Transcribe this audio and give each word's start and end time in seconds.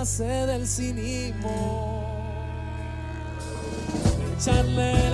nace 0.00 0.46
del 0.46 0.66
cinismo. 0.66 2.24
Echarle 4.34 5.09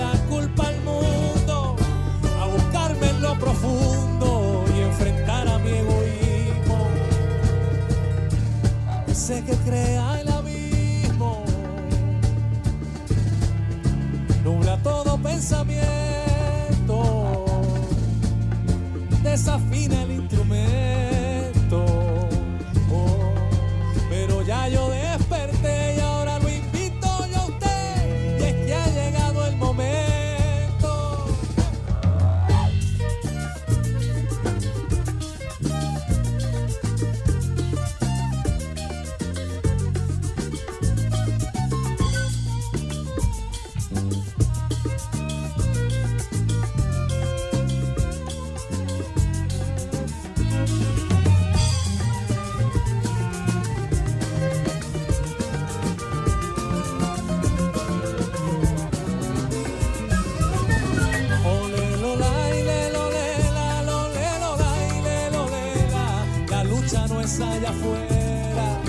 es 67.27 67.41
allá 67.41 67.69
afuera. 67.69 68.81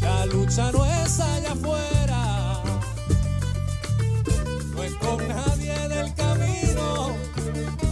La 0.00 0.26
lucha 0.26 0.72
no 0.72 0.86
es 0.86 1.20
allá 1.20 1.52
afuera. 1.52 2.62
No 4.74 4.82
es 4.82 4.94
con 4.94 5.28
nadie 5.28 5.74
en 5.84 5.92
el 5.92 6.14
camino, 6.14 7.14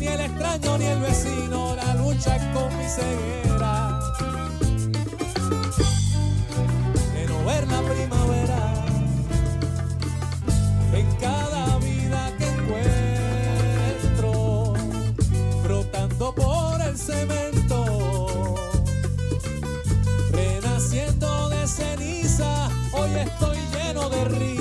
ni 0.00 0.06
el 0.06 0.20
extraño 0.20 0.78
ni 0.78 0.86
el 0.86 1.00
vecino. 1.00 1.76
La 1.76 1.94
lucha 1.94 2.36
es 2.36 2.44
con 2.54 2.78
mi 2.78 2.84
ceguera. 2.84 3.37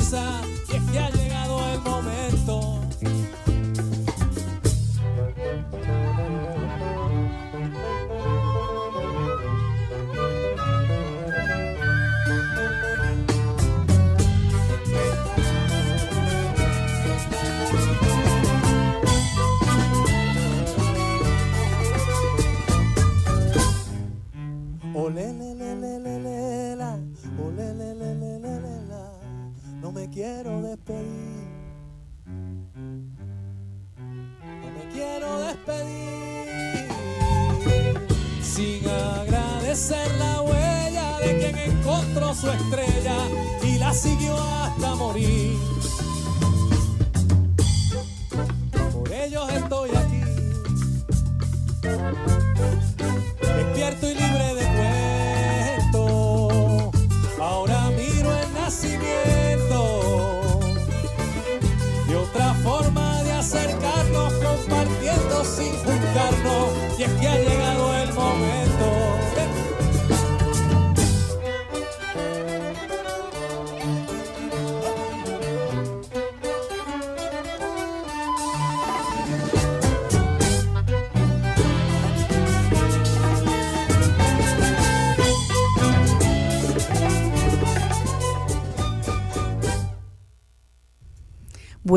casa. 0.10 0.47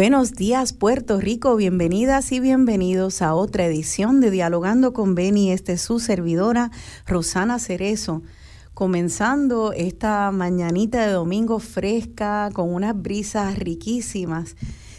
Buenos 0.01 0.33
días 0.33 0.73
Puerto 0.73 1.21
Rico, 1.21 1.57
bienvenidas 1.57 2.33
y 2.33 2.41
bienvenidos 2.41 3.21
a 3.21 3.35
otra 3.35 3.67
edición 3.67 4.23
de 4.23 4.31
Dialogando 4.31 4.95
con 4.95 5.15
Beni. 5.15 5.53
Este 5.53 5.75
es 5.75 5.83
su 5.83 5.99
servidora 5.99 6.71
Rosana 7.07 7.59
Cerezo, 7.59 8.23
comenzando 8.73 9.75
esta 9.75 10.31
mañanita 10.31 11.07
de 11.07 11.13
domingo 11.13 11.59
fresca 11.59 12.49
con 12.55 12.73
unas 12.73 12.99
brisas 12.99 13.59
riquísimas, 13.59 14.57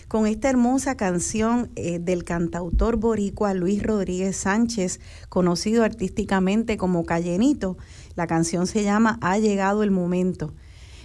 con 0.07 0.27
esta 0.27 0.51
hermosa 0.51 0.95
canción 0.97 1.71
eh, 1.75 1.97
del 1.97 2.23
cantautor 2.23 2.97
boricua 2.97 3.55
Luis 3.55 3.81
Rodríguez 3.81 4.37
Sánchez, 4.37 4.99
conocido 5.29 5.83
artísticamente 5.83 6.77
como 6.77 7.05
Callenito. 7.05 7.75
La 8.13 8.27
canción 8.27 8.67
se 8.67 8.83
llama 8.83 9.17
Ha 9.21 9.39
llegado 9.39 9.81
el 9.81 9.89
momento. 9.89 10.53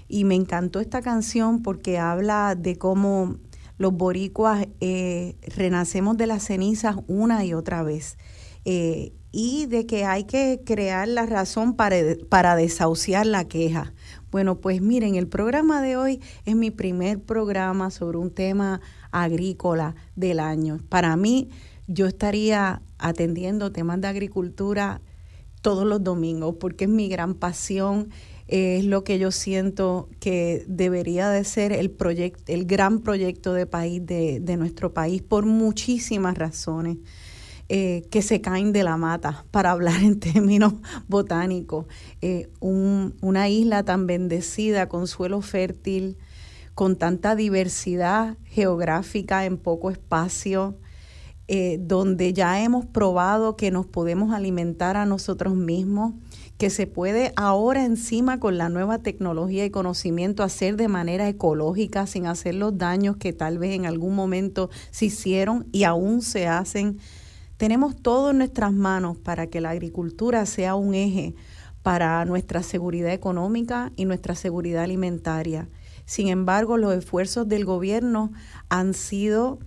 Y 0.08 0.24
me 0.24 0.36
encantó 0.36 0.80
esta 0.80 1.02
canción 1.02 1.62
porque 1.62 1.98
habla 1.98 2.54
de 2.54 2.76
cómo 2.76 3.38
los 3.78 3.92
boricuas 3.92 4.66
eh, 4.80 5.36
renacemos 5.54 6.16
de 6.16 6.26
las 6.26 6.44
cenizas 6.44 6.96
una 7.06 7.44
y 7.44 7.54
otra 7.54 7.82
vez. 7.82 8.16
Eh, 8.64 9.12
y 9.32 9.66
de 9.66 9.84
que 9.86 10.04
hay 10.04 10.24
que 10.24 10.62
crear 10.64 11.06
la 11.06 11.26
razón 11.26 11.74
para, 11.74 11.96
para 12.28 12.56
desahuciar 12.56 13.26
la 13.26 13.44
queja. 13.44 13.92
Bueno, 14.30 14.60
pues 14.60 14.80
miren, 14.80 15.14
el 15.14 15.28
programa 15.28 15.82
de 15.82 15.96
hoy 15.96 16.20
es 16.46 16.56
mi 16.56 16.70
primer 16.70 17.20
programa 17.20 17.90
sobre 17.90 18.18
un 18.18 18.30
tema 18.30 18.80
agrícola 19.10 19.94
del 20.14 20.40
año. 20.40 20.78
Para 20.88 21.16
mí, 21.16 21.50
yo 21.86 22.06
estaría 22.06 22.82
atendiendo 22.98 23.72
temas 23.72 24.00
de 24.00 24.08
agricultura 24.08 25.00
todos 25.60 25.84
los 25.84 26.02
domingos 26.02 26.56
porque 26.58 26.84
es 26.84 26.90
mi 26.90 27.08
gran 27.08 27.34
pasión 27.34 28.08
es 28.48 28.84
lo 28.84 29.02
que 29.02 29.18
yo 29.18 29.32
siento 29.32 30.08
que 30.20 30.64
debería 30.68 31.30
de 31.30 31.44
ser 31.44 31.72
el 31.72 31.90
proyecto, 31.90 32.52
el 32.52 32.64
gran 32.64 33.00
proyecto 33.00 33.52
de 33.52 33.66
país 33.66 34.04
de, 34.04 34.56
nuestro 34.56 34.92
país 34.92 35.22
por 35.22 35.46
muchísimas 35.46 36.36
razones. 36.36 36.98
Eh, 37.68 38.06
que 38.12 38.22
se 38.22 38.40
caen 38.40 38.72
de 38.72 38.84
la 38.84 38.96
mata, 38.96 39.44
para 39.50 39.72
hablar 39.72 40.00
en 40.00 40.20
términos 40.20 40.74
botánicos. 41.08 41.86
Eh, 42.22 42.48
una 42.60 43.48
isla 43.48 43.82
tan 43.82 44.06
bendecida, 44.06 44.88
con 44.88 45.08
suelo 45.08 45.40
fértil, 45.40 46.16
con 46.76 46.94
tanta 46.94 47.34
diversidad 47.34 48.36
geográfica 48.44 49.46
en 49.46 49.56
poco 49.56 49.90
espacio, 49.90 50.78
eh, 51.48 51.78
donde 51.80 52.32
ya 52.32 52.60
hemos 52.60 52.86
probado 52.86 53.56
que 53.56 53.70
nos 53.70 53.86
podemos 53.86 54.32
alimentar 54.32 54.96
a 54.96 55.06
nosotros 55.06 55.54
mismos, 55.54 56.14
que 56.58 56.70
se 56.70 56.88
puede 56.88 57.32
ahora 57.36 57.84
encima 57.84 58.40
con 58.40 58.58
la 58.58 58.68
nueva 58.68 58.98
tecnología 58.98 59.64
y 59.64 59.70
conocimiento 59.70 60.42
hacer 60.42 60.76
de 60.76 60.88
manera 60.88 61.28
ecológica 61.28 62.06
sin 62.06 62.26
hacer 62.26 62.56
los 62.56 62.78
daños 62.78 63.16
que 63.18 63.32
tal 63.32 63.58
vez 63.58 63.76
en 63.76 63.86
algún 63.86 64.16
momento 64.16 64.70
se 64.90 65.06
hicieron 65.06 65.66
y 65.70 65.84
aún 65.84 66.22
se 66.22 66.48
hacen. 66.48 66.98
Tenemos 67.58 67.94
todo 67.94 68.30
en 68.30 68.38
nuestras 68.38 68.72
manos 68.72 69.16
para 69.16 69.46
que 69.46 69.60
la 69.60 69.70
agricultura 69.70 70.46
sea 70.46 70.74
un 70.74 70.94
eje 70.94 71.34
para 71.82 72.24
nuestra 72.24 72.64
seguridad 72.64 73.12
económica 73.12 73.92
y 73.94 74.04
nuestra 74.06 74.34
seguridad 74.34 74.82
alimentaria. 74.82 75.68
Sin 76.06 76.26
embargo, 76.26 76.76
los 76.76 76.92
esfuerzos 76.94 77.48
del 77.48 77.64
gobierno 77.64 78.32
han 78.68 78.94
sido 78.94 79.60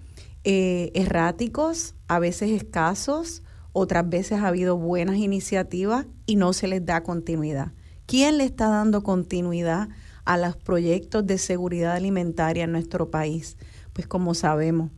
eh, 0.51 0.89
erráticos, 0.95 1.93
a 2.07 2.17
veces 2.17 2.49
escasos, 2.49 3.43
otras 3.71 4.09
veces 4.09 4.39
ha 4.39 4.47
habido 4.47 4.77
buenas 4.77 5.17
iniciativas 5.17 6.07
y 6.25 6.37
no 6.37 6.53
se 6.53 6.67
les 6.67 6.83
da 6.83 7.03
continuidad. 7.03 7.73
¿Quién 8.07 8.39
le 8.39 8.45
está 8.45 8.67
dando 8.67 9.03
continuidad 9.03 9.89
a 10.25 10.37
los 10.37 10.57
proyectos 10.57 11.27
de 11.27 11.37
seguridad 11.37 11.93
alimentaria 11.93 12.63
en 12.63 12.71
nuestro 12.71 13.11
país? 13.11 13.57
Pues 13.93 14.07
como 14.07 14.33
sabemos, 14.33 14.89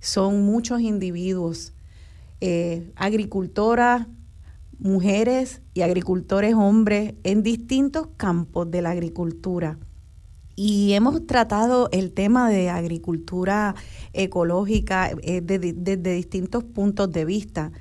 son 0.00 0.44
muchos 0.44 0.80
individuos, 0.80 1.72
eh, 2.40 2.90
agricultoras, 2.96 4.08
mujeres 4.76 5.62
y 5.72 5.82
agricultores 5.82 6.54
hombres 6.54 7.14
en 7.22 7.44
distintos 7.44 8.08
campos 8.16 8.72
de 8.72 8.82
la 8.82 8.90
agricultura. 8.90 9.78
Y 10.56 10.94
hemos 10.94 11.26
tratado 11.26 11.90
el 11.92 12.12
tema 12.12 12.48
de 12.48 12.70
agricultura 12.70 13.74
ecológica 14.14 15.10
eh, 15.22 15.42
desde 15.42 16.14
distintos 16.14 16.64
puntos 16.64 17.12
de 17.12 17.26
vista. 17.26 17.72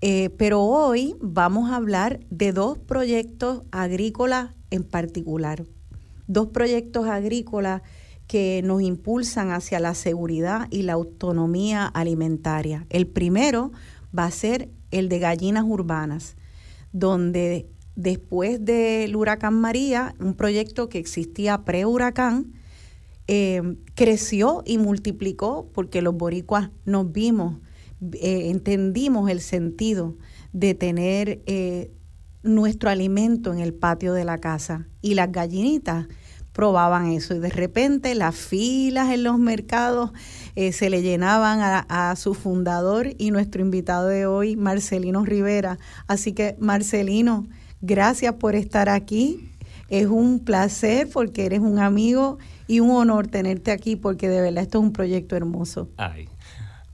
Eh, 0.00 0.30
pero 0.36 0.62
hoy 0.62 1.14
vamos 1.20 1.70
a 1.70 1.76
hablar 1.76 2.20
de 2.30 2.52
dos 2.52 2.76
proyectos 2.76 3.62
agrícolas 3.70 4.50
en 4.70 4.82
particular, 4.82 5.64
dos 6.26 6.48
proyectos 6.48 7.06
agrícolas 7.06 7.82
que 8.26 8.62
nos 8.64 8.82
impulsan 8.82 9.50
hacia 9.50 9.80
la 9.80 9.94
seguridad 9.94 10.68
y 10.70 10.82
la 10.82 10.92
autonomía 10.94 11.86
alimentaria. 11.86 12.84
El 12.90 13.06
primero 13.06 13.72
va 14.16 14.26
a 14.26 14.30
ser 14.30 14.68
el 14.90 15.08
de 15.08 15.18
gallinas 15.18 15.64
urbanas, 15.66 16.36
donde 16.92 17.68
después 17.98 18.64
del 18.64 19.16
huracán 19.16 19.54
María, 19.54 20.14
un 20.20 20.34
proyecto 20.34 20.88
que 20.88 20.98
existía 20.98 21.64
pre-huracán, 21.64 22.52
eh, 23.26 23.60
creció 23.96 24.62
y 24.64 24.78
multiplicó 24.78 25.68
porque 25.74 26.00
los 26.00 26.16
boricuas 26.16 26.70
nos 26.84 27.12
vimos 27.12 27.56
eh, 28.14 28.50
entendimos 28.50 29.28
el 29.28 29.40
sentido 29.40 30.14
de 30.52 30.74
tener 30.74 31.42
eh, 31.46 31.90
nuestro 32.44 32.88
alimento 32.88 33.52
en 33.52 33.58
el 33.58 33.74
patio 33.74 34.12
de 34.12 34.24
la 34.24 34.38
casa 34.38 34.86
y 35.02 35.14
las 35.14 35.32
gallinitas 35.32 36.06
probaban 36.52 37.10
eso 37.10 37.34
y 37.34 37.40
de 37.40 37.50
repente 37.50 38.14
las 38.14 38.36
filas 38.36 39.12
en 39.12 39.24
los 39.24 39.38
mercados 39.38 40.12
se 40.72 40.90
le 40.90 41.02
llenaban 41.02 41.60
a, 41.88 42.16
su 42.16 42.34
fundador 42.34 43.08
y 43.16 43.30
nuestro 43.30 43.62
invitado 43.62 44.08
de 44.08 44.26
hoy, 44.26 44.56
Marcelino 44.56 45.24
Rivera. 45.24 45.78
Así 46.08 46.32
que 46.32 46.56
Marcelino, 46.58 47.46
gracias 47.80 48.34
por 48.34 48.54
estar 48.54 48.88
aquí. 48.88 49.52
Es 49.88 50.06
un 50.06 50.40
placer 50.40 51.08
porque 51.12 51.46
eres 51.46 51.60
un 51.60 51.78
amigo 51.78 52.38
y 52.66 52.80
un 52.80 52.90
honor 52.90 53.28
tenerte 53.28 53.70
aquí 53.70 53.96
porque 53.96 54.28
de 54.28 54.40
verdad 54.42 54.62
esto 54.62 54.78
es 54.78 54.84
un 54.84 54.92
proyecto 54.92 55.34
hermoso. 55.34 55.88
Ay, 55.96 56.28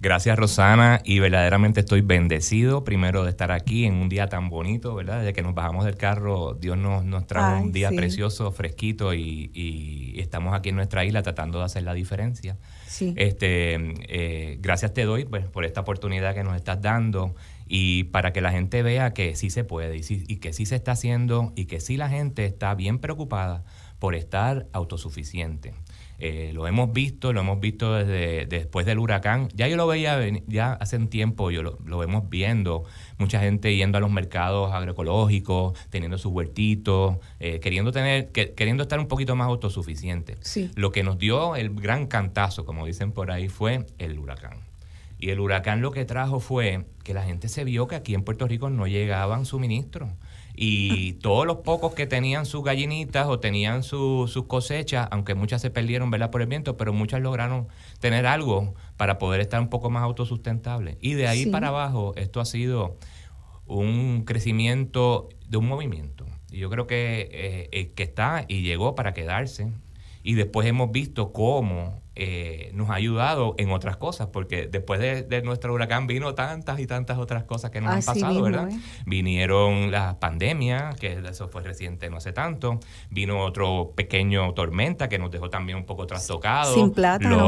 Gracias 0.04 0.38
Rosana 0.38 1.00
y 1.02 1.18
verdaderamente 1.18 1.80
estoy 1.80 2.02
bendecido 2.02 2.84
primero 2.84 3.24
de 3.24 3.30
estar 3.30 3.50
aquí 3.50 3.86
en 3.86 3.94
un 3.94 4.10
día 4.10 4.26
tan 4.26 4.50
bonito, 4.50 4.94
¿verdad? 4.94 5.20
Desde 5.20 5.32
que 5.32 5.40
nos 5.40 5.54
bajamos 5.54 5.86
del 5.86 5.96
carro, 5.96 6.52
Dios 6.60 6.76
nos, 6.76 7.06
nos 7.06 7.26
trajo 7.26 7.62
un 7.62 7.72
día 7.72 7.88
precioso, 7.88 8.52
fresquito 8.52 9.14
y, 9.14 10.12
estamos 10.18 10.54
aquí 10.54 10.68
en 10.68 10.76
nuestra 10.76 11.06
isla 11.06 11.22
tratando 11.22 11.58
de 11.58 11.64
hacer 11.64 11.84
la 11.84 11.94
diferencia. 11.94 12.58
Sí. 12.86 13.14
Este, 13.16 13.76
eh, 14.08 14.58
gracias 14.60 14.92
te 14.92 15.04
doy 15.04 15.24
pues, 15.24 15.46
por 15.46 15.64
esta 15.64 15.80
oportunidad 15.80 16.34
que 16.34 16.44
nos 16.44 16.54
estás 16.54 16.82
dando 16.82 17.34
y 17.76 18.04
para 18.04 18.32
que 18.32 18.40
la 18.40 18.52
gente 18.52 18.84
vea 18.84 19.14
que 19.14 19.34
sí 19.34 19.50
se 19.50 19.64
puede 19.64 19.96
y, 19.96 20.02
y 20.08 20.36
que 20.36 20.52
sí 20.52 20.64
se 20.64 20.76
está 20.76 20.92
haciendo 20.92 21.52
y 21.56 21.64
que 21.64 21.80
sí 21.80 21.96
la 21.96 22.08
gente 22.08 22.44
está 22.44 22.72
bien 22.76 23.00
preocupada 23.00 23.64
por 23.98 24.14
estar 24.14 24.68
autosuficiente. 24.72 25.74
Eh, 26.20 26.52
lo 26.54 26.68
hemos 26.68 26.92
visto, 26.92 27.32
lo 27.32 27.40
hemos 27.40 27.58
visto 27.58 27.94
desde 27.94 28.46
después 28.46 28.86
del 28.86 29.00
huracán. 29.00 29.48
Ya 29.54 29.66
yo 29.66 29.74
lo 29.74 29.88
veía 29.88 30.20
ya 30.46 30.74
hace 30.74 30.98
un 30.98 31.08
tiempo, 31.08 31.50
yo 31.50 31.64
lo, 31.64 31.80
lo, 31.84 31.98
vemos 31.98 32.30
viendo, 32.30 32.84
mucha 33.18 33.40
gente 33.40 33.74
yendo 33.74 33.98
a 33.98 34.00
los 34.00 34.12
mercados 34.12 34.72
agroecológicos, 34.72 35.76
teniendo 35.90 36.16
sus 36.16 36.30
huertitos, 36.30 37.16
eh, 37.40 37.58
queriendo 37.58 37.90
tener, 37.90 38.30
queriendo 38.30 38.84
estar 38.84 39.00
un 39.00 39.08
poquito 39.08 39.34
más 39.34 39.48
autosuficiente. 39.48 40.36
Lo 40.76 40.92
que 40.92 41.02
nos 41.02 41.18
dio 41.18 41.56
el 41.56 41.74
gran 41.74 42.06
cantazo, 42.06 42.64
como 42.64 42.86
dicen 42.86 43.10
por 43.10 43.32
ahí, 43.32 43.48
fue 43.48 43.84
el 43.98 44.16
huracán. 44.20 44.58
Y 45.18 45.30
el 45.30 45.40
huracán 45.40 45.80
lo 45.80 45.90
que 45.90 46.04
trajo 46.04 46.40
fue 46.40 46.86
que 47.02 47.14
la 47.14 47.22
gente 47.22 47.48
se 47.48 47.64
vio 47.64 47.86
que 47.86 47.96
aquí 47.96 48.14
en 48.14 48.24
Puerto 48.24 48.46
Rico 48.46 48.70
no 48.70 48.86
llegaban 48.86 49.46
suministros 49.46 50.10
y 50.54 51.14
todos 51.22 51.46
los 51.46 51.58
pocos 51.58 51.94
que 51.94 52.06
tenían 52.06 52.46
sus 52.46 52.62
gallinitas 52.62 53.26
o 53.26 53.40
tenían 53.40 53.82
sus 53.82 54.44
cosechas, 54.46 55.08
aunque 55.10 55.34
muchas 55.34 55.60
se 55.60 55.70
perdieron 55.70 56.10
¿verdad? 56.10 56.30
por 56.30 56.42
el 56.42 56.48
viento, 56.48 56.76
pero 56.76 56.92
muchas 56.92 57.20
lograron 57.20 57.68
tener 58.00 58.26
algo 58.26 58.74
para 58.96 59.18
poder 59.18 59.40
estar 59.40 59.60
un 59.60 59.68
poco 59.68 59.90
más 59.90 60.02
autosustentable. 60.02 60.98
Y 61.00 61.14
de 61.14 61.26
ahí 61.26 61.46
para 61.46 61.68
abajo 61.68 62.12
esto 62.16 62.40
ha 62.40 62.44
sido 62.44 62.96
un 63.66 64.24
crecimiento 64.24 65.28
de 65.48 65.56
un 65.56 65.66
movimiento. 65.66 66.26
Y 66.50 66.58
yo 66.58 66.70
creo 66.70 66.86
que, 66.86 67.28
eh, 67.32 67.68
eh, 67.72 67.92
que 67.94 68.04
está 68.04 68.44
y 68.46 68.62
llegó 68.62 68.94
para 68.94 69.12
quedarse. 69.12 69.72
Y 70.22 70.34
después 70.34 70.66
hemos 70.66 70.90
visto 70.90 71.32
cómo 71.32 72.00
eh, 72.16 72.70
nos 72.74 72.90
ha 72.90 72.94
ayudado 72.94 73.54
en 73.58 73.70
otras 73.70 73.96
cosas, 73.96 74.28
porque 74.28 74.68
después 74.68 75.00
de, 75.00 75.42
nuestro 75.42 75.74
huracán 75.74 76.06
vino 76.06 76.34
tantas 76.34 76.78
y 76.78 76.86
tantas 76.86 77.18
otras 77.18 77.44
cosas 77.44 77.70
que 77.72 77.80
nos 77.80 77.92
han 77.92 78.02
pasado, 78.02 78.42
¿verdad? 78.42 78.70
¿eh? 78.70 78.78
Vinieron 79.04 79.90
las 79.90 80.14
pandemias, 80.14 80.94
que 80.96 81.20
eso 81.28 81.48
fue 81.48 81.62
reciente 81.62 82.08
no 82.10 82.18
hace 82.18 82.32
tanto, 82.32 82.78
vino 83.10 83.40
otro 83.40 83.92
pequeño 83.96 84.54
tormenta 84.54 85.08
que 85.08 85.18
nos 85.18 85.30
dejó 85.30 85.50
también 85.50 85.78
un 85.78 85.86
poco 85.86 86.06
trastocados, 86.06 86.74
Sin 86.74 86.92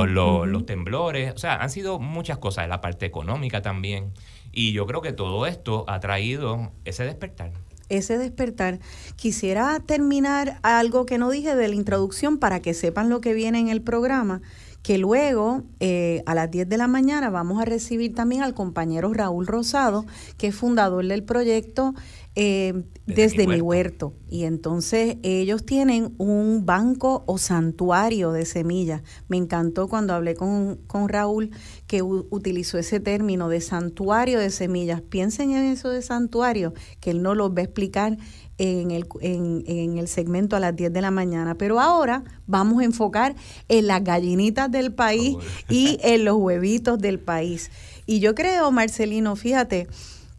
los 0.07 0.67
temblores, 0.67 1.33
o 1.35 1.39
sea, 1.39 1.57
han 1.57 1.71
sido 1.71 1.99
muchas 2.01 2.39
cosas, 2.39 2.69
la 2.69 2.81
parte 2.81 3.07
económica 3.07 3.63
también, 3.63 4.13
y 4.51 4.73
yo 4.73 4.87
creo 4.87 5.01
que 5.01 5.13
todo 5.13 5.47
esto 5.47 5.85
ha 5.87 6.01
traído 6.01 6.73
ese 6.85 7.05
despertar 7.05 7.53
ese 7.89 8.19
despertar. 8.19 8.79
Quisiera 9.17 9.81
terminar 9.81 10.59
algo 10.63 11.07
que 11.07 11.19
no 11.19 11.31
dije 11.31 11.55
de 11.57 11.69
la 11.69 11.75
introducción 11.75 12.39
para 12.39 12.61
que 12.61 12.75
sepan 12.75 13.09
lo 13.09 13.21
que 13.21 13.35
viene 13.35 13.59
en 13.59 13.69
el 13.69 13.83
programa, 13.83 14.43
que 14.87 14.99
luego 14.99 15.65
eh, 15.81 16.23
a 16.27 16.37
las 16.37 16.49
10 16.49 16.69
de 16.69 16.77
la 16.77 16.87
mañana 16.87 17.29
vamos 17.29 17.61
a 17.61 17.65
recibir 17.65 18.15
también 18.15 18.45
al 18.45 18.55
compañero 18.55 19.13
Raúl 19.13 19.49
Rosado, 19.49 20.07
que 20.39 20.47
es 20.47 20.55
fundador 20.55 21.05
del 21.05 21.25
proyecto 21.25 21.93
eh, 22.37 22.85
desde, 23.05 23.49
mi, 23.49 23.61
huerto. 23.61 24.13
Y 24.31 24.45
entonces 24.45 25.17
ellos 25.25 25.67
tienen 25.67 26.15
un 26.19 26.67
banco 26.67 27.25
o 27.27 27.37
santuario 27.37 28.31
de 28.31 28.45
semillas. 28.45 29.03
Me 29.27 29.39
encantó 29.39 29.89
cuando 29.89 30.15
hablé 30.15 30.37
con, 30.37 30.77
con 30.87 31.09
Raúl 31.09 31.51
que 31.89 32.03
utilizó 32.03 32.79
ese 32.79 33.01
término 33.01 33.49
de 33.49 33.63
santuario 33.63 34.39
de 34.39 34.51
semillas. 34.51 35.01
Piensen 35.01 35.51
en 35.51 35.65
eso 35.65 35.89
de 35.89 36.01
santuario, 36.01 36.75
que 37.01 37.11
él 37.11 37.23
no 37.23 37.35
lo 37.35 37.53
va 37.53 37.63
a 37.63 37.65
explicar 37.65 38.19
en 38.59 38.91
el, 38.91 39.07
en, 39.21 39.65
en 39.67 39.99
el 39.99 40.09
segmento 40.09 40.57
a 40.57 40.61
las 40.61 40.75
10 40.75 40.93
de 40.93 41.01
la 41.01 41.11
mañana. 41.11 41.57
Pero 41.57 41.81
ahora 41.81 42.25
vamos 42.47 42.81
a 42.81 42.85
enfocar 42.85 43.35
en 43.69 43.87
las 43.87 44.03
gallinitas 44.03 44.71
del 44.71 44.93
país 44.93 45.37
y 45.69 45.99
en 46.03 46.25
los 46.25 46.37
huevitos 46.37 46.99
del 46.99 47.19
país. 47.19 47.71
Y 48.07 48.21
yo 48.21 48.35
creo, 48.35 48.71
Marcelino, 48.71 49.37
fíjate 49.37 49.89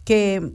que 0.04 0.54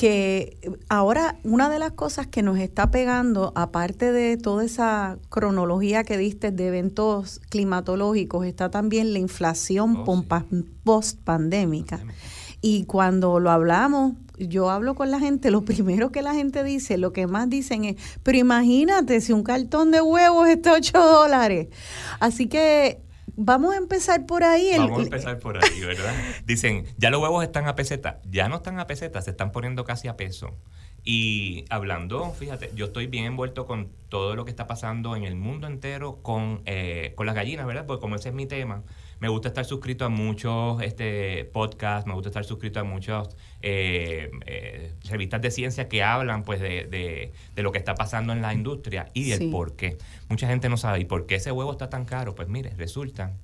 que 0.00 0.56
ahora 0.88 1.38
una 1.44 1.68
de 1.68 1.78
las 1.78 1.92
cosas 1.92 2.26
que 2.26 2.42
nos 2.42 2.58
está 2.58 2.90
pegando, 2.90 3.52
aparte 3.54 4.12
de 4.12 4.38
toda 4.38 4.64
esa 4.64 5.18
cronología 5.28 6.04
que 6.04 6.16
diste 6.16 6.50
de 6.52 6.68
eventos 6.68 7.42
climatológicos, 7.50 8.46
está 8.46 8.70
también 8.70 9.12
la 9.12 9.18
inflación 9.18 10.02
oh, 10.06 10.24
post 10.84 11.18
pandémica. 11.22 12.00
Y 12.62 12.84
cuando 12.84 13.40
lo 13.40 13.50
hablamos, 13.50 14.14
yo 14.48 14.70
hablo 14.70 14.94
con 14.94 15.10
la 15.10 15.20
gente, 15.20 15.50
lo 15.50 15.64
primero 15.64 16.10
que 16.10 16.22
la 16.22 16.34
gente 16.34 16.64
dice, 16.64 16.98
lo 16.98 17.12
que 17.12 17.26
más 17.26 17.48
dicen 17.48 17.84
es, 17.84 17.96
pero 18.22 18.38
imagínate 18.38 19.20
si 19.20 19.32
un 19.32 19.42
cartón 19.42 19.90
de 19.90 20.00
huevos 20.00 20.48
está 20.48 20.72
8 20.74 20.98
dólares. 20.98 21.68
Así 22.18 22.46
que 22.46 23.00
vamos 23.36 23.74
a 23.74 23.78
empezar 23.78 24.26
por 24.26 24.44
ahí. 24.44 24.72
vamos 24.76 25.00
a 25.00 25.02
empezar 25.02 25.38
por 25.38 25.62
ahí, 25.62 25.80
¿verdad? 25.80 26.14
Dicen, 26.44 26.84
ya 26.98 27.10
los 27.10 27.22
huevos 27.22 27.42
están 27.42 27.66
a 27.66 27.76
peseta. 27.76 28.20
Ya 28.30 28.48
no 28.48 28.56
están 28.56 28.78
a 28.78 28.86
peseta, 28.86 29.22
se 29.22 29.30
están 29.30 29.52
poniendo 29.52 29.84
casi 29.84 30.08
a 30.08 30.16
peso. 30.16 30.56
Y 31.02 31.64
hablando, 31.70 32.30
fíjate, 32.32 32.70
yo 32.74 32.86
estoy 32.86 33.06
bien 33.06 33.24
envuelto 33.24 33.66
con 33.66 33.88
todo 34.10 34.36
lo 34.36 34.44
que 34.44 34.50
está 34.50 34.66
pasando 34.66 35.16
en 35.16 35.24
el 35.24 35.34
mundo 35.34 35.66
entero 35.66 36.18
con, 36.22 36.60
eh, 36.66 37.14
con 37.16 37.24
las 37.24 37.34
gallinas, 37.34 37.66
¿verdad? 37.66 37.86
Porque 37.86 38.02
como 38.02 38.16
ese 38.16 38.28
es 38.28 38.34
mi 38.34 38.46
tema, 38.46 38.82
me 39.20 39.28
gusta 39.28 39.48
estar 39.48 39.64
suscrito 39.64 40.04
a 40.04 40.08
muchos 40.08 40.82
este, 40.82 41.44
podcasts, 41.44 42.06
me 42.06 42.14
gusta 42.14 42.30
estar 42.30 42.44
suscrito 42.44 42.80
a 42.80 42.84
muchas 42.84 43.28
eh, 43.60 44.30
eh, 44.46 44.94
revistas 45.08 45.42
de 45.42 45.50
ciencia 45.50 45.88
que 45.88 46.02
hablan 46.02 46.42
pues 46.42 46.60
de, 46.60 47.30
de, 47.54 47.62
lo 47.62 47.70
que 47.70 47.78
está 47.78 47.94
pasando 47.94 48.32
en 48.32 48.40
la 48.40 48.54
industria 48.54 49.08
y 49.12 49.28
del 49.30 49.50
por 49.50 49.76
qué. 49.76 49.98
Mucha 50.28 50.48
gente 50.48 50.68
no 50.70 50.78
sabe, 50.78 51.00
¿y 51.00 51.04
por 51.04 51.26
qué 51.26 51.36
ese 51.36 51.52
huevo 51.52 51.70
está 51.70 51.90
tan 51.90 52.06
caro? 52.06 52.34
Pues 52.34 52.48
mire, 52.48 52.70
resulta 52.76 53.34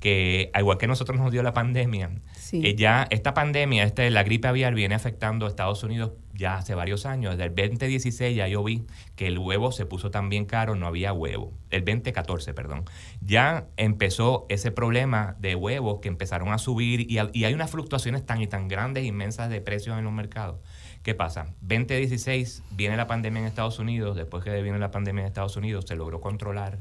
que 0.00 0.50
igual 0.58 0.78
que 0.78 0.86
nosotros 0.86 1.18
nos 1.18 1.30
dio 1.32 1.42
la 1.42 1.54
pandemia, 1.54 2.10
eh, 2.52 2.74
ya 2.74 3.06
esta 3.10 3.34
pandemia, 3.34 3.84
este, 3.84 4.10
la 4.10 4.24
gripe 4.24 4.48
aviar 4.48 4.74
viene 4.74 4.94
afectando 4.94 5.46
a 5.46 5.48
Estados 5.48 5.82
Unidos 5.84 6.12
ya 6.42 6.56
hace 6.56 6.74
varios 6.74 7.06
años. 7.06 7.38
Desde 7.38 7.62
el 7.62 7.70
2016 7.70 8.36
ya 8.36 8.48
yo 8.48 8.62
vi 8.62 8.84
que 9.16 9.26
el 9.26 9.38
huevo 9.38 9.72
se 9.72 9.86
puso 9.86 10.10
tan 10.10 10.28
bien 10.28 10.44
caro, 10.44 10.74
no 10.74 10.86
había 10.86 11.12
huevo. 11.12 11.52
El 11.70 11.84
2014, 11.84 12.52
perdón. 12.52 12.84
Ya 13.22 13.68
empezó 13.76 14.44
ese 14.50 14.70
problema 14.70 15.36
de 15.38 15.54
huevos 15.54 16.00
que 16.00 16.08
empezaron 16.08 16.52
a 16.52 16.58
subir 16.58 17.00
y, 17.00 17.18
y 17.32 17.44
hay 17.44 17.54
unas 17.54 17.70
fluctuaciones 17.70 18.26
tan 18.26 18.42
y 18.42 18.46
tan 18.46 18.68
grandes, 18.68 19.04
inmensas 19.04 19.48
de 19.48 19.60
precios 19.60 19.96
en 19.96 20.04
los 20.04 20.12
mercados. 20.12 20.60
¿Qué 21.02 21.14
pasa? 21.14 21.46
2016 21.62 22.62
viene 22.72 22.96
la 22.96 23.06
pandemia 23.06 23.40
en 23.40 23.46
Estados 23.46 23.78
Unidos, 23.78 24.16
después 24.16 24.44
que 24.44 24.62
viene 24.62 24.78
la 24.78 24.90
pandemia 24.90 25.22
en 25.22 25.28
Estados 25.28 25.56
Unidos 25.56 25.86
se 25.88 25.96
logró 25.96 26.20
controlar 26.20 26.78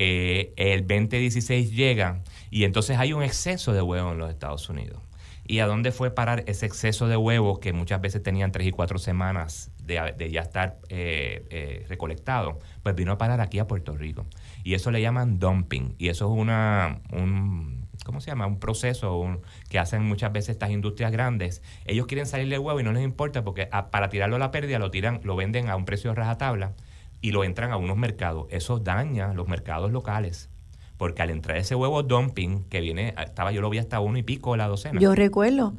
eh, 0.00 0.52
el 0.54 0.86
2016 0.86 1.72
llega 1.72 2.22
y 2.50 2.62
entonces 2.62 2.98
hay 2.98 3.12
un 3.12 3.24
exceso 3.24 3.72
de 3.72 3.82
huevos 3.82 4.12
en 4.12 4.18
los 4.18 4.30
Estados 4.30 4.68
Unidos. 4.68 5.02
¿Y 5.50 5.60
a 5.60 5.66
dónde 5.66 5.92
fue 5.92 6.10
parar 6.10 6.44
ese 6.46 6.66
exceso 6.66 7.08
de 7.08 7.16
huevos 7.16 7.58
que 7.58 7.72
muchas 7.72 8.02
veces 8.02 8.22
tenían 8.22 8.52
tres 8.52 8.66
y 8.66 8.70
cuatro 8.70 8.98
semanas 8.98 9.72
de, 9.82 10.30
ya 10.30 10.42
estar 10.42 10.76
eh, 10.90 11.46
eh, 11.48 11.86
recolectado? 11.88 12.58
Pues 12.82 12.94
vino 12.94 13.12
a 13.12 13.18
parar 13.18 13.40
aquí 13.40 13.58
a 13.58 13.66
Puerto 13.66 13.96
Rico. 13.96 14.26
Y 14.62 14.74
eso 14.74 14.90
le 14.90 15.00
llaman 15.00 15.38
dumping. 15.38 15.94
Y 15.96 16.08
eso 16.08 16.26
es 16.26 16.38
una, 16.38 17.00
un, 17.12 17.88
¿cómo 18.04 18.20
se 18.20 18.30
llama? 18.30 18.46
Un 18.46 18.60
proceso 18.60 19.40
que 19.70 19.78
hacen 19.78 20.04
muchas 20.04 20.32
veces 20.32 20.50
estas 20.50 20.70
industrias 20.70 21.10
grandes. 21.12 21.62
Ellos 21.86 22.06
quieren 22.06 22.26
salir 22.26 22.50
del 22.50 22.60
huevo 22.60 22.78
y 22.80 22.82
no 22.82 22.92
les 22.92 23.02
importa 23.02 23.42
porque 23.42 23.70
para 23.90 24.10
tirarlo 24.10 24.36
a 24.36 24.38
la 24.38 24.50
pérdida 24.50 24.78
lo 24.78 24.90
tiran, 24.90 25.20
lo 25.24 25.34
venden 25.34 25.70
a 25.70 25.76
un 25.76 25.86
precio 25.86 26.10
de 26.10 26.16
rajatabla 26.16 26.74
y 27.22 27.30
lo 27.32 27.42
entran 27.42 27.72
a 27.72 27.78
unos 27.78 27.96
mercados. 27.96 28.48
Eso 28.50 28.80
daña 28.80 29.32
los 29.32 29.48
mercados 29.48 29.90
locales. 29.92 30.50
Porque 30.98 31.22
al 31.22 31.30
entrar 31.30 31.56
ese 31.56 31.74
huevo 31.74 32.02
dumping, 32.02 32.64
que 32.64 32.80
viene, 32.80 33.14
estaba 33.24 33.52
yo 33.52 33.62
lo 33.62 33.70
vi 33.70 33.78
hasta 33.78 34.00
uno 34.00 34.18
y 34.18 34.22
pico 34.22 34.56
la 34.56 34.68
docena. 34.68 35.00
Yo 35.00 35.14
recuerdo. 35.14 35.72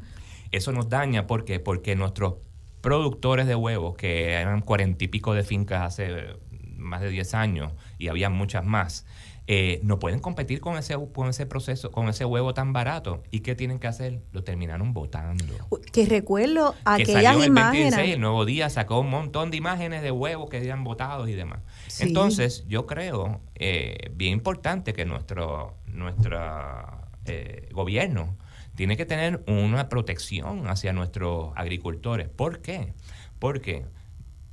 Eso 0.50 0.72
nos 0.72 0.88
daña 0.88 1.28
porque, 1.28 1.60
porque 1.60 1.94
nuestros 1.94 2.34
productores 2.80 3.46
de 3.46 3.54
huevos, 3.54 3.96
que 3.96 4.32
eran 4.32 4.62
cuarenta 4.62 5.04
y 5.04 5.08
pico 5.08 5.34
de 5.34 5.44
fincas 5.44 5.82
hace 5.82 6.36
más 6.76 7.02
de 7.02 7.10
10 7.10 7.34
años 7.34 7.72
y 7.98 8.08
había 8.08 8.30
muchas 8.30 8.64
más, 8.64 9.06
eh, 9.52 9.80
no 9.82 9.98
pueden 9.98 10.20
competir 10.20 10.60
con 10.60 10.76
ese, 10.76 10.94
con 11.12 11.28
ese 11.28 11.44
proceso, 11.44 11.90
con 11.90 12.08
ese 12.08 12.24
huevo 12.24 12.54
tan 12.54 12.72
barato. 12.72 13.24
¿Y 13.32 13.40
qué 13.40 13.56
tienen 13.56 13.80
que 13.80 13.88
hacer? 13.88 14.20
Lo 14.30 14.44
terminaron 14.44 14.92
votando. 14.92 15.44
Que 15.90 16.06
recuerdo 16.06 16.76
aquellas 16.84 17.36
que 17.36 17.46
imágenes. 17.46 17.94
El, 17.94 18.10
el 18.10 18.20
nuevo 18.20 18.44
día 18.44 18.70
sacó 18.70 19.00
un 19.00 19.10
montón 19.10 19.50
de 19.50 19.56
imágenes 19.56 20.02
de 20.02 20.12
huevos 20.12 20.48
que 20.48 20.58
habían 20.58 20.84
votados 20.84 21.28
y 21.28 21.32
demás. 21.32 21.58
Entonces, 21.98 22.64
yo 22.68 22.86
creo 22.86 23.40
eh, 23.56 24.12
bien 24.14 24.34
importante 24.34 24.92
que 24.92 25.04
nuestro, 25.04 25.74
nuestro 25.86 26.38
eh, 27.24 27.68
gobierno 27.72 28.36
tiene 28.76 28.96
que 28.96 29.04
tener 29.04 29.42
una 29.48 29.88
protección 29.88 30.68
hacia 30.68 30.92
nuestros 30.92 31.50
agricultores. 31.56 32.28
¿Por 32.28 32.60
qué? 32.60 32.94
Porque 33.40 33.84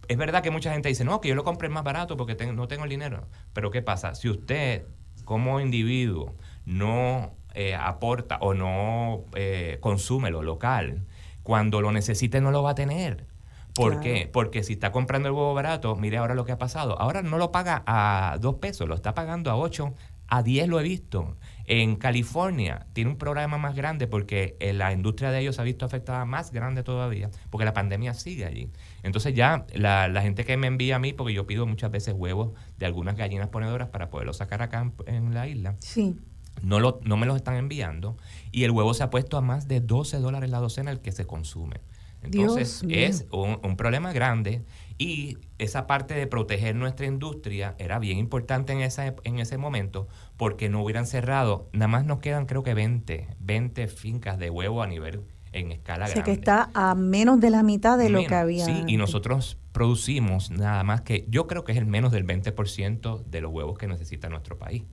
es 0.07 0.17
verdad 0.17 0.41
que 0.41 0.51
mucha 0.51 0.71
gente 0.71 0.89
dice, 0.89 1.03
no, 1.03 1.21
que 1.21 1.29
yo 1.29 1.35
lo 1.35 1.43
compré 1.43 1.69
más 1.69 1.83
barato 1.83 2.17
porque 2.17 2.35
no 2.53 2.67
tengo 2.67 2.83
el 2.83 2.89
dinero. 2.89 3.27
Pero 3.53 3.71
¿qué 3.71 3.81
pasa? 3.81 4.15
Si 4.15 4.29
usted 4.29 4.85
como 5.25 5.59
individuo 5.59 6.35
no 6.65 7.33
eh, 7.53 7.75
aporta 7.75 8.37
o 8.39 8.53
no 8.53 9.25
eh, 9.35 9.77
consume 9.81 10.31
lo 10.31 10.41
local, 10.41 11.05
cuando 11.43 11.81
lo 11.81 11.91
necesite 11.91 12.41
no 12.41 12.51
lo 12.51 12.63
va 12.63 12.71
a 12.71 12.75
tener. 12.75 13.25
¿Por 13.73 13.99
qué? 13.99 14.27
Porque 14.31 14.63
si 14.63 14.73
está 14.73 14.91
comprando 14.91 15.29
el 15.29 15.35
huevo 15.35 15.53
barato, 15.53 15.95
mire 15.95 16.17
ahora 16.17 16.33
lo 16.33 16.45
que 16.45 16.51
ha 16.51 16.57
pasado. 16.57 16.99
Ahora 16.99 17.21
no 17.21 17.37
lo 17.37 17.51
paga 17.51 17.83
a 17.85 18.37
dos 18.41 18.55
pesos, 18.55 18.87
lo 18.87 18.95
está 18.95 19.13
pagando 19.13 19.51
a 19.51 19.55
ocho, 19.55 19.93
a 20.27 20.43
diez 20.43 20.67
lo 20.67 20.79
he 20.79 20.83
visto. 20.83 21.37
En 21.65 21.97
California 21.97 22.87
tiene 22.93 23.09
un 23.09 23.17
programa 23.17 23.57
más 23.57 23.75
grande 23.75 24.07
porque 24.07 24.55
eh, 24.59 24.73
la 24.73 24.93
industria 24.93 25.31
de 25.31 25.39
ellos 25.39 25.55
se 25.55 25.61
ha 25.61 25.65
visto 25.65 25.85
afectada 25.85 26.23
más 26.25 26.51
grande 26.51 26.83
todavía, 26.83 27.29
porque 27.49 27.65
la 27.65 27.73
pandemia 27.73 28.13
sigue 28.13 28.45
allí. 28.45 28.69
Entonces 29.03 29.33
ya 29.33 29.65
la, 29.73 30.21
gente 30.21 30.45
que 30.45 30.55
me 30.57 30.67
envía 30.67 30.95
a 30.95 30.99
mí, 30.99 31.13
porque 31.13 31.33
yo 31.33 31.45
pido 31.45 31.65
muchas 31.65 31.91
veces 31.91 32.13
huevos 32.17 32.53
de 32.77 32.85
algunas 32.85 33.17
gallinas 33.17 33.49
ponedoras 33.49 33.89
para 33.89 34.09
poderlos 34.09 34.37
sacar 34.37 34.61
acá 34.61 34.91
en, 35.05 35.33
la 35.33 35.47
isla. 35.47 35.75
Sí. 35.79 36.17
No, 36.61 36.79
lo, 36.79 36.99
no 37.03 37.17
me 37.17 37.25
los 37.25 37.35
están 37.35 37.55
enviando 37.55 38.17
y 38.51 38.63
el 38.63 38.71
huevo 38.71 38.93
se 38.93 39.03
ha 39.03 39.09
puesto 39.09 39.37
a 39.37 39.41
más 39.41 39.67
de 39.67 39.79
12 39.79 40.17
dólares 40.19 40.49
la 40.49 40.59
docena 40.59 40.91
el 40.91 41.01
que 41.01 41.11
se 41.11 41.25
consume. 41.25 41.81
Entonces 42.23 42.83
es 42.89 43.25
un, 43.31 43.77
problema 43.77 44.11
grande 44.11 44.63
y 44.97 45.37
esa 45.59 45.85
parte 45.85 46.15
de 46.15 46.27
proteger 46.27 46.75
nuestra 46.75 47.05
industria 47.05 47.75
era 47.77 47.99
bien 47.99 48.17
importante 48.17 48.73
en, 48.73 48.81
esa, 48.81 49.13
en 49.23 49.39
ese 49.39 49.57
momento 49.57 50.07
porque 50.37 50.69
no 50.69 50.81
hubieran 50.83 51.05
cerrado. 51.05 51.69
Nada 51.73 51.87
más 51.87 52.05
nos 52.05 52.19
quedan 52.19 52.45
creo 52.45 52.63
que 52.63 52.73
20, 52.73 53.27
20 53.39 53.87
fincas 53.87 54.39
de 54.39 54.49
huevo 54.49 54.81
a 54.81 54.87
nivel 54.87 55.21
en 55.53 55.71
escala 55.71 56.05
o 56.05 56.07
sea, 56.07 56.23
que 56.23 56.31
está 56.31 56.69
a 56.73 56.93
menos 56.93 57.39
de 57.39 57.49
la 57.49 57.63
mitad 57.63 57.97
de 57.97 58.09
lo 58.09 58.25
que 58.25 58.35
había. 58.35 58.65
Sí, 58.65 58.83
y 58.87 58.97
nosotros 58.97 59.57
producimos 59.71 60.51
nada 60.51 60.83
más 60.83 61.01
que, 61.01 61.25
yo 61.29 61.47
creo 61.47 61.63
que 61.63 61.71
es 61.71 61.77
el 61.77 61.85
menos 61.85 62.11
del 62.11 62.25
20% 62.25 63.23
de 63.23 63.41
los 63.41 63.51
huevos 63.51 63.77
que 63.77 63.87
necesita 63.87 64.29
nuestro 64.29 64.57
país. 64.57 64.83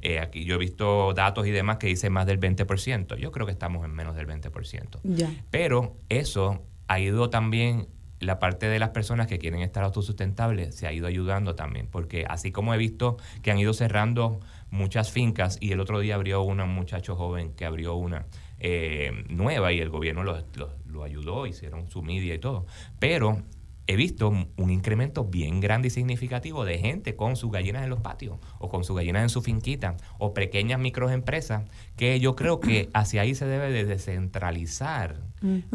Eh, 0.00 0.18
aquí 0.18 0.44
yo 0.44 0.56
he 0.56 0.58
visto 0.58 1.14
datos 1.14 1.46
y 1.46 1.52
demás 1.52 1.78
que 1.78 1.86
dicen 1.86 2.12
más 2.12 2.26
del 2.26 2.40
20%. 2.40 3.16
Yo 3.16 3.30
creo 3.30 3.46
que 3.46 3.52
estamos 3.52 3.84
en 3.84 3.92
menos 3.92 4.16
del 4.16 4.26
20%. 4.26 4.98
Ya. 5.04 5.30
Pero 5.50 5.96
eso 6.08 6.62
ha 6.88 6.98
ido 6.98 7.30
también 7.30 7.86
la 8.22 8.38
parte 8.38 8.66
de 8.66 8.78
las 8.78 8.90
personas 8.90 9.26
que 9.26 9.38
quieren 9.38 9.60
estar 9.60 9.84
autosustentables 9.84 10.74
se 10.74 10.86
ha 10.86 10.92
ido 10.92 11.06
ayudando 11.06 11.54
también, 11.54 11.88
porque 11.90 12.24
así 12.28 12.52
como 12.52 12.72
he 12.74 12.78
visto 12.78 13.16
que 13.42 13.50
han 13.50 13.58
ido 13.58 13.72
cerrando 13.74 14.40
muchas 14.70 15.10
fincas 15.10 15.58
y 15.60 15.72
el 15.72 15.80
otro 15.80 16.00
día 16.00 16.14
abrió 16.14 16.42
una, 16.42 16.64
un 16.64 16.74
muchacho 16.74 17.16
joven 17.16 17.52
que 17.54 17.64
abrió 17.64 17.94
una 17.94 18.26
eh, 18.58 19.24
nueva 19.28 19.72
y 19.72 19.80
el 19.80 19.90
gobierno 19.90 20.22
lo, 20.22 20.38
lo, 20.86 21.02
ayudó, 21.02 21.46
hicieron 21.46 21.90
su 21.90 22.02
media 22.02 22.34
y 22.34 22.38
todo, 22.38 22.66
pero 22.98 23.42
he 23.86 23.96
visto 23.96 24.28
un 24.28 24.70
incremento 24.70 25.24
bien 25.24 25.60
grande 25.60 25.88
y 25.88 25.90
significativo 25.90 26.64
de 26.64 26.78
gente 26.78 27.16
con 27.16 27.36
sus 27.36 27.50
gallinas 27.50 27.82
en 27.84 27.90
los 27.90 28.00
patios 28.00 28.38
o 28.58 28.68
con 28.68 28.84
sus 28.84 28.96
gallinas 28.96 29.22
en 29.22 29.28
su 29.28 29.42
finquita 29.42 29.96
o 30.18 30.34
pequeñas 30.34 30.78
microempresas 30.78 31.64
que 31.96 32.20
yo 32.20 32.36
creo 32.36 32.60
que 32.60 32.90
hacia 32.94 33.22
ahí 33.22 33.34
se 33.34 33.46
debe 33.46 33.70
de 33.70 33.84
descentralizar 33.84 35.20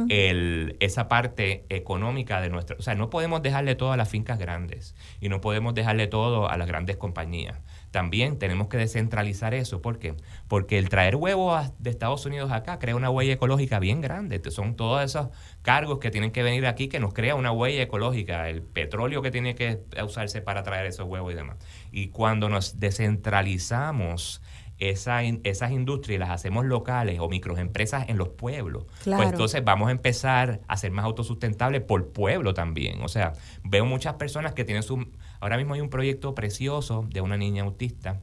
el, 0.09 0.77
esa 0.79 1.09
parte 1.09 1.65
económica 1.69 2.39
de 2.39 2.49
nuestra... 2.49 2.77
O 2.79 2.81
sea, 2.81 2.95
no 2.95 3.09
podemos 3.09 3.41
dejarle 3.41 3.75
todo 3.75 3.91
a 3.91 3.97
las 3.97 4.09
fincas 4.09 4.39
grandes 4.39 4.95
y 5.19 5.27
no 5.29 5.41
podemos 5.41 5.73
dejarle 5.73 6.07
todo 6.07 6.49
a 6.49 6.57
las 6.57 6.67
grandes 6.67 6.95
compañías. 6.95 7.59
También 7.91 8.37
tenemos 8.37 8.67
que 8.67 8.77
descentralizar 8.77 9.53
eso. 9.53 9.81
¿Por 9.81 9.99
qué? 9.99 10.15
Porque 10.47 10.77
el 10.77 10.89
traer 10.89 11.15
huevos 11.15 11.71
de 11.79 11.89
Estados 11.89 12.25
Unidos 12.25 12.51
acá 12.51 12.79
crea 12.79 12.95
una 12.95 13.09
huella 13.09 13.33
ecológica 13.33 13.79
bien 13.79 14.01
grande. 14.01 14.41
Son 14.51 14.75
todos 14.75 15.03
esos 15.03 15.29
cargos 15.61 15.99
que 15.99 16.11
tienen 16.11 16.31
que 16.31 16.43
venir 16.43 16.65
aquí 16.65 16.87
que 16.87 16.99
nos 16.99 17.13
crea 17.13 17.35
una 17.35 17.51
huella 17.51 17.81
ecológica, 17.81 18.49
el 18.49 18.61
petróleo 18.61 19.21
que 19.21 19.31
tiene 19.31 19.55
que 19.55 19.83
usarse 20.03 20.41
para 20.41 20.63
traer 20.63 20.85
esos 20.85 21.07
huevos 21.07 21.31
y 21.33 21.35
demás. 21.35 21.57
Y 21.91 22.09
cuando 22.09 22.49
nos 22.49 22.79
descentralizamos 22.79 24.41
esa, 24.79 25.23
esas 25.23 25.71
industrias 25.71 26.19
las 26.19 26.29
hacemos 26.29 26.65
locales 26.65 27.19
o 27.19 27.29
microempresas 27.29 28.09
en 28.09 28.17
los 28.17 28.29
pueblos, 28.29 28.85
pues 29.03 29.29
entonces 29.29 29.63
vamos 29.63 29.89
a 29.89 29.91
empezar 29.91 30.61
a 30.67 30.77
ser 30.77 30.91
más 30.91 31.05
autosustentables 31.05 31.81
por 31.81 32.11
pueblo 32.11 32.53
también. 32.53 33.01
O 33.01 33.07
sea, 33.07 33.33
veo 33.63 33.85
muchas 33.85 34.15
personas 34.15 34.53
que 34.53 34.63
tienen 34.65 34.83
su... 34.83 35.07
Ahora 35.39 35.57
mismo 35.57 35.73
hay 35.73 35.81
un 35.81 35.89
proyecto 35.89 36.33
precioso 36.35 37.05
de 37.09 37.21
una 37.21 37.37
niña 37.37 37.63
autista 37.63 38.21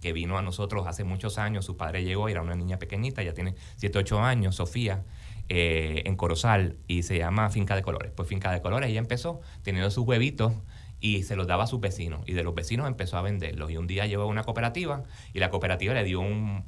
que 0.00 0.12
vino 0.12 0.36
a 0.36 0.42
nosotros 0.42 0.86
hace 0.86 1.04
muchos 1.04 1.38
años, 1.38 1.64
su 1.64 1.76
padre 1.76 2.04
llegó, 2.04 2.28
era 2.28 2.42
una 2.42 2.56
niña 2.56 2.78
pequeñita, 2.78 3.22
ya 3.22 3.34
tiene 3.34 3.54
7, 3.76 3.98
8 3.98 4.20
años, 4.20 4.56
Sofía, 4.56 5.04
eh, 5.48 6.02
en 6.06 6.16
Corozal, 6.16 6.76
y 6.88 7.04
se 7.04 7.18
llama 7.18 7.50
Finca 7.50 7.76
de 7.76 7.82
Colores. 7.82 8.12
Pues 8.14 8.28
Finca 8.28 8.50
de 8.50 8.60
Colores, 8.60 8.90
ella 8.90 8.98
empezó 8.98 9.40
teniendo 9.62 9.90
sus 9.90 10.04
huevitos 10.04 10.54
y 11.02 11.24
se 11.24 11.34
los 11.34 11.48
daba 11.48 11.64
a 11.64 11.66
sus 11.66 11.80
vecinos 11.80 12.22
y 12.26 12.32
de 12.32 12.44
los 12.44 12.54
vecinos 12.54 12.86
empezó 12.86 13.18
a 13.18 13.22
venderlos. 13.22 13.70
Y 13.70 13.76
un 13.76 13.88
día 13.88 14.06
llevó 14.06 14.22
a 14.22 14.26
una 14.26 14.44
cooperativa 14.44 15.02
y 15.34 15.40
la 15.40 15.50
cooperativa 15.50 15.92
le 15.94 16.04
dio 16.04 16.20
un, 16.20 16.64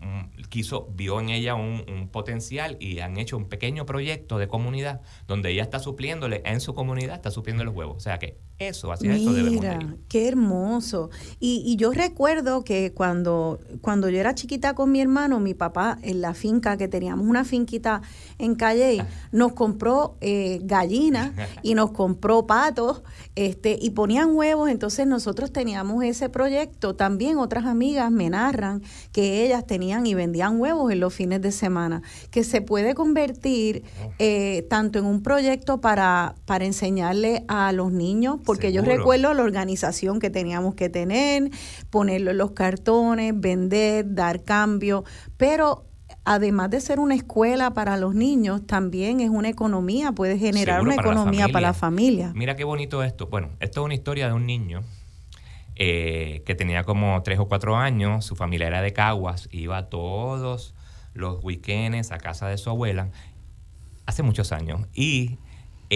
quiso 0.51 0.89
vio 0.93 1.21
en 1.21 1.31
ella 1.31 1.55
un, 1.55 2.09
potencial 2.11 2.77
y 2.81 2.99
han 2.99 3.17
hecho 3.17 3.37
un 3.37 3.49
pequeño 3.49 3.87
proyecto 3.87 4.39
de 4.39 4.49
comunidad 4.49 5.01
donde 5.27 5.51
ella 5.51 5.63
está 5.63 5.79
supliéndole 5.79 6.43
en 6.45 6.61
su 6.61 6.75
comunidad 6.75 7.15
está 7.15 7.31
supliendo 7.31 7.65
los 7.65 7.75
huevos. 7.75 7.97
O 7.97 8.01
sea 8.01 8.19
que 8.19 8.39
eso 8.69 8.93
así 8.93 9.09
Mira, 9.09 9.17
eso 9.17 9.33
debemos 9.33 9.97
qué 10.09 10.29
hermoso. 10.29 11.11
Y, 11.41 11.63
y 11.67 11.77
yo 11.77 11.93
recuerdo 11.93 12.65
que 12.65 12.93
cuando 12.93 13.61
cuando 13.81 14.09
yo 14.09 14.19
era 14.19 14.35
chiquita 14.35 14.75
con 14.75 14.91
mi 14.91 15.01
hermano 15.01 15.41
mi 15.41 15.55
papá 15.55 15.99
en 16.03 16.21
la 16.21 16.35
finca 16.35 16.77
que 16.77 16.89
teníamos 16.89 17.27
una 17.27 17.45
finquita 17.45 18.03
en 18.39 18.55
Calle 18.55 19.05
nos 19.33 19.53
compró 19.53 20.17
eh, 20.21 20.61
gallinas 20.63 21.33
y 21.63 21.75
nos 21.75 21.93
compró 21.93 22.47
patos 22.47 23.03
este 23.35 23.79
y 23.81 23.91
ponía 23.91 24.27
huevos, 24.27 24.71
entonces 24.71 25.07
nosotros 25.07 25.53
teníamos 25.53 26.05
ese 26.05 26.29
proyecto. 26.29 26.95
También 26.95 27.39
otras 27.39 27.67
amigas 27.67 28.11
me 28.11 28.31
narran 28.31 28.83
que 29.13 29.45
ellas 29.45 29.67
tenían 29.67 30.07
y 30.07 30.15
vendían 30.15 30.61
huevos 30.61 30.93
en 30.93 31.01
los 31.01 31.15
fines 31.15 31.41
de 31.41 31.53
semana, 31.53 32.03
que 32.31 32.45
se 32.45 32.61
puede 32.61 32.95
convertir 32.95 33.85
eh, 34.19 34.67
tanto 34.69 34.99
en 34.99 35.07
un 35.07 35.23
proyecto 35.23 35.81
para, 35.81 36.35
para 36.45 36.65
enseñarle 36.65 37.45
a 37.49 37.73
los 37.73 37.93
niños, 37.93 38.39
porque 38.55 38.73
yo 38.73 38.83
recuerdo 38.83 39.35
la 39.35 39.43
organización 39.43 40.21
que 40.21 40.31
teníamos 40.31 40.75
que 40.75 40.89
tener, 40.89 41.51
ponerlo 41.91 42.31
en 42.31 42.39
los 42.39 42.53
cartones, 42.53 43.33
vender, 43.37 44.15
dar 44.15 44.43
cambio, 44.43 45.05
pero 45.37 45.85
además 46.25 46.71
de 46.71 46.81
ser 46.81 47.01
una 47.01 47.15
escuela 47.15 47.75
para 47.75 47.97
los 47.97 48.15
niños, 48.15 48.67
también 48.67 49.21
es 49.21 49.31
una 49.31 49.49
economía, 49.49 50.13
puede 50.13 50.39
generar 50.39 50.81
una 50.81 50.95
economía 50.95 51.49
para 51.49 51.69
la 51.69 51.75
familia. 51.75 52.33
Mira 52.35 52.57
qué 52.57 52.65
bonito 52.65 53.03
esto. 53.03 53.27
Bueno, 53.27 53.51
esto 53.61 53.81
es 53.81 53.85
una 53.85 53.95
historia 53.95 54.29
de 54.29 54.33
un 54.33 54.47
niño 54.47 54.83
eh, 55.77 56.43
que 56.47 56.55
tenía 56.55 56.85
como 56.85 57.23
tres 57.23 57.39
o 57.39 57.47
cuatro 57.47 57.77
años, 57.77 58.25
su 58.25 58.37
familia 58.37 58.69
era 58.69 58.81
de 58.81 58.93
Caguas, 58.93 59.49
iba 59.51 59.89
todos 59.89 60.75
los 61.15 61.43
weekends 61.43 62.13
a 62.13 62.19
casa 62.19 62.49
de 62.49 62.59
su 62.59 62.71
abuela, 62.71 63.11
hace 64.07 64.23
muchos 64.23 64.53
años, 64.53 64.87
y 64.95 65.39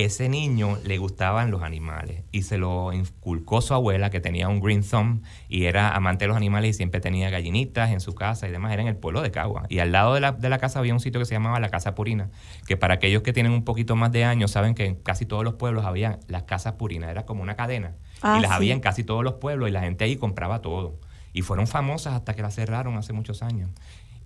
ese 0.04 0.28
niño 0.28 0.78
le 0.84 0.98
gustaban 0.98 1.50
los 1.50 1.62
animales 1.62 2.24
y 2.32 2.42
se 2.42 2.58
lo 2.58 2.92
inculcó 2.92 3.60
su 3.60 3.74
abuela 3.74 4.10
que 4.10 4.20
tenía 4.20 4.48
un 4.48 4.60
green 4.60 4.82
thumb 4.82 5.22
y 5.48 5.64
era 5.64 5.94
amante 5.94 6.24
de 6.24 6.28
los 6.28 6.36
animales 6.36 6.70
y 6.70 6.72
siempre 6.74 7.00
tenía 7.00 7.30
gallinitas 7.30 7.90
en 7.90 8.00
su 8.00 8.14
casa 8.14 8.48
y 8.48 8.50
demás, 8.50 8.72
era 8.72 8.82
en 8.82 8.88
el 8.88 8.96
pueblo 8.96 9.22
de 9.22 9.30
Cagua. 9.30 9.64
Y 9.68 9.78
al 9.78 9.92
lado 9.92 10.14
de 10.14 10.20
la, 10.20 10.32
de 10.32 10.48
la 10.48 10.58
casa 10.58 10.78
había 10.78 10.94
un 10.94 11.00
sitio 11.00 11.20
que 11.20 11.26
se 11.26 11.34
llamaba 11.34 11.60
la 11.60 11.70
Casa 11.70 11.94
Purina, 11.94 12.30
que 12.66 12.76
para 12.76 12.94
aquellos 12.94 13.22
que 13.22 13.32
tienen 13.32 13.52
un 13.52 13.64
poquito 13.64 13.96
más 13.96 14.12
de 14.12 14.24
años 14.24 14.50
saben 14.50 14.74
que 14.74 14.86
en 14.86 14.94
casi 14.96 15.26
todos 15.26 15.44
los 15.44 15.54
pueblos 15.54 15.84
había 15.84 16.20
las 16.28 16.44
casas 16.44 16.74
Purinas, 16.74 17.10
era 17.10 17.24
como 17.24 17.42
una 17.42 17.56
cadena 17.56 17.94
y 18.16 18.20
ah, 18.22 18.38
las 18.40 18.50
había 18.50 18.74
en 18.74 18.80
casi 18.80 19.04
todos 19.04 19.24
los 19.24 19.34
pueblos 19.34 19.68
y 19.68 19.72
la 19.72 19.80
gente 19.80 20.04
ahí 20.04 20.16
compraba 20.16 20.60
todo. 20.60 20.98
Y 21.32 21.42
fueron 21.42 21.66
famosas 21.66 22.14
hasta 22.14 22.34
que 22.34 22.42
las 22.42 22.54
cerraron 22.54 22.96
hace 22.96 23.12
muchos 23.12 23.42
años. 23.42 23.70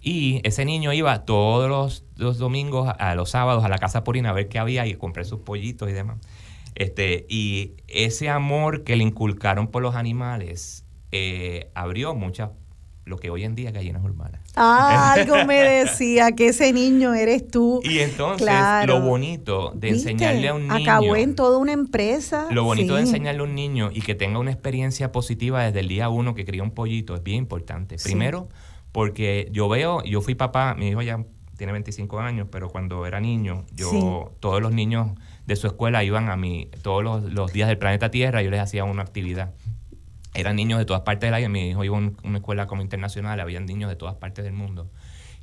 Y 0.02 0.40
ese 0.42 0.64
niño 0.64 0.92
iba 0.92 1.24
todos 1.24 2.04
los, 2.16 2.38
domingos, 2.38 2.92
a 2.98 3.14
los 3.14 3.30
sábados, 3.30 3.64
a 3.64 3.68
la 3.68 3.78
casa 3.78 4.02
Purina 4.02 4.30
a 4.30 4.32
ver 4.32 4.48
qué 4.48 4.58
había 4.58 4.84
y 4.86 4.94
comprar 4.94 5.24
sus 5.24 5.40
pollitos 5.40 5.88
y 5.88 5.92
demás. 5.92 6.18
Este, 6.74 7.24
y 7.28 7.74
ese 7.86 8.28
amor 8.28 8.82
que 8.82 8.96
le 8.96 9.04
inculcaron 9.04 9.68
por 9.68 9.82
los 9.82 9.94
animales 9.94 10.84
eh, 11.12 11.70
abrió 11.74 12.14
muchas, 12.14 12.50
lo 13.04 13.18
que 13.18 13.30
hoy 13.30 13.44
en 13.44 13.54
día 13.54 13.70
gallinas 13.70 14.02
urbanas. 14.02 14.40
Ah, 14.56 15.12
algo 15.12 15.44
me 15.44 15.56
decía 15.56 16.32
que 16.32 16.48
ese 16.48 16.72
niño 16.72 17.14
eres 17.14 17.46
tú. 17.48 17.80
Y 17.84 17.98
entonces, 17.98 18.48
lo 18.86 19.00
bonito 19.00 19.72
de 19.74 19.90
enseñarle 19.90 20.48
a 20.48 20.54
un 20.54 20.68
niño. 20.68 20.74
Acabó 20.74 21.16
en 21.16 21.34
toda 21.34 21.58
una 21.58 21.72
empresa. 21.72 22.46
Lo 22.50 22.64
bonito 22.64 22.94
de 22.94 23.02
enseñarle 23.02 23.40
a 23.40 23.44
un 23.44 23.54
niño 23.54 23.90
y 23.92 24.02
que 24.02 24.14
tenga 24.14 24.38
una 24.38 24.50
experiencia 24.50 25.12
positiva 25.12 25.62
desde 25.64 25.80
el 25.80 25.88
día 25.88 26.08
uno 26.08 26.34
que 26.34 26.44
cría 26.44 26.62
un 26.62 26.70
pollito 26.70 27.14
es 27.14 27.22
bien 27.22 27.38
importante. 27.38 27.96
Primero, 28.02 28.48
porque 28.92 29.48
yo 29.50 29.68
veo, 29.68 30.02
yo 30.04 30.20
fui 30.20 30.34
papá, 30.34 30.74
mi 30.74 30.88
hijo 30.88 31.02
ya 31.02 31.24
tiene 31.56 31.72
25 31.72 32.20
años, 32.20 32.48
pero 32.50 32.70
cuando 32.70 33.06
era 33.06 33.20
niño, 33.20 33.64
yo, 33.72 34.32
todos 34.40 34.60
los 34.60 34.72
niños 34.72 35.10
de 35.46 35.56
su 35.56 35.66
escuela 35.66 36.04
iban 36.04 36.28
a 36.28 36.36
mí, 36.36 36.68
todos 36.82 37.02
los, 37.02 37.52
días 37.52 37.68
del 37.68 37.78
planeta 37.78 38.10
Tierra, 38.10 38.42
yo 38.42 38.50
les 38.50 38.60
hacía 38.60 38.84
una 38.84 39.02
actividad. 39.02 39.52
Eran 40.34 40.56
niños 40.56 40.78
de 40.78 40.86
todas 40.86 41.02
partes 41.02 41.28
del 41.28 41.34
año, 41.34 41.48
mi 41.48 41.70
hijo 41.70 41.84
iba 41.84 41.96
a 41.96 42.00
una 42.24 42.38
escuela 42.38 42.66
como 42.66 42.82
internacional, 42.82 43.38
había 43.40 43.60
niños 43.60 43.90
de 43.90 43.96
todas 43.96 44.14
partes 44.16 44.44
del 44.44 44.54
mundo. 44.54 44.90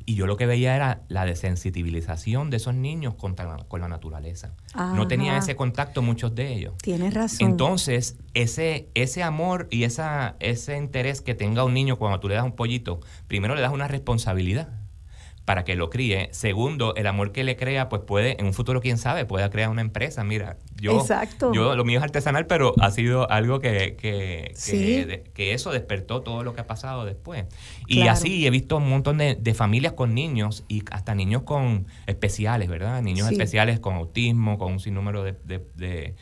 Y 0.10 0.16
yo 0.16 0.26
lo 0.26 0.38
que 0.38 0.48
veía 0.48 0.76
era 0.76 1.04
la 1.08 1.24
desensibilización 1.24 2.50
de 2.50 2.58
esos 2.58 2.74
niños 2.74 3.14
con, 3.14 3.36
con 3.68 3.80
la 3.80 3.88
naturaleza. 3.88 4.56
No 4.74 5.08
tenían 5.08 5.36
ese 5.36 5.56
contacto 5.56 6.02
muchos 6.02 6.34
de 6.34 6.52
ellos. 6.52 6.74
Tienes 6.82 7.14
razón. 7.14 7.52
Entonces, 7.52 8.18
ese, 8.34 8.90
ese 8.96 9.22
amor 9.22 9.68
y 9.70 9.84
esa, 9.84 10.36
ese 10.40 10.78
interés 10.78 11.22
que 11.22 11.36
tenga 11.36 11.64
un 11.64 11.76
niño 11.76 11.98
cuando 11.98 12.20
tú 12.20 12.28
le 12.28 12.34
das 12.34 12.44
un 12.44 12.54
pollito, 12.56 13.02
primero 13.28 13.54
le 13.54 13.62
das 13.62 13.72
una 13.72 13.88
responsabilidad 13.88 14.79
para 15.50 15.64
que 15.64 15.76
lo 15.76 15.90
críe. 15.90 16.30
Segundo, 16.32 16.94
el 16.94 17.08
amor 17.08 17.32
que 17.32 17.44
le 17.44 17.56
crea, 17.56 17.90
pues 17.90 18.04
puede, 18.04 18.40
en 18.40 18.46
un 18.46 18.54
futuro, 18.54 18.82
quién 18.82 19.00
sabe, 19.00 19.26
pueda 19.26 19.50
crear 19.50 19.72
una 19.72 19.82
empresa. 19.82 20.24
Mira, 20.24 20.58
yo, 20.76 21.04
yo 21.52 21.76
lo 21.76 21.86
mío 21.86 21.98
es 21.98 22.04
artesanal, 22.04 22.46
pero 22.46 22.76
ha 22.80 22.92
sido 22.92 23.28
algo 23.32 23.60
que, 23.60 23.96
que, 23.96 24.54
que, 25.34 25.54
eso 25.54 25.72
despertó 25.72 26.22
todo 26.22 26.44
lo 26.44 26.54
que 26.54 26.62
ha 26.62 26.68
pasado 26.68 27.04
después. 27.04 27.46
Y 27.88 28.02
así 28.02 28.46
he 28.46 28.52
visto 28.52 28.78
un 28.78 28.92
montón 28.92 29.18
de, 29.18 29.54
familias 29.56 29.94
con 29.94 30.14
niños 30.14 30.66
y 30.68 30.84
hasta 30.92 31.16
niños 31.16 31.42
con 31.42 31.88
especiales, 32.06 32.70
¿verdad? 32.70 33.02
Niños 33.02 33.32
especiales 33.32 33.80
con 33.80 33.96
autismo, 33.96 34.60
con 34.60 34.74
un 34.74 34.80
sinnúmero 34.80 35.24
de 35.24 35.34
de 35.74 36.14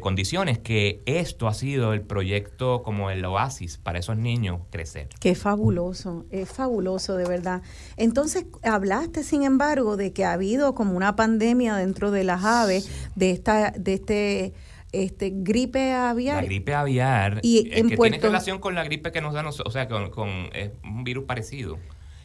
condiciones, 0.00 0.58
que 0.58 1.02
esto 1.06 1.46
ha 1.46 1.54
sido 1.54 1.92
el 1.92 2.02
proyecto 2.02 2.82
como 2.82 3.10
el 3.10 3.24
oasis 3.24 3.78
para 3.78 3.98
esos 3.98 4.16
niños 4.16 4.60
crecer. 4.70 5.08
Qué 5.20 5.34
fabuloso, 5.34 6.26
es 6.30 6.50
fabuloso 6.50 7.16
de 7.16 7.26
verdad. 7.26 7.62
Entonces, 7.96 8.46
hablaste, 8.62 9.22
sin 9.22 9.44
embargo, 9.44 9.96
de 9.96 10.12
que 10.12 10.24
ha 10.24 10.32
habido 10.32 10.74
como 10.74 10.96
una 10.96 11.16
pandemia 11.16 11.76
dentro 11.76 12.10
de 12.10 12.24
las 12.24 12.44
aves, 12.44 12.90
de 13.14 13.30
esta, 13.30 13.70
de 13.70 13.94
este 13.94 14.54
este 14.92 15.32
gripe 15.34 15.92
aviar. 15.92 16.44
La 16.44 16.46
gripe 16.46 16.72
aviar, 16.72 17.40
y 17.42 17.68
que 17.68 17.96
tiene 17.96 18.18
relación 18.18 18.60
con 18.60 18.76
la 18.76 18.84
gripe 18.84 19.10
que 19.10 19.20
nos 19.20 19.34
da, 19.34 19.44
o 19.44 19.70
sea, 19.72 19.88
con, 19.88 20.10
con 20.10 20.28
un 20.28 21.04
virus 21.04 21.24
parecido. 21.24 21.78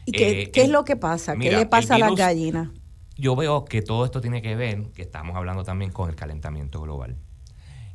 ¿Y 0.05 0.11
qué, 0.11 0.43
eh, 0.43 0.51
es 0.53 0.69
lo 0.69 0.85
que 0.85 0.95
pasa? 0.95 1.35
¿Qué 1.35 1.51
le 1.51 1.65
pasa 1.65 1.95
a 1.95 1.97
las 1.97 2.13
gallinas? 2.13 2.69
Yo 3.17 3.35
veo 3.35 3.65
que 3.65 3.81
todo 3.81 4.05
esto 4.05 4.21
tiene 4.21 4.43
que 4.43 4.55
ver, 4.55 4.83
que 4.93 5.01
estamos 5.01 5.35
hablando 5.35 5.63
también 5.63 5.91
con 5.91 6.09
el 6.09 6.15
calentamiento 6.15 6.79
global 6.79 7.17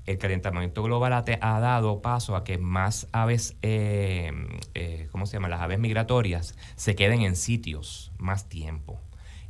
el 0.06 0.18
calentamiento 0.18 0.82
global 0.82 1.12
ha, 1.12 1.60
dado 1.60 2.02
paso 2.02 2.36
a 2.36 2.44
que 2.44 2.58
más 2.58 3.08
aves, 3.12 3.56
eh, 3.62 4.32
eh, 4.74 5.08
¿cómo 5.10 5.26
se 5.26 5.34
llama? 5.34 5.48
Las 5.48 5.62
aves 5.62 5.78
migratorias 5.78 6.56
se 6.76 6.94
queden 6.94 7.22
en 7.22 7.36
sitios 7.36 8.12
más 8.18 8.48
tiempo. 8.48 9.00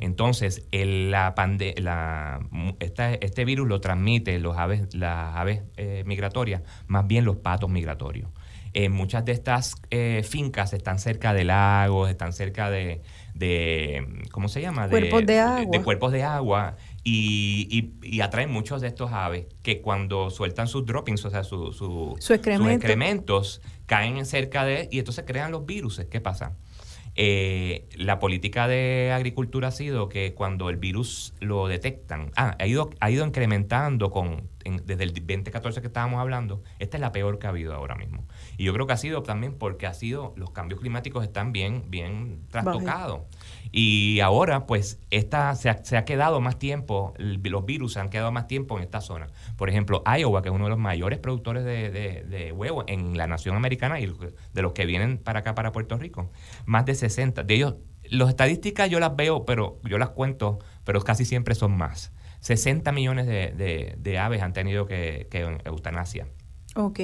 Entonces, 0.00 0.66
el, 0.70 1.10
la, 1.10 1.34
la 1.76 2.40
este 2.80 3.44
virus 3.44 3.68
lo 3.68 3.80
transmite 3.80 4.38
los 4.38 4.56
aves, 4.56 4.94
las 4.94 5.36
aves 5.36 5.62
eh, 5.76 6.02
migratorias, 6.06 6.62
más 6.88 7.06
bien 7.06 7.24
los 7.24 7.36
patos 7.36 7.70
migratorios. 7.70 8.28
muchas 8.90 9.24
de 9.24 9.32
estas 9.32 9.76
fincas 10.24 10.72
están 10.72 10.98
cerca 10.98 11.32
de 11.32 11.44
lagos, 11.44 12.10
están 12.10 12.32
cerca 12.32 12.70
de, 12.70 13.02
¿cómo 14.32 14.48
se 14.48 14.60
llama? 14.60 14.88
Cuerpos 14.88 15.24
de 15.26 15.40
agua. 15.40 15.70
de 15.70 15.82
cuerpos 15.82 16.12
de 16.12 16.22
agua 16.24 16.76
y, 17.04 17.92
y, 18.02 18.20
atraen 18.22 18.50
muchos 18.50 18.80
de 18.80 18.88
estos 18.88 19.12
aves 19.12 19.46
que 19.62 19.82
cuando 19.82 20.30
sueltan 20.30 20.68
sus 20.68 20.86
droppings, 20.86 21.22
o 21.26 21.30
sea, 21.30 21.44
su, 21.44 21.72
sus 21.72 22.30
excrementos, 22.30 23.60
caen 23.84 24.24
cerca 24.24 24.64
de 24.64 24.88
y 24.90 25.00
entonces 25.00 25.24
crean 25.26 25.52
los 25.52 25.66
virus. 25.66 26.00
¿Qué 26.10 26.22
pasa? 26.22 26.56
Eh, 27.16 27.86
la 27.96 28.18
política 28.18 28.66
de 28.66 29.12
agricultura 29.14 29.68
ha 29.68 29.70
sido 29.70 30.08
que 30.08 30.34
cuando 30.34 30.68
el 30.68 30.76
virus 30.76 31.34
lo 31.38 31.68
detectan, 31.68 32.32
ah, 32.36 32.56
ha 32.58 32.66
ido, 32.66 32.90
ha 32.98 33.10
ido 33.10 33.24
incrementando 33.24 34.10
con 34.10 34.48
desde 34.64 35.04
el 35.04 35.12
2014 35.12 35.80
que 35.80 35.86
estábamos 35.88 36.20
hablando, 36.20 36.62
esta 36.78 36.96
es 36.96 37.00
la 37.00 37.12
peor 37.12 37.38
que 37.38 37.46
ha 37.46 37.50
habido 37.50 37.74
ahora 37.74 37.94
mismo. 37.94 38.26
Y 38.56 38.64
yo 38.64 38.72
creo 38.72 38.86
que 38.86 38.94
ha 38.94 38.96
sido 38.96 39.22
también 39.22 39.54
porque 39.58 39.86
ha 39.86 39.94
sido, 39.94 40.32
los 40.36 40.50
cambios 40.50 40.80
climáticos 40.80 41.22
están 41.22 41.52
bien, 41.52 41.84
bien 41.88 42.46
trastocados. 42.50 43.22
Y 43.76 44.20
ahora, 44.20 44.68
pues, 44.68 45.00
esta 45.10 45.52
se 45.56 45.68
ha, 45.68 46.04
quedado 46.04 46.40
más 46.40 46.60
tiempo, 46.60 47.12
los 47.18 47.66
virus 47.66 47.94
se 47.94 47.98
han 47.98 48.08
quedado 48.08 48.30
más 48.30 48.46
tiempo 48.46 48.76
en 48.76 48.84
esta 48.84 49.00
zona. 49.00 49.26
Por 49.56 49.68
ejemplo, 49.68 50.04
Iowa, 50.06 50.42
que 50.42 50.48
es 50.48 50.54
uno 50.54 50.66
de 50.66 50.70
los 50.70 50.78
mayores 50.78 51.18
productores 51.18 51.64
de, 51.64 51.90
de, 51.90 52.52
huevos 52.52 52.84
en 52.86 53.18
la 53.18 53.26
nación 53.26 53.56
americana 53.56 53.98
y 53.98 54.06
de 54.06 54.62
los 54.62 54.74
que 54.74 54.86
vienen 54.86 55.18
para 55.18 55.40
acá, 55.40 55.56
para 55.56 55.72
Puerto 55.72 55.98
Rico, 55.98 56.30
más 56.66 56.86
de 56.86 56.94
60. 56.94 57.42
De 57.42 57.54
ellos, 57.54 57.74
las 58.04 58.28
estadísticas 58.28 58.88
yo 58.90 59.00
las 59.00 59.16
veo, 59.16 59.44
pero 59.44 59.80
yo 59.82 59.98
las 59.98 60.10
cuento, 60.10 60.60
pero 60.84 61.00
casi 61.00 61.24
siempre 61.24 61.56
son 61.56 61.76
más. 61.76 62.12
60 62.42 62.92
millones 62.92 63.26
de, 63.26 64.18
aves 64.20 64.40
han 64.42 64.52
tenido 64.52 64.86
que, 64.86 65.26
que 65.32 65.58
eutanasia. 65.64 66.28
Ok 66.76 67.00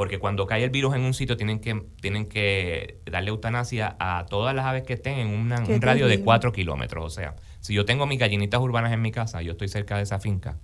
porque 0.00 0.18
cuando 0.18 0.46
cae 0.46 0.64
el 0.64 0.70
virus 0.70 0.94
en 0.94 1.02
un 1.02 1.12
sitio 1.12 1.36
tienen 1.36 1.60
que, 1.60 1.78
tienen 2.00 2.24
que 2.24 3.00
darle 3.04 3.28
eutanasia 3.28 3.96
a 4.00 4.24
todas 4.24 4.54
las 4.54 4.64
aves 4.64 4.82
que 4.84 4.94
estén 4.94 5.18
en 5.18 5.28
un 5.28 5.82
radio 5.82 6.08
de 6.08 6.22
4 6.22 6.52
kilómetros. 6.52 7.04
O 7.04 7.10
sea, 7.10 7.36
si 7.60 7.74
yo 7.74 7.84
tengo 7.84 8.06
mis 8.06 8.18
gallinitas 8.18 8.60
urbanas 8.60 8.92
en 8.92 9.02
mi 9.02 9.12
casa, 9.12 9.42
yo 9.42 9.52
estoy 9.52 9.68
cerca 9.68 9.96
de 9.96 10.02
esa 10.02 10.18
finca, 10.18 10.58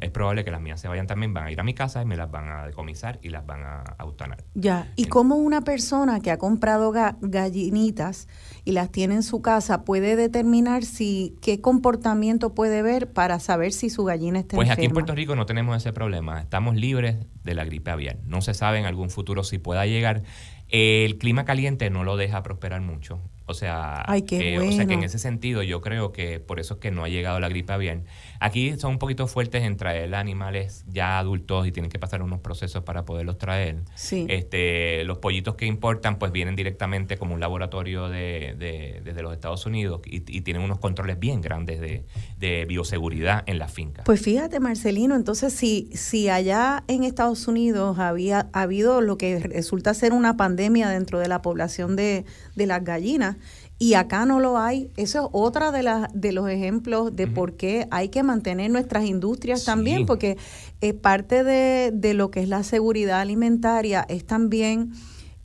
es 0.00 0.10
probable 0.10 0.44
que 0.44 0.50
las 0.50 0.60
mías 0.60 0.80
se 0.80 0.88
vayan 0.88 1.06
también, 1.06 1.34
van 1.34 1.44
a 1.44 1.52
ir 1.52 1.60
a 1.60 1.64
mi 1.64 1.74
casa 1.74 2.02
y 2.02 2.04
me 2.04 2.16
las 2.16 2.30
van 2.30 2.48
a 2.48 2.66
decomisar 2.66 3.18
y 3.22 3.30
las 3.30 3.44
van 3.44 3.62
a 3.64 3.96
eutanar. 4.00 4.44
Ya, 4.54 4.90
¿y 4.96 5.06
cómo 5.06 5.36
una 5.36 5.62
persona 5.62 6.20
que 6.20 6.30
ha 6.30 6.38
comprado 6.38 6.92
gallinitas 7.20 8.28
y 8.64 8.72
las 8.72 8.90
tiene 8.90 9.16
en 9.16 9.22
su 9.22 9.42
casa 9.42 9.84
puede 9.84 10.16
determinar 10.16 10.84
si 10.84 11.36
qué 11.42 11.60
comportamiento 11.60 12.54
puede 12.54 12.82
ver 12.82 13.12
para 13.12 13.40
saber 13.40 13.72
si 13.72 13.90
su 13.90 14.04
gallina 14.04 14.38
está 14.38 14.56
Pues 14.56 14.70
aquí 14.70 14.84
en 14.84 14.92
Puerto 14.92 15.14
Rico 15.14 15.34
no 15.34 15.46
tenemos 15.46 15.76
ese 15.76 15.92
problema, 15.92 16.40
estamos 16.40 16.76
libres 16.76 17.16
de 17.44 17.54
la 17.54 17.64
gripe 17.64 17.90
aviar. 17.90 18.18
No 18.24 18.40
se 18.40 18.54
sabe 18.54 18.78
en 18.78 18.86
algún 18.86 19.10
futuro 19.10 19.44
si 19.44 19.58
pueda 19.58 19.86
llegar. 19.86 20.22
El 20.68 21.18
clima 21.18 21.44
caliente 21.44 21.90
no 21.90 22.04
lo 22.04 22.16
deja 22.16 22.42
prosperar 22.42 22.80
mucho. 22.80 23.20
O 23.48 23.54
sea, 23.54 24.04
eh, 24.08 24.58
o 24.58 24.72
sea 24.72 24.86
que 24.86 24.94
en 24.94 25.04
ese 25.04 25.20
sentido 25.20 25.62
yo 25.62 25.80
creo 25.80 26.10
que 26.10 26.40
por 26.40 26.58
eso 26.58 26.74
es 26.74 26.80
que 26.80 26.90
no 26.90 27.04
ha 27.04 27.08
llegado 27.08 27.38
la 27.38 27.48
gripe 27.48 27.72
aviar. 27.72 28.02
Aquí 28.40 28.76
son 28.76 28.92
un 28.92 28.98
poquito 28.98 29.28
fuertes 29.28 29.62
en 29.62 29.76
traer 29.76 30.12
animales 30.16 30.84
ya 30.88 31.18
adultos 31.18 31.66
y 31.66 31.72
tienen 31.72 31.90
que 31.90 32.00
pasar 32.00 32.22
unos 32.22 32.40
procesos 32.40 32.82
para 32.82 33.04
poderlos 33.04 33.38
traer. 33.38 33.82
Sí. 33.94 34.26
Este, 34.28 35.04
los 35.04 35.18
pollitos 35.18 35.54
que 35.54 35.66
importan 35.66 36.18
pues 36.18 36.32
vienen 36.32 36.56
directamente 36.56 37.16
como 37.18 37.34
un 37.34 37.40
laboratorio 37.40 38.08
de, 38.08 38.56
desde 39.04 39.22
los 39.22 39.32
Estados 39.32 39.64
Unidos 39.64 40.00
y, 40.04 40.20
tienen 40.46 40.62
unos 40.62 40.78
controles 40.78 41.18
bien 41.18 41.40
grandes 41.40 41.80
de, 41.80 42.64
bioseguridad 42.66 43.44
en 43.46 43.58
la 43.58 43.68
finca. 43.68 44.02
Pues 44.04 44.20
fíjate 44.20 44.60
Marcelino, 44.60 45.14
entonces 45.14 45.52
si, 45.52 45.88
si 45.92 46.28
allá 46.28 46.84
en 46.88 47.04
Estados 47.04 47.46
Unidos 47.48 47.98
había 47.98 48.48
ha 48.52 48.62
habido 48.62 49.00
lo 49.00 49.18
que 49.18 49.38
resulta 49.38 49.94
ser 49.94 50.12
una 50.12 50.36
pandemia 50.36 50.88
dentro 50.88 51.18
de 51.18 51.28
la 51.28 51.42
población 51.42 51.96
de, 51.96 52.24
de 52.54 52.66
las 52.66 52.84
gallinas, 52.84 53.35
y 53.78 53.94
acá 53.94 54.24
no 54.24 54.40
lo 54.40 54.58
hay. 54.58 54.90
Eso 54.96 55.20
es 55.20 55.28
otra 55.32 55.70
de, 55.70 55.82
las 55.82 56.08
de 56.14 56.32
los 56.32 56.48
ejemplos 56.48 57.14
de 57.14 57.26
por 57.26 57.56
qué 57.56 57.86
hay 57.90 58.08
que 58.08 58.22
mantener 58.22 58.70
nuestras 58.70 59.04
industrias 59.04 59.64
también, 59.64 60.06
porque 60.06 60.38
eh, 60.80 60.94
parte 60.94 61.44
de, 61.44 61.90
de, 61.92 62.14
lo 62.14 62.30
que 62.30 62.40
es 62.40 62.48
la 62.48 62.62
seguridad 62.62 63.20
alimentaria 63.20 64.04
es 64.08 64.24
también 64.24 64.92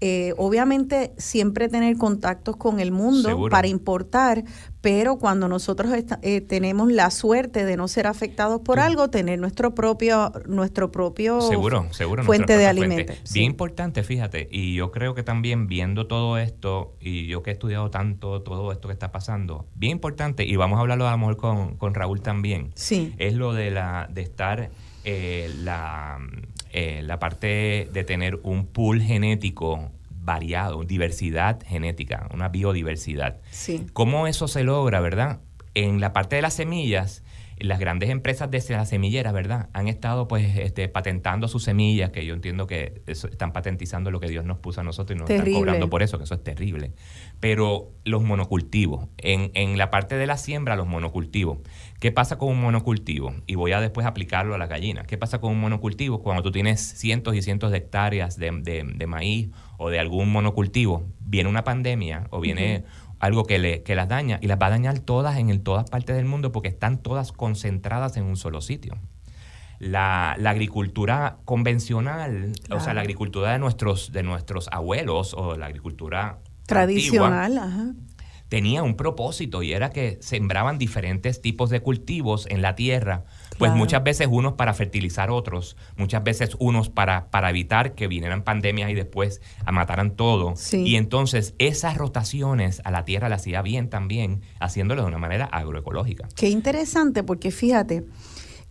eh, 0.04 0.34
obviamente 0.38 1.14
siempre 1.18 1.70
tener 1.70 1.96
contactos 1.96 2.58
con 2.58 2.80
el 2.80 2.92
mundo 2.92 3.48
para 3.52 3.68
importar, 3.68 4.44
pero 4.82 5.18
cuando 5.18 5.48
nosotros 5.48 5.92
eh, 6.24 6.42
tenemos 6.42 6.92
la 6.92 7.12
suerte 7.12 7.66
de 7.66 7.78
no 7.78 7.88
ser 7.88 8.08
afectados 8.08 8.62
por 8.62 8.80
algo, 8.80 9.12
tener 9.12 9.38
nuestro 9.38 9.76
propio 9.76 10.32
nuestro 10.48 10.92
propio 10.92 11.40
seguro, 11.42 11.86
seguro, 11.92 12.24
fuente 12.24 12.58
de 12.58 12.66
alimentos. 12.66 13.18
Bien 13.32 13.46
importante, 13.46 14.02
fíjate, 14.02 14.50
y 14.52 14.74
yo 14.74 14.90
creo 14.90 15.14
que 15.14 15.22
también 15.22 15.68
viendo 15.68 16.08
todo 16.08 16.40
esto, 16.40 16.96
y 17.00 17.28
yo 17.28 17.44
que 17.44 17.52
he 17.52 17.54
estudiado 17.54 17.92
tanto 17.92 18.42
todo 18.42 18.72
esto 18.72 18.88
que 18.88 18.94
está 18.94 19.12
pasando, 19.12 19.68
bien 19.76 19.92
importante, 19.92 20.46
y 20.46 20.56
vamos 20.56 20.78
a 20.78 20.82
hablarlo 20.82 21.08
a 21.08 21.12
lo 21.12 21.18
mejor 21.20 21.38
con, 21.38 21.78
con 21.78 21.94
Raúl 21.94 22.22
también, 22.22 22.72
sí. 22.74 23.14
es 23.20 23.36
lo 23.36 23.54
de, 23.54 23.70
la, 23.70 24.10
de 24.12 24.22
estar 24.22 24.72
eh, 25.04 25.52
la 25.64 26.20
eh, 26.74 27.02
la 27.04 27.20
parte 27.20 27.90
de 27.92 28.04
tener 28.04 28.40
un 28.44 28.66
pool 28.66 29.02
genético 29.02 29.92
variado, 30.10 30.84
diversidad 30.84 31.62
genética, 31.66 32.28
una 32.34 32.50
biodiversidad. 32.50 33.40
Sí. 33.50 33.88
¿Cómo 33.94 34.28
eso 34.28 34.48
se 34.48 34.64
logra, 34.64 35.00
verdad? 35.00 35.42
En 35.74 36.00
la 36.00 36.14
parte 36.14 36.36
de 36.36 36.42
las 36.42 36.54
semillas, 36.54 37.24
las 37.64 37.80
grandes 37.80 38.10
empresas 38.10 38.50
de 38.50 38.64
las 38.70 38.90
semilleras, 38.90 39.34
¿verdad? 39.34 39.70
Han 39.74 39.88
estado 39.88 40.28
pues 40.28 40.58
este, 40.58 40.88
patentando 40.90 41.48
sus 41.48 41.64
semillas, 41.64 42.12
que 42.12 42.26
yo 42.26 42.34
entiendo 42.34 42.68
que 42.68 43.02
están 43.08 43.54
patentizando 43.54 44.12
lo 44.12 44.20
que 44.20 44.28
Dios 44.28 44.46
nos 44.46 44.58
puso 44.60 44.82
a 44.82 44.84
nosotros 44.84 45.16
y 45.16 45.20
nos 45.20 45.30
están 45.30 45.54
cobrando 45.54 45.90
por 45.90 46.04
eso, 46.04 46.18
que 46.18 46.24
eso 46.24 46.36
es 46.36 46.44
terrible. 46.44 46.92
Pero 47.40 47.92
los 48.04 48.24
monocultivos, 48.24 49.08
en, 49.18 49.52
en 49.54 49.78
la 49.78 49.92
parte 49.92 50.16
de 50.16 50.26
la 50.26 50.38
siembra, 50.38 50.76
los 50.76 50.88
monocultivos. 50.88 51.60
¿Qué 52.02 52.12
pasa 52.12 52.40
con 52.40 52.50
un 52.50 52.60
monocultivo? 52.60 53.32
Y 53.46 53.54
voy 53.54 53.74
a 53.74 53.80
después 53.80 54.08
aplicarlo 54.08 54.56
a 54.56 54.58
la 54.58 54.66
gallina. 54.66 55.04
¿Qué 55.04 55.20
pasa 55.20 55.40
con 55.40 55.52
un 55.52 55.62
monocultivo? 55.62 56.24
Cuando 56.24 56.42
tú 56.42 56.52
tienes 56.52 56.82
cientos 56.82 57.36
y 57.36 57.44
cientos 57.44 57.70
de 57.70 57.78
hectáreas 57.78 58.38
de, 58.38 58.50
de, 58.52 59.06
maíz 59.06 59.52
o 59.78 59.92
de 59.92 60.00
algún 60.00 60.32
monocultivo, 60.32 61.06
viene 61.20 61.48
una 61.48 61.64
pandemia 61.64 62.26
o 62.32 62.42
viene 62.42 62.86
algo 63.20 63.44
que, 63.44 63.60
le, 63.60 63.84
que 63.84 63.94
las 63.94 64.08
daña 64.08 64.40
y 64.42 64.48
las 64.48 64.58
va 64.60 64.66
a 64.66 64.70
dañar 64.72 64.98
todas 64.98 65.38
en 65.38 65.62
todas 65.62 65.88
partes 65.92 66.16
del 66.16 66.26
mundo 66.26 66.52
porque 66.52 66.70
están 66.70 66.98
todas 66.98 67.32
concentradas 67.32 68.18
en 68.18 68.24
un 68.24 68.36
solo 68.36 68.62
sitio. 68.62 68.98
La, 69.78 70.32
agricultura 70.32 71.38
convencional, 71.46 72.54
o 72.72 72.80
sea, 72.80 72.96
la 72.96 73.02
agricultura 73.02 73.52
de 73.52 73.60
nuestros, 73.60 74.12
de 74.12 74.24
nuestros 74.24 74.70
abuelos 74.72 75.36
o 75.36 75.56
la 75.56 75.68
agricultura 75.68 76.40
tradicional, 76.66 77.96
tenía 78.52 78.84
un 78.84 78.96
propósito 78.98 79.64
y 79.64 79.72
era 79.72 79.92
que 79.92 80.18
sembraban 80.20 80.78
diferentes 80.78 81.42
tipos 81.42 81.70
de 81.70 81.80
cultivos 81.80 82.48
en 82.50 82.62
la 82.62 82.76
tierra 82.76 83.24
pues 83.62 83.74
muchas 83.74 84.04
veces 84.04 84.28
unos 84.30 84.54
para 84.54 84.74
fertilizar 84.74 85.30
otros, 85.30 85.78
muchas 85.96 86.24
veces 86.24 86.56
unos 86.58 86.90
para, 86.90 87.30
para 87.30 87.52
evitar 87.52 87.94
que 87.94 88.08
vinieran 88.08 88.44
pandemias 88.44 88.90
y 88.90 88.96
después 88.96 89.40
a 89.64 89.72
mataran 89.72 90.16
todo. 90.16 90.56
Y 90.74 90.96
entonces 90.96 91.54
esas 91.60 91.96
rotaciones 91.96 92.82
a 92.86 92.92
la 92.92 93.06
tierra 93.06 93.30
las 93.30 93.42
hacía 93.42 93.62
bien 93.62 93.90
también, 93.90 94.42
haciéndolo 94.60 95.04
de 95.04 95.10
una 95.10 95.20
manera 95.20 95.46
agroecológica. 95.46 96.28
Qué 96.36 96.50
interesante, 96.50 97.24
porque 97.24 97.52
fíjate, 97.52 98.04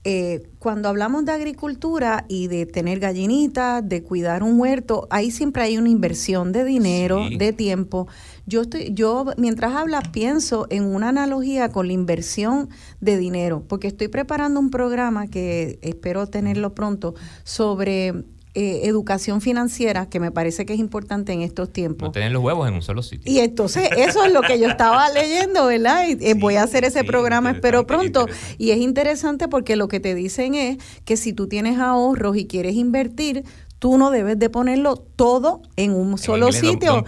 eh, 0.03 0.49
cuando 0.59 0.89
hablamos 0.89 1.27
de 1.27 1.33
agricultura 1.33 2.25
y 2.27 2.47
de 2.49 2.65
tener 2.65 3.01
gallinitas, 3.01 3.87
de 3.87 4.03
cuidar 4.03 4.43
un 4.43 4.59
huerto, 4.59 5.07
ahí 5.11 5.31
siempre 5.31 5.63
hay 5.63 5.77
una 5.77 5.91
inversión 5.91 6.53
de 6.53 6.65
dinero, 6.65 7.21
de 7.37 7.53
tiempo. 7.53 8.09
Yo 8.47 8.63
estoy, 8.63 8.95
yo 8.95 9.27
mientras 9.37 9.75
hablas 9.75 10.09
pienso 10.09 10.67
en 10.71 10.85
una 10.85 11.11
analogía 11.11 11.69
con 11.69 11.87
la 11.87 11.93
inversión 11.93 12.71
de 13.01 13.19
dinero, 13.19 13.63
porque 13.69 13.89
estoy 13.89 14.09
preparando 14.09 14.59
un 14.59 14.71
programa 14.71 15.27
que 15.27 15.79
espero 15.83 16.27
tenerlo 16.27 16.75
pronto 16.75 17.15
sobre 17.45 18.25
eh, 18.61 18.87
educación 18.87 19.41
financiera, 19.41 20.11
que 20.11 20.21
me 20.21 20.31
parece 20.31 20.67
que 20.67 20.75
es 20.75 20.79
importante 20.79 21.33
en 21.33 21.41
estos 21.41 21.73
tiempos. 21.73 22.09
No 22.09 22.13
tener 22.13 22.31
los 22.31 22.43
huevos 22.43 22.69
en 22.69 22.75
un 22.75 22.83
solo 22.83 23.03
sitio. 23.03 23.33
Y 23.33 23.39
entonces 23.39 23.89
eso 23.97 24.23
es 24.23 24.35
lo 24.35 24.43
que 24.43 24.59
yo 24.59 24.69
estaba 24.69 25.09
leyendo, 25.15 25.65
¿verdad? 25.65 26.07
Y, 26.07 26.23
eh, 26.23 26.35
voy 26.35 26.57
a 26.57 26.65
hacer 26.65 26.85
ese 26.85 27.03
programa, 27.03 27.53
espero 27.53 27.87
pronto. 27.87 28.27
Y 28.59 28.73
es 28.73 28.77
interesante 28.77 29.49
porque 29.49 29.77
lo 29.77 29.89
que 29.89 29.99
te 29.99 30.15
dicen 30.15 30.55
es 30.55 30.77
que 31.07 31.17
si 31.17 31.33
tú 31.33 31.49
tienes 31.49 31.79
ahorros 31.79 32.37
y 32.37 32.47
quieres 32.47 32.75
invertir, 32.75 33.45
tú 33.81 33.97
no 33.97 34.11
debes 34.11 34.39
de 34.39 34.51
ponerlo 34.51 34.95
todo 34.95 35.63
en 35.75 35.95
un 35.95 36.19
solo 36.19 36.53
sitio. 36.53 37.03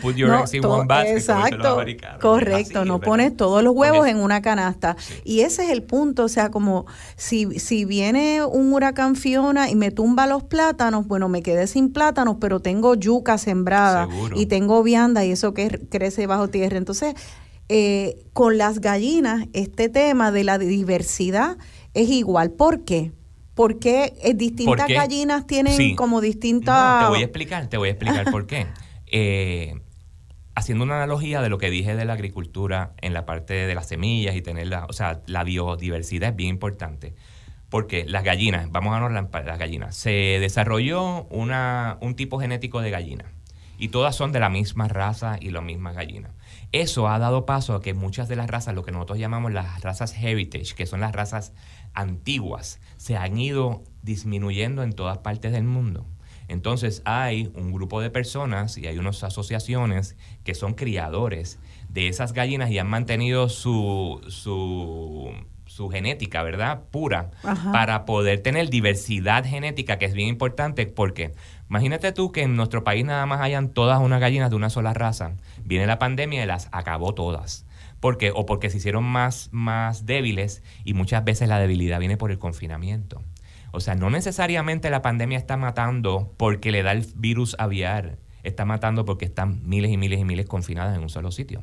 exacto, 1.07 1.85
correcto, 2.21 2.85
no 2.87 2.99
pones 2.99 3.37
todos 3.37 3.63
los 3.63 3.75
huevos 3.77 4.09
en 4.09 4.17
una 4.17 4.41
canasta. 4.41 4.97
Y 5.23 5.41
ese 5.41 5.65
es 5.65 5.71
el 5.71 5.83
punto, 5.83 6.25
o 6.25 6.29
sea, 6.29 6.51
como 6.51 6.87
si, 7.15 7.61
si 7.61 7.85
viene 7.85 8.43
un 8.43 8.73
huracán 8.73 9.17
Fiona 9.17 9.69
y 9.69 9.77
me 9.77 9.91
tumba 9.91 10.27
los 10.27 10.45
plátanos, 10.45 11.07
bueno, 11.07 11.29
me 11.29 11.43
quedé 11.43 11.67
sin 11.67 11.93
plátanos, 11.93 12.39
pero 12.41 12.61
tengo 12.61 12.95
yuca 12.95 13.37
sembrada 13.37 14.09
y 14.35 14.47
tengo 14.47 14.83
vianda 14.83 15.27
y 15.27 15.33
eso 15.33 15.53
que 15.53 15.79
crece 15.91 16.27
bajo 16.27 16.49
tierra. 16.49 16.79
Entonces, 16.79 17.15
eh, 17.69 18.25
con 18.33 18.57
las 18.57 18.81
gallinas, 18.81 19.47
este 19.53 19.91
tema 19.91 20.33
de 20.33 20.45
la 20.45 20.57
diversidad 20.57 21.59
es 21.93 22.09
igual. 22.09 22.51
¿Por 22.51 22.85
qué? 22.85 23.13
¿Por 23.55 23.79
qué 23.79 24.15
eh, 24.23 24.35
distintas 24.35 24.88
gallinas 24.88 25.47
tienen 25.47 25.95
como 25.97 26.21
distintas... 26.21 27.05
te 27.05 27.09
voy 27.11 27.21
a 27.21 27.25
explicar, 27.25 27.69
te 27.69 27.77
voy 27.77 27.88
a 27.88 27.93
explicar 27.93 28.31
por 28.31 28.47
qué. 28.47 28.67
Eh, 29.15 29.75
haciendo 30.55 30.85
una 30.85 30.97
analogía 30.97 31.43
de 31.43 31.51
lo 31.51 31.59
que 31.59 31.69
dije 31.69 31.95
de 31.95 32.07
la 32.07 32.15
agricultura 32.15 32.95
en 33.03 33.12
la 33.12 33.27
parte 33.27 33.53
de 33.53 33.75
las 33.75 33.88
semillas 33.88 34.35
y 34.35 34.41
tener 34.41 34.69
la, 34.69 34.87
o 34.87 34.95
sea, 34.95 35.21
la 35.27 35.45
biodiversidad 35.45 36.31
es 36.31 36.37
bien 36.37 36.49
importante. 36.49 37.15
Porque 37.69 38.07
las 38.07 38.25
gallinas, 38.25 38.71
vamos 38.71 38.95
a 38.95 39.05
hablar 39.05 39.29
las 39.45 39.59
gallinas, 39.59 39.95
se 39.95 40.38
desarrolló 40.41 41.25
una, 41.25 41.99
un 42.01 42.17
tipo 42.17 42.41
genético 42.41 42.81
de 42.81 42.91
gallina 42.91 43.27
y 43.83 43.88
todas 43.88 44.15
son 44.15 44.31
de 44.31 44.38
la 44.38 44.49
misma 44.49 44.87
raza 44.87 45.38
y 45.41 45.51
la 45.51 45.61
misma 45.61 45.93
gallina. 45.93 46.31
Eso 46.71 47.09
ha 47.09 47.19
dado 47.19 47.47
paso 47.47 47.75
a 47.75 47.83
que 47.83 47.95
muchas 47.95 48.29
de 48.29 48.37
las 48.37 48.49
razas, 48.49 48.75
lo 48.75 48.85
que 48.85 48.93
nosotros 48.93 49.19
llamamos 49.19 49.53
las 49.53 49.81
razas 49.81 50.15
heritage, 50.17 50.75
que 50.77 50.87
son 50.87 51.01
las 51.01 51.12
razas 51.12 51.53
antiguas, 51.93 52.81
se 53.03 53.17
han 53.17 53.37
ido 53.37 53.83
disminuyendo 54.03 54.85
en 54.85 54.93
todas 54.93 55.19
partes 55.19 55.51
del 55.51 55.65
mundo. 55.65 56.07
Entonces 56.47 57.03
hay 57.05 57.51
un 57.57 57.73
grupo 57.73 58.01
de 58.01 58.11
personas 58.11 58.79
y 58.79 58.87
hay 58.87 58.97
unas 58.97 59.25
asociaciones 59.25 60.17
que 60.45 60.55
son 60.55 60.75
criadores 60.75 61.59
de 61.88 62.07
esas 62.07 62.33
gallinas 62.33 62.71
y 62.71 62.79
han 62.79 62.87
mantenido 62.87 63.49
su, 63.49 64.21
su, 64.29 65.33
su 65.67 65.88
genética, 65.88 66.45
¿verdad? 66.45 66.83
Pura, 66.93 67.33
para 67.73 68.05
poder 68.05 68.41
tener 68.41 68.71
diversidad 68.71 69.45
genética, 69.45 69.99
que 69.99 70.05
es 70.05 70.15
bien 70.15 70.29
importante 70.29 70.87
porque 70.87 71.33
imagínate 71.69 72.12
tú 72.12 72.31
que 72.31 72.43
en 72.43 72.55
nuestro 72.55 72.85
país 72.85 73.05
nada 73.05 73.27
más 73.27 73.41
hayan 73.41 73.71
todas 73.71 73.99
unas 73.99 74.21
gallinas 74.21 74.51
de 74.51 74.55
una 74.55 74.71
sola 74.71 74.95
raza. 74.95 75.33
Viene 75.65 75.88
la 75.88 75.99
pandemia 75.99 76.45
y 76.45 76.47
las 76.47 76.69
acabó 76.71 77.15
todas. 77.15 77.67
¿Por 78.03 78.19
qué? 78.19 78.33
O 78.35 78.47
porque 78.47 78.69
se 78.69 78.79
hicieron 78.79 79.05
más, 79.05 79.49
más 79.53 80.07
débiles 80.07 80.65
y 80.85 80.93
muchas 80.93 81.25
veces 81.25 81.49
la 81.49 81.61
debilidad 81.61 82.01
viene 82.01 82.17
por 82.17 82.33
el 82.33 82.38
confinamiento. 82.41 83.23
O 83.71 83.79
sea, 83.79 83.95
no 83.95 84.11
necesariamente 84.11 84.91
la 84.91 85.03
pandemia 85.03 85.38
está 85.38 85.57
matando 85.57 86.35
porque 86.37 86.73
le 86.73 86.83
da 86.83 86.91
el 86.91 87.07
virus 87.15 87.55
aviar. 87.61 88.19
Está 88.43 88.65
matando 88.65 89.05
porque 89.05 89.25
están 89.25 89.62
miles 89.69 89.93
y 89.93 89.97
miles 89.97 90.19
y 90.19 90.25
miles 90.25 90.47
confinadas 90.47 90.97
en 90.97 91.03
un 91.05 91.11
solo 91.11 91.31
sitio. 91.31 91.62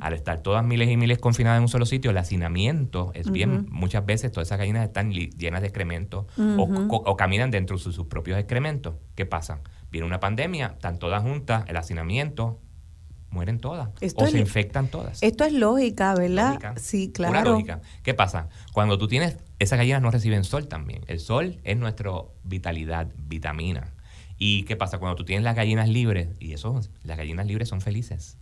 Al 0.00 0.14
estar 0.14 0.40
todas 0.40 0.64
miles 0.64 0.88
y 0.88 0.96
miles 0.96 1.18
confinadas 1.18 1.58
en 1.58 1.64
un 1.64 1.68
solo 1.68 1.84
sitio, 1.84 2.12
el 2.12 2.16
hacinamiento 2.16 3.10
es 3.12 3.30
bien. 3.30 3.66
Muchas 3.70 4.06
veces 4.06 4.32
todas 4.32 4.48
esas 4.48 4.58
gallinas 4.58 4.86
están 4.86 5.12
llenas 5.12 5.60
de 5.60 5.66
excrementos 5.66 6.24
o, 6.38 7.16
caminan 7.18 7.50
dentro 7.50 7.76
de 7.76 7.82
sus, 7.82 8.06
propios 8.06 8.38
excrementos. 8.38 8.94
¿Qué 9.14 9.26
pasa? 9.26 9.60
Viene 9.90 10.06
una 10.06 10.18
pandemia, 10.18 10.68
están 10.76 10.98
todas 10.98 11.22
juntas, 11.22 11.66
el 11.68 11.76
hacinamiento, 11.76 12.58
mueren 13.30 13.60
todas 13.60 13.90
o 14.14 14.26
se 14.26 14.38
infectan 14.38 14.88
todas. 14.88 15.22
Esto 15.22 15.44
es 15.44 15.52
lógica, 15.52 16.14
¿verdad? 16.14 16.74
Sí, 16.76 17.10
claro. 17.12 17.32
Una 17.32 17.44
lógica. 17.44 17.80
¿Qué 18.02 18.14
pasa? 18.14 18.48
Cuando 18.72 18.98
tú 18.98 19.08
tienes 19.08 19.36
esas 19.58 19.78
gallinas 19.78 20.02
no 20.02 20.10
reciben 20.10 20.44
sol 20.44 20.68
también. 20.68 21.02
El 21.08 21.20
sol 21.20 21.60
es 21.64 21.76
nuestra 21.76 22.10
vitalidad, 22.44 23.08
vitamina. 23.16 23.92
¿Y 24.38 24.62
qué 24.64 24.76
pasa 24.76 24.98
cuando 24.98 25.16
tú 25.16 25.24
tienes 25.24 25.44
las 25.44 25.56
gallinas 25.56 25.88
libres? 25.88 26.28
Y 26.38 26.52
eso, 26.52 26.80
las 27.02 27.16
gallinas 27.18 27.46
libres 27.46 27.68
son 27.68 27.80
felices. 27.80 28.38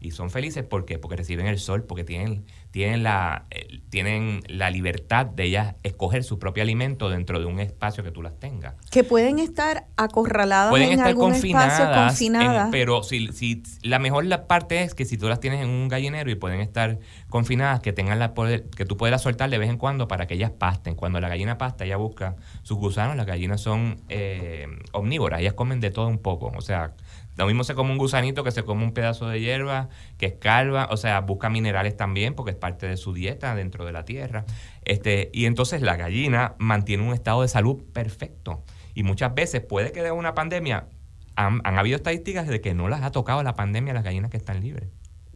Y 0.00 0.12
son 0.12 0.30
felices 0.30 0.64
¿por 0.64 0.86
porque 1.00 1.16
reciben 1.16 1.46
el 1.46 1.58
sol, 1.58 1.84
porque 1.84 2.04
tienen, 2.04 2.44
tienen, 2.70 3.02
la, 3.02 3.44
eh, 3.50 3.80
tienen 3.90 4.40
la 4.48 4.70
libertad 4.70 5.26
de 5.26 5.44
ellas 5.44 5.74
escoger 5.82 6.24
su 6.24 6.38
propio 6.38 6.62
alimento 6.62 7.10
dentro 7.10 7.38
de 7.38 7.44
un 7.44 7.60
espacio 7.60 8.02
que 8.02 8.10
tú 8.10 8.22
las 8.22 8.38
tengas. 8.38 8.74
Que 8.90 9.04
pueden 9.04 9.38
estar 9.38 9.86
acorraladas 9.96 10.74
en 10.74 10.92
estar 10.92 11.08
algún 11.08 11.34
espacio 11.34 11.84
confinadas. 11.92 12.68
pero 12.70 13.02
si, 13.02 13.28
si 13.28 13.62
la 13.82 13.98
mejor 13.98 14.24
la 14.24 14.46
parte 14.46 14.82
es 14.82 14.94
que 14.94 15.04
si 15.04 15.18
tú 15.18 15.28
las 15.28 15.40
tienes 15.40 15.62
en 15.62 15.68
un 15.68 15.88
gallinero 15.88 16.30
y 16.30 16.34
pueden 16.34 16.60
estar 16.60 16.98
confinadas, 17.28 17.80
que 17.80 17.92
tengan 17.92 18.18
la 18.18 18.34
poder, 18.34 18.70
que 18.70 18.84
tú 18.86 18.96
puedas 18.96 19.22
soltar 19.22 19.50
de 19.50 19.58
vez 19.58 19.68
en 19.68 19.76
cuando 19.76 20.08
para 20.08 20.26
que 20.26 20.34
ellas 20.34 20.50
pasten. 20.50 20.94
Cuando 20.94 21.20
la 21.20 21.28
gallina 21.28 21.58
pasta, 21.58 21.84
ella 21.84 21.96
busca 21.96 22.36
sus 22.62 22.78
gusanos, 22.78 23.16
las 23.16 23.26
gallinas 23.26 23.60
son 23.60 24.00
eh, 24.08 24.66
omnívoras, 24.92 25.40
ellas 25.40 25.54
comen 25.54 25.80
de 25.80 25.90
todo 25.90 26.08
un 26.08 26.18
poco. 26.18 26.52
O 26.56 26.62
sea, 26.62 26.94
lo 27.40 27.46
mismo 27.46 27.64
se 27.64 27.74
come 27.74 27.90
un 27.90 27.96
gusanito 27.96 28.44
que 28.44 28.50
se 28.50 28.64
come 28.64 28.84
un 28.84 28.92
pedazo 28.92 29.26
de 29.26 29.40
hierba, 29.40 29.88
que 30.18 30.26
escalva, 30.26 30.88
o 30.90 30.98
sea, 30.98 31.20
busca 31.20 31.48
minerales 31.48 31.96
también 31.96 32.34
porque 32.34 32.50
es 32.50 32.56
parte 32.58 32.86
de 32.86 32.98
su 32.98 33.14
dieta 33.14 33.54
dentro 33.54 33.86
de 33.86 33.92
la 33.92 34.04
tierra. 34.04 34.44
Este, 34.84 35.30
y 35.32 35.46
entonces 35.46 35.80
la 35.80 35.96
gallina 35.96 36.54
mantiene 36.58 37.02
un 37.02 37.14
estado 37.14 37.40
de 37.40 37.48
salud 37.48 37.82
perfecto. 37.94 38.62
Y 38.92 39.04
muchas 39.04 39.34
veces 39.34 39.62
puede 39.62 39.90
que 39.90 40.02
de 40.02 40.12
una 40.12 40.34
pandemia, 40.34 40.88
han, 41.34 41.62
han 41.64 41.78
habido 41.78 41.96
estadísticas 41.96 42.46
de 42.46 42.60
que 42.60 42.74
no 42.74 42.90
las 42.90 43.02
ha 43.02 43.10
tocado 43.10 43.42
la 43.42 43.54
pandemia 43.54 43.92
a 43.92 43.94
las 43.94 44.04
gallinas 44.04 44.30
que 44.30 44.36
están 44.36 44.60
libres. 44.60 44.90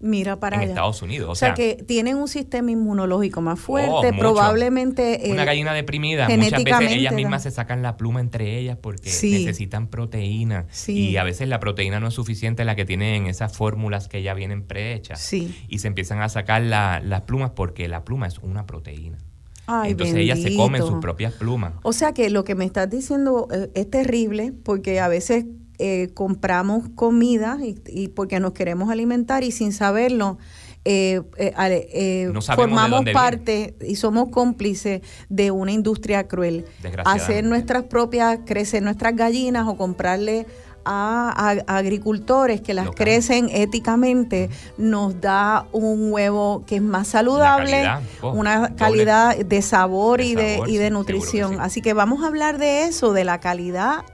Mira 0.04 0.38
para 0.38 0.62
en 0.62 0.68
Estados 0.68 1.00
Unidos. 1.00 1.30
O, 1.30 1.34
sea, 1.34 1.54
que 1.54 1.82
tienen 1.86 2.18
un 2.18 2.28
sistema 2.28 2.70
inmunológico 2.70 3.40
más 3.40 3.58
fuerte, 3.58 4.10
oh, 4.12 4.18
probablemente... 4.18 5.28
Eh, 5.28 5.32
Una 5.32 5.46
gallina 5.46 5.72
deprimida, 5.72 6.28
muchas 6.28 6.62
veces 6.62 6.92
ellas 6.92 7.14
mismas 7.14 7.44
se 7.44 7.50
sacan 7.50 7.80
la 7.80 7.96
pluma 7.96 8.20
entre 8.20 8.58
ellas 8.58 8.76
porque 8.78 9.08
necesitan 9.08 9.88
proteína. 9.88 10.66
Y 10.86 11.16
a 11.16 11.24
veces 11.24 11.48
la 11.48 11.58
proteína 11.58 12.00
no 12.00 12.08
es 12.08 12.14
suficiente 12.14 12.66
la 12.66 12.76
que 12.76 12.84
tienen 12.84 13.28
esas 13.28 13.56
fórmulas 13.56 14.08
que 14.08 14.22
ya 14.22 14.34
vienen 14.34 14.62
prehechas. 14.62 15.32
Y 15.32 15.78
se 15.78 15.88
empiezan 15.88 16.20
a 16.20 16.28
sacar 16.28 16.60
las 16.60 17.20
plumas 17.22 17.52
porque 17.52 17.88
la 17.88 18.04
pluma 18.04 18.26
es 18.26 18.38
una 18.38 18.66
proteína. 18.66 19.16
Entonces 19.84 20.16
ellas 20.16 20.42
se 20.42 20.54
comen 20.54 20.82
sus 20.82 21.00
propias 21.00 21.32
plumas. 21.32 21.72
O 21.82 21.94
sea 21.94 22.12
que 22.12 22.28
lo 22.28 22.44
que 22.44 22.54
me 22.54 22.66
estás 22.66 22.90
diciendo 22.90 23.48
eh, 23.50 23.70
es 23.74 23.88
terrible 23.88 24.52
porque 24.62 25.00
a 25.00 25.08
veces 25.08 25.46
eh, 25.78 26.10
compramos 26.14 26.88
comida 26.94 27.58
y, 27.62 28.08
porque 28.08 28.38
nos 28.38 28.52
queremos 28.52 28.90
alimentar 28.90 29.42
y 29.42 29.50
sin 29.50 29.72
saberlo 29.72 30.38
eh, 30.84 31.22
eh, 31.36 32.32
formamos 32.54 33.04
parte 33.12 33.74
y 33.80 33.96
somos 33.96 34.28
cómplices 34.28 35.00
de 35.28 35.50
una 35.50 35.72
industria 35.72 36.28
cruel. 36.28 36.66
Hacer 37.04 37.44
nuestras 37.44 37.84
propias, 37.84 38.40
crecer 38.44 38.82
nuestras 38.82 39.16
gallinas 39.16 39.66
o 39.66 39.76
comprarle 39.76 40.46
a, 40.84 41.56
agricultores 41.66 42.60
que 42.60 42.74
las 42.74 42.90
crecen 42.90 43.48
éticamente 43.50 44.50
nos 44.76 45.20
da 45.20 45.66
un 45.72 46.12
huevo 46.12 46.64
que 46.66 46.76
es 46.76 46.82
más 46.82 47.08
saludable, 47.08 47.88
una 48.22 48.74
calidad 48.76 49.36
de 49.36 49.62
sabor, 49.62 50.20
y, 50.20 50.34
de, 50.34 50.60
y 50.66 50.76
de 50.76 50.90
nutrición. 50.90 51.60
Así 51.60 51.80
que 51.80 51.94
vamos 51.94 52.22
a 52.22 52.28
hablar 52.28 52.58
de 52.58 52.84
eso, 52.84 53.12
de 53.12 53.24
la 53.24 53.40
calidad 53.40 54.04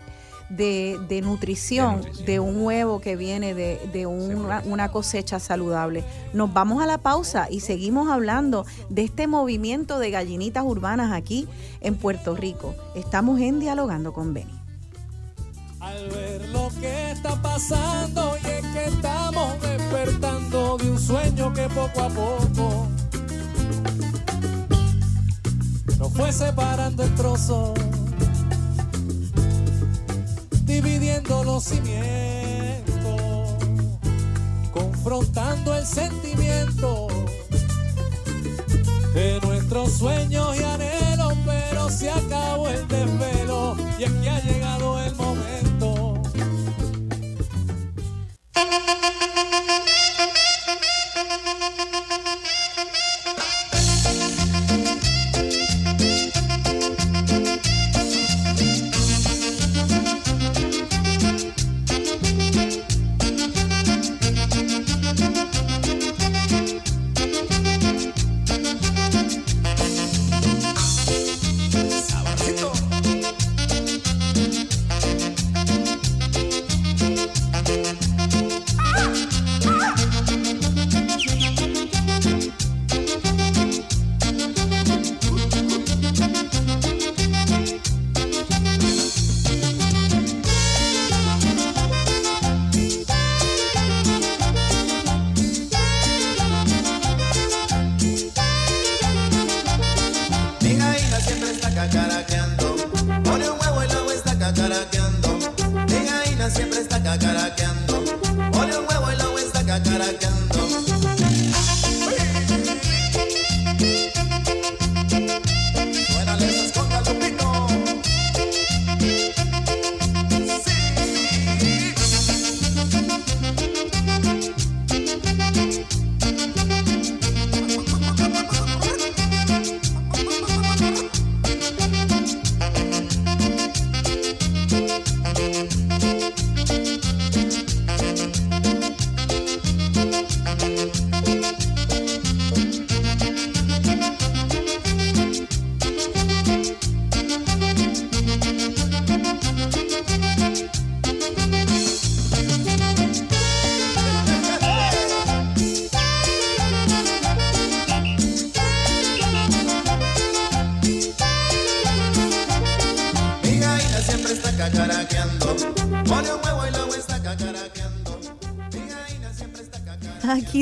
de, 0.50 1.20
nutrición, 1.22 2.02
de, 2.26 2.40
un 2.40 2.62
huevo 2.62 3.00
que 3.00 3.16
viene 3.16 3.54
de, 3.54 4.06
una, 4.06 4.90
cosecha 4.90 5.38
saludable. 5.38 6.04
Nos 6.32 6.52
vamos 6.52 6.82
a 6.82 6.86
la 6.86 6.98
pausa 6.98 7.48
y 7.50 7.60
seguimos 7.60 8.10
hablando 8.10 8.66
de 8.88 9.02
este 9.04 9.26
movimiento 9.26 9.98
de 9.98 10.10
gallinitas 10.10 10.64
urbanas 10.64 11.12
aquí 11.12 11.48
en 11.80 11.96
Puerto 11.96 12.34
Rico. 12.36 12.74
Estamos 12.94 13.40
en 13.40 13.60
Dialogando 13.60 14.12
con 14.12 14.34
Beni. 14.34 14.52
Al 15.78 16.08
ver 16.10 16.48
lo 16.50 16.68
que 16.80 17.12
está 17.12 17.40
pasando 17.40 18.36
y 18.42 18.46
es 18.46 18.66
que 18.66 18.84
estamos 18.84 19.62
despertando 19.62 20.76
de 20.76 20.90
un 20.90 20.98
sueño 20.98 21.52
que 21.54 21.62
poco 21.68 22.02
a 22.02 22.08
poco 22.08 22.86
nos 25.98 26.12
fue 26.12 26.32
separando 26.32 27.02
en 27.02 27.14
trozos 27.14 27.72
dividiendo 30.82 31.44
los 31.44 31.64
cimientos, 31.64 33.20
confrontando 34.72 35.74
el 35.76 35.84
sentimiento 35.84 37.08
de 39.12 39.40
nuestros 39.42 39.92
sueños 39.92 40.56
y 40.58 40.62
anhelos, 40.62 41.34
pero 41.44 41.90
se 41.90 42.10
acabó 42.10 42.68
el 42.68 42.88
desvelo 42.88 43.76
y 43.98 44.04
es 44.04 44.10
que 44.10 44.30
ha 44.30 44.40
llegado 44.40 44.98
el 45.02 45.14
momento. 45.16 45.50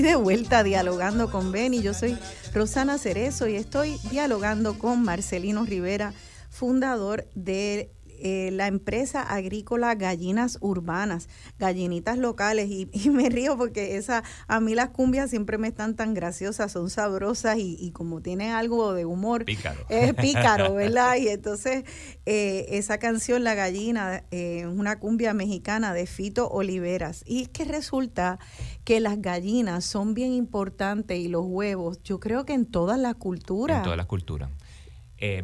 De 0.02 0.14
vuelta 0.14 0.62
dialogando 0.62 1.28
con 1.28 1.50
Benny. 1.50 1.82
Yo 1.82 1.92
soy 1.92 2.16
Rosana 2.54 2.98
Cerezo 2.98 3.48
y 3.48 3.56
estoy 3.56 3.98
dialogando 4.12 4.78
con 4.78 5.02
Marcelino 5.02 5.64
Rivera, 5.64 6.12
fundador 6.50 7.26
de 7.34 7.90
eh, 8.06 8.50
la 8.52 8.68
empresa 8.68 9.22
agrícola 9.22 9.96
Gallinas 9.96 10.58
Urbanas, 10.60 11.28
gallinitas 11.58 12.18
locales. 12.18 12.68
Y, 12.70 12.88
me 13.10 13.28
río 13.28 13.56
porque 13.56 13.96
esa, 13.96 14.22
a 14.46 14.60
mí 14.60 14.74
las 14.74 14.90
cumbias 14.90 15.30
siempre 15.30 15.58
me 15.58 15.68
están 15.68 15.96
tan 15.96 16.14
graciosas, 16.14 16.72
son 16.72 16.90
sabrosas 16.90 17.56
y, 17.58 17.90
como 17.92 18.20
tienen 18.20 18.50
algo 18.50 18.94
de 18.94 19.04
humor. 19.04 19.44
Pícaro. 19.44 19.80
Es 19.88 20.14
pícaro, 20.14 20.74
¿verdad? 20.74 21.16
Y 21.16 21.28
entonces 21.28 21.84
eh, 22.26 22.66
esa 22.70 22.98
canción, 22.98 23.44
La 23.44 23.54
Gallina, 23.54 24.18
es 24.30 24.62
eh, 24.62 24.66
una 24.66 24.98
cumbia 24.98 25.34
mexicana 25.34 25.92
de 25.92 26.06
Fito 26.06 26.48
Oliveras. 26.48 27.22
Y 27.26 27.42
es 27.42 27.48
que 27.48 27.64
resulta 27.64 28.38
que 28.84 29.00
las 29.00 29.20
gallinas 29.20 29.84
son 29.84 30.14
bien 30.14 30.32
importantes 30.32 31.18
y 31.18 31.28
los 31.28 31.44
huevos, 31.46 32.02
yo 32.02 32.20
creo 32.20 32.44
que 32.44 32.52
en 32.54 32.66
todas 32.66 32.98
las 32.98 33.14
culturas. 33.14 33.78
En 33.78 33.82
todas 33.82 33.96
las 33.96 34.06
culturas. 34.06 34.50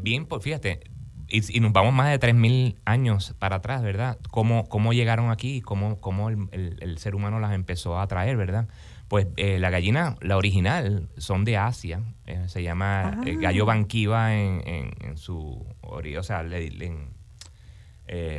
bien, 0.03 0.27
pues 0.27 0.42
fíjate, 0.42 0.81
y, 1.29 1.61
nos 1.61 1.73
vamos 1.73 1.93
más 1.95 2.11
de 2.11 2.21
3.000 2.21 2.77
años 2.85 3.35
para 3.39 3.57
atrás, 3.57 3.83
¿verdad? 3.83 4.19
¿Cómo, 4.31 4.69
cómo 4.69 4.93
llegaron 4.93 5.31
aquí? 5.31 5.61
¿Cómo, 5.61 6.01
cómo 6.01 6.31
el, 6.31 6.99
ser 6.99 7.15
humano 7.15 7.41
las 7.41 7.53
empezó 7.53 7.99
a 7.99 8.07
traer, 8.07 8.37
¿verdad? 8.37 8.69
Pues 9.09 9.27
eh, 9.37 9.59
la 9.59 9.71
gallina, 9.71 10.17
la 10.21 10.37
original, 10.37 11.09
son 11.17 11.45
de 11.45 11.57
Asia. 11.57 12.03
Eh, 12.27 12.45
se 12.49 12.63
llama 12.63 13.21
eh, 13.27 13.35
ah. 13.37 13.41
gallo 13.41 13.67
banquiva 13.67 14.35
en, 14.35 14.63
en, 14.67 15.17
su 15.17 15.67
o 15.83 16.23
sea, 16.23 16.41
en, 16.41 17.11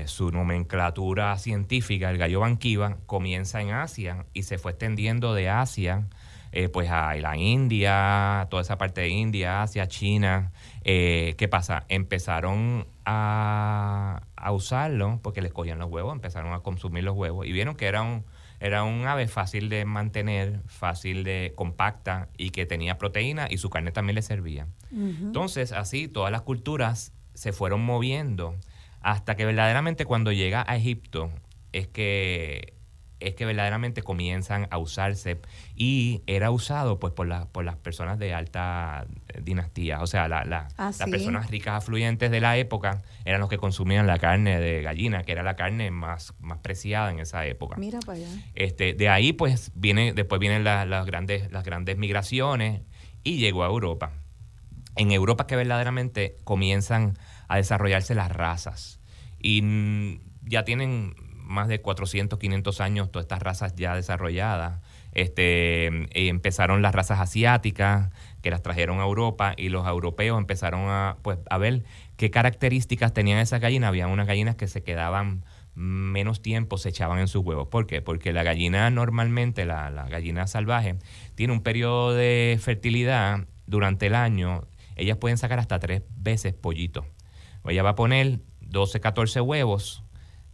su 0.08 0.32
nomenclatura 0.32 1.38
científica. 1.38 2.10
El 2.10 2.18
gallo 2.18 2.40
banquiva 2.40 2.98
comienza 3.06 3.62
en 3.62 3.72
Asia 3.72 4.26
y 4.34 4.44
se 4.44 4.58
fue 4.58 4.72
extendiendo 4.72 5.34
de 5.34 5.50
Asia 5.50 6.08
pues 6.72 6.90
a 6.90 7.14
la 7.16 7.38
India, 7.38 8.48
toda 8.50 8.62
esa 8.62 8.78
parte 8.78 9.02
de 9.02 9.10
India, 9.10 9.62
Asia, 9.62 9.88
China, 9.88 10.52
eh, 10.88 11.34
¿Qué 11.40 11.48
pasa? 11.48 11.84
Empezaron 11.90 12.86
a, 13.06 14.22
usarlo 14.52 15.20
porque 15.24 15.42
les 15.42 15.52
cogían 15.52 15.80
los 15.80 15.90
huevos, 15.90 16.14
empezaron 16.14 16.54
a 16.54 16.60
consumir 16.60 17.04
los 17.04 17.16
huevos 17.16 17.48
y 17.48 17.52
vieron 17.52 17.76
que 17.76 17.88
era 17.88 18.04
un, 18.04 18.24
era 18.60 18.84
un 18.84 19.08
ave 19.08 19.28
fácil 19.28 19.68
de 19.70 19.84
mantener, 19.86 20.62
fácil 20.68 21.24
de 21.24 21.54
compacta 21.56 22.30
y 22.38 22.52
que 22.52 22.68
tenía 22.68 23.00
proteína 23.00 23.48
y 23.50 23.58
su 23.58 23.72
carne 23.72 23.92
también 23.92 24.14
le 24.14 24.22
servía. 24.22 24.68
Entonces, 24.92 25.72
así 25.72 26.08
todas 26.08 26.32
las 26.32 26.44
culturas 26.44 27.14
se 27.34 27.52
fueron 27.52 27.84
moviendo 27.84 28.56
hasta 29.02 29.36
que 29.36 29.46
verdaderamente 29.46 30.06
cuando 30.06 30.32
llega 30.32 30.64
a 30.68 30.76
Egipto 30.76 31.32
es 31.74 31.88
que 31.88 32.75
es 33.20 33.36
que 33.36 33.46
verdaderamente 33.46 34.02
comienzan 34.04 34.68
a 34.72 34.78
usarse 34.78 35.40
y 35.76 36.22
era 36.28 36.52
usado 36.52 37.00
pues 37.00 37.14
por, 37.14 37.48
por 37.48 37.66
las 37.66 37.76
personas 37.78 38.20
de 38.20 38.34
alta 38.34 39.06
eh, 39.30 39.42
dinastía, 39.42 40.02
o 40.02 40.08
sea, 40.08 40.28
la, 40.28 40.68
ah, 40.78 40.92
las 40.98 41.10
personas 41.10 41.50
ricas 41.50 41.76
afluyentes 41.76 42.30
de 42.32 42.40
la 42.40 42.58
época 42.58 43.04
eran 43.24 43.40
los 43.40 43.50
que 43.50 43.58
consumían 43.58 44.08
la 44.08 44.20
carne 44.20 44.60
de 44.60 44.82
gallina, 44.82 45.24
que 45.24 45.32
era 45.32 45.44
la 45.44 45.56
carne 45.56 45.92
más, 45.92 46.34
más 46.40 46.60
preciada 46.60 47.12
en 47.12 47.20
esa 47.20 47.46
época. 47.46 47.78
Mira 47.78 48.00
para 48.00 48.18
allá. 48.18 48.28
Este, 48.54 48.94
de 48.94 49.10
ahí 49.10 49.34
pues 49.34 49.72
viene, 49.76 50.14
después 50.14 50.40
vienen 50.40 50.64
las, 50.64 51.06
grandes, 51.06 51.52
las 51.52 51.64
grandes 51.64 51.98
migraciones 51.98 52.82
y 53.24 53.38
llegó 53.38 53.64
a 53.64 53.68
Europa. 53.68 54.14
En 54.96 55.12
Europa 55.12 55.48
que 55.48 55.56
verdaderamente 55.56 56.38
comienzan 56.44 57.18
a 57.48 57.58
desarrollarse 57.58 58.16
las 58.16 58.32
razas 58.32 59.00
y 59.40 60.20
ya 60.44 60.64
tienen 60.64 61.16
más 61.46 61.68
de 61.68 61.80
400, 61.80 62.40
500 62.40 62.82
años 62.82 63.12
todas 63.12 63.26
estas 63.26 63.42
razas 63.42 63.76
ya 63.76 63.96
desarrolladas. 63.96 64.82
Este, 65.12 65.88
empezaron 66.28 66.82
las 66.82 66.94
razas 66.94 67.22
asiáticas 67.22 68.12
que 68.42 68.52
las 68.52 68.62
trajeron 68.62 69.00
a 69.00 69.04
Europa 69.04 69.54
y 69.56 69.70
los 69.70 69.88
europeos 69.88 70.38
empezaron 70.38 70.90
a, 70.90 71.18
pues, 71.22 71.40
a 71.50 71.58
ver 71.58 71.84
qué 72.18 72.30
características 72.32 73.14
tenían 73.14 73.40
esas 73.40 73.62
gallinas. 73.62 73.90
Había 73.90 74.08
unas 74.08 74.28
gallinas 74.28 74.56
que 74.56 74.68
se 74.68 74.84
quedaban 74.84 75.46
menos 75.76 76.42
tiempo, 76.42 76.78
se 76.78 76.90
echaban 76.90 77.20
en 77.20 77.28
sus 77.28 77.44
huevos. 77.44 77.68
¿Por 77.68 77.86
qué? 77.88 78.02
Porque 78.02 78.34
la 78.34 78.44
gallina 78.44 78.90
normalmente, 78.90 79.66
la, 79.66 79.90
la 79.90 80.08
gallina 80.08 80.48
salvaje, 80.48 80.98
tiene 81.36 81.54
un 81.54 81.62
periodo 81.62 82.14
de 82.14 82.58
fertilidad 82.62 83.46
durante 83.68 84.08
el 84.08 84.16
año. 84.16 84.68
Ellas 84.96 85.18
pueden 85.18 85.38
sacar 85.38 85.60
hasta 85.60 85.80
tres 85.80 86.04
veces 86.18 86.54
pollitos. 86.54 87.06
Ella 87.66 87.84
va 87.84 87.92
a 87.92 87.96
poner 87.96 88.40
12, 88.62 89.00
14 89.00 89.42
huevos 89.42 90.05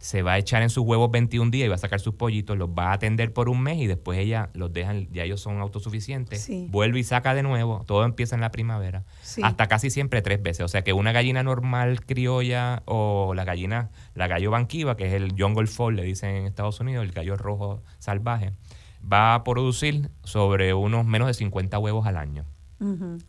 se 0.02 0.22
va 0.22 0.32
a 0.32 0.38
echar 0.38 0.62
en 0.62 0.68
sus 0.68 0.84
huevos 0.84 1.12
21 1.12 1.52
días 1.52 1.66
y 1.66 1.68
va 1.68 1.76
a 1.76 1.78
sacar 1.78 2.00
sus 2.00 2.14
pollitos, 2.14 2.58
los 2.58 2.68
va 2.70 2.90
a 2.90 2.94
atender 2.94 3.32
por 3.32 3.48
un 3.48 3.62
mes 3.62 3.78
y 3.78 3.86
después 3.86 4.18
ella 4.18 4.50
los 4.52 4.72
deja, 4.72 4.94
ya 5.12 5.22
ellos 5.22 5.40
son 5.40 5.60
autosuficientes, 5.60 6.50
vuelve 6.70 6.98
y 6.98 7.04
saca 7.04 7.34
de 7.34 7.44
nuevo, 7.44 7.84
todo 7.86 8.04
empieza 8.04 8.34
en 8.34 8.40
la 8.40 8.50
primavera, 8.50 9.04
hasta 9.44 9.68
casi 9.68 9.90
siempre 9.90 10.20
tres 10.20 10.42
veces. 10.42 10.64
O 10.64 10.68
sea 10.68 10.82
que 10.82 10.92
una 10.92 11.12
gallina 11.12 11.44
normal 11.44 12.04
criolla 12.04 12.82
o 12.84 13.32
la 13.34 13.44
gallina, 13.44 13.90
la 14.14 14.26
gallo 14.26 14.50
banquiva, 14.50 14.96
que 14.96 15.06
es 15.06 15.12
el 15.12 15.34
jungle 15.38 15.68
fall, 15.68 15.94
le 15.94 16.02
dicen 16.02 16.30
en 16.30 16.46
Estados 16.46 16.80
Unidos, 16.80 17.04
el 17.04 17.12
gallo 17.12 17.36
rojo 17.36 17.80
salvaje, 18.00 18.54
va 19.00 19.36
a 19.36 19.44
producir 19.44 20.10
sobre 20.24 20.74
unos 20.74 21.06
menos 21.06 21.28
de 21.28 21.34
50 21.34 21.78
huevos 21.78 22.08
al 22.08 22.16
año. 22.16 22.44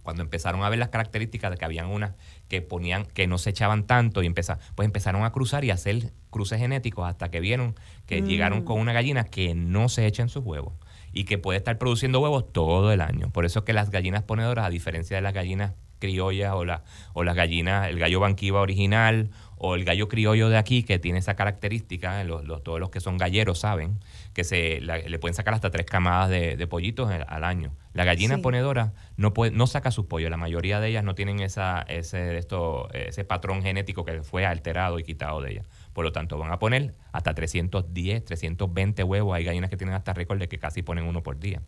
Cuando 0.01 0.23
empezaron 0.23 0.63
a 0.63 0.69
ver 0.69 0.79
las 0.79 0.89
características 0.89 1.51
de 1.51 1.57
que 1.57 1.65
habían 1.65 1.85
unas 1.91 2.15
que 2.53 2.61
ponían, 2.61 3.07
que 3.07 3.25
no 3.25 3.39
se 3.39 3.49
echaban 3.49 3.87
tanto 3.87 4.21
y 4.21 4.27
empezaron, 4.27 4.61
pues 4.75 4.85
empezaron 4.85 5.23
a 5.23 5.31
cruzar 5.31 5.65
y 5.65 5.71
a 5.71 5.73
hacer 5.73 6.13
cruces 6.29 6.59
genéticos 6.59 7.07
hasta 7.07 7.31
que 7.31 7.39
vieron 7.39 7.73
que 8.05 8.21
mm. 8.21 8.25
llegaron 8.27 8.61
con 8.61 8.79
una 8.79 8.93
gallina 8.93 9.23
que 9.23 9.55
no 9.55 9.89
se 9.89 10.05
echa 10.05 10.21
en 10.21 10.29
sus 10.29 10.45
huevos 10.45 10.75
y 11.13 11.23
que 11.23 11.39
puede 11.39 11.57
estar 11.57 11.79
produciendo 11.79 12.19
huevos 12.19 12.53
todo 12.53 12.91
el 12.91 13.01
año. 13.01 13.31
Por 13.31 13.45
eso 13.45 13.59
es 13.59 13.65
que 13.65 13.73
las 13.73 13.89
gallinas 13.89 14.21
ponedoras, 14.21 14.67
a 14.67 14.69
diferencia 14.69 15.15
de 15.15 15.23
las 15.23 15.33
gallinas 15.33 15.73
criollas 15.97 16.53
o, 16.53 16.63
la, 16.63 16.83
o 17.13 17.23
las 17.23 17.35
gallinas, 17.35 17.89
el 17.89 17.97
gallo 17.97 18.19
banquiva 18.19 18.61
original 18.61 19.31
o 19.57 19.73
el 19.73 19.83
gallo 19.83 20.07
criollo 20.07 20.49
de 20.49 20.57
aquí, 20.57 20.83
que 20.83 20.99
tiene 20.99 21.17
esa 21.17 21.35
característica, 21.35 22.23
los, 22.23 22.61
todos 22.61 22.79
los 22.79 22.91
que 22.91 22.99
son 22.99 23.17
galleros 23.17 23.57
saben, 23.57 23.99
que 24.33 24.43
se 24.43 24.81
le 24.81 25.19
pueden 25.19 25.35
sacar 25.35 25.53
hasta 25.53 25.69
tres 25.69 25.85
camadas 25.85 26.29
de, 26.29 26.67
pollitos 26.67 27.11
al 27.11 27.43
año. 27.43 27.71
La 27.93 28.03
gallina 28.03 28.39
ponedora 28.39 28.93
no, 29.15 29.33
puede, 29.33 29.51
no 29.51 29.67
saca 29.67 29.91
sus 29.91 30.07
pollos, 30.07 30.31
la 30.31 30.37
mayoría 30.37 30.79
de 30.79 30.89
ellas 30.89 31.03
no 31.03 31.13
tienen 31.13 31.39
esa, 31.39 31.83
ese, 31.87 32.37
esto, 32.37 32.91
ese 32.93 33.23
patrón 33.23 33.61
genético 33.61 34.05
que 34.05 34.23
fue 34.23 34.45
alterado 34.45 34.97
y 34.99 35.03
quitado 35.03 35.41
de 35.41 35.51
ellas. 35.51 35.67
Por 35.93 36.03
lo 36.03 36.11
tanto, 36.11 36.37
van 36.37 36.51
a 36.51 36.59
poner 36.59 36.95
hasta 37.11 37.35
310, 37.35 38.25
320 38.25 39.03
huevos. 39.03 39.35
Hay 39.35 39.43
gallinas 39.43 39.69
que 39.69 39.77
tienen 39.77 39.95
hasta 39.95 40.13
récord 40.13 40.39
de 40.39 40.47
que 40.47 40.57
casi 40.57 40.81
ponen 40.81 41.05
uno 41.05 41.21
por 41.21 41.39
día. 41.39 41.61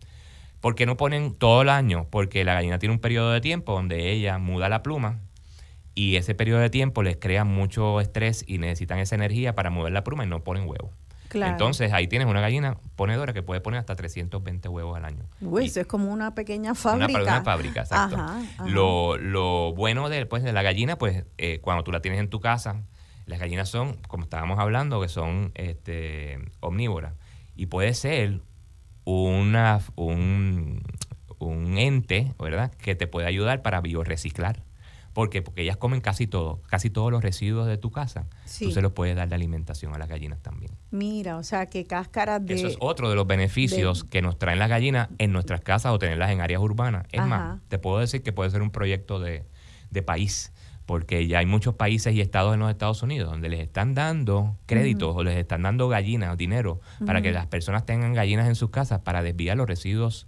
¿Por 0.60 0.74
qué 0.74 0.86
no 0.86 0.96
ponen 0.96 1.34
todo 1.34 1.62
el 1.62 1.68
año? 1.68 2.08
Porque 2.10 2.44
la 2.44 2.54
gallina 2.54 2.78
tiene 2.78 2.94
un 2.94 3.00
periodo 3.00 3.30
de 3.30 3.40
tiempo 3.40 3.72
donde 3.72 4.10
ella 4.10 4.38
muda 4.38 4.68
la 4.68 4.82
pluma 4.82 5.20
y 5.94 6.16
ese 6.16 6.34
periodo 6.34 6.60
de 6.60 6.70
tiempo 6.70 7.02
les 7.02 7.16
crea 7.16 7.44
mucho 7.44 8.00
estrés 8.00 8.44
y 8.46 8.58
necesitan 8.58 8.98
esa 8.98 9.14
energía 9.14 9.54
para 9.54 9.70
mover 9.70 9.92
la 9.92 10.02
pluma 10.02 10.24
y 10.24 10.26
no 10.28 10.42
ponen 10.42 10.68
huevos. 10.68 10.90
Entonces 11.32 11.92
ahí 11.92 12.08
tienes 12.08 12.28
una 12.28 12.40
gallina 12.40 12.76
ponedora 12.96 13.32
que 13.32 13.42
puede 13.42 13.60
poner 13.60 13.80
hasta 13.80 13.94
320 13.96 14.68
huevos 14.68 14.96
al 14.96 15.04
año. 15.04 15.24
Uy, 15.40 15.66
eso 15.66 15.80
es 15.80 15.86
como 15.86 16.12
una 16.12 16.34
pequeña 16.34 16.74
fábrica. 16.74 17.22
Una, 17.22 17.42
fábrica, 17.42 17.80
exacto. 17.80 18.16
Lo, 18.66 19.16
lo, 19.16 19.72
bueno 19.74 20.08
de, 20.08 20.26
pues, 20.26 20.42
de 20.42 20.52
la 20.52 20.62
gallina, 20.62 20.96
pues 20.96 21.24
eh, 21.38 21.60
cuando 21.60 21.84
tú 21.84 21.92
la 21.92 22.00
tienes 22.00 22.20
en 22.20 22.28
tu 22.28 22.40
casa, 22.40 22.82
las 23.26 23.40
gallinas 23.40 23.68
son, 23.68 23.96
como 24.08 24.24
estábamos 24.24 24.58
hablando, 24.58 25.00
que 25.00 25.08
son 25.08 25.52
este, 25.54 26.38
omnívoras. 26.60 27.14
Y 27.54 27.66
puede 27.66 27.94
ser 27.94 28.40
una, 29.04 29.80
un, 29.96 30.82
un 31.38 31.78
ente, 31.78 32.34
¿verdad?, 32.38 32.72
que 32.74 32.94
te 32.94 33.06
puede 33.06 33.26
ayudar 33.26 33.62
para 33.62 33.80
bioreciclar. 33.80 34.62
¿Por 35.16 35.30
qué? 35.30 35.40
Porque 35.40 35.62
ellas 35.62 35.78
comen 35.78 36.02
casi 36.02 36.26
todo, 36.26 36.60
casi 36.68 36.90
todos 36.90 37.10
los 37.10 37.22
residuos 37.22 37.66
de 37.66 37.78
tu 37.78 37.90
casa. 37.90 38.26
Tú 38.58 38.70
se 38.70 38.82
los 38.82 38.92
puedes 38.92 39.16
dar 39.16 39.26
de 39.26 39.34
alimentación 39.34 39.94
a 39.94 39.98
las 39.98 40.10
gallinas 40.10 40.42
también. 40.42 40.72
Mira, 40.90 41.38
o 41.38 41.42
sea, 41.42 41.64
que 41.64 41.86
cáscaras 41.86 42.44
de... 42.44 42.52
Eso 42.52 42.66
es 42.66 42.76
otro 42.80 43.08
de 43.08 43.16
los 43.16 43.26
beneficios 43.26 44.04
que 44.04 44.20
nos 44.20 44.38
traen 44.38 44.58
las 44.58 44.68
gallinas 44.68 45.08
en 45.16 45.32
nuestras 45.32 45.62
casas 45.62 45.94
o 45.94 45.98
tenerlas 45.98 46.32
en 46.32 46.42
áreas 46.42 46.60
urbanas. 46.60 47.06
Es 47.12 47.24
más, 47.24 47.62
te 47.68 47.78
puedo 47.78 47.98
decir 47.98 48.22
que 48.22 48.34
puede 48.34 48.50
ser 48.50 48.60
un 48.60 48.70
proyecto 48.70 49.18
de, 49.18 49.46
de 49.90 50.02
país 50.02 50.52
porque 50.84 51.26
ya 51.26 51.38
hay 51.38 51.46
muchos 51.46 51.76
países 51.76 52.14
y 52.14 52.20
estados 52.20 52.52
en 52.52 52.60
los 52.60 52.70
Estados 52.70 53.02
Unidos 53.02 53.30
donde 53.30 53.48
les 53.48 53.60
están 53.60 53.94
dando 53.94 54.58
créditos 54.66 55.16
o 55.16 55.24
les 55.24 55.38
están 55.38 55.62
dando 55.62 55.88
gallinas, 55.88 56.36
dinero, 56.36 56.82
para 57.06 57.22
que 57.22 57.32
las 57.32 57.46
personas 57.46 57.86
tengan 57.86 58.12
gallinas 58.12 58.48
en 58.48 58.54
sus 58.54 58.68
casas 58.68 59.00
para 59.00 59.22
desviar 59.22 59.56
los 59.56 59.66
residuos 59.66 60.26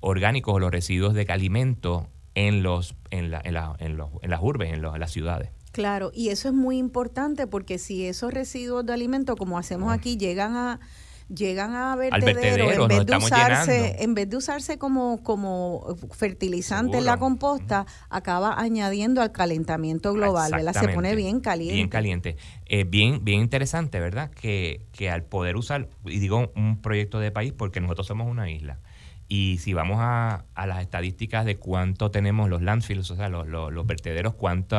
orgánicos 0.00 0.56
o 0.56 0.58
los 0.58 0.72
residuos 0.72 1.14
de 1.14 1.22
alimento 1.30 2.08
en, 2.34 2.62
los, 2.62 2.94
en, 3.10 3.30
la, 3.30 3.40
en, 3.44 3.54
la, 3.54 3.76
en, 3.78 3.96
los, 3.96 4.10
en 4.22 4.30
las 4.30 4.40
urbes, 4.42 4.72
en, 4.72 4.82
las 4.82 5.10
ciudades. 5.10 5.50
Claro, 5.72 6.10
y 6.14 6.28
eso 6.28 6.48
es 6.48 6.54
muy 6.54 6.78
importante 6.78 7.46
porque 7.46 7.78
si 7.78 8.06
esos 8.06 8.32
residuos 8.32 8.86
de 8.86 8.92
alimento, 8.92 9.36
como 9.36 9.58
hacemos 9.58 9.92
aquí, 9.92 10.16
llegan 10.16 10.56
a 10.56 10.80
llegan 11.28 11.74
a 11.74 11.96
vertedero, 11.96 12.70
en 12.70 12.88
vez 12.88 13.06
de 13.06 13.16
usarse, 13.16 14.02
en 14.02 14.14
vez 14.14 14.28
de 14.28 14.36
usarse 14.36 14.78
como, 14.78 15.22
como 15.22 15.96
fertilizante 16.12 16.98
en 16.98 17.06
la 17.06 17.16
composta, 17.16 17.86
acaba 18.10 18.60
añadiendo 18.60 19.22
al 19.22 19.32
calentamiento 19.32 20.12
global, 20.12 20.52
¿verdad? 20.52 20.74
Se 20.74 20.88
pone 20.88 21.14
bien 21.14 21.40
caliente. 21.40 21.74
Bien 21.74 21.88
caliente. 21.88 22.36
Eh, 22.66 22.84
bien, 22.84 23.24
bien 23.24 23.40
interesante, 23.40 24.00
¿verdad? 24.00 24.30
Que, 24.30 24.86
que 24.92 25.10
al 25.10 25.24
poder 25.24 25.56
usar, 25.56 25.88
y 26.04 26.18
digo 26.18 26.52
un 26.54 26.82
proyecto 26.82 27.20
de 27.20 27.30
país 27.30 27.52
porque 27.52 27.80
nosotros 27.80 28.06
somos 28.06 28.30
una 28.30 28.50
isla. 28.50 28.80
Y 29.28 29.58
si 29.58 29.72
vamos 29.72 29.98
a, 30.00 30.44
a 30.54 30.66
las 30.66 30.82
estadísticas 30.82 31.44
de 31.44 31.56
cuánto 31.56 32.10
tenemos 32.10 32.48
los 32.48 32.62
landfills, 32.62 33.10
o 33.10 33.16
sea, 33.16 33.28
los, 33.28 33.46
los, 33.46 33.86
vertederos, 33.86 34.34
cuánto 34.34 34.76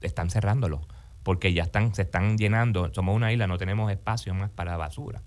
están 0.00 0.30
cerrándolos, 0.30 0.80
porque 1.22 1.52
ya 1.52 1.62
están, 1.62 1.94
se 1.94 2.02
están 2.02 2.36
llenando. 2.36 2.92
Somos 2.92 3.14
una 3.14 3.32
isla, 3.32 3.46
no 3.46 3.58
tenemos 3.58 3.90
espacio 3.90 4.34
más 4.34 4.50
para 4.50 4.76
basura. 4.76 5.22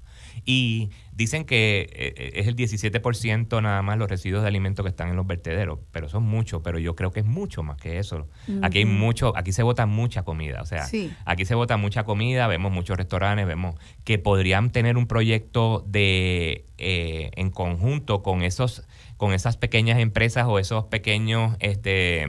Y 0.45 0.89
dicen 1.11 1.45
que 1.45 1.89
eh, 1.91 2.13
eh, 2.15 2.31
es 2.35 2.47
el 2.47 2.55
17% 2.55 3.61
nada 3.61 3.81
más 3.81 3.97
los 3.97 4.09
residuos 4.09 4.43
de 4.43 4.47
alimentos 4.47 4.83
que 4.83 4.89
están 4.89 5.09
en 5.09 5.15
los 5.15 5.25
vertederos, 5.25 5.79
pero 5.91 6.09
son 6.09 6.23
muchos, 6.23 6.61
pero 6.63 6.79
yo 6.79 6.95
creo 6.95 7.11
que 7.11 7.21
es 7.21 7.25
mucho 7.25 7.63
más 7.63 7.77
que 7.77 7.97
eso. 7.97 8.27
Aquí 8.61 8.79
hay 8.79 8.85
mucho, 8.85 9.35
aquí 9.35 9.51
se 9.51 9.63
bota 9.63 9.85
mucha 9.85 10.23
comida, 10.23 10.61
o 10.61 10.65
sea, 10.65 10.88
aquí 11.25 11.45
se 11.45 11.55
bota 11.55 11.77
mucha 11.77 12.03
comida, 12.03 12.47
vemos 12.47 12.71
muchos 12.71 12.97
restaurantes, 12.97 13.47
vemos 13.47 13.75
que 14.03 14.19
podrían 14.19 14.69
tener 14.69 14.97
un 14.97 15.07
proyecto 15.07 15.83
de 15.88 16.65
eh, 16.77 17.31
en 17.35 17.49
conjunto 17.49 18.21
con 18.21 18.43
esos 18.43 18.88
con 19.18 19.34
esas 19.34 19.57
pequeñas 19.57 19.99
empresas 19.99 20.45
o 20.47 20.59
esos 20.59 20.86
pequeños 20.86 21.55
este 21.59 22.26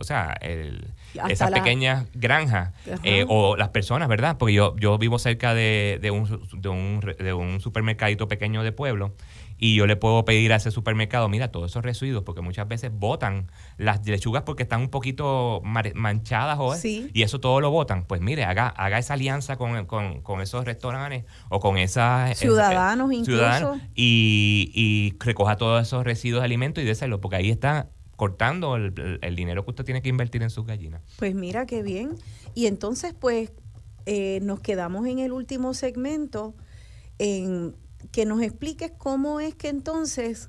o 0.00 0.04
sea 0.04 0.36
el 0.40 0.92
esas 1.28 1.50
pequeñas 1.50 2.06
granjas 2.14 2.72
eh, 3.02 3.24
o 3.28 3.56
las 3.56 3.70
personas, 3.70 4.08
¿verdad? 4.08 4.36
Porque 4.38 4.54
yo, 4.54 4.76
yo 4.76 4.96
vivo 4.98 5.18
cerca 5.18 5.54
de, 5.54 5.98
de, 6.00 6.10
un, 6.10 6.48
de, 6.52 6.68
un, 6.68 7.00
de 7.18 7.32
un 7.32 7.60
supermercadito 7.60 8.28
pequeño 8.28 8.62
de 8.62 8.72
pueblo 8.72 9.12
y 9.60 9.74
yo 9.74 9.86
le 9.86 9.94
puedo 9.96 10.24
pedir 10.24 10.52
a 10.52 10.56
ese 10.56 10.70
supermercado, 10.70 11.28
mira, 11.28 11.52
todos 11.52 11.70
esos 11.70 11.84
residuos, 11.84 12.24
porque 12.24 12.40
muchas 12.40 12.66
veces 12.66 12.90
botan 12.92 13.52
las 13.76 14.04
lechugas 14.06 14.42
porque 14.42 14.62
están 14.62 14.80
un 14.80 14.88
poquito 14.88 15.60
manchadas 15.62 16.58
o 16.58 16.74
y 16.82 17.22
eso 17.22 17.40
todo 17.40 17.60
lo 17.60 17.70
botan. 17.70 18.06
Pues 18.06 18.22
mire, 18.22 18.44
haga, 18.44 18.68
haga 18.68 18.98
esa 18.98 19.14
alianza 19.14 19.56
con, 19.56 19.84
con, 19.86 20.40
esos 20.40 20.64
restaurantes 20.64 21.24
o 21.50 21.60
con 21.60 21.76
esas... 21.76 22.38
Ciudadanos 22.38 23.12
incluso. 23.12 23.78
y, 23.94 24.72
y 24.74 25.14
recoja 25.22 25.56
todos 25.56 25.82
esos 25.82 26.04
residuos 26.04 26.40
de 26.40 26.46
alimentos 26.46 26.82
y 26.82 26.86
déselo, 26.86 27.20
porque 27.20 27.36
ahí 27.36 27.50
está 27.50 27.90
cortando 28.16 28.76
el, 28.76 29.34
dinero 29.34 29.64
que 29.64 29.70
usted 29.70 29.84
tiene 29.84 30.02
que 30.02 30.10
invertir 30.10 30.42
en 30.42 30.50
sus 30.50 30.66
gallinas. 30.66 31.00
Pues 31.18 31.34
mira 31.34 31.64
qué 31.64 31.82
bien. 31.82 32.16
Y 32.54 32.66
entonces, 32.66 33.14
pues, 33.18 33.50
eh, 34.04 34.40
nos 34.42 34.60
quedamos 34.60 35.06
en 35.06 35.20
el 35.20 35.32
último 35.32 35.72
segmento 35.72 36.54
en 37.18 37.74
que 38.12 38.26
nos 38.26 38.42
expliques 38.42 38.92
cómo 38.96 39.40
es 39.40 39.54
que 39.54 39.68
entonces 39.68 40.48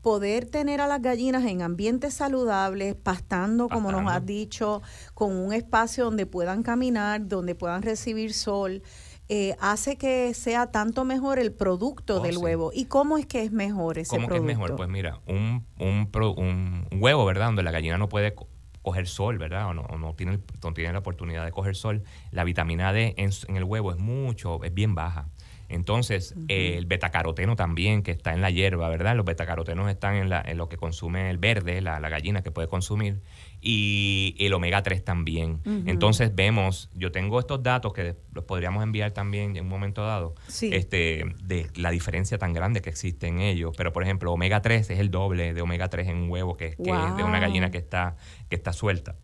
poder 0.00 0.46
tener 0.46 0.80
a 0.80 0.86
las 0.86 1.02
gallinas 1.02 1.44
en 1.44 1.62
ambientes 1.62 2.14
saludables, 2.14 2.94
pastando, 2.94 3.68
como 3.68 3.92
nos 3.92 4.10
has 4.10 4.24
dicho, 4.24 4.82
con 5.14 5.36
un 5.36 5.52
espacio 5.52 6.04
donde 6.04 6.26
puedan 6.26 6.62
caminar, 6.62 7.28
donde 7.28 7.54
puedan 7.54 7.82
recibir 7.82 8.32
sol, 8.32 8.82
eh, 9.28 9.54
hace 9.60 9.96
que 9.96 10.34
sea 10.34 10.72
tanto 10.72 11.04
mejor 11.04 11.38
el 11.38 11.52
producto 11.52 12.16
oh, 12.16 12.20
del 12.20 12.38
huevo. 12.38 12.72
¿Y 12.74 12.86
cómo 12.86 13.18
es 13.18 13.26
que 13.26 13.42
es 13.42 13.52
mejor 13.52 13.98
ese 13.98 14.10
¿Cómo 14.10 14.26
producto? 14.26 14.50
es 14.50 14.56
mejor? 14.56 14.76
Pues 14.76 14.88
mira, 14.88 15.20
un, 15.26 15.66
un, 15.78 16.10
un, 16.36 16.86
huevo, 17.00 17.24
¿verdad? 17.26 17.46
Donde 17.46 17.62
la 17.62 17.70
gallina 17.70 17.98
no 17.98 18.08
puede 18.08 18.34
coger 18.82 19.06
sol, 19.06 19.38
¿verdad? 19.38 19.68
O 19.68 19.74
no, 19.74 19.86
no, 19.98 20.14
tiene, 20.14 20.40
no 20.64 20.72
tiene 20.72 20.92
la 20.92 20.98
oportunidad 20.98 21.44
de 21.44 21.52
coger 21.52 21.76
sol. 21.76 22.02
La 22.32 22.42
vitamina 22.44 22.92
D 22.92 23.14
en, 23.18 23.30
en 23.48 23.56
el 23.56 23.64
huevo 23.64 23.92
es 23.92 23.98
mucho, 23.98 24.64
es 24.64 24.72
bien 24.72 24.94
baja. 24.94 25.28
Entonces, 25.70 26.34
el 26.48 26.86
betacaroteno 26.86 27.54
también, 27.54 28.02
que 28.02 28.10
está 28.10 28.34
en 28.34 28.40
la 28.40 28.50
hierba, 28.50 28.88
¿verdad? 28.88 29.14
Los 29.14 29.24
betacarotenos 29.24 29.88
están 29.88 30.16
en, 30.16 30.28
la, 30.28 30.42
en 30.44 30.58
lo 30.58 30.68
que 30.68 30.76
consume 30.76 31.30
el 31.30 31.38
verde, 31.38 31.80
la, 31.80 32.00
la, 32.00 32.08
gallina 32.08 32.42
que 32.42 32.50
puede 32.50 32.66
consumir 32.66 33.20
y 33.60 34.34
el 34.38 34.52
omega 34.52 34.82
3 34.82 35.04
también. 35.04 35.60
Entonces 35.86 36.34
vemos, 36.34 36.90
yo 36.94 37.12
tengo 37.12 37.38
estos 37.38 37.62
datos 37.62 37.92
que 37.92 38.16
los 38.32 38.44
podríamos 38.44 38.82
enviar 38.82 39.12
también 39.12 39.56
en 39.56 39.64
un 39.64 39.68
momento 39.68 40.02
dado, 40.02 40.34
este, 40.60 41.24
de 41.44 41.68
la 41.76 41.90
diferencia 41.90 42.36
tan 42.36 42.52
grande 42.52 42.80
que 42.80 42.90
existe 42.90 43.28
en 43.28 43.40
ellos. 43.40 43.74
Pero 43.76 43.92
por 43.92 44.02
ejemplo, 44.02 44.32
omega 44.32 44.62
3 44.62 44.90
es 44.90 44.98
el 44.98 45.10
doble 45.10 45.54
de 45.54 45.62
omega 45.62 45.88
3 45.88 46.08
en 46.08 46.16
un 46.16 46.30
huevo 46.30 46.56
que, 46.56 46.74
que 46.76 46.90
es 46.90 47.16
de 47.16 47.22
una 47.22 47.38
gallina 47.38 47.70
que 47.70 47.78
está, 47.78 48.16
que 48.48 48.56
está 48.56 48.72
suelta. 48.72 49.16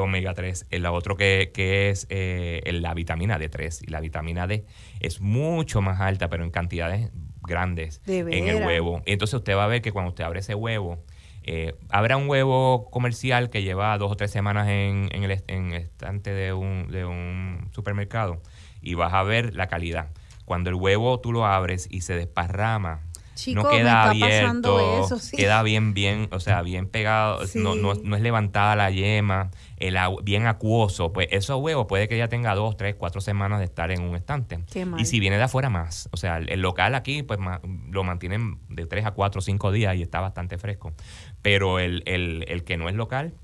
Omega 0.00 0.34
3. 0.34 0.66
El 0.70 0.86
otro 0.86 1.16
que, 1.16 1.50
que 1.54 1.90
es 1.90 2.06
eh, 2.10 2.62
la 2.72 2.94
vitamina 2.94 3.38
D3. 3.38 3.84
Y 3.86 3.90
la 3.90 4.00
vitamina 4.00 4.46
D 4.46 4.64
es 5.00 5.20
mucho 5.20 5.80
más 5.80 6.00
alta, 6.00 6.28
pero 6.28 6.44
en 6.44 6.50
cantidades 6.50 7.10
grandes 7.42 8.02
en 8.06 8.48
el 8.48 8.64
huevo. 8.64 9.02
Entonces 9.06 9.34
usted 9.34 9.56
va 9.56 9.64
a 9.64 9.68
ver 9.68 9.82
que 9.82 9.92
cuando 9.92 10.10
usted 10.10 10.24
abre 10.24 10.40
ese 10.40 10.54
huevo, 10.54 11.04
eh, 11.44 11.74
habrá 11.90 12.16
un 12.16 12.28
huevo 12.28 12.90
comercial 12.90 13.50
que 13.50 13.62
lleva 13.62 13.96
dos 13.98 14.10
o 14.10 14.16
tres 14.16 14.32
semanas 14.32 14.68
en, 14.68 15.08
en, 15.12 15.22
el, 15.22 15.30
estante 15.30 16.30
de 16.34 16.52
un, 16.52 16.88
de 16.90 17.04
un 17.04 17.68
supermercado 17.72 18.42
y 18.82 18.94
vas 18.94 19.14
a 19.14 19.22
ver 19.22 19.54
la 19.54 19.68
calidad. 19.68 20.10
Cuando 20.44 20.70
el 20.70 20.76
huevo 20.76 21.20
tú 21.20 21.32
lo 21.32 21.46
abres 21.46 21.88
y 21.90 22.00
se 22.02 22.14
desparrama, 22.14 23.05
no 23.54 23.68
queda 23.68 24.04
abierto, 24.04 25.04
eso, 25.04 25.18
queda 25.36 25.62
bien, 25.62 25.94
bien, 25.94 26.28
o 26.32 26.40
sea, 26.40 26.62
bien 26.62 26.88
pegado, 26.88 27.40
no, 27.54 27.74
no, 27.74 27.94
no, 27.94 28.16
es 28.16 28.22
levantada 28.22 28.76
la 28.76 28.90
yema, 28.90 29.50
el, 29.76 29.96
bien 30.22 30.46
acuoso, 30.46 31.12
pues 31.12 31.28
esos 31.30 31.60
huevos 31.60 31.86
puede 31.86 32.08
que 32.08 32.16
ya 32.16 32.28
tenga 32.28 32.54
dos, 32.54 32.76
tres, 32.76 32.94
cuatro 32.96 33.20
semanas 33.20 33.58
de 33.58 33.66
estar 33.66 33.90
en 33.90 34.02
un 34.02 34.16
estante. 34.16 34.60
Y 34.98 35.04
si 35.04 35.20
viene 35.20 35.36
de 35.36 35.44
afuera 35.44 35.70
más, 35.70 36.08
o 36.12 36.16
sea, 36.16 36.38
el, 36.38 36.60
local 36.60 36.94
aquí 36.94 37.22
pues 37.22 37.38
lo 37.90 38.04
mantienen 38.04 38.58
de 38.68 38.86
tres 38.86 39.06
a 39.06 39.12
cuatro, 39.12 39.40
cinco 39.40 39.72
días 39.72 39.96
y 39.96 40.02
está 40.02 40.20
bastante 40.20 40.58
fresco. 40.58 40.92
Pero 41.42 41.78
el, 41.78 42.02
el, 42.06 42.44
el 42.48 42.64
que 42.64 42.76
no 42.76 42.88
es 42.88 42.94
local, 42.94 43.34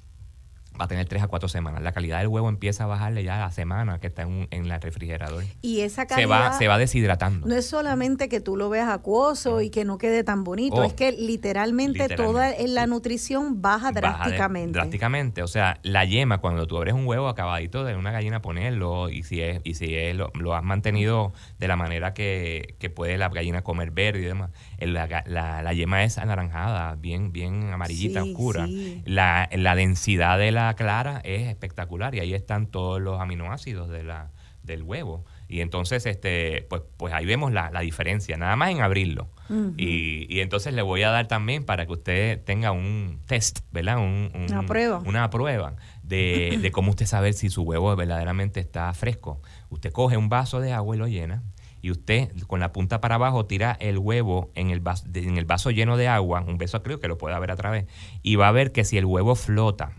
va 0.81 0.87
a 0.87 0.89
tener 0.89 1.07
tres 1.07 1.23
a 1.23 1.29
cuatro 1.29 1.49
semanas. 1.49 1.83
La 1.83 1.93
calidad 1.93 2.19
del 2.19 2.29
huevo 2.29 2.49
empieza 2.49 2.85
a 2.85 2.87
bajarle 2.87 3.25
ya 3.25 3.37
a 3.37 3.47
la 3.47 3.51
semana 3.51 3.99
que 3.99 4.07
está 4.07 4.23
en, 4.23 4.49
en 4.51 4.71
el 4.71 4.81
refrigerador. 4.81 5.45
Y 5.61 5.81
esa 5.81 6.07
calidad... 6.07 6.23
Se 6.23 6.27
va, 6.27 6.59
se 6.59 6.69
va 6.69 6.79
deshidratando. 6.79 7.47
No 7.47 7.55
es 7.55 7.67
solamente 7.67 8.29
que 8.29 8.41
tú 8.41 8.57
lo 8.57 8.69
veas 8.71 8.89
acuoso 8.89 9.61
y 9.61 9.71
que 9.71 9.85
no 9.85 9.99
quede 9.99 10.25
tan 10.25 10.45
bonito, 10.45 10.77
oh, 10.77 10.85
es 10.85 10.95
que 10.95 11.13
literalmente, 11.13 12.09
toda 12.09 12.53
la 12.67 12.87
nutrición 12.87 13.63
baja, 13.63 13.93
drásticamente. 13.93 14.73
drásticamente. 14.73 15.43
O 15.43 15.49
sea, 15.49 15.79
la 15.83 16.05
yema, 16.05 16.39
cuando 16.39 16.67
tú 16.67 16.77
abres 16.77 16.95
un 16.95 17.07
huevo 17.07 17.29
acabadito 17.29 17.85
de 17.85 17.97
una 17.97 18.11
gallina, 18.11 18.43
ponerlo 18.43 19.11
y 19.11 19.23
si 19.23 19.41
es 19.41 19.61
y 19.65 19.75
si 19.75 19.95
es, 19.95 20.17
lo, 20.17 20.55
has 20.55 20.65
mantenido 20.65 21.33
de 21.59 21.69
la 21.69 21.77
manera 21.77 22.15
que, 22.15 22.77
que 22.79 22.91
puede 22.91 23.19
la 23.19 23.29
gallina 23.29 23.63
comer 23.63 23.91
verde 23.91 24.21
y 24.21 24.25
demás, 24.25 24.51
la, 24.79 25.07
la, 25.27 25.73
yema 25.73 26.05
es 26.05 26.19
anaranjada, 26.19 26.97
bien, 26.97 27.33
bien 27.33 27.73
amarillita, 27.73 28.23
oscura. 28.23 28.67
La, 29.05 29.49
la 29.53 29.75
densidad 29.75 30.39
de 30.39 30.53
la 30.53 30.72
clara 30.75 31.21
es 31.25 31.49
espectacular 31.49 32.15
y 32.15 32.21
ahí 32.21 32.35
están 32.35 32.67
todos 32.67 33.01
los 33.01 33.21
aminoácidos 33.21 33.89
de 33.89 34.03
la, 34.03 34.31
del 34.63 34.83
huevo. 34.83 35.25
Y 35.49 35.61
entonces, 35.61 36.07
este, 36.07 36.67
pues, 36.69 36.83
pues 36.97 37.13
ahí 37.13 37.27
vemos 37.27 37.53
la, 37.53 37.71
diferencia, 37.81 38.37
nada 38.37 38.57
más 38.57 38.71
en 38.71 38.81
abrirlo. 38.81 39.29
y, 39.77 40.41
entonces 40.41 40.73
le 40.73 40.83
voy 40.83 41.03
a 41.03 41.11
dar 41.11 41.29
también 41.29 41.65
para 41.65 41.85
que 41.87 41.93
usted 41.93 42.43
tenga 42.45 42.73
un 42.73 43.21
test, 43.27 43.61
¿verdad? 43.71 43.99
una 43.99 44.63
prueba. 44.67 45.03
Una 45.05 45.31
prueba 45.31 45.77
de, 46.03 46.59
de 46.61 46.71
cómo 46.71 46.91
usted 46.91 47.07
saber 47.07 47.35
si 47.35 47.51
su 47.51 47.63
huevo 47.63 47.95
verdaderamente 47.97 48.61
está 48.61 48.93
fresco. 48.95 49.43
Usted 49.69 49.93
coge 49.93 50.17
un 50.17 50.29
vaso 50.29 50.61
de 50.61 50.73
agua 50.73 50.97
y 50.97 50.99
lo 50.99 51.07
llena 51.07 51.43
y 51.83 51.91
usted 51.91 52.31
con 52.47 52.61
la 52.61 52.73
punta 52.73 53.01
para 53.01 53.17
abajo 53.17 53.45
tira 53.45 53.77
el 53.81 53.99
huevo 53.99 54.53
en 54.55 54.71
el 54.71 54.81
vaso, 54.81 55.05
en 55.13 55.37
el 55.37 55.45
vaso 55.45 55.71
lleno 55.71 55.97
de 55.97 56.07
agua, 56.07 56.43
un 56.47 56.57
beso 56.57 56.83
creo 56.83 57.01
que 57.01 57.09
lo 57.09 57.19
pueda 57.19 57.39
ver 57.41 57.51
a 57.51 57.57
través, 57.57 57.87
y 58.23 58.37
va 58.37 58.49
a 58.49 58.53
ver 58.53 58.71
que 58.71 58.85
si 58.85 58.97
el 58.97 59.05
huevo 59.05 59.35
flota, 59.35 59.93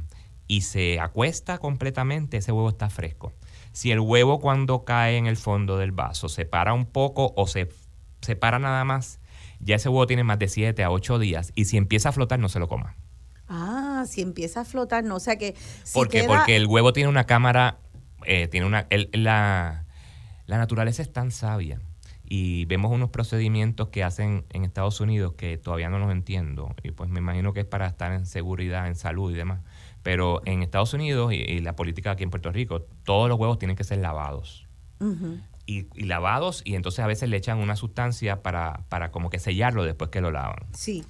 y 0.53 0.61
se 0.61 0.99
acuesta 0.99 1.57
completamente, 1.57 2.37
ese 2.37 2.51
huevo 2.51 2.69
está 2.69 2.87
fresco. 2.91 3.33
Si 3.71 3.89
el 3.89 3.99
huevo 3.99 4.39
cuando 4.39 4.85
cae 4.85 5.17
en 5.17 5.25
el 5.25 5.35
fondo 5.35 5.77
del 5.77 5.91
vaso 5.91 6.29
se 6.29 6.45
para 6.45 6.73
un 6.73 6.85
poco 6.85 7.33
o 7.35 7.47
se 7.47 7.69
separa 8.21 8.59
nada 8.59 8.85
más, 8.85 9.19
ya 9.59 9.77
ese 9.77 9.89
huevo 9.89 10.05
tiene 10.05 10.23
más 10.23 10.37
de 10.37 10.47
7 10.47 10.83
a 10.83 10.91
8 10.91 11.17
días 11.17 11.51
y 11.55 11.65
si 11.65 11.77
empieza 11.77 12.09
a 12.09 12.11
flotar 12.11 12.37
no 12.37 12.49
se 12.49 12.59
lo 12.59 12.67
coma. 12.67 12.95
Ah, 13.47 14.05
si 14.07 14.21
empieza 14.21 14.61
a 14.61 14.65
flotar, 14.65 15.03
no, 15.03 15.15
o 15.15 15.19
sea 15.19 15.37
que... 15.37 15.55
porque 15.91 16.55
el 16.55 16.67
huevo 16.67 16.93
tiene 16.93 17.09
una 17.09 17.23
cámara, 17.23 17.79
eh, 18.23 18.47
tiene 18.47 18.67
una... 18.67 18.85
la, 19.11 19.85
la 20.45 20.57
naturaleza 20.59 21.01
es 21.01 21.11
tan 21.11 21.31
sabia 21.31 21.81
y 22.25 22.65
vemos 22.65 22.91
unos 22.91 23.09
procedimientos 23.09 23.89
que 23.89 24.03
hacen 24.03 24.45
en 24.51 24.65
Estados 24.65 25.01
Unidos 25.01 25.33
que 25.33 25.57
todavía 25.57 25.89
no 25.89 25.97
los 25.97 26.11
entiendo 26.11 26.75
y 26.83 26.91
pues 26.91 27.09
me 27.09 27.21
imagino 27.21 27.53
que 27.53 27.61
es 27.61 27.65
para 27.65 27.87
estar 27.87 28.11
en 28.11 28.27
seguridad, 28.27 28.87
en 28.87 28.95
salud 28.95 29.31
y 29.31 29.35
demás 29.35 29.61
pero 30.03 30.41
en 30.45 30.61
Estados 30.61 30.93
Unidos 30.93 31.33
y, 31.33 31.59
la 31.59 31.75
política 31.75 32.11
aquí 32.11 32.23
en 32.23 32.29
Puerto 32.29 32.51
Rico, 32.51 32.81
todos 33.03 33.29
los 33.29 33.39
huevos 33.39 33.57
tienen 33.57 33.75
que 33.75 33.83
ser 33.83 33.99
lavados. 33.99 34.67
y, 35.65 35.87
lavados 36.03 36.61
y 36.65 36.75
entonces 36.75 36.99
a 36.99 37.07
veces 37.07 37.29
le 37.29 37.37
echan 37.37 37.57
una 37.57 37.75
sustancia 37.75 38.43
para, 38.43 38.83
para 38.89 39.11
como 39.11 39.29
que 39.29 39.39
sellarlo 39.39 39.83
después 39.83 40.09
que 40.11 40.21
lo 40.21 40.31
lavan. 40.31 40.67
Sí. 40.73 41.03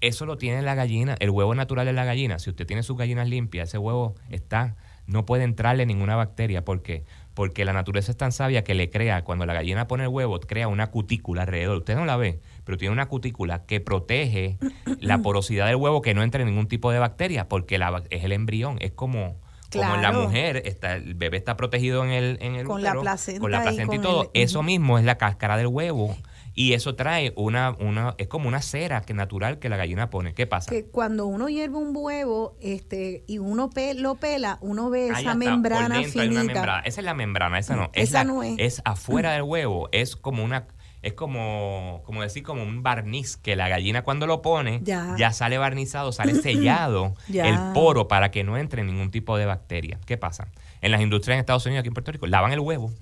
Eso 0.00 0.26
lo 0.26 0.36
tiene 0.36 0.62
la 0.62 0.74
gallina, 0.74 1.16
el 1.20 1.30
huevo 1.30 1.54
natural 1.54 1.86
de 1.86 1.92
la 1.92 2.04
gallina. 2.04 2.38
Si 2.38 2.50
usted 2.50 2.66
tiene 2.66 2.82
sus 2.82 2.96
gallinas 2.96 3.28
limpias, 3.28 3.68
ese 3.68 3.78
huevo 3.78 4.14
está, 4.30 4.76
no 5.06 5.26
puede 5.26 5.44
entrarle 5.44 5.86
ninguna 5.86 6.16
bacteria. 6.16 6.64
¿Por 6.64 6.82
qué? 6.82 7.04
porque 7.34 7.64
la 7.64 7.72
naturaleza 7.72 8.12
es 8.12 8.18
tan 8.18 8.32
sabia 8.32 8.64
que 8.64 8.74
le 8.74 8.90
crea, 8.90 9.24
cuando 9.24 9.46
la 9.46 9.54
gallina 9.54 9.86
pone 9.86 10.04
el 10.04 10.10
huevo, 10.10 10.38
crea 10.40 10.68
una 10.68 10.90
cutícula 10.90 11.42
alrededor. 11.42 11.78
Usted 11.78 11.96
no 11.96 12.04
la 12.04 12.16
ve, 12.16 12.40
pero 12.64 12.78
tiene 12.78 12.92
una 12.92 13.06
cutícula 13.06 13.64
que 13.66 13.80
protege 13.80 14.58
la 15.00 15.18
porosidad 15.18 15.66
del 15.66 15.76
huevo 15.76 16.02
que 16.02 16.14
no 16.14 16.22
entre 16.22 16.44
ningún 16.44 16.68
tipo 16.68 16.90
de 16.90 16.98
bacteria, 16.98 17.48
porque 17.48 17.78
la, 17.78 18.02
es 18.10 18.24
el 18.24 18.32
embrión, 18.32 18.78
es 18.80 18.92
como... 18.92 19.40
Como 19.72 19.96
la 19.96 20.12
mujer, 20.12 20.60
está, 20.66 20.96
el 20.96 21.14
bebé 21.14 21.38
está 21.38 21.56
protegido 21.56 22.04
en 22.04 22.10
el, 22.10 22.36
en 22.42 22.56
el 22.56 22.66
con 22.66 22.82
la 22.82 22.92
placenta, 22.92 23.40
con 23.40 23.50
la 23.50 23.62
placenta 23.62 23.94
y, 23.94 23.98
todo. 24.00 24.30
Eso 24.34 24.62
mismo 24.62 24.98
es 24.98 25.04
la 25.06 25.16
cáscara 25.16 25.56
del 25.56 25.68
huevo. 25.68 26.14
Y 26.54 26.74
eso 26.74 26.94
trae 26.94 27.32
una, 27.36 27.74
una, 27.80 28.14
es 28.18 28.28
como 28.28 28.48
una 28.48 28.60
cera 28.60 29.00
que 29.00 29.14
natural 29.14 29.58
que 29.58 29.68
la 29.68 29.76
gallina 29.76 30.10
pone. 30.10 30.34
¿Qué 30.34 30.46
pasa? 30.46 30.70
Que 30.70 30.84
cuando 30.84 31.26
uno 31.26 31.48
hierve 31.48 31.76
un 31.76 31.96
huevo 31.96 32.56
este, 32.60 33.24
y 33.26 33.38
uno 33.38 33.70
lo 33.96 34.14
pela, 34.16 34.58
uno 34.60 34.90
ve 34.90 35.08
esa 35.08 35.34
membrana 35.34 36.02
finita. 36.02 36.80
Esa 36.80 37.00
es 37.00 37.04
la 37.04 37.14
membrana, 37.14 37.58
esa 37.58 37.76
no. 37.76 37.90
Esa 37.94 38.24
no 38.24 38.42
es. 38.42 38.56
Es 38.58 38.82
afuera 38.84 39.32
del 39.32 39.42
huevo, 39.42 39.88
es 39.92 40.16
como 40.16 40.44
una 40.44 40.68
es 41.02 41.14
como, 41.14 42.02
como 42.04 42.22
decir, 42.22 42.44
como 42.44 42.62
un 42.62 42.82
barniz 42.82 43.36
que 43.36 43.56
la 43.56 43.68
gallina 43.68 44.02
cuando 44.02 44.26
lo 44.26 44.40
pone 44.40 44.80
ya, 44.84 45.32
sale 45.32 45.58
barnizado, 45.58 46.12
sale 46.12 46.34
sellado 46.42 47.14
el 47.28 47.56
poro 47.74 48.08
para 48.08 48.30
que 48.30 48.44
no 48.44 48.56
entre 48.56 48.84
ningún 48.84 49.10
tipo 49.10 49.36
de 49.36 49.46
bacteria. 49.46 49.98
¿Qué 50.06 50.16
pasa? 50.16 50.48
En 50.80 50.92
las 50.92 51.00
industrias 51.00 51.34
en 51.34 51.40
Estados 51.40 51.66
Unidos, 51.66 51.80
aquí 51.80 51.88
en 51.88 51.94
Puerto 51.94 52.12
Rico, 52.12 52.26
lavan 52.26 52.52
el 52.52 52.60
huevo. 52.60 52.92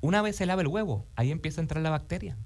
Una 0.00 0.22
vez 0.22 0.36
se 0.36 0.46
lava 0.46 0.62
el 0.62 0.68
huevo, 0.68 1.06
ahí 1.14 1.30
empieza 1.30 1.60
a 1.60 1.62
entrar 1.62 1.82
la 1.82 1.90
bacteria. 1.90 2.36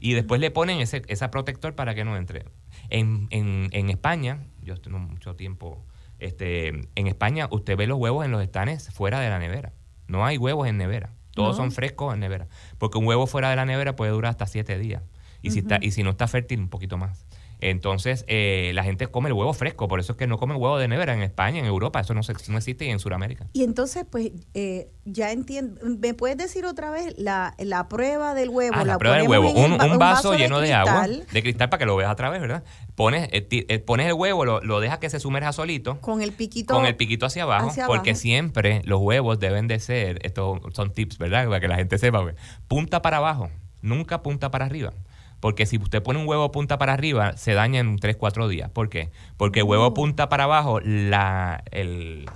Y 0.00 0.14
después 0.14 0.40
le 0.40 0.50
ponen 0.50 0.80
ese 0.80 1.02
esa 1.08 1.30
protector 1.30 1.74
para 1.74 1.94
que 1.94 2.04
no 2.04 2.16
entre. 2.16 2.44
En, 2.88 3.26
en, 3.30 3.68
en 3.72 3.90
España, 3.90 4.38
yo 4.62 4.76
tengo 4.76 4.98
mucho 4.98 5.34
tiempo, 5.34 5.84
este, 6.18 6.68
en 6.68 7.06
España 7.06 7.48
usted 7.50 7.76
ve 7.76 7.86
los 7.86 7.98
huevos 7.98 8.24
en 8.24 8.30
los 8.30 8.42
estanes 8.42 8.90
fuera 8.90 9.20
de 9.20 9.28
la 9.28 9.38
nevera. 9.38 9.72
No 10.06 10.24
hay 10.24 10.38
huevos 10.38 10.66
en 10.66 10.78
nevera. 10.78 11.10
Todos 11.38 11.56
son 11.56 11.72
frescos 11.72 12.14
en 12.14 12.20
nevera. 12.20 12.48
Porque 12.78 12.98
un 12.98 13.06
huevo 13.06 13.26
fuera 13.26 13.50
de 13.50 13.56
la 13.56 13.64
nevera 13.64 13.96
puede 13.96 14.12
durar 14.12 14.30
hasta 14.30 14.46
siete 14.46 14.78
días. 14.78 15.02
Y, 15.40 15.52
si, 15.52 15.60
está, 15.60 15.78
y 15.80 15.92
si 15.92 16.02
no 16.02 16.10
está 16.10 16.26
fértil, 16.26 16.58
un 16.60 16.68
poquito 16.68 16.96
más. 16.96 17.27
Entonces, 17.60 18.24
eh, 18.28 18.70
la 18.74 18.84
gente 18.84 19.06
come 19.08 19.28
el 19.28 19.32
huevo 19.32 19.52
fresco, 19.52 19.88
por 19.88 19.98
eso 19.98 20.12
es 20.12 20.18
que 20.18 20.26
no 20.26 20.38
comen 20.38 20.56
huevo 20.56 20.78
de 20.78 20.86
nevera 20.86 21.14
en 21.14 21.22
España, 21.22 21.58
en 21.58 21.66
Europa, 21.66 22.00
eso 22.00 22.14
no, 22.14 22.20
no 22.48 22.56
existe 22.58 22.84
y 22.84 22.90
en 22.90 23.00
Sudamérica. 23.00 23.46
Y 23.52 23.64
entonces, 23.64 24.04
pues, 24.08 24.30
eh, 24.54 24.90
ya 25.04 25.32
entiendo, 25.32 25.80
¿me 25.84 26.14
puedes 26.14 26.36
decir 26.36 26.64
otra 26.66 26.90
vez 26.90 27.14
la, 27.18 27.54
la 27.58 27.88
prueba 27.88 28.34
del 28.34 28.48
huevo? 28.50 28.76
Ah, 28.76 28.84
la, 28.84 28.98
prueba 28.98 29.16
del 29.16 29.28
huevo, 29.28 29.50
un, 29.50 29.98
vaso, 29.98 30.34
lleno 30.34 30.60
de, 30.60 30.72
agua, 30.72 31.08
de 31.08 31.42
cristal 31.42 31.68
para 31.68 31.78
que 31.78 31.86
lo 31.86 31.96
veas 31.96 32.10
a 32.10 32.16
través, 32.16 32.40
¿verdad? 32.40 32.62
Pones, 32.94 33.28
eh, 33.32 33.78
pones 33.80 34.06
el 34.06 34.14
huevo, 34.14 34.44
lo, 34.44 34.60
lo, 34.60 34.80
dejas 34.80 34.98
que 34.98 35.10
se 35.10 35.18
sumerja 35.18 35.52
solito. 35.52 36.00
Con 36.00 36.22
el 36.22 36.32
piquito. 36.32 36.74
Con 36.74 36.86
el 36.86 36.96
piquito 36.96 37.26
hacia 37.26 37.42
abajo, 37.42 37.72
porque 37.86 38.14
siempre 38.14 38.82
los 38.84 39.00
huevos 39.00 39.40
deben 39.40 39.66
de 39.66 39.80
ser, 39.80 40.20
estos 40.22 40.60
son 40.74 40.92
tips, 40.92 41.18
¿verdad? 41.18 41.46
Para 41.46 41.60
que 41.60 41.68
la 41.68 41.76
gente 41.76 41.98
sepa, 41.98 42.24
punta 42.68 43.02
para 43.02 43.16
abajo, 43.16 43.50
nunca 43.82 44.22
punta 44.22 44.50
para 44.50 44.66
arriba. 44.66 44.92
Porque 45.40 45.66
si 45.66 45.78
usted 45.78 46.02
pone 46.02 46.18
un 46.18 46.26
huevo 46.26 46.50
punta 46.50 46.78
para 46.78 46.92
arriba, 46.92 47.36
se 47.36 47.54
daña 47.54 47.80
en 47.80 47.96
3, 47.98 48.16
4 48.16 48.48
días. 48.48 48.70
¿Por 48.70 48.88
qué? 48.88 49.10
Porque 49.36 49.60
el 49.60 49.66
huevo 49.66 49.86
oh. 49.86 49.94
punta 49.94 50.28
para 50.28 50.44
abajo, 50.44 50.80
la, 50.80 51.62
el, 51.70 52.26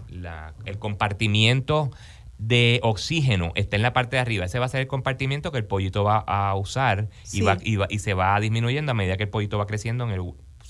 el 0.64 0.78
compartimiento 0.78 1.90
de 2.38 2.80
oxígeno 2.82 3.52
está 3.54 3.76
en 3.76 3.82
la 3.82 3.92
parte 3.92 4.16
de 4.16 4.20
arriba. 4.20 4.44
Ese 4.44 4.58
va 4.58 4.66
a 4.66 4.68
ser 4.68 4.80
el 4.80 4.88
compartimiento 4.88 5.52
que 5.52 5.58
el 5.58 5.64
pollito 5.64 6.02
va 6.02 6.18
a 6.18 6.54
usar 6.56 7.08
y, 7.32 7.40
va, 7.42 7.56
y, 7.62 7.76
va, 7.76 7.86
y 7.88 8.00
se 8.00 8.14
va 8.14 8.38
disminuyendo 8.40 8.90
a 8.90 8.94
medida 8.94 9.16
que 9.16 9.24
el 9.24 9.28
pollito 9.28 9.58
va 9.58 9.66
creciendo 9.66 10.04
en 10.04 10.10
el, 10.10 10.20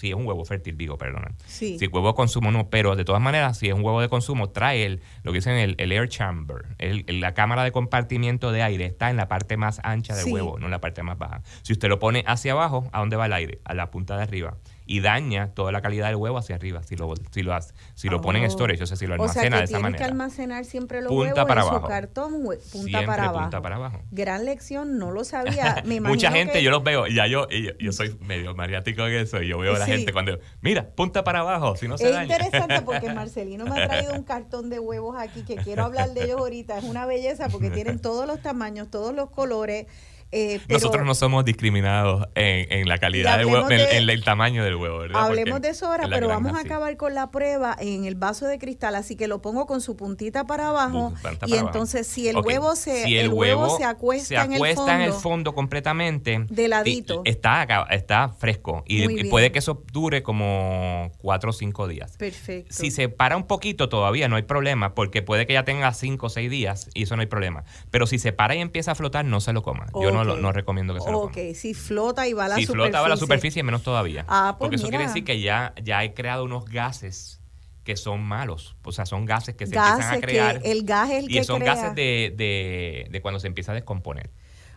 si 0.02 0.08
es 0.08 0.16
un 0.16 0.26
huevo 0.26 0.44
fértil, 0.44 0.76
digo, 0.76 0.98
perdón. 0.98 1.36
Si 1.78 1.84
es 1.84 1.92
huevo 1.92 2.08
de 2.08 2.14
consumo, 2.14 2.50
no, 2.50 2.70
pero 2.70 2.96
de 2.96 3.04
todas 3.04 3.22
maneras, 3.22 3.56
si 3.56 3.68
es 3.68 3.74
un 3.74 3.84
huevo 3.84 4.00
de 4.00 4.08
consumo, 4.08 4.50
trae 4.50 4.84
el, 4.84 5.00
lo 5.22 5.30
que 5.30 5.38
dicen 5.38 5.54
el, 5.54 5.76
el 5.78 5.92
air 5.92 6.08
chamber, 6.08 6.64
el, 6.78 7.04
la 7.20 7.34
cámara 7.34 7.62
de 7.62 7.70
compartimiento 7.70 8.50
de 8.50 8.64
aire 8.64 8.84
está 8.84 9.10
en 9.10 9.16
la 9.16 9.28
parte 9.28 9.56
más 9.56 9.80
ancha 9.84 10.16
del 10.16 10.32
huevo, 10.32 10.58
no 10.58 10.64
en 10.64 10.72
la 10.72 10.80
parte 10.80 11.04
más 11.04 11.18
baja. 11.18 11.42
Si 11.62 11.72
usted 11.72 11.88
lo 11.88 12.00
pone 12.00 12.24
hacia 12.26 12.50
abajo, 12.50 12.90
¿a 12.90 12.98
dónde 12.98 13.14
va 13.14 13.26
el 13.26 13.32
aire? 13.32 13.60
A 13.64 13.74
la 13.74 13.92
punta 13.92 14.16
de 14.16 14.24
arriba 14.24 14.56
y 14.92 15.00
daña 15.00 15.54
toda 15.54 15.72
la 15.72 15.80
calidad 15.80 16.08
del 16.08 16.16
huevo 16.16 16.36
hacia 16.36 16.54
arriba 16.54 16.82
si 16.82 16.96
lo 16.96 17.14
si 17.30 17.42
lo 17.42 17.58
si 17.94 18.10
lo 18.10 18.20
pone 18.20 18.40
en 18.40 18.44
oh. 18.44 18.50
storage, 18.50 18.82
o 18.82 18.86
sea, 18.86 18.94
si 18.94 19.06
lo 19.06 19.14
almacena 19.14 19.56
de 19.56 19.64
esa 19.64 19.78
manera. 19.78 19.96
que 19.96 20.04
almacenar 20.04 20.66
siempre 20.66 21.00
los 21.00 21.08
punta 21.08 21.32
huevos 21.32 21.48
para 21.48 21.62
en 21.62 21.66
abajo. 21.66 21.80
su 21.80 21.88
cartón, 21.88 22.32
punta 22.70 23.06
para 23.06 23.24
abajo. 23.24 23.40
punta 23.40 23.62
para 23.62 23.76
abajo. 23.76 24.02
Gran 24.10 24.44
lección, 24.44 24.98
no 24.98 25.10
lo 25.10 25.24
sabía. 25.24 25.82
Me 25.86 25.98
Mucha 25.98 26.30
gente, 26.30 26.62
yo 26.62 26.70
los 26.70 26.84
veo, 26.84 27.06
ya 27.06 27.26
yo, 27.26 27.48
yo, 27.48 27.92
soy 27.92 28.18
medio 28.20 28.54
mariático 28.54 29.06
en 29.06 29.14
eso, 29.14 29.40
y 29.40 29.48
yo 29.48 29.58
veo 29.58 29.76
a 29.76 29.78
la 29.78 29.86
gente 29.86 30.12
cuando, 30.12 30.38
mira, 30.60 30.90
punta 30.90 31.24
para 31.24 31.38
abajo, 31.38 31.74
si 31.74 31.88
no 31.88 31.96
se 31.96 32.10
daña. 32.10 32.36
Es 32.36 32.44
interesante 32.44 32.82
porque 32.82 33.10
Marcelino 33.14 33.64
me 33.64 33.80
ha 33.80 33.88
traído 33.88 34.12
un 34.12 34.24
cartón 34.24 34.68
de 34.68 34.78
huevos 34.78 35.16
aquí 35.18 35.42
que 35.42 35.56
quiero 35.56 35.84
hablar 35.84 36.10
de 36.10 36.24
ellos 36.24 36.38
ahorita. 36.38 36.76
Es 36.76 36.84
una 36.84 37.06
belleza 37.06 37.48
porque 37.48 37.70
tienen 37.70 37.98
todos 37.98 38.26
los 38.26 38.42
tamaños, 38.42 38.90
todos 38.90 39.14
los 39.14 39.30
colores. 39.30 39.86
Eh, 40.32 40.60
Nosotros 40.68 41.04
no 41.04 41.14
somos 41.14 41.44
discriminados 41.44 42.26
en, 42.34 42.88
la 42.88 42.98
calidad 42.98 43.38
del 43.38 43.46
huevo, 43.46 43.70
en, 43.70 44.08
el 44.08 44.24
tamaño 44.24 44.64
del 44.64 44.76
huevo, 44.76 44.98
¿verdad? 44.98 45.26
Hablemos 45.26 45.60
de 45.60 45.68
eso 45.68 45.86
ahora, 45.86 46.08
pero 46.08 46.26
vamos 46.26 46.54
a 46.56 46.60
acabar 46.60 46.96
con 46.96 47.14
la 47.14 47.30
prueba 47.30 47.76
en 47.78 48.06
el 48.06 48.14
vaso 48.14 48.46
de 48.46 48.58
cristal, 48.58 48.94
así 48.94 49.16
que 49.16 49.28
lo 49.28 49.42
pongo 49.42 49.66
con 49.66 49.80
su 49.80 49.96
puntita 49.96 50.46
para 50.46 50.70
abajo 50.70 51.12
y 51.46 51.56
entonces 51.56 52.06
si 52.06 52.28
el 52.28 52.38
huevo 52.38 52.76
se 52.76 53.20
el, 53.20 53.28
huevo, 53.28 53.76
se 53.76 53.84
acuesta, 53.84 54.44
en, 54.44 54.52
el 54.54 54.74
fondo, 54.74 54.92
en 54.92 55.00
el 55.02 55.12
fondo 55.12 55.54
completamente 55.54 56.44
de 56.48 56.68
ladito 56.68 57.22
está 57.24 57.86
está 57.90 58.30
fresco 58.30 58.84
y, 58.86 59.24
puede 59.24 59.52
que 59.52 59.58
eso 59.58 59.82
dure 59.92 60.22
como 60.22 61.12
cuatro 61.18 61.50
o 61.50 61.52
cinco 61.52 61.88
días. 61.88 62.16
Perfecto. 62.16 62.72
Si 62.72 62.90
se 62.90 63.08
para 63.08 63.36
un 63.36 63.46
poquito 63.46 63.88
todavía 63.88 64.28
no 64.28 64.36
hay 64.36 64.42
problema 64.42 64.94
porque 64.94 65.22
puede 65.22 65.46
que 65.46 65.52
ya 65.54 65.64
tenga 65.64 65.92
cinco 65.92 66.26
o 66.26 66.30
seis 66.30 66.50
días 66.50 66.90
y 66.94 67.04
eso 67.04 67.16
no 67.16 67.20
hay 67.20 67.28
problema. 67.28 67.64
Pero 67.90 68.06
si 68.06 68.18
se 68.18 68.32
para 68.32 68.54
y 68.54 68.60
empieza 68.60 68.92
a 68.92 68.94
flotar 68.94 69.24
no 69.24 69.40
se 69.40 69.52
lo 69.52 69.62
coma. 69.62 69.86
Yo 69.94 70.10
no 70.10 70.21
no, 70.24 70.52
recomiendo 70.52 70.94
que 70.94 71.00
se 71.00 71.10
lo 71.10 71.20
Ok, 71.20 71.38
si 71.54 71.74
flota 71.74 72.26
y 72.26 72.32
va 72.32 72.46
a 72.46 72.48
la 72.48 72.54
superficie. 72.54 72.66
Si 72.66 72.72
flota 72.72 73.00
va 73.00 73.06
a 73.06 73.08
la 73.10 73.16
superficie, 73.16 73.62
menos 73.62 73.82
todavía. 73.82 74.24
Ah, 74.28 74.56
pues 74.58 74.66
Porque 74.66 74.76
eso 74.76 74.88
quiere 74.88 75.06
decir 75.06 75.24
que 75.24 75.40
ya, 75.40 75.74
ya 75.82 76.02
he 76.04 76.14
creado 76.14 76.44
unos 76.44 76.64
gases 76.66 77.40
que 77.84 77.96
son 77.96 78.22
malos. 78.22 78.76
O 78.84 78.92
sea, 78.92 79.06
son 79.06 79.24
gases 79.24 79.54
que 79.54 79.66
se 79.66 79.74
empiezan 79.74 80.14
a 80.14 80.20
crear. 80.20 80.60
el 80.64 80.84
gas 80.84 81.10
es 81.10 81.24
el 81.24 81.30
y 81.30 81.44
son 81.44 81.60
gases 81.60 81.94
de, 81.94 82.32
de, 82.36 83.06
de 83.10 83.22
cuando 83.22 83.40
se 83.40 83.46
empieza 83.46 83.72
a 83.72 83.74
descomponer. 83.74 84.30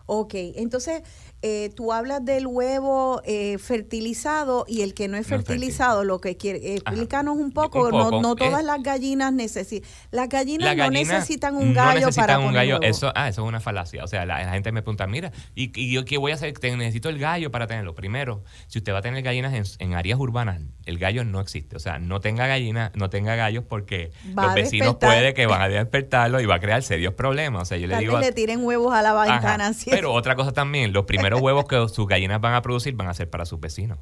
Ok, 0.08 0.34
entonces 0.36 1.02
eh, 1.48 1.70
tú 1.76 1.94
hablas 1.94 2.26
del 2.26 2.48
huevo 2.48 3.22
eh, 3.24 3.60
fertilizado 3.60 4.66
y 4.68 4.82
el 4.82 4.96
que 4.96 5.08
no 5.08 5.16
es 5.16 5.28
fertilizado, 5.28 6.04
lo 6.04 6.20
que 6.20 6.38
quiere, 6.38 6.74
explícanos 6.74 7.38
un 7.38 7.52
poco, 7.52 7.92
no, 7.92 8.20
no, 8.20 8.36
todas 8.36 8.64
las 8.64 8.82
gallinas 8.82 9.32
necesitan, 9.32 9.88
las 10.10 10.28
gallinas 10.28 10.76
no 10.76 10.90
necesitan 10.90 11.56
un 11.56 11.76
gallo 11.76 12.00
no 12.00 12.06
necesitan 12.08 12.26
para 12.26 12.40
un 12.40 12.52
gallo, 12.52 12.82
eso, 12.82 13.12
ah, 13.14 13.30
eso 13.30 13.44
es 13.44 13.48
una 13.48 13.60
falacia, 13.60 14.04
o 14.04 14.08
sea, 14.08 14.26
la, 14.26 14.40
gente 14.54 14.72
me 14.72 14.82
pregunta, 14.82 15.06
mira, 15.06 15.32
¿y, 15.54 15.92
yo 15.92 16.04
qué 16.04 16.18
voy 16.18 16.32
a 16.32 16.34
hacer? 16.34 16.52
Necesito 16.64 17.10
el 17.10 17.20
gallo 17.20 17.52
para 17.52 17.68
tenerlo. 17.68 17.94
Primero, 17.94 18.44
si 18.66 18.80
usted 18.80 18.92
va 18.92 18.98
a 18.98 19.02
tener 19.04 19.22
gallinas 19.22 19.78
en, 19.78 19.94
áreas 19.94 20.20
urbanas, 20.20 20.62
el 20.88 20.98
gallo 20.98 21.26
no 21.26 21.42
existe, 21.42 21.76
o 21.76 21.80
sea, 21.80 22.00
no 22.00 22.22
tenga 22.22 22.48
gallinas, 22.48 22.90
no 22.96 23.12
tenga 23.12 23.36
gallos 23.36 23.66
porque 23.70 24.12
los 24.34 24.56
vecinos 24.56 24.96
puede 24.96 25.36
que 25.36 25.46
van 25.46 25.62
a 25.62 25.68
despertarlo 25.68 26.42
y 26.42 26.48
va 26.48 26.56
a 26.56 26.60
crear 26.60 26.82
serios 26.82 27.14
problemas, 27.14 27.62
o 27.62 27.66
sea, 27.66 27.78
yo 27.78 27.86
le 27.86 28.00
digo... 28.00 28.20
le 28.20 28.32
tiren 28.32 28.66
huevos 28.66 28.96
a 28.96 29.04
la 29.04 29.14
ventana, 29.14 29.74
pero 29.92 30.12
otra 30.12 30.36
cosa 30.36 30.52
también, 30.52 30.92
los 30.92 31.06
primeros 31.06 31.35
huevos 31.42 31.66
que 31.66 31.88
sus 31.90 32.08
gallinas 32.08 32.42
van 32.42 32.54
a 32.54 32.62
producir 32.62 32.96
van 32.96 33.08
a 33.08 33.14
ser 33.14 33.30
para 33.30 33.46
sus 33.46 33.60
vecinos. 33.60 34.00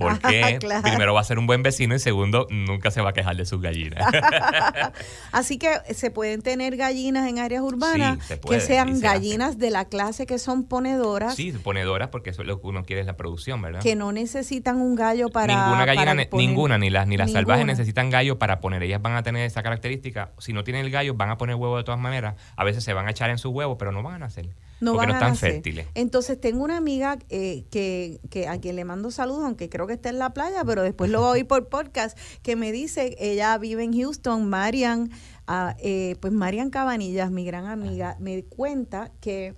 Porque 0.00 0.58
primero 0.82 1.12
va 1.12 1.20
a 1.20 1.24
ser 1.24 1.38
un 1.38 1.46
buen 1.46 1.62
vecino 1.62 1.94
y 1.94 1.98
segundo, 1.98 2.46
nunca 2.50 2.90
se 2.90 3.02
va 3.02 3.10
a 3.10 3.12
quejar 3.12 3.36
de 3.36 3.44
sus 3.44 3.60
gallinas. 3.60 4.02
Así 5.32 5.58
que 5.58 5.68
se 5.92 6.10
pueden 6.10 6.40
tener 6.40 6.78
gallinas 6.78 7.28
en 7.28 7.38
áreas 7.38 7.62
urbanas 7.62 8.18
que 8.48 8.60
sean 8.60 9.00
gallinas 9.00 9.58
de 9.58 9.70
la 9.70 9.84
clase 9.84 10.24
que 10.24 10.38
son 10.38 10.64
ponedoras. 10.64 11.34
Sí, 11.34 11.52
ponedoras 11.52 12.08
porque 12.08 12.30
eso 12.30 12.40
es 12.40 12.48
lo 12.48 12.62
que 12.62 12.66
uno 12.66 12.82
quiere 12.82 13.02
es 13.02 13.06
la 13.06 13.18
producción, 13.18 13.60
¿verdad? 13.60 13.82
Que 13.82 13.94
no 13.94 14.10
necesitan 14.10 14.80
un 14.80 14.94
gallo 14.94 15.28
para. 15.28 15.54
Ninguna 15.54 15.84
gallina, 15.84 16.14
ninguna, 16.32 16.78
ni 16.78 16.88
las, 16.88 17.06
ni 17.06 17.18
las 17.18 17.32
salvajes 17.32 17.66
necesitan 17.66 18.08
gallo 18.08 18.38
para 18.38 18.60
poner. 18.60 18.82
Ellas 18.82 19.02
van 19.02 19.16
a 19.16 19.22
tener 19.22 19.44
esa 19.44 19.62
característica. 19.62 20.32
Si 20.38 20.54
no 20.54 20.64
tienen 20.64 20.86
el 20.86 20.90
gallo, 20.90 21.12
van 21.14 21.28
a 21.28 21.36
poner 21.36 21.56
huevo 21.56 21.76
de 21.76 21.84
todas 21.84 22.00
maneras. 22.00 22.36
A 22.56 22.64
veces 22.64 22.82
se 22.84 22.94
van 22.94 23.06
a 23.06 23.10
echar 23.10 23.28
en 23.28 23.36
sus 23.36 23.52
huevos, 23.52 23.76
pero 23.78 23.92
no 23.92 24.02
van 24.02 24.14
a 24.14 24.18
nacer 24.18 24.48
no 24.80 24.94
porque 24.94 25.08
no 25.08 25.12
están 25.14 25.36
fértiles. 25.36 25.86
Entonces 25.94 26.40
tengo 26.40 26.64
una 26.64 26.76
amiga 26.76 27.18
eh, 27.28 27.64
que, 27.70 28.20
que 28.30 28.48
a 28.48 28.58
quien 28.58 28.76
le 28.76 28.84
mando 28.84 29.10
saludos, 29.10 29.44
aunque 29.44 29.68
creo 29.68 29.86
que 29.86 29.92
está 29.92 30.08
en 30.08 30.18
la 30.18 30.32
playa, 30.32 30.64
pero 30.64 30.82
después 30.82 31.10
lo 31.10 31.20
voy 31.20 31.28
a 31.28 31.32
oír 31.32 31.46
por 31.46 31.68
podcast, 31.68 32.18
que 32.42 32.56
me 32.56 32.72
dice, 32.72 33.16
ella 33.18 33.56
vive 33.58 33.84
en 33.84 33.92
Houston, 33.92 34.48
Marian, 34.48 35.10
ah, 35.46 35.76
eh, 35.78 36.16
pues 36.20 36.32
Marian 36.32 36.70
Cabanillas, 36.70 37.30
mi 37.30 37.44
gran 37.44 37.66
amiga, 37.66 38.16
me 38.18 38.42
cuenta 38.44 39.12
que 39.20 39.54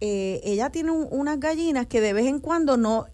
eh, 0.00 0.40
ella 0.44 0.70
tiene 0.70 0.90
unas 0.92 1.40
gallinas 1.40 1.86
que 1.86 2.00
de 2.00 2.12
vez 2.12 2.26
en 2.26 2.40
cuando 2.40 2.76
no, 2.76 3.06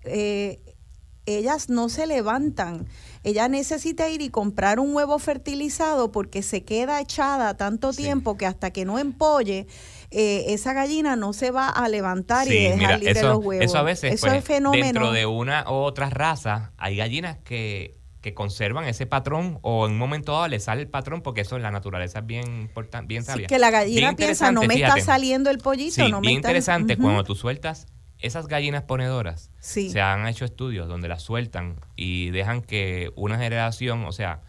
ellas 1.27 1.69
no 1.71 1.89
se 1.89 2.07
levantan. 2.07 2.87
Ella 3.23 3.49
necesita 3.49 4.11
ir 4.11 4.21
y 4.21 4.29
comprar 4.29 4.79
un 4.79 4.95
huevo 4.95 5.19
fertilizado 5.19 6.13
porque 6.13 6.43
se 6.43 6.63
queda 6.63 7.01
echada 7.01 7.57
tanto 7.57 7.93
tiempo 7.93 8.37
que 8.37 8.45
hasta 8.45 8.71
que 8.71 8.85
no 8.85 8.99
empolle, 8.99 9.67
eh, 10.15 10.55
esa 10.55 10.73
gallina 10.73 11.17
no 11.17 11.33
se 11.33 11.51
va 11.51 11.69
a 11.69 11.89
levantar 11.89 12.49
y 12.49 12.55
dejar 12.55 13.01
libre 13.01 13.23
los 13.23 13.45
huevos. 13.45 13.65
Eso 13.65 13.79
a 13.79 13.83
veces, 13.83 14.15
eso 14.15 14.27
pues, 14.27 14.39
es 14.39 14.45
fenómeno. 14.45 14.85
dentro 14.85 15.13
de 15.13 15.27
una 15.27 15.65
u 15.69 15.75
otra 15.75 16.09
raza, 16.11 16.73
hay 16.79 16.97
gallinas 16.97 17.39
que 17.39 17.99
que 18.25 18.33
conservan 18.33 18.87
ese 18.87 19.05
patrón 19.05 19.59
o 19.61 19.85
en 19.85 19.93
un 19.93 19.99
momento 19.99 20.33
dado 20.33 20.49
le 20.49 20.59
sale 20.59 20.81
el 20.81 20.89
patrón 20.89 21.21
porque 21.21 21.43
eso 21.43 21.57
en 21.57 21.63
la 21.63 21.71
naturaleza 21.71 22.21
es 22.21 22.27
bien 22.27 22.63
importante, 22.63 23.07
bien 23.07 23.23
sabia. 23.23 23.47
que 23.47 23.59
la 23.59 23.71
gallina 23.71 24.17
piensa, 24.17 24.51
no 24.51 24.63
me 24.63 24.77
está 24.77 24.99
saliendo 25.03 25.51
el 25.51 25.59
pollito, 25.59 26.09
no 26.09 26.23
me 26.23 26.29
bien 26.29 26.37
interesante 26.37 26.97
cuando 26.97 27.23
tú 27.23 27.35
sueltas 27.35 27.87
esas 28.19 28.47
gallinas 28.49 28.85
ponedoras. 28.85 29.51
Se 29.61 30.01
han 30.01 30.27
hecho 30.27 30.47
estudios 30.47 30.89
donde 30.89 31.07
las 31.07 31.23
sueltan 31.23 31.77
y 31.97 32.31
dejan 32.31 32.63
que 32.63 33.11
una 33.15 33.37
generación, 33.37 34.07
o 34.07 34.13
sea, 34.13 34.41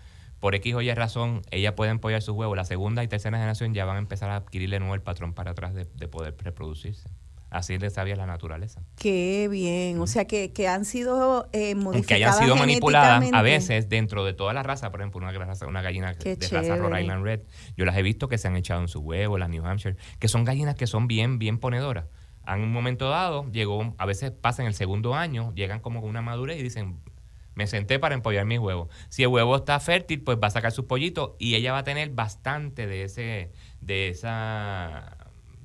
por 0.46 0.54
X 0.54 0.76
o 0.76 0.82
Y 0.84 0.94
razón, 0.94 1.42
ellas 1.50 1.74
pueden 1.74 1.94
empollar 1.94 2.22
sus 2.22 2.36
huevos. 2.36 2.56
La 2.56 2.66
segunda 2.66 3.04
y 3.04 3.08
tercera 3.08 3.36
generación 3.36 3.74
ya 3.74 3.84
van 3.84 3.96
a 3.96 4.00
empezar 4.00 4.30
a 4.30 4.36
adquirir 4.36 4.70
de 4.70 4.78
nuevo 4.78 4.94
el 4.94 5.02
patrón 5.02 5.34
para 5.34 5.50
atrás 5.50 5.74
de 5.74 6.08
poder 6.08 6.36
reproducirse. 6.38 7.10
Así 7.50 7.80
le 7.80 7.90
sabía 7.90 8.16
la 8.16 8.28
naturaleza. 8.28 8.84
Qué 8.96 9.48
bien, 9.50 10.00
o 10.00 10.06
sea 10.06 10.26
que, 10.26 10.54
que 10.54 10.68
han 10.68 10.86
sido 10.86 11.48
eh, 11.52 11.74
modificadas 11.74 11.96
Aunque 11.96 12.14
hayan 12.14 12.34
sido 12.34 12.56
manipuladas 12.58 13.28
a 13.34 13.42
veces 13.42 13.90
dentro 13.90 14.24
de 14.24 14.34
toda 14.34 14.54
la 14.54 14.62
raza, 14.62 14.92
por 14.92 15.00
ejemplo, 15.00 15.20
una, 15.20 15.32
raza, 15.32 15.66
una 15.66 15.82
gallina 15.82 16.14
de 16.14 16.36
raza 16.52 16.76
Rhode 16.76 17.02
Island 17.02 17.24
Red, 17.24 17.40
yo 17.76 17.86
las 17.86 17.98
he 17.98 18.04
visto 18.04 18.28
que 18.28 18.38
se 18.38 18.48
han 18.48 18.56
echado 18.56 18.82
en 18.82 18.88
su 18.88 19.00
huevo, 19.00 19.40
las 19.40 19.50
New 19.50 19.66
Hampshire, 19.66 19.96
que 20.20 20.28
son 20.28 20.44
gallinas 20.44 20.76
que 20.76 20.86
son 20.86 21.08
bien, 21.08 21.40
bien 21.40 21.58
ponedoras. 21.58 22.06
En 22.48 22.62
un 22.62 22.72
momento 22.72 23.10
dado, 23.10 23.50
llegó, 23.52 23.96
a 23.98 24.06
veces 24.06 24.30
pasan 24.30 24.68
el 24.68 24.76
segundo 24.76 25.16
año, 25.16 25.52
llegan 25.56 25.80
como 25.80 26.02
con 26.02 26.10
una 26.12 26.22
madurez 26.22 26.60
y 26.60 26.62
dicen, 26.62 27.00
me 27.56 27.68
senté 27.68 28.00
para 28.00 28.16
empollar 28.16 28.46
mis 28.46 28.60
huevos. 28.60 28.90
Si 29.10 29.24
el 29.24 29.30
huevo 29.30 29.56
está 29.56 29.80
fértil, 29.80 30.22
pues 30.22 30.38
va 30.42 30.48
a 30.48 30.52
sacar 30.52 30.72
sus 30.72 30.86
pollitos 30.86 31.32
y 31.40 31.56
ella 31.56 31.72
va 31.72 31.80
a 31.80 31.84
tener 31.84 32.10
bastante 32.12 32.86
de 32.88 33.04
ese, 33.04 33.52
de 33.82 34.10
esa 34.10 35.18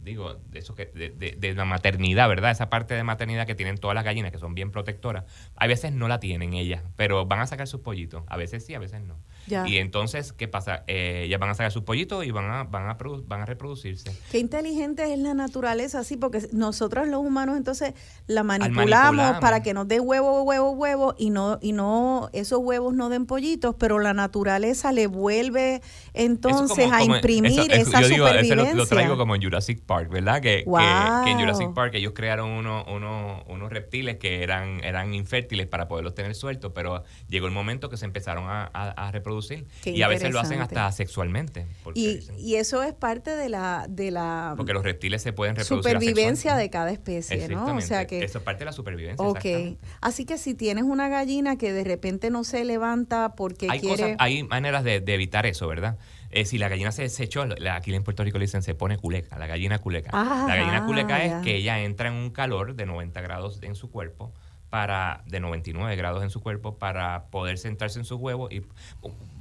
digo, 0.02 0.34
de 0.34 0.58
eso 0.58 0.74
que, 0.74 0.86
de, 0.86 1.10
de, 1.10 1.54
la 1.54 1.64
maternidad, 1.64 2.28
¿verdad? 2.28 2.50
Esa 2.50 2.70
parte 2.70 2.94
de 2.94 3.04
maternidad 3.04 3.46
que 3.46 3.54
tienen 3.54 3.76
todas 3.76 3.94
las 3.94 4.04
gallinas, 4.04 4.32
que 4.32 4.38
son 4.38 4.54
bien 4.54 4.70
protectoras, 4.70 5.24
a 5.56 5.66
veces 5.66 5.92
no 5.92 6.08
la 6.08 6.20
tienen 6.20 6.54
ellas, 6.54 6.82
pero 6.96 7.26
van 7.26 7.40
a 7.40 7.46
sacar 7.46 7.66
sus 7.66 7.80
pollitos. 7.80 8.24
A 8.26 8.36
veces 8.36 8.64
sí, 8.64 8.74
a 8.74 8.78
veces 8.78 9.02
no. 9.02 9.18
Y 9.46 9.78
entonces, 9.78 10.32
¿qué 10.32 10.48
pasa? 10.48 10.84
Eh, 10.86 11.24
ellas 11.26 11.40
van 11.40 11.50
a 11.50 11.54
sacar 11.54 11.72
sus 11.72 11.82
pollitos 11.82 12.24
y 12.24 12.30
van 12.30 12.50
a, 12.50 12.64
van 12.64 12.88
a, 12.88 12.96
van 13.26 13.40
a 13.40 13.46
reproducirse. 13.46 14.16
Qué 14.30 14.38
inteligente 14.38 15.12
es 15.12 15.18
la 15.18 15.34
naturaleza, 15.34 16.04
sí, 16.04 16.16
porque 16.16 16.48
nosotros 16.52 17.08
los 17.08 17.20
humanos 17.20 17.56
entonces 17.56 17.94
la 18.26 18.42
manipulamos, 18.42 19.38
para 19.40 19.62
que 19.62 19.74
nos 19.74 19.88
dé 19.88 20.00
huevo, 20.00 20.42
huevo, 20.42 20.70
huevo 20.70 21.14
y 21.18 21.30
no, 21.30 21.58
y 21.60 21.72
no, 21.72 22.30
esos 22.32 22.60
huevos 22.60 22.94
no 22.94 23.08
den 23.08 23.26
pollitos, 23.26 23.74
pero 23.78 23.98
la 23.98 24.14
naturaleza 24.14 24.92
le 24.92 25.06
vuelve 25.06 25.82
entonces 26.14 26.90
a 26.90 27.02
imprimir 27.02 27.72
esa 27.72 28.00
yo 28.00 28.08
digo, 28.08 28.26
supervivencia. 28.26 28.74
Lo, 28.74 28.86
traigo 28.86 29.16
como 29.16 29.34
en 29.34 29.42
Jurassic 29.42 29.80
Park, 29.80 30.10
¿verdad? 30.10 30.40
Que, 30.40 30.64
que, 30.64 31.30
en 31.30 31.38
Jurassic 31.38 31.72
Park 31.72 31.94
ellos 31.94 32.12
crearon 32.14 32.50
uno, 32.50 32.84
uno, 32.88 33.44
unos 33.48 33.70
reptiles 33.70 34.16
que 34.16 34.42
eran, 34.42 34.82
eran 34.84 35.14
infértiles 35.14 35.66
para 35.66 35.88
poderlos 35.88 36.14
tener 36.14 36.34
sueltos, 36.34 36.72
pero 36.74 37.04
llegó 37.28 37.46
el 37.46 37.52
momento 37.52 37.88
que 37.88 37.96
se 37.96 38.04
empezaron 38.04 38.44
a, 38.48 38.64
a 38.72 39.10
reproducir 39.10 39.66
y 39.84 40.02
a 40.02 40.08
veces 40.08 40.32
lo 40.32 40.40
hacen 40.40 40.60
hasta 40.60 40.90
sexualmente. 40.92 41.66
Y, 41.94 42.20
y, 42.38 42.56
eso 42.56 42.82
es 42.82 42.92
parte 42.92 43.34
de 43.34 43.48
la, 43.48 43.86
de 43.88 44.10
la 44.10 44.54
porque 44.56 44.72
los 44.72 44.84
reptiles 44.84 45.22
se 45.22 45.32
pueden 45.32 45.56
reproducir 45.56 45.92
supervivencia 45.92 46.56
de 46.56 46.70
cada 46.70 46.90
especie, 46.90 47.48
¿no? 47.48 47.76
O 47.76 47.80
sea 47.80 48.06
que 48.06 48.22
eso 48.22 48.38
es 48.38 48.44
parte 48.44 48.60
de 48.60 48.64
la 48.66 48.72
supervivencia. 48.72 49.24
Ok, 49.24 49.78
así 50.00 50.24
que 50.24 50.38
si 50.38 50.54
tienes 50.54 50.84
una 50.84 51.08
gallina 51.08 51.56
que 51.56 51.72
de 51.72 51.84
repente 51.84 52.30
no 52.30 52.44
se 52.44 52.64
levanta 52.64 53.34
porque 53.34 53.66
hay 53.70 53.80
quiere... 53.80 54.16
hay 54.18 54.42
maneras 54.44 54.84
de, 54.84 55.02
evitar 55.06 55.46
eso, 55.46 55.66
¿verdad? 55.66 55.98
Eh, 56.30 56.44
si 56.44 56.58
la 56.58 56.68
gallina 56.68 56.92
se 56.92 57.02
desechó, 57.02 57.44
aquí 57.72 57.94
en 57.94 58.04
Puerto 58.04 58.22
Rico 58.22 58.38
le 58.38 58.44
dicen 58.44 58.62
se 58.62 58.74
pone 58.74 58.98
culeca, 58.98 59.38
la 59.38 59.46
gallina 59.46 59.78
culeca. 59.78 60.10
la 60.12 60.56
gallina 60.56 60.86
culeca 60.86 61.24
es 61.24 61.34
que 61.42 61.56
ella 61.56 61.80
entra 61.80 62.08
en 62.08 62.14
un 62.14 62.30
calor 62.30 62.74
de 62.74 62.86
90 62.86 63.20
grados 63.20 63.58
en 63.62 63.74
su 63.74 63.90
cuerpo 63.90 64.32
para 64.70 65.24
de 65.26 65.40
99 65.40 65.96
grados 65.96 66.22
en 66.22 66.30
su 66.30 66.40
cuerpo 66.40 66.78
para 66.78 67.24
poder 67.30 67.58
sentarse 67.58 67.98
en 67.98 68.04
sus 68.04 68.18
huevos 68.20 68.52
y 68.52 68.62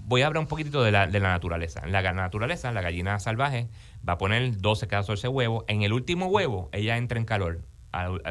voy 0.06 0.24
a 0.24 0.28
hablar 0.28 0.42
un 0.42 0.48
poquitito 0.48 0.82
de 0.84 0.92
la, 0.92 1.06
de 1.06 1.20
la 1.20 1.30
naturaleza. 1.30 1.82
En 1.86 1.92
la 1.92 2.02
naturaleza, 2.14 2.72
la 2.72 2.82
gallina 2.82 3.20
salvaje 3.20 3.70
va 4.08 4.14
a 4.14 4.18
poner 4.18 4.58
12 4.58 4.88
14 4.88 5.28
huevos. 5.28 5.66
En 5.68 5.84
el 5.84 5.94
último 5.94 6.26
huevo, 6.26 6.70
ella 6.74 6.98
entra 6.98 7.20
en 7.20 7.26
calor 7.26 7.62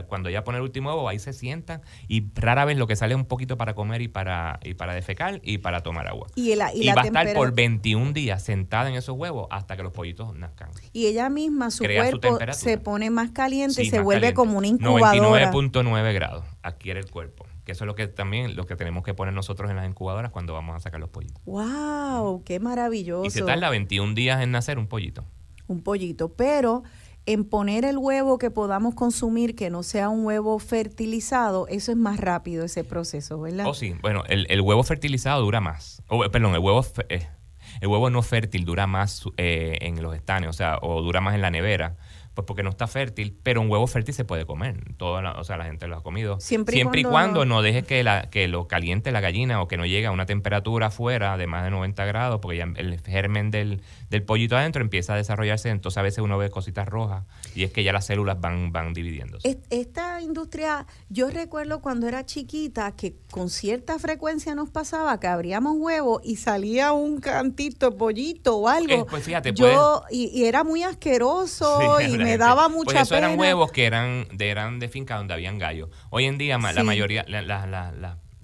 cuando 0.06 0.28
ella 0.28 0.44
pone 0.44 0.58
el 0.58 0.64
último 0.64 0.90
huevo, 0.90 1.08
ahí 1.08 1.18
se 1.18 1.32
sienta 1.32 1.80
y 2.06 2.30
rara 2.34 2.64
vez 2.64 2.76
lo 2.76 2.86
que 2.86 2.96
sale 2.96 3.14
es 3.14 3.20
un 3.20 3.26
poquito 3.26 3.56
para 3.56 3.74
comer 3.74 4.02
y 4.02 4.08
para, 4.08 4.60
y 4.62 4.74
para 4.74 4.94
defecar 4.94 5.40
y 5.42 5.58
para 5.58 5.82
tomar 5.82 6.08
agua. 6.08 6.28
Y, 6.34 6.56
va 6.56 6.66
a 6.66 7.04
estar 7.04 7.32
por 7.34 7.52
21 7.54 8.12
días 8.12 8.42
sentada 8.42 8.88
en 8.88 8.96
esos 8.96 9.16
huevos 9.16 9.46
hasta 9.50 9.76
que 9.76 9.82
los 9.82 9.92
pollitos 9.92 10.34
nazcan. 10.34 10.70
Y 10.92 11.06
ella 11.06 11.28
misma, 11.28 11.70
su 11.70 11.84
cuerpo 11.84 12.38
se 12.52 12.78
pone 12.78 13.10
más 13.10 13.30
caliente 13.30 13.82
y 13.82 13.90
se 13.90 14.00
vuelve 14.00 14.34
como 14.34 14.58
una 14.58 14.66
incubadora. 14.66 15.52
99.9 15.52 16.14
grados 16.14 16.44
adquiere 16.62 17.00
el 17.00 17.10
cuerpo. 17.10 17.46
Que 17.64 17.72
eso 17.72 17.84
es 17.84 17.86
lo 17.86 17.94
que 17.94 18.06
también 18.08 18.56
lo 18.56 18.64
que 18.64 18.76
tenemos 18.76 19.04
que 19.04 19.12
poner 19.12 19.34
nosotros 19.34 19.68
en 19.68 19.76
las 19.76 19.86
incubadoras 19.86 20.30
cuando 20.30 20.54
vamos 20.54 20.74
a 20.74 20.80
sacar 20.80 21.00
los 21.00 21.10
pollitos. 21.10 21.42
¡Wow! 21.44 22.42
¡Qué 22.42 22.60
maravilloso! 22.60 23.26
Y 23.26 23.30
se 23.30 23.42
tarda 23.42 23.68
21 23.68 24.14
días 24.14 24.42
en 24.42 24.52
nacer 24.52 24.78
un 24.78 24.86
pollito. 24.86 25.24
Un 25.66 25.82
pollito, 25.82 26.32
pero 26.32 26.82
en 27.28 27.44
poner 27.44 27.84
el 27.84 27.98
huevo 27.98 28.38
que 28.38 28.50
podamos 28.50 28.94
consumir 28.94 29.54
que 29.54 29.68
no 29.68 29.82
sea 29.82 30.08
un 30.08 30.24
huevo 30.24 30.58
fertilizado, 30.58 31.68
eso 31.68 31.92
es 31.92 31.98
más 31.98 32.18
rápido 32.18 32.64
ese 32.64 32.84
proceso, 32.84 33.38
¿verdad? 33.38 33.66
Oh, 33.68 33.74
sí. 33.74 33.94
Bueno, 34.00 34.24
el, 34.28 34.60
huevo 34.62 34.82
fertilizado 34.82 35.42
dura 35.42 35.60
más. 35.60 36.02
perdón, 36.32 36.54
el 36.54 36.60
huevo, 36.60 36.82
eh, 37.10 37.28
el 37.82 37.88
huevo 37.88 38.08
no 38.08 38.22
fértil 38.22 38.64
dura 38.64 38.86
más 38.86 39.24
eh, 39.36 39.76
en 39.82 40.02
los 40.02 40.16
estanes, 40.16 40.48
o 40.48 40.54
sea, 40.54 40.78
o 40.80 41.02
dura 41.02 41.20
más 41.20 41.34
en 41.34 41.42
la 41.42 41.50
nevera 41.50 41.98
pues 42.38 42.46
porque 42.46 42.62
no 42.62 42.70
está 42.70 42.86
fértil, 42.86 43.36
pero 43.42 43.60
un 43.60 43.68
huevo 43.68 43.88
fértil 43.88 44.14
se 44.14 44.24
puede 44.24 44.46
comer. 44.46 44.94
Toda 44.96 45.32
o 45.40 45.42
sea, 45.42 45.56
la 45.56 45.64
gente 45.64 45.88
lo 45.88 45.96
ha 45.96 46.04
comido. 46.04 46.38
Siempre, 46.38 46.78
y, 46.78 47.02
cuando... 47.02 47.44
no 47.44 47.62
deje 47.62 47.82
que, 47.82 48.04
la, 48.04 48.30
que 48.30 48.46
lo 48.46 48.68
caliente 48.68 49.10
la 49.10 49.20
gallina 49.20 49.60
o 49.60 49.66
que 49.66 49.76
no 49.76 49.84
llegue 49.86 50.06
a 50.06 50.12
una 50.12 50.24
temperatura 50.24 50.86
afuera 50.86 51.36
de 51.36 51.48
más 51.48 51.64
de 51.64 51.70
90 51.70 52.04
grados, 52.04 52.38
porque 52.40 52.58
ya 52.58 52.68
el 52.76 53.00
germen 53.00 53.50
del, 53.50 53.82
del 54.08 54.22
pollito 54.22 54.56
adentro 54.56 54.82
empieza 54.82 55.14
a 55.14 55.16
desarrollarse, 55.16 55.68
entonces 55.70 55.98
a 55.98 56.02
veces 56.02 56.20
uno 56.20 56.38
ve 56.38 56.48
cositas 56.48 56.86
rojas 56.86 57.24
y 57.56 57.64
es 57.64 57.72
que 57.72 57.82
ya 57.82 57.92
las 57.92 58.06
células 58.06 58.40
van, 58.40 58.70
van 58.70 58.94
dividiéndose. 58.94 59.58
Esta 59.70 60.20
industria, 60.20 60.86
yo 61.08 61.30
recuerdo 61.30 61.80
cuando 61.80 62.06
era 62.06 62.24
chiquita 62.24 62.94
que 62.94 63.16
con 63.32 63.50
cierta 63.50 63.98
frecuencia 63.98 64.54
nos 64.54 64.70
pasaba 64.70 65.18
que 65.18 65.26
abríamos 65.26 65.74
huevos 65.76 66.22
y 66.22 66.36
salía 66.36 66.92
un 66.92 67.18
cantito 67.18 67.96
pollito 67.96 68.58
o 68.58 68.68
algo. 68.68 68.92
Eh, 68.92 69.06
pues 69.10 69.24
fíjate, 69.24 69.52
yo, 69.54 70.04
y, 70.08 70.44
era 70.44 70.62
muy 70.62 70.84
asqueroso 70.84 72.00
y 72.00 72.16
me 72.28 72.38
daba 72.38 72.68
mucha 72.68 72.84
pues 72.84 73.02
eso 73.02 73.16
eran 73.16 73.38
huevos 73.38 73.72
que 73.72 73.86
eran 73.86 74.26
de, 74.32 74.48
eran 74.48 74.78
de 74.78 74.88
finca 74.88 75.16
donde 75.16 75.34
habían 75.34 75.58
gallos. 75.58 75.90
Hoy 76.10 76.26
en 76.26 76.38
día 76.38 76.58
la 76.58 76.84
mayoría, 76.84 77.24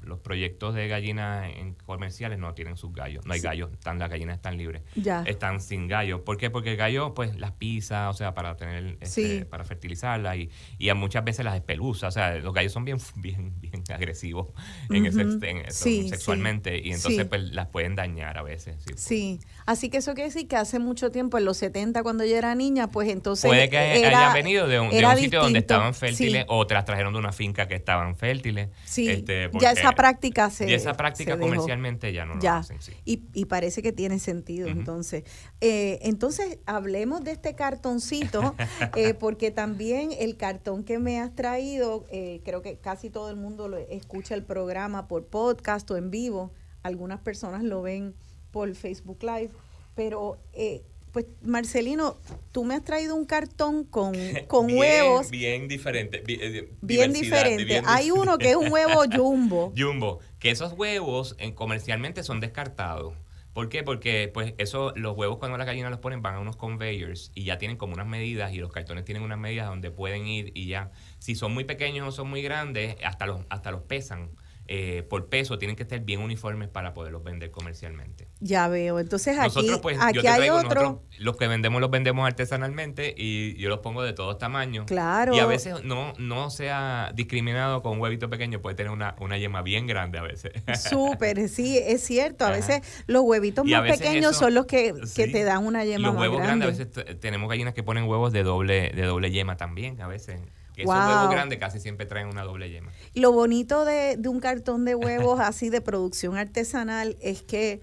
los 0.06 0.20
proyectos 0.20 0.74
de 0.74 0.88
gallinas 0.88 1.50
en 1.56 1.74
comerciales 1.74 2.38
no 2.38 2.54
tienen 2.54 2.76
sus 2.76 2.92
gallos. 2.92 3.26
No 3.26 3.34
hay 3.34 3.40
gallos, 3.40 3.72
están, 3.72 3.98
las 3.98 4.10
gallinas 4.10 4.36
están 4.36 4.56
libres. 4.56 4.82
Están 5.26 5.60
sin 5.60 5.88
gallos. 5.88 6.20
¿Por 6.20 6.36
qué? 6.36 6.50
Porque 6.50 6.72
el 6.72 6.76
gallo, 6.76 7.14
pues, 7.14 7.36
las 7.38 7.52
pisa, 7.52 8.10
o 8.10 8.14
sea, 8.14 8.34
para 8.34 8.56
tener, 8.56 8.98
este, 9.00 9.44
para 9.44 9.64
fertilizarla 9.64 10.36
y, 10.36 10.50
y 10.78 10.92
muchas 10.94 11.24
veces 11.24 11.44
las 11.44 11.54
espeluza. 11.54 12.08
O 12.08 12.10
sea, 12.10 12.36
los 12.36 12.52
gallos 12.54 12.72
son 12.72 12.84
bien, 12.84 12.98
bien, 13.16 13.52
bien 13.60 13.82
agresivos 13.92 14.48
en 14.90 15.06
ese, 15.06 16.08
sexualmente 16.08 16.78
y 16.78 16.92
entonces 16.92 17.24
pues 17.26 17.52
las 17.52 17.68
pueden 17.68 17.94
dañar 17.94 18.38
a 18.38 18.42
veces. 18.42 18.76
Sí. 18.96 19.40
Así 19.66 19.88
que 19.88 19.98
eso 19.98 20.14
quiere 20.14 20.28
decir 20.28 20.46
que 20.48 20.56
hace 20.56 20.78
mucho 20.78 21.10
tiempo, 21.10 21.38
en 21.38 21.44
los 21.44 21.56
70 21.58 22.02
cuando 22.02 22.24
yo 22.24 22.36
era 22.36 22.54
niña, 22.54 22.90
pues 22.90 23.08
entonces 23.08 23.48
Puede 23.48 23.68
que 23.68 23.78
haya 23.78 24.32
venido 24.32 24.66
de 24.66 24.80
un, 24.80 24.90
sitio 25.16 25.42
donde 25.42 25.60
estaban 25.60 25.94
fértiles 25.94 26.44
o 26.48 26.66
te 26.66 26.74
las 26.74 26.84
trajeron 26.84 27.12
de 27.12 27.18
una 27.18 27.32
finca 27.32 27.66
que 27.68 27.74
estaban 27.74 28.16
fértiles. 28.16 28.68
Sí, 28.84 29.08
este, 29.08 29.50
ya 29.60 29.72
esa 29.72 29.92
práctica 29.94 30.50
se 30.50 30.68
Y 30.68 30.74
esa 30.74 30.94
práctica 30.94 31.38
comercialmente 31.38 32.12
ya 32.12 32.24
no 32.24 32.34
lo 32.34 32.50
hacen. 32.50 32.78
Y, 33.04 33.24
y, 33.32 33.44
parece 33.46 33.82
que 33.82 33.92
tiene 33.92 34.18
sentido, 34.18 34.68
entonces. 34.68 35.24
Eh, 35.60 35.98
entonces, 36.02 36.58
hablemos 36.66 37.22
de 37.24 37.32
este 37.32 37.54
cartoncito, 37.54 38.54
eh, 38.96 39.14
porque 39.14 39.50
también 39.50 40.10
el 40.18 40.36
cartón 40.36 40.84
que 40.84 40.98
me 40.98 41.20
has 41.20 41.34
traído, 41.34 42.04
eh, 42.10 42.40
creo 42.44 42.62
que 42.62 42.78
casi 42.78 43.10
todo 43.10 43.30
el 43.30 43.36
mundo 43.36 43.68
lo 43.68 43.78
escucha 43.78 44.34
el 44.34 44.44
programa 44.44 45.08
por 45.08 45.26
podcast 45.26 45.90
o 45.90 45.96
en 45.96 46.10
vivo. 46.10 46.52
Algunas 46.82 47.20
personas 47.20 47.62
lo 47.62 47.82
ven 47.82 48.14
por 48.50 48.72
Facebook 48.74 49.18
Live, 49.22 49.50
pero 49.94 50.38
eh, 50.52 50.84
pues 51.14 51.26
Marcelino, 51.42 52.16
tú 52.50 52.64
me 52.64 52.74
has 52.74 52.84
traído 52.84 53.14
un 53.14 53.24
cartón 53.24 53.84
con, 53.84 54.14
con 54.48 54.66
huevos. 54.70 55.30
Bien 55.30 55.68
diferente. 55.68 56.24
Eh, 56.26 56.74
bien, 56.82 57.12
diferente. 57.12 57.82
Hay 57.86 58.10
uno 58.10 58.36
que 58.36 58.50
es 58.50 58.56
un 58.56 58.70
huevo 58.70 59.04
jumbo. 59.14 59.72
Jumbo. 59.78 60.18
Que 60.40 60.50
esos 60.50 60.72
huevos 60.72 61.36
en, 61.38 61.52
comercialmente 61.52 62.24
son 62.24 62.40
descartados. 62.40 63.14
¿Por 63.52 63.68
qué? 63.68 63.84
Porque 63.84 64.28
pues 64.34 64.54
eso, 64.58 64.92
los 64.96 65.16
huevos 65.16 65.38
cuando 65.38 65.56
las 65.56 65.68
gallinas 65.68 65.92
los 65.92 66.00
ponen 66.00 66.20
van 66.20 66.34
a 66.34 66.40
unos 66.40 66.56
conveyors 66.56 67.30
y 67.32 67.44
ya 67.44 67.58
tienen 67.58 67.76
como 67.76 67.94
unas 67.94 68.08
medidas 68.08 68.52
y 68.52 68.58
los 68.58 68.72
cartones 68.72 69.04
tienen 69.04 69.22
unas 69.22 69.38
medidas 69.38 69.68
donde 69.68 69.92
pueden 69.92 70.26
ir 70.26 70.50
y 70.56 70.66
ya. 70.66 70.90
Si 71.20 71.36
son 71.36 71.54
muy 71.54 71.62
pequeños 71.62 72.08
o 72.08 72.10
son 72.10 72.28
muy 72.28 72.42
grandes, 72.42 72.96
hasta 73.04 73.26
los, 73.26 73.42
hasta 73.50 73.70
los 73.70 73.82
pesan 73.82 74.30
eh, 74.66 75.04
por 75.08 75.28
peso 75.28 75.58
tienen 75.58 75.76
que 75.76 75.82
estar 75.82 76.00
bien 76.00 76.20
uniformes 76.20 76.68
para 76.68 76.94
poderlos 76.94 77.22
vender 77.22 77.50
comercialmente. 77.50 78.28
Ya 78.40 78.68
veo. 78.68 78.98
Entonces 78.98 79.38
aquí, 79.38 79.70
pues, 79.82 79.98
aquí 80.00 80.26
hay 80.26 80.48
otro. 80.48 81.02
los 81.18 81.36
que 81.36 81.48
vendemos 81.48 81.80
los 81.80 81.90
vendemos 81.90 82.26
artesanalmente 82.26 83.14
y 83.16 83.56
yo 83.56 83.68
los 83.68 83.80
pongo 83.80 84.02
de 84.02 84.14
todos 84.14 84.38
tamaños. 84.38 84.86
Claro. 84.86 85.34
Y 85.34 85.38
a 85.38 85.46
veces 85.46 85.84
no, 85.84 86.14
no 86.18 86.48
sea 86.50 87.12
discriminado 87.14 87.82
con 87.82 87.92
un 87.92 88.00
huevito 88.00 88.30
pequeño, 88.30 88.62
puede 88.62 88.76
tener 88.76 88.90
una, 88.90 89.16
una 89.20 89.36
yema 89.36 89.60
bien 89.62 89.86
grande 89.86 90.18
a 90.18 90.22
veces. 90.22 90.52
Súper, 90.88 91.48
sí, 91.48 91.78
es 91.78 92.02
cierto. 92.02 92.46
A 92.46 92.50
veces 92.50 92.80
los 93.06 93.22
huevitos 93.22 93.66
más 93.66 93.90
pequeños 93.90 94.36
son 94.36 94.54
los 94.54 94.66
que, 94.66 94.94
te 95.14 95.44
dan 95.44 95.66
una 95.66 95.84
yema 95.84 96.08
los 96.08 96.16
huevos 96.16 96.40
grandes, 96.40 96.68
a 96.68 96.84
veces 96.84 97.20
tenemos 97.20 97.48
gallinas 97.48 97.74
que 97.74 97.82
ponen 97.82 98.04
huevos 98.04 98.32
de 98.32 98.42
doble, 98.42 98.92
de 98.94 99.02
doble 99.02 99.30
yema 99.30 99.56
también, 99.56 100.00
a 100.00 100.08
veces. 100.08 100.40
Esos 100.76 100.94
huevos 100.94 101.30
grandes 101.30 101.58
casi 101.58 101.80
siempre 101.80 102.06
traen 102.06 102.28
una 102.28 102.42
doble 102.42 102.70
yema. 102.70 102.90
Lo 103.14 103.32
bonito 103.32 103.84
de, 103.84 104.16
de 104.16 104.28
un 104.28 104.40
cartón 104.40 104.84
de 104.84 104.94
huevos 104.94 105.40
así 105.40 105.70
de 105.70 105.80
producción 105.80 106.36
artesanal 106.36 107.16
es 107.20 107.42
que 107.42 107.80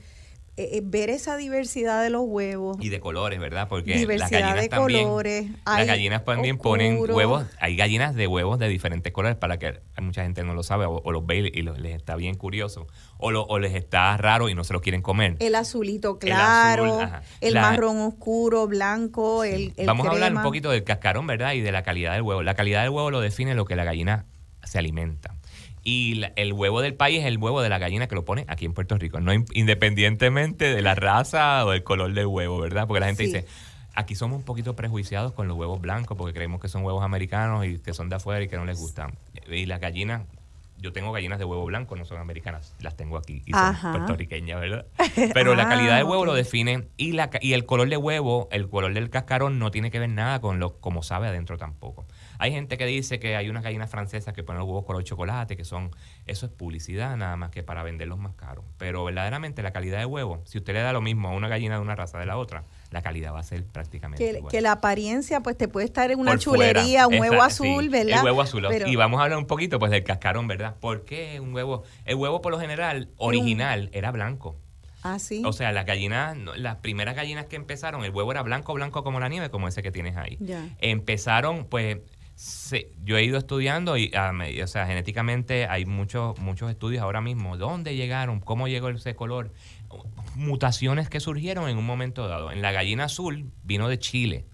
eh, 0.57 0.69
eh, 0.73 0.81
ver 0.83 1.09
esa 1.09 1.37
diversidad 1.37 2.03
de 2.03 2.09
los 2.09 2.23
huevos. 2.25 2.77
Y 2.81 2.89
de 2.89 2.99
colores, 2.99 3.39
¿verdad? 3.39 3.69
Porque 3.69 4.05
las 4.05 4.29
gallinas 4.29 4.67
también, 4.67 5.05
colores. 5.05 5.47
Las 5.65 5.87
gallinas 5.87 6.25
también 6.25 6.57
ponen 6.57 6.99
huevos. 6.99 7.45
Hay 7.59 7.77
gallinas 7.77 8.15
de 8.15 8.27
huevos 8.27 8.59
de 8.59 8.67
diferentes 8.67 9.13
colores 9.13 9.37
para 9.37 9.57
que 9.59 9.79
mucha 10.01 10.23
gente 10.23 10.43
no 10.43 10.53
lo 10.53 10.63
sabe 10.63 10.85
o, 10.85 11.11
los 11.11 11.25
ve 11.25 11.49
y 11.53 11.61
les 11.61 11.95
está 11.95 12.17
bien 12.17 12.35
curioso. 12.35 12.87
O, 13.17 13.29
o, 13.29 13.59
les 13.59 13.75
está 13.75 14.17
raro 14.17 14.49
y 14.49 14.55
no 14.55 14.65
se 14.65 14.73
lo 14.73 14.81
quieren 14.81 15.01
comer. 15.01 15.37
El 15.39 15.55
azulito 15.55 16.19
claro, 16.19 16.99
el, 17.39 17.55
marrón 17.55 17.99
oscuro, 17.99 18.67
blanco, 18.67 19.45
el, 19.45 19.73
Vamos 19.85 20.05
a 20.05 20.11
hablar 20.11 20.35
un 20.35 20.43
poquito 20.43 20.69
del 20.69 20.83
cascarón, 20.83 21.27
¿verdad? 21.27 21.53
Y 21.53 21.61
de 21.61 21.71
la 21.71 21.83
calidad 21.83 22.13
del 22.13 22.23
huevo. 22.23 22.43
La 22.43 22.55
calidad 22.55 22.81
del 22.81 22.89
huevo 22.89 23.09
lo 23.09 23.21
define 23.21 23.55
lo 23.55 23.63
que 23.63 23.77
la 23.77 23.85
gallina 23.85 24.25
se 24.63 24.79
alimenta. 24.79 25.35
Y 25.83 26.21
el 26.35 26.53
huevo 26.53 26.81
del 26.81 26.93
país 26.93 27.21
es 27.21 27.25
el 27.25 27.37
huevo 27.37 27.61
de 27.61 27.69
la 27.69 27.79
gallina 27.79 28.07
que 28.07 28.13
lo 28.15 28.23
pone 28.23 28.45
aquí 28.47 28.65
en 28.65 28.73
Puerto 28.73 28.97
Rico, 28.97 29.19
no 29.19 29.33
independientemente 29.33 30.75
de 30.75 30.81
la 30.81 30.93
raza 30.93 31.65
o 31.65 31.71
del 31.71 31.83
color 31.83 32.13
del 32.13 32.27
huevo, 32.27 32.59
¿verdad? 32.59 32.87
Porque 32.87 32.99
la 32.99 33.07
gente 33.07 33.23
dice, 33.23 33.45
aquí 33.95 34.15
somos 34.15 34.37
un 34.37 34.43
poquito 34.43 34.75
prejuiciados 34.75 35.33
con 35.33 35.47
los 35.47 35.57
huevos 35.57 35.81
blancos 35.81 36.17
porque 36.17 36.33
creemos 36.33 36.61
que 36.61 36.67
son 36.67 36.83
huevos 36.83 37.03
americanos 37.03 37.65
y 37.65 37.79
que 37.79 37.93
son 37.93 38.09
de 38.09 38.15
afuera 38.15 38.43
y 38.43 38.47
que 38.47 38.57
no 38.57 38.65
les 38.65 38.77
gustan. 38.77 39.13
Y 39.49 39.65
las 39.65 39.79
gallinas, 39.79 40.21
yo 40.77 40.93
tengo 40.93 41.11
gallinas 41.11 41.39
de 41.39 41.45
huevo 41.45 41.65
blanco, 41.65 41.95
no 41.95 42.05
son 42.05 42.19
americanas, 42.19 42.75
las 42.79 42.95
tengo 42.95 43.17
aquí 43.17 43.41
y 43.45 43.51
son 43.51 43.75
puertorriqueñas, 43.81 44.59
¿verdad? 44.59 44.85
Pero 45.33 45.55
la 45.55 45.67
calidad 45.67 45.97
del 45.97 46.03
huevo 46.09 46.25
lo 46.25 46.33
define 46.33 46.87
y, 46.97 47.13
la, 47.13 47.31
y 47.41 47.53
el 47.53 47.65
color 47.65 47.89
de 47.89 47.97
huevo, 47.97 48.49
el 48.51 48.69
color 48.69 48.93
del 48.93 49.09
cascarón 49.09 49.59
no 49.59 49.71
tiene 49.71 49.89
que 49.89 49.99
ver 49.99 50.09
nada 50.09 50.41
con 50.41 50.59
lo 50.59 50.79
como 50.79 51.01
sabe 51.03 51.27
adentro 51.27 51.57
tampoco. 51.57 52.05
Hay 52.41 52.51
gente 52.51 52.75
que 52.75 52.87
dice 52.87 53.19
que 53.19 53.35
hay 53.35 53.49
unas 53.49 53.61
gallinas 53.61 53.87
francesas 53.87 54.33
que 54.33 54.41
ponen 54.41 54.61
los 54.61 54.67
huevos 54.67 54.83
color 54.83 55.03
chocolate, 55.03 55.55
que 55.55 55.63
son, 55.63 55.91
eso 56.25 56.47
es 56.47 56.51
publicidad 56.51 57.15
nada 57.15 57.37
más 57.37 57.51
que 57.51 57.61
para 57.61 57.83
venderlos 57.83 58.17
más 58.17 58.33
caros. 58.33 58.65
Pero 58.79 59.03
verdaderamente 59.03 59.61
la 59.61 59.71
calidad 59.71 59.99
de 59.99 60.07
huevo, 60.07 60.41
si 60.45 60.57
usted 60.57 60.73
le 60.73 60.81
da 60.81 60.91
lo 60.91 61.01
mismo 61.01 61.27
a 61.27 61.33
una 61.33 61.47
gallina 61.47 61.75
de 61.75 61.81
una 61.81 61.95
raza 61.95 62.17
de 62.17 62.25
la 62.25 62.37
otra, 62.39 62.63
la 62.89 63.03
calidad 63.03 63.31
va 63.31 63.41
a 63.41 63.43
ser 63.43 63.63
prácticamente 63.63 64.25
que, 64.25 64.39
igual. 64.39 64.51
Que 64.51 64.59
la 64.61 64.71
apariencia, 64.71 65.41
pues 65.41 65.55
te 65.55 65.67
puede 65.67 65.85
estar 65.85 66.09
en 66.09 66.19
una 66.19 66.35
chulería, 66.39 67.05
un 67.05 67.19
huevo 67.19 67.43
azul, 67.43 67.89
¿verdad? 67.89 68.17
El 68.21 68.25
huevo 68.25 68.41
azul. 68.41 68.67
Y 68.87 68.95
vamos 68.95 69.19
a 69.19 69.25
hablar 69.25 69.37
un 69.37 69.45
poquito 69.45 69.77
pues 69.77 69.91
del 69.91 70.03
cascarón, 70.03 70.47
¿verdad? 70.47 70.77
¿Por 70.79 71.05
qué 71.05 71.39
un 71.39 71.53
huevo? 71.53 71.83
El 72.05 72.15
huevo 72.15 72.41
por 72.41 72.51
lo 72.51 72.59
general, 72.59 73.09
original, 73.17 73.91
era 73.93 74.11
blanco. 74.11 74.55
Ah, 75.03 75.19
sí. 75.19 75.43
O 75.45 75.53
sea, 75.53 75.71
las 75.71 75.85
gallinas, 75.85 76.35
las 76.55 76.77
primeras 76.77 77.15
gallinas 77.15 77.45
que 77.45 77.55
empezaron, 77.55 78.03
el 78.03 78.09
huevo 78.09 78.31
era 78.31 78.41
blanco, 78.41 78.73
blanco 78.73 79.03
como 79.03 79.19
la 79.19 79.29
nieve, 79.29 79.51
como 79.51 79.67
ese 79.67 79.83
que 79.83 79.91
tienes 79.91 80.17
ahí. 80.17 80.39
Empezaron, 80.79 81.65
pues, 81.65 81.99
Sí, 82.43 82.87
yo 83.03 83.17
he 83.17 83.23
ido 83.23 83.37
estudiando 83.37 83.97
y, 83.97 84.09
ah, 84.15 84.33
o 84.63 84.67
sea, 84.67 84.87
genéticamente 84.87 85.67
hay 85.67 85.85
muchos 85.85 86.39
muchos 86.39 86.71
estudios 86.71 87.03
ahora 87.03 87.21
mismo. 87.21 87.55
¿Dónde 87.55 87.95
llegaron? 87.95 88.39
¿Cómo 88.39 88.67
llegó 88.67 88.89
ese 88.89 89.13
color? 89.13 89.53
Mutaciones 90.33 91.07
que 91.07 91.19
surgieron 91.19 91.69
en 91.69 91.77
un 91.77 91.85
momento 91.85 92.27
dado. 92.27 92.51
En 92.51 92.63
la 92.63 92.71
gallina 92.71 93.03
azul 93.03 93.51
vino 93.63 93.87
de 93.89 93.99
Chile 93.99 94.45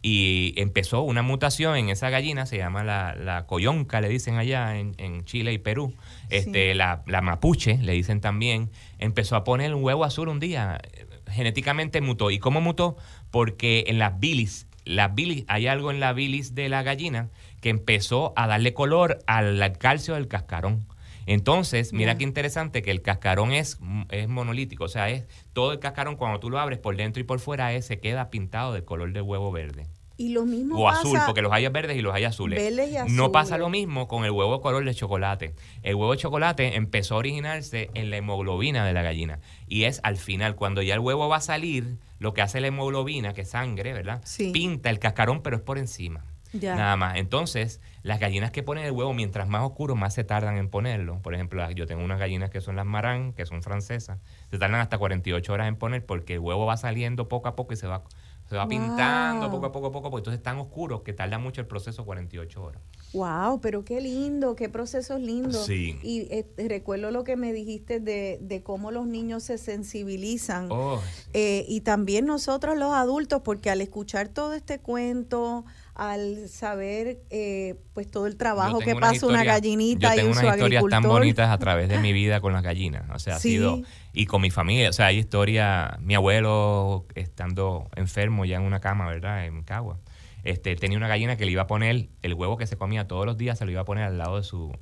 y 0.00 0.54
empezó 0.56 1.02
una 1.02 1.20
mutación 1.20 1.76
en 1.76 1.90
esa 1.90 2.08
gallina, 2.08 2.46
se 2.46 2.56
llama 2.56 2.82
la, 2.82 3.14
la 3.14 3.44
coyonca, 3.44 4.00
le 4.00 4.08
dicen 4.08 4.36
allá 4.36 4.78
en, 4.78 5.24
Chile 5.26 5.52
y 5.52 5.58
Perú. 5.58 5.94
Este, 6.30 6.74
la, 6.74 7.02
la 7.06 7.20
mapuche, 7.20 7.76
le 7.76 7.92
dicen 7.92 8.22
también, 8.22 8.70
empezó 8.98 9.36
a 9.36 9.44
poner 9.44 9.74
un 9.74 9.84
huevo 9.84 10.04
azul 10.04 10.28
un 10.28 10.40
día. 10.40 10.80
Genéticamente 11.28 12.00
mutó. 12.00 12.30
¿Y 12.30 12.38
cómo 12.38 12.62
mutó? 12.62 12.96
Porque 13.30 13.84
en 13.88 13.98
las 13.98 14.18
bilis 14.18 14.66
la 14.84 15.08
bilis, 15.08 15.44
hay 15.48 15.66
algo 15.66 15.90
en 15.90 16.00
la 16.00 16.12
bilis 16.12 16.54
de 16.54 16.68
la 16.68 16.82
gallina 16.82 17.30
que 17.60 17.70
empezó 17.70 18.32
a 18.36 18.46
darle 18.46 18.74
color 18.74 19.18
al, 19.26 19.78
calcio 19.78 20.14
del 20.14 20.28
cascarón. 20.28 20.86
Entonces, 21.26 21.94
mira 21.94 22.18
qué 22.18 22.24
interesante 22.24 22.82
que 22.82 22.90
el 22.90 23.00
cascarón 23.00 23.52
es, 23.52 23.78
es 24.10 24.28
monolítico, 24.28 24.84
o 24.84 24.88
sea, 24.88 25.08
es 25.08 25.24
todo 25.54 25.72
el 25.72 25.78
cascarón 25.78 26.16
cuando 26.16 26.38
tú 26.38 26.50
lo 26.50 26.58
abres 26.58 26.78
por 26.78 26.96
dentro 26.96 27.20
y 27.20 27.24
por 27.24 27.40
fuera 27.40 27.72
es, 27.72 27.86
se 27.86 27.98
queda 27.98 28.28
pintado 28.28 28.74
de 28.74 28.84
color 28.84 29.12
de 29.12 29.22
huevo 29.22 29.50
verde. 29.50 29.86
Y 30.16 30.28
lo 30.28 30.44
mismo 30.44 30.76
o 30.76 30.88
azul, 30.88 31.18
porque 31.26 31.42
los 31.42 31.52
hay 31.52 31.66
verdes 31.68 31.96
y 31.96 32.02
los 32.02 32.14
hay 32.14 32.24
azules. 32.24 32.72
No 33.08 33.32
pasa 33.32 33.58
lo 33.58 33.68
mismo 33.68 34.06
con 34.06 34.24
el 34.24 34.30
huevo 34.30 34.60
color 34.60 34.84
de 34.84 34.94
chocolate. 34.94 35.54
El 35.82 35.96
huevo 35.96 36.12
de 36.12 36.18
chocolate 36.18 36.76
empezó 36.76 37.16
a 37.16 37.18
originarse 37.18 37.90
en 37.94 38.10
la 38.10 38.18
hemoglobina 38.18 38.86
de 38.86 38.92
la 38.92 39.02
gallina. 39.02 39.40
Y 39.66 39.84
es 39.84 40.00
al 40.04 40.16
final, 40.16 40.54
cuando 40.54 40.82
ya 40.82 40.94
el 40.94 41.00
huevo 41.00 41.28
va 41.28 41.38
a 41.38 41.40
salir, 41.40 41.98
lo 42.20 42.32
que 42.32 42.42
hace 42.42 42.60
la 42.60 42.68
hemoglobina, 42.68 43.34
que 43.34 43.40
es 43.40 43.50
sangre, 43.50 43.92
¿verdad? 43.92 44.22
Pinta 44.52 44.90
el 44.90 44.98
cascarón, 44.98 45.42
pero 45.42 45.56
es 45.56 45.62
por 45.62 45.78
encima. 45.78 46.24
Nada 46.52 46.96
más. 46.96 47.16
Entonces, 47.16 47.80
las 48.02 48.20
gallinas 48.20 48.52
que 48.52 48.62
ponen 48.62 48.84
el 48.84 48.92
huevo, 48.92 49.12
mientras 49.12 49.48
más 49.48 49.62
oscuro, 49.62 49.96
más 49.96 50.14
se 50.14 50.24
tardan 50.24 50.56
en 50.56 50.68
ponerlo. 50.68 51.20
Por 51.20 51.34
ejemplo, 51.34 51.68
yo 51.72 51.86
tengo 51.86 52.04
unas 52.04 52.18
gallinas 52.20 52.50
que 52.50 52.60
son 52.60 52.76
las 52.76 52.86
marán, 52.86 53.32
que 53.32 53.44
son 53.44 53.62
francesas. 53.62 54.20
Se 54.50 54.58
tardan 54.58 54.80
hasta 54.80 54.98
48 54.98 55.52
horas 55.52 55.68
en 55.68 55.76
poner 55.76 56.06
porque 56.06 56.34
el 56.34 56.38
huevo 56.38 56.66
va 56.66 56.76
saliendo 56.76 57.28
poco 57.28 57.48
a 57.48 57.56
poco 57.56 57.72
y 57.72 57.76
se 57.76 57.88
va 57.88 58.04
se 58.48 58.56
va 58.56 58.68
pintando 58.68 59.50
poco 59.50 59.66
a 59.66 59.72
poco 59.72 59.86
a 59.86 59.92
poco, 59.92 60.10
porque 60.10 60.20
entonces 60.20 60.38
es 60.38 60.42
tan 60.42 60.58
oscuro 60.58 61.02
que 61.02 61.12
tarda 61.12 61.38
mucho 61.38 61.60
el 61.60 61.66
proceso 61.66 62.04
48 62.04 62.62
horas. 62.62 62.82
Wow, 63.14 63.60
pero 63.60 63.84
qué 63.84 64.00
lindo, 64.00 64.54
qué 64.54 64.68
procesos 64.68 65.20
lindos. 65.20 65.64
Sí. 65.66 65.98
Y 66.02 66.22
eh, 66.30 66.46
recuerdo 66.68 67.10
lo 67.10 67.24
que 67.24 67.36
me 67.36 67.52
dijiste 67.52 68.00
de, 68.00 68.38
de 68.42 68.62
cómo 68.62 68.90
los 68.90 69.06
niños 69.06 69.44
se 69.44 69.56
sensibilizan. 69.56 70.68
Oh, 70.70 71.00
eh, 71.32 71.64
y 71.68 71.80
también 71.80 72.26
nosotros 72.26 72.76
los 72.76 72.92
adultos, 72.92 73.40
porque 73.42 73.70
al 73.70 73.80
escuchar 73.80 74.28
todo 74.28 74.52
este 74.52 74.78
cuento, 74.78 75.64
al 75.94 76.48
saber 76.48 77.20
eh, 77.30 77.76
pues 77.92 78.10
todo 78.10 78.26
el 78.26 78.36
trabajo 78.36 78.80
que 78.80 78.96
pasa 78.96 79.26
una 79.26 79.44
gallinita 79.44 80.10
yo 80.10 80.22
tengo 80.22 80.32
unas 80.32 80.56
historias 80.56 80.84
tan 80.90 81.04
bonitas 81.04 81.50
a 81.50 81.58
través 81.58 81.88
de 81.88 81.98
mi 81.98 82.12
vida 82.12 82.40
con 82.40 82.52
las 82.52 82.62
gallinas. 82.62 83.04
O 83.12 83.18
sea 83.18 83.36
ha 83.36 83.38
sido 83.38 83.80
y 84.12 84.26
con 84.26 84.42
mi 84.42 84.50
familia 84.50 84.90
o 84.90 84.92
sea 84.92 85.06
hay 85.06 85.18
historia 85.18 85.98
mi 86.00 86.14
abuelo 86.14 87.06
estando 87.14 87.88
enfermo 87.94 88.44
ya 88.44 88.56
en 88.56 88.62
una 88.62 88.80
cama 88.80 89.06
verdad 89.06 89.46
en 89.46 89.62
Cagua 89.62 90.00
este 90.42 90.74
tenía 90.76 90.98
una 90.98 91.08
gallina 91.08 91.36
que 91.36 91.44
le 91.44 91.52
iba 91.52 91.62
a 91.62 91.66
poner 91.66 92.08
el 92.22 92.34
huevo 92.34 92.56
que 92.56 92.66
se 92.66 92.76
comía 92.76 93.06
todos 93.06 93.24
los 93.24 93.38
días 93.38 93.58
se 93.58 93.64
lo 93.64 93.70
iba 93.70 93.82
a 93.82 93.84
poner 93.84 94.04
al 94.04 94.18
lado 94.18 94.36
de 94.36 94.42
su 94.42 94.72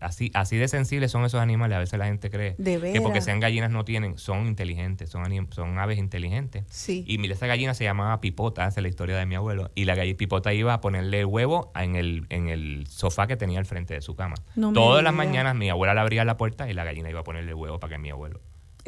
así, 0.00 0.30
así 0.34 0.56
de 0.56 0.68
sensibles 0.68 1.10
son 1.10 1.24
esos 1.24 1.40
animales. 1.40 1.76
A 1.76 1.80
veces 1.80 1.98
la 1.98 2.06
gente 2.06 2.30
cree 2.30 2.56
que 2.56 3.00
porque 3.02 3.20
sean 3.20 3.40
gallinas 3.40 3.70
no 3.70 3.84
tienen, 3.84 4.18
son 4.18 4.46
inteligentes, 4.46 5.10
son, 5.10 5.48
son 5.50 5.78
aves 5.78 5.98
inteligentes. 5.98 6.64
Sí. 6.68 7.04
Y 7.06 7.18
mira, 7.18 7.34
esa 7.34 7.46
gallina 7.46 7.74
se 7.74 7.84
llamaba 7.84 8.20
Pipota, 8.20 8.66
esa 8.66 8.80
es 8.80 8.82
la 8.82 8.88
historia 8.88 9.16
de 9.16 9.26
mi 9.26 9.34
abuelo. 9.34 9.70
Y 9.74 9.84
la 9.84 9.94
gallina 9.94 10.16
Pipota 10.16 10.52
iba 10.52 10.74
a 10.74 10.80
ponerle 10.80 11.24
huevo 11.24 11.72
en 11.74 11.96
el, 11.96 12.26
en 12.30 12.48
el 12.48 12.86
sofá 12.88 13.26
que 13.26 13.36
tenía 13.36 13.58
al 13.58 13.66
frente 13.66 13.94
de 13.94 14.00
su 14.00 14.14
cama. 14.14 14.36
Todas 14.74 15.02
las 15.02 15.14
mañanas 15.14 15.54
mi 15.54 15.70
abuela 15.70 15.94
le 15.94 16.00
abría 16.00 16.24
la 16.24 16.36
puerta 16.36 16.68
y 16.70 16.74
la 16.74 16.84
gallina 16.84 17.10
iba 17.10 17.20
a 17.20 17.24
ponerle 17.24 17.54
huevo 17.54 17.78
para 17.78 17.94
que 17.94 17.98
mi 17.98 18.10
abuelo. 18.10 18.40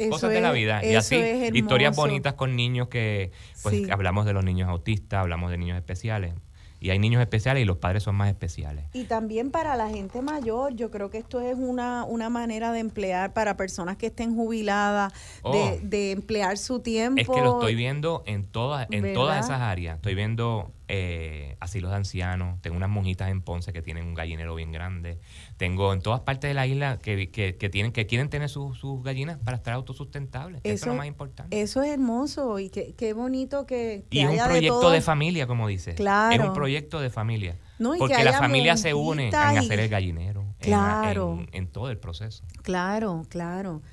Cosas 0.09 0.31
de 0.31 0.39
la 0.39 0.51
vida. 0.51 0.83
Y 0.85 0.95
así, 0.95 1.17
historias 1.53 1.95
bonitas 1.95 2.33
con 2.33 2.55
niños 2.55 2.87
que, 2.87 3.31
pues, 3.63 3.89
hablamos 3.89 4.25
de 4.25 4.33
los 4.33 4.43
niños 4.43 4.69
autistas, 4.69 5.19
hablamos 5.19 5.51
de 5.51 5.57
niños 5.57 5.77
especiales 5.77 6.33
y 6.79 6.91
hay 6.91 6.99
niños 6.99 7.21
especiales 7.21 7.63
y 7.63 7.65
los 7.65 7.77
padres 7.77 8.03
son 8.03 8.15
más 8.15 8.29
especiales. 8.29 8.85
Y 8.93 9.03
también 9.05 9.51
para 9.51 9.75
la 9.75 9.89
gente 9.89 10.21
mayor, 10.21 10.75
yo 10.75 10.91
creo 10.91 11.09
que 11.09 11.17
esto 11.17 11.41
es 11.41 11.55
una, 11.57 12.05
una 12.05 12.29
manera 12.29 12.71
de 12.71 12.79
emplear 12.79 13.33
para 13.33 13.57
personas 13.57 13.97
que 13.97 14.07
estén 14.07 14.35
jubiladas, 14.35 15.13
de, 15.43 15.49
oh. 15.49 15.77
de, 15.81 16.11
emplear 16.11 16.57
su 16.57 16.79
tiempo. 16.79 17.21
Es 17.21 17.27
que 17.27 17.41
lo 17.41 17.59
estoy 17.59 17.75
viendo 17.75 18.23
en 18.25 18.45
todas, 18.45 18.87
en 18.91 19.13
todas 19.13 19.45
esas 19.45 19.61
áreas. 19.61 19.97
Estoy 19.97 20.15
viendo 20.15 20.71
eh, 20.91 21.55
asilos 21.59 21.91
de 21.91 21.97
ancianos, 21.97 22.59
tengo 22.61 22.75
unas 22.75 22.89
monjitas 22.89 23.29
en 23.29 23.43
Ponce 23.43 23.71
que 23.71 23.83
tienen 23.83 24.07
un 24.07 24.15
gallinero 24.15 24.55
bien 24.55 24.71
grande, 24.71 25.19
tengo 25.55 25.93
en 25.93 26.01
todas 26.01 26.21
partes 26.21 26.49
de 26.49 26.55
la 26.55 26.65
isla 26.65 26.97
que, 26.97 27.29
que, 27.29 27.69
tienen 27.69 27.91
que 27.91 28.07
quieren 28.07 28.27
tener 28.29 28.49
sus, 28.49 28.81
gallinas 29.03 29.37
para 29.37 29.57
estar 29.57 29.75
autosustentables. 29.75 30.61
Eso, 30.63 30.73
es 30.73 30.85
lo 30.87 30.95
más 30.95 31.05
importante. 31.05 31.61
Eso 31.61 31.83
es 31.83 31.91
hermoso 31.91 32.57
y 32.57 32.71
qué, 32.71 32.95
qué 32.97 33.13
bonito 33.13 33.67
que, 33.67 34.03
y 34.09 34.21
es 34.21 34.29
un 34.29 34.37
proyecto 34.37 34.89
de, 34.89 35.01
familia, 35.01 35.45
como 35.45 35.67
dices. 35.67 35.93
Claro. 35.93 36.41
Es 36.41 36.49
un 36.49 36.55
proyecto 36.55 36.99
de 36.99 37.11
familia. 37.11 37.55
porque 37.99 38.23
la 38.23 38.33
familia 38.33 38.75
se 38.75 38.95
une 38.95 39.27
en 39.27 39.35
hacer 39.35 39.79
el 39.79 39.89
gallinero. 39.89 40.43
Claro. 40.57 41.37
En, 41.39 41.49
en 41.51 41.67
todo 41.67 41.91
el 41.91 41.99
proceso. 41.99 42.43
Claro, 42.63 43.27
claro. 43.29 43.83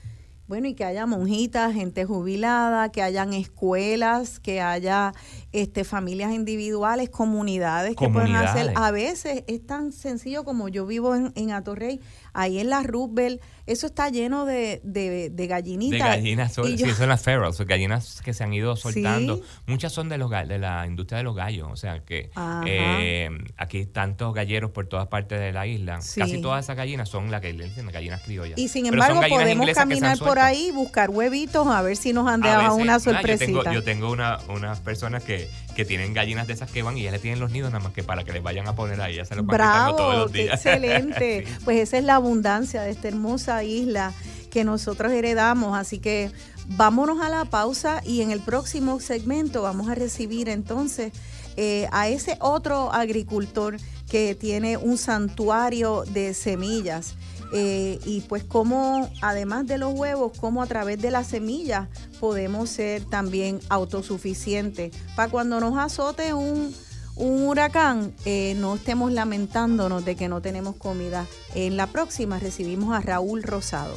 Bueno, 0.49 0.69
y 0.69 0.75
que 0.75 0.85
haya 0.85 1.07
monjitas, 1.07 1.75
gente 1.75 2.05
jubilada, 2.05 2.93
que 2.93 3.03
hayan 3.03 3.33
escuelas, 3.33 4.39
que 4.39 4.61
haya 4.61 5.13
este, 5.57 5.85
familias 5.85 6.33
individuales, 6.33 7.09
comunidades, 7.09 7.97
que 7.97 8.09
puedan 8.11 8.37
hacer. 8.37 8.73
A 8.77 8.91
veces 8.91 9.43
es 9.47 9.67
tan 9.67 9.91
sencillo 9.91 10.45
como 10.45 10.69
yo 10.69 10.85
vivo 10.85 11.15
en, 11.15 11.33
en 11.35 11.51
Atorrey, 11.51 12.01
ahí 12.35 12.59
en 12.59 12.69
la 12.69 12.83
Roosevelt, 12.83 13.41
eso 13.67 13.87
está 13.87 14.11
lleno 14.11 14.45
de, 14.45 14.81
de, 14.85 15.47
gallinitas. 15.49 15.99
De 15.99 16.17
gallinas, 16.17 16.55
sí, 16.55 16.79
son 16.79 17.09
las 17.09 17.23
ferals, 17.23 17.59
gallinas 17.63 18.21
que 18.23 18.33
se 18.33 18.45
han 18.45 18.53
ido 18.53 18.77
soltando. 18.77 19.41
Muchas 19.67 19.93
son 19.93 20.09
de 20.09 20.19
los 20.19 20.31
de 20.31 20.59
la 20.59 20.87
industria 20.87 21.19
de 21.19 21.25
los 21.25 21.35
gallos, 21.35 21.69
o 21.73 21.77
sea 21.77 22.05
que 22.05 22.31
eh, 22.67 23.31
aquí 23.57 23.87
tantos 23.87 24.35
galleros 24.35 24.71
por 24.71 24.87
todas 24.87 25.09
partes 25.09 25.41
de 25.41 25.53
la 25.53 25.67
isla. 25.67 26.01
Casi 26.17 26.41
todas 26.41 26.65
esas 26.65 26.77
gallinas 26.77 27.09
son 27.09 27.31
las 27.31 27.41
que 27.41 27.53
le 27.55 27.65
dicen 27.65 27.87
gallinas 27.91 28.23
criollas. 28.23 28.59
Y 28.59 28.69
sin 28.69 28.87
embargo 28.87 29.21
podemos 29.29 29.71
caminar 29.71 30.19
por 30.19 30.39
ahí, 30.39 30.71
buscar 30.73 31.11
huevitos, 31.11 31.67
a 31.67 31.83
ver 31.83 31.97
si 31.97 32.13
nos 32.13 32.29
han 32.29 32.43
dejado 32.43 32.77
una 32.77 33.01
sorpresita. 33.01 33.73
yo 33.73 33.83
tengo, 33.83 34.13
una, 34.13 34.39
unas 34.49 34.81
personas 34.81 35.25
que 35.25 35.46
que 35.77 35.85
tienen 35.85 36.14
gallinas 36.14 36.47
de 36.47 36.55
esas 36.55 36.70
que 36.70 36.83
van 36.83 36.97
y 36.97 37.03
ya 37.03 37.11
le 37.11 37.18
tienen 37.18 37.39
los 37.39 37.51
nidos 37.51 37.70
nada 37.70 37.85
más 37.85 37.93
que 37.93 38.03
para 38.03 38.24
que 38.24 38.33
les 38.33 38.43
vayan 38.43 38.66
a 38.66 38.74
poner 38.74 38.99
ahí, 39.01 39.16
ya 39.16 39.27
se 39.27 39.37
los 39.37 39.45
van 39.45 39.95
todos 39.95 40.16
los 40.16 40.33
días. 40.33 40.55
excelente. 40.55 41.47
Pues 41.64 41.79
esa 41.79 41.99
es 41.99 42.05
la 42.05 42.14
abundancia 42.14 42.83
de 42.83 42.91
esta 42.91 43.09
hermosa 43.09 43.62
isla 43.62 44.14
que 44.51 44.64
nosotros 44.64 45.12
heredamos, 45.12 45.77
así 45.77 45.99
que 45.99 46.31
vámonos 46.66 47.20
a 47.20 47.29
la 47.29 47.45
pausa 47.45 48.01
y 48.05 48.22
en 48.22 48.31
el 48.31 48.41
próximo 48.41 49.01
segmento 49.01 49.62
vamos 49.62 49.91
a 49.91 49.95
recibir 49.95 50.49
entonces 50.49 51.12
eh, 51.57 51.89
a 51.93 52.09
ese 52.09 52.39
otro 52.41 52.93
agricultor 52.93 53.77
que 54.11 54.35
tiene 54.35 54.79
un 54.79 54.97
santuario 54.97 56.05
de 56.05 56.33
semillas 56.33 57.14
eh, 57.53 57.99
y 58.05 58.23
pues 58.23 58.45
como 58.45 59.11
además 59.23 59.67
de 59.67 59.79
los 59.79 59.95
huevos, 59.95 60.33
como 60.39 60.63
a 60.63 60.67
través 60.67 61.01
de 61.01 61.11
las 61.11 61.29
semillas 61.29 61.89
podemos 62.21 62.71
ser 62.71 63.05
también 63.05 63.61
autosuficientes. 63.69 64.93
Para 65.15 65.31
cuando 65.31 65.61
nos 65.61 65.79
azote 65.79 66.35
un, 66.35 66.75
huracán, 67.17 68.15
eh, 68.25 68.55
no 68.59 68.75
estemos 68.75 69.13
lamentándonos 69.13 70.05
de 70.05 70.17
que 70.17 70.29
no 70.29 70.43
tenemos 70.43 70.77
comida. 70.77 71.27
En 71.55 71.77
la 71.77 71.87
próxima 71.87 72.39
recibimos 72.39 72.95
a 72.95 73.01
Raúl 73.01 73.43
Rosado. 73.43 73.95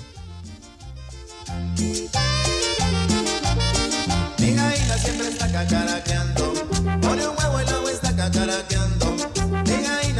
Un 1.47 2.19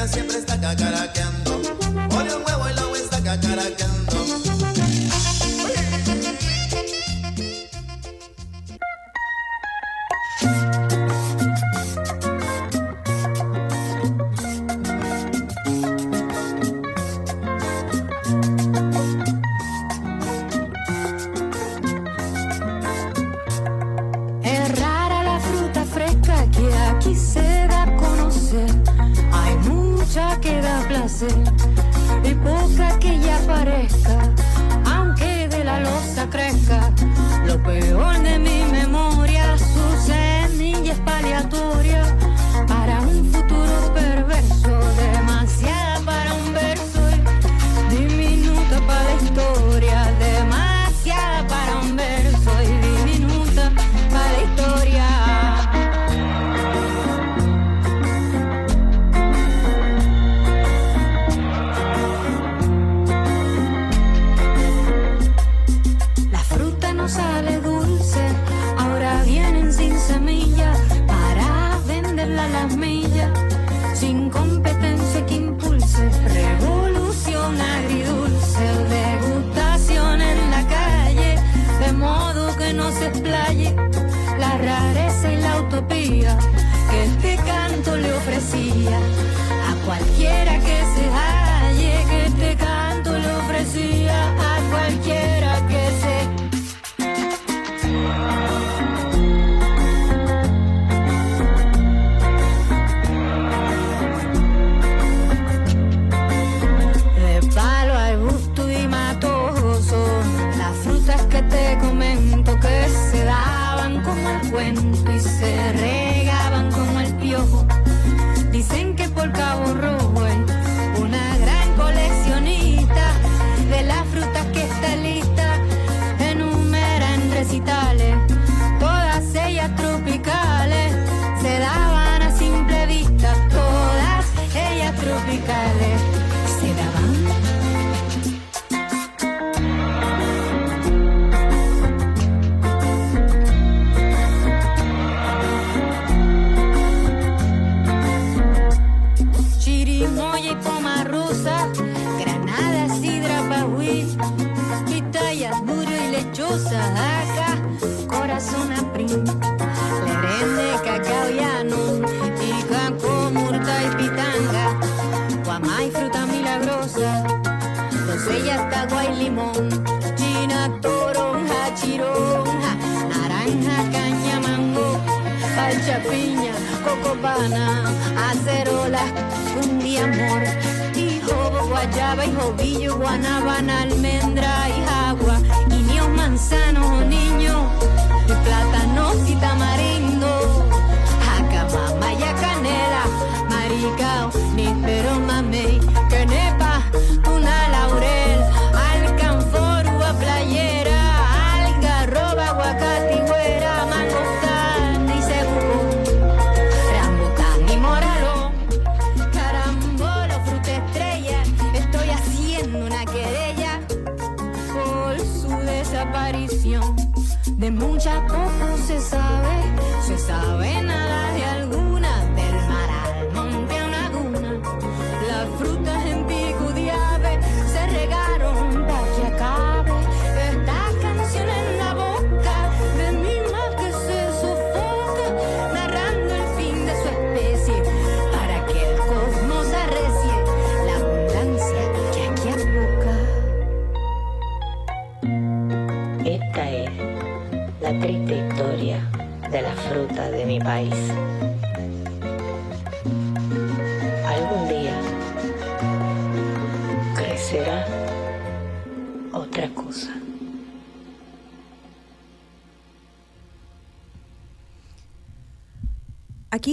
siempre 0.08 0.38
está 0.38 0.60
cacaraqueando, 0.60 1.39
cacaraqueando. 3.60 3.89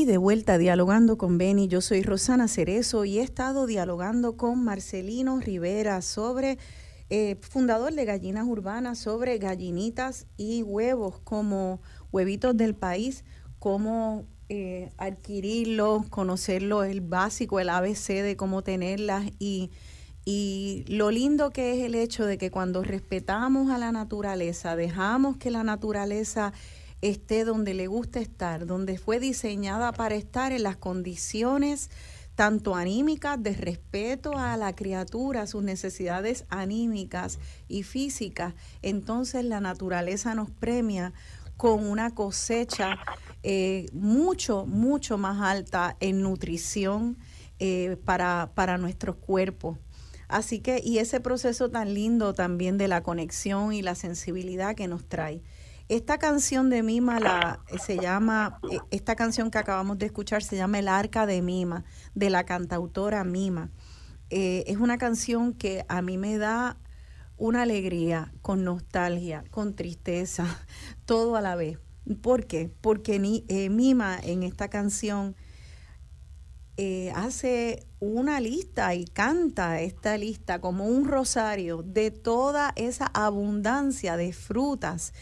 De 0.06 0.18
vuelta 0.18 0.56
dialogando 0.56 1.18
con 1.18 1.36
Beni, 1.36 1.66
yo 1.66 1.80
soy 1.80 2.02
Rosana 2.02 2.46
Cerezo 2.46 3.04
y 3.04 3.18
he 3.18 3.22
estado 3.22 3.66
dialogando 3.66 4.36
con 4.36 4.62
Marcelino 4.62 5.40
Rivera 5.40 6.00
sobre, 6.00 6.58
eh, 7.10 7.36
fundador 7.40 7.92
de 7.92 8.04
Gallinas 8.04 8.46
Urbanas, 8.46 8.98
sobre 9.00 9.36
gallinitas 9.38 10.26
y 10.36 10.62
huevos 10.62 11.18
como 11.18 11.80
huevitos 12.12 12.56
del 12.56 12.76
país, 12.76 13.24
cómo 13.58 14.24
eh, 14.48 14.90
adquirirlos, 14.96 16.08
conocerlo, 16.08 16.84
el 16.84 17.00
básico, 17.00 17.58
el 17.58 17.68
ABC 17.68 18.22
de 18.22 18.36
cómo 18.36 18.62
tenerlas 18.62 19.24
y, 19.40 19.72
y 20.24 20.84
lo 20.86 21.10
lindo 21.10 21.50
que 21.50 21.72
es 21.72 21.84
el 21.84 21.96
hecho 21.96 22.24
de 22.26 22.38
que 22.38 22.52
cuando 22.52 22.84
respetamos 22.84 23.72
a 23.72 23.78
la 23.78 23.90
naturaleza, 23.90 24.76
dejamos 24.76 25.36
que 25.36 25.50
la 25.50 25.64
naturaleza 25.64 26.52
esté 27.02 27.44
donde 27.44 27.74
le 27.74 27.86
gusta 27.86 28.20
estar, 28.20 28.66
donde 28.66 28.98
fue 28.98 29.20
diseñada 29.20 29.92
para 29.92 30.14
estar 30.14 30.52
en 30.52 30.62
las 30.62 30.76
condiciones 30.76 31.90
tanto 32.36 32.74
anímicas 32.74 33.42
de 33.42 33.54
respeto 33.54 34.36
a 34.36 34.56
la 34.58 34.74
criatura, 34.74 35.46
sus 35.46 35.62
necesidades 35.62 36.44
anímicas 36.50 37.38
y 37.66 37.82
físicas, 37.82 38.54
entonces 38.82 39.44
la 39.44 39.60
naturaleza 39.60 40.34
nos 40.34 40.50
premia 40.50 41.14
con 41.56 41.86
una 41.88 42.14
cosecha 42.14 42.98
eh, 43.42 43.86
mucho, 43.92 44.66
mucho 44.66 45.16
más 45.16 45.40
alta 45.40 45.96
en 46.00 46.20
nutrición 46.20 47.16
eh, 47.58 47.96
para, 48.04 48.50
para 48.54 48.76
nuestros 48.76 49.16
cuerpos. 49.16 49.78
Así 50.28 50.58
que, 50.58 50.82
y 50.84 50.98
ese 50.98 51.20
proceso 51.20 51.70
tan 51.70 51.94
lindo 51.94 52.34
también 52.34 52.76
de 52.76 52.88
la 52.88 53.02
conexión 53.02 53.72
y 53.72 53.80
la 53.80 53.94
sensibilidad 53.94 54.74
que 54.74 54.88
nos 54.88 55.08
trae. 55.08 55.40
Esta 55.88 56.18
canción 56.18 56.68
de 56.68 56.82
Mima 56.82 57.60
eh, 57.68 57.78
se 57.78 57.96
llama, 57.96 58.58
eh, 58.72 58.78
esta 58.90 59.14
canción 59.14 59.52
que 59.52 59.58
acabamos 59.58 59.98
de 59.98 60.06
escuchar 60.06 60.42
se 60.42 60.56
llama 60.56 60.80
El 60.80 60.88
Arca 60.88 61.26
de 61.26 61.42
Mima, 61.42 61.84
de 62.12 62.28
la 62.28 62.44
cantautora 62.44 63.22
Mima. 63.22 63.70
Eh, 64.30 64.64
es 64.66 64.78
una 64.78 64.98
canción 64.98 65.52
que 65.52 65.84
a 65.88 66.02
mí 66.02 66.18
me 66.18 66.38
da 66.38 66.76
una 67.36 67.62
alegría, 67.62 68.32
con 68.42 68.64
nostalgia, 68.64 69.44
con 69.52 69.76
tristeza, 69.76 70.44
todo 71.04 71.36
a 71.36 71.40
la 71.40 71.54
vez. 71.54 71.78
¿Por 72.20 72.46
qué? 72.46 72.68
Porque 72.80 73.20
ni, 73.20 73.44
Mima 73.70 74.18
en 74.20 74.42
esta 74.42 74.68
canción 74.68 75.36
hace 77.14 77.86
una 78.00 78.38
lista 78.38 78.94
y 78.94 79.06
canta 79.06 79.80
esta 79.80 80.18
lista 80.18 80.60
como 80.60 80.84
un 80.84 81.06
rosario 81.06 81.82
de 81.82 82.10
toda 82.10 82.72
esa 82.76 83.06
abundancia 83.14 84.16
de 84.18 84.32
frutas, 84.34 85.14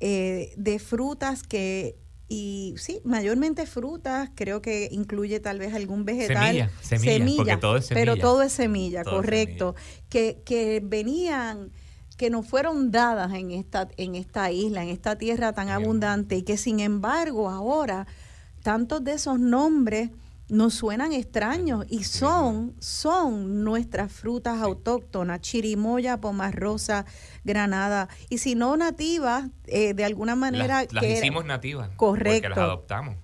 eh, 0.00 0.52
de 0.56 0.78
frutas 0.78 1.42
que 1.42 1.98
y 2.28 2.74
sí, 2.76 3.00
mayormente 3.04 3.66
frutas, 3.66 4.30
creo 4.34 4.60
que 4.60 4.88
incluye 4.90 5.38
tal 5.38 5.60
vez 5.60 5.74
algún 5.74 6.04
vegetal. 6.04 6.44
Semilla, 6.44 6.70
semilla, 6.80 7.36
porque 7.36 7.56
todo 7.56 7.76
es 7.76 7.86
semilla. 7.86 8.12
Pero 8.12 8.20
todo 8.20 8.42
es 8.42 8.52
semilla, 8.52 9.04
Todo 9.04 9.16
correcto. 9.16 9.76
Que, 10.08 10.42
que 10.44 10.82
venían, 10.84 11.70
que 12.16 12.28
nos 12.30 12.48
fueron 12.48 12.90
dadas 12.90 13.32
en 13.32 13.52
esta, 13.52 13.88
en 13.96 14.16
esta 14.16 14.50
isla, 14.50 14.82
en 14.82 14.88
esta 14.88 15.16
tierra 15.16 15.52
tan 15.52 15.66
Bien. 15.66 15.76
abundante, 15.76 16.36
y 16.36 16.42
que 16.42 16.56
sin 16.56 16.80
embargo 16.80 17.48
ahora 17.48 18.08
tantos 18.64 19.04
de 19.04 19.12
esos 19.12 19.38
nombres 19.38 20.10
nos 20.48 20.74
suenan 20.74 21.12
extraños 21.12 21.84
y 21.88 22.04
son, 22.04 22.76
son 22.78 23.64
nuestras 23.64 24.12
frutas 24.12 24.60
autóctonas, 24.62 25.40
chirimoya, 25.40 26.20
pomarrosa, 26.20 27.04
granada, 27.44 28.08
y 28.28 28.38
si 28.38 28.54
no 28.54 28.76
nativas, 28.76 29.50
eh, 29.66 29.94
de 29.94 30.04
alguna 30.04 30.36
manera 30.36 30.82
Las, 30.82 30.92
las 30.92 31.04
que 31.04 31.18
hicimos 31.18 31.44
nativas. 31.44 31.90
Correcto. 31.96 32.48
Porque 32.48 32.48
las 32.48 32.58
adoptamos. 32.58 33.16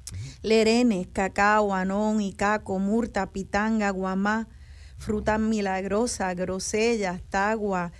Lerenes, 0.43 1.07
cacao, 1.12 1.75
anón, 1.75 2.20
icaco, 2.20 2.79
murta, 2.81 3.31
pitanga, 3.31 3.91
guamá, 3.91 4.49
frutas 4.99 5.39
milagrosas, 5.39 6.35
grosellas, 6.35 7.23
tagua, 7.29 7.93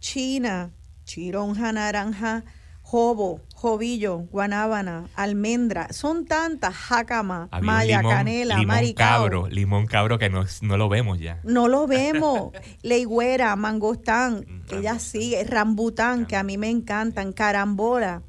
china, 0.00 0.70
chironja, 1.04 1.72
naranja, 1.72 2.44
jobo, 2.82 3.40
jovillo, 3.64 4.18
guanábana, 4.30 5.06
almendra. 5.16 5.88
Son 5.90 6.26
tantas, 6.26 6.74
jácama, 6.74 7.48
Había 7.50 8.02
limón- 8.02 8.10
canela, 8.14 8.54
limón 8.58 8.66
maricao. 8.76 9.22
cabro, 9.22 9.48
limón 9.48 9.86
cabro 9.86 10.18
que 10.18 10.28
no, 10.28 10.44
no 10.60 10.76
lo 10.76 10.90
vemos 10.90 11.18
ya. 11.18 11.40
No 11.44 11.66
lo 11.68 11.86
vemos. 11.96 12.52
Leigüera, 12.82 13.56
mangostán, 13.56 14.44
Mm, 14.46 14.66
que 14.66 14.82
ya 14.82 14.90
rambután. 14.90 15.00
sigue, 15.00 15.44
rambután, 15.44 16.26
que 16.26 16.36
a 16.36 16.42
mí 16.42 16.58
me 16.58 16.68
encantan, 16.68 17.32
carambola. 17.32 18.22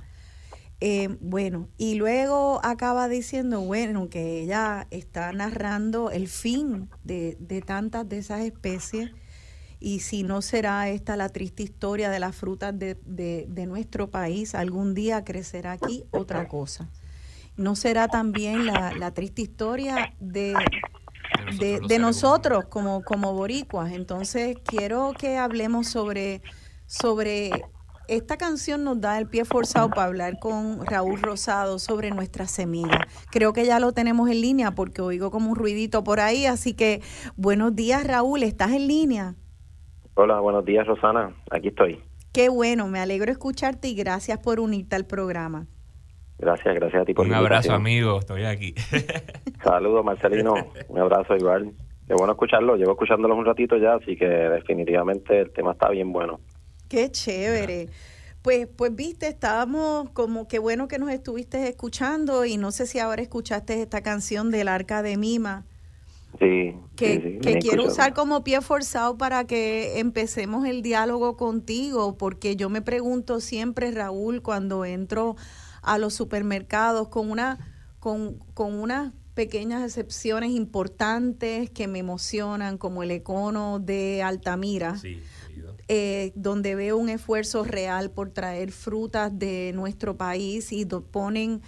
Eh, 0.79 1.17
bueno, 1.19 1.67
y 1.77 1.95
luego 1.95 2.59
acaba 2.63 3.07
diciendo, 3.09 3.59
bueno, 3.61 4.07
que 4.09 4.41
ella 4.41 4.87
está 4.89 5.31
narrando 5.33 6.11
el 6.11 6.27
fin 6.29 6.89
de, 7.03 7.37
de 7.39 7.61
tantas 7.61 8.07
de 8.07 8.19
esas 8.19 8.41
especies 8.41 9.11
y 9.85 9.99
si 9.99 10.23
no 10.23 10.41
será 10.41 10.89
esta 10.89 11.15
la 11.15 11.29
triste 11.29 11.61
historia 11.61 12.09
de 12.09 12.19
las 12.19 12.35
frutas 12.35 12.73
de, 12.79 12.97
de- 13.05 13.45
de 13.47 13.67
nuestro 13.67 14.09
país, 14.09 14.55
algún 14.55 14.95
día 14.95 15.23
crecerá 15.23 15.73
aquí 15.73 16.05
otra 16.09 16.47
cosa. 16.47 16.89
No 17.55 17.75
será 17.75 18.07
también 18.07 18.65
la, 18.65 18.93
la 18.97 19.13
triste 19.13 19.43
historia 19.43 20.11
de, 20.19 20.55
de, 21.59 21.79
de 21.87 21.99
nosotros 21.99 22.65
como, 22.65 23.03
como 23.03 23.33
boricuas. 23.33 23.91
Entonces, 23.93 24.57
quiero 24.65 25.13
que 25.15 25.37
hablemos 25.37 25.85
sobre, 25.85 26.41
sobre 26.87 27.51
esta 28.07 28.37
canción 28.37 28.83
nos 28.83 28.99
da 28.99 29.19
el 29.19 29.27
pie 29.27 29.45
forzado 29.45 29.89
para 29.91 30.05
hablar 30.07 30.39
con 30.39 30.83
Raúl 30.83 31.21
Rosado 31.21 31.77
sobre 31.77 32.09
nuestra 32.09 32.47
semilla. 32.47 33.05
Creo 33.29 33.53
que 33.53 33.67
ya 33.67 33.79
lo 33.79 33.91
tenemos 33.91 34.31
en 34.31 34.41
línea 34.41 34.71
porque 34.73 35.03
oigo 35.03 35.29
como 35.29 35.51
un 35.51 35.55
ruidito 35.55 36.03
por 36.03 36.19
ahí. 36.19 36.47
Así 36.47 36.73
que, 36.73 37.03
buenos 37.35 37.75
días, 37.75 38.03
Raúl, 38.03 38.41
¿estás 38.41 38.71
en 38.71 38.87
línea? 38.87 39.35
Hola, 40.17 40.39
buenos 40.39 40.63
días, 40.63 40.87
Rosana. 40.87 41.35
Aquí 41.51 41.67
estoy. 41.67 42.01
Qué 42.31 42.47
bueno, 42.47 42.87
me 42.87 42.99
alegro 42.99 43.31
escucharte 43.33 43.89
y 43.89 43.95
gracias 43.95 44.39
por 44.39 44.61
unirte 44.61 44.95
al 44.95 45.05
programa. 45.05 45.67
Gracias, 46.37 46.73
gracias 46.73 47.01
a 47.01 47.05
ti 47.05 47.13
por 47.13 47.25
Un 47.25 47.33
abrazo, 47.33 47.73
amigo. 47.73 48.19
Estoy 48.19 48.45
aquí. 48.45 48.73
Saludos, 49.63 50.05
Marcelino. 50.05 50.53
Un 50.87 50.99
abrazo 50.99 51.35
igual. 51.35 51.73
Qué 52.07 52.13
bueno 52.13 52.31
escucharlo. 52.31 52.77
Llevo 52.77 52.91
escuchándolos 52.91 53.37
un 53.37 53.45
ratito 53.45 53.75
ya, 53.75 53.95
así 53.95 54.15
que 54.15 54.25
definitivamente 54.25 55.41
el 55.41 55.51
tema 55.51 55.73
está 55.73 55.89
bien 55.89 56.13
bueno. 56.13 56.39
Qué 56.87 57.11
chévere. 57.11 57.89
Pues, 58.41 58.67
pues 58.67 58.95
viste, 58.95 59.27
estábamos 59.27 60.11
como 60.11 60.47
que 60.47 60.59
bueno 60.59 60.87
que 60.87 60.97
nos 60.97 61.09
estuviste 61.09 61.67
escuchando 61.67 62.45
y 62.45 62.55
no 62.55 62.71
sé 62.71 62.85
si 62.85 62.99
ahora 62.99 63.21
escuchaste 63.21 63.81
esta 63.81 64.01
canción 64.01 64.49
del 64.49 64.69
Arca 64.69 65.01
de 65.01 65.17
Mima, 65.17 65.65
Sí, 66.39 66.75
que, 66.95 67.15
sí, 67.15 67.21
sí, 67.21 67.37
que 67.39 67.49
bien 67.49 67.61
quiero 67.61 67.83
escuchado. 67.83 67.91
usar 67.93 68.13
como 68.13 68.43
pie 68.43 68.61
forzado 68.61 69.17
para 69.17 69.45
que 69.45 69.99
empecemos 69.99 70.65
el 70.67 70.81
diálogo 70.81 71.37
contigo, 71.37 72.17
porque 72.17 72.55
yo 72.55 72.69
me 72.69 72.81
pregunto 72.81 73.39
siempre, 73.39 73.91
Raúl, 73.91 74.41
cuando 74.41 74.85
entro 74.85 75.35
a 75.81 75.97
los 75.97 76.13
supermercados 76.13 77.07
con 77.09 77.29
una, 77.31 77.57
con, 77.99 78.39
con 78.53 78.73
unas 78.73 79.13
pequeñas 79.33 79.83
excepciones 79.83 80.51
importantes 80.51 81.69
que 81.69 81.87
me 81.87 81.99
emocionan, 81.99 82.77
como 82.77 83.03
el 83.03 83.11
econo 83.11 83.79
de 83.79 84.23
Altamira 84.23 84.97
Sí, 84.97 85.19
eh, 85.87 86.31
donde 86.35 86.73
veo 86.75 86.97
un 86.97 87.09
esfuerzo 87.09 87.63
real 87.63 88.09
por 88.11 88.29
traer 88.31 88.71
frutas 88.71 89.37
de 89.37 89.71
nuestro 89.75 90.17
país 90.17 90.71
y 90.71 90.85
do- 90.85 91.03
ponen 91.03 91.61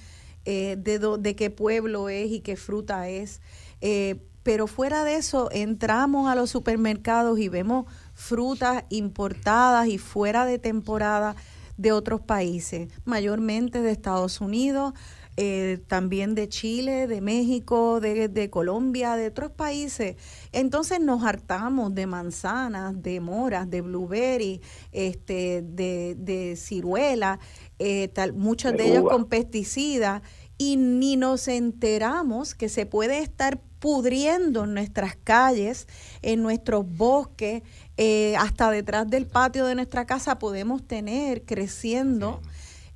eh, 0.45 0.75
de, 0.79 0.97
do- 0.97 1.17
de 1.17 1.35
qué 1.35 1.49
pueblo 1.51 2.09
es 2.09 2.31
y 2.31 2.39
qué 2.39 2.55
fruta 2.55 3.09
es. 3.09 3.41
Eh, 3.81 4.15
pero 4.47 4.65
fuera 4.65 5.03
de 5.03 5.17
eso, 5.17 5.49
entramos 5.51 6.29
a 6.31 6.35
los 6.35 6.49
supermercados 6.49 7.37
y 7.37 7.49
vemos 7.49 7.85
frutas 8.13 8.85
importadas 8.87 9.89
y 9.89 9.97
fuera 9.97 10.45
de 10.45 10.57
temporada 10.57 11.35
de 11.75 11.91
otros 11.91 12.21
países, 12.21 12.87
mayormente 13.03 13.81
de 13.81 13.91
Estados 13.91 14.39
Unidos, 14.39 14.93
eh, 15.35 15.81
también 15.87 16.33
de 16.33 16.47
Chile, 16.47 17.07
de 17.07 17.19
México, 17.19 17.99
de, 17.99 18.49
Colombia, 18.49 19.17
de 19.17 19.27
otros 19.27 19.51
países. 19.51 20.15
Entonces 20.53 21.01
nos 21.01 21.25
hartamos 21.25 21.93
de 21.93 22.07
manzanas, 22.07 23.03
de 23.03 23.19
moras, 23.19 23.69
de 23.69 23.81
blueberry, 23.81 24.61
este, 24.93 25.61
de, 25.61 26.15
de 26.17 26.55
ciruela, 26.55 27.41
eh, 27.79 28.07
tal, 28.07 28.31
muchos 28.31 28.71
de 28.77 28.91
ellos 28.91 29.09
con 29.09 29.25
pesticidas, 29.25 30.21
y 30.57 30.77
ni 30.77 31.17
nos 31.17 31.49
enteramos 31.49 32.55
que 32.55 32.69
se 32.69 32.85
puede 32.85 33.19
estar 33.19 33.59
pudriendo 33.79 34.63
en 34.63 34.73
nuestras 34.73 35.15
calles, 35.15 35.87
en 36.21 36.41
nuestros 36.41 36.85
bosques, 36.87 37.63
eh, 37.97 38.35
hasta 38.37 38.71
detrás 38.71 39.09
del 39.09 39.25
patio 39.25 39.65
de 39.65 39.75
nuestra 39.75 40.05
casa 40.05 40.39
podemos 40.39 40.85
tener 40.85 41.43
creciendo 41.43 42.41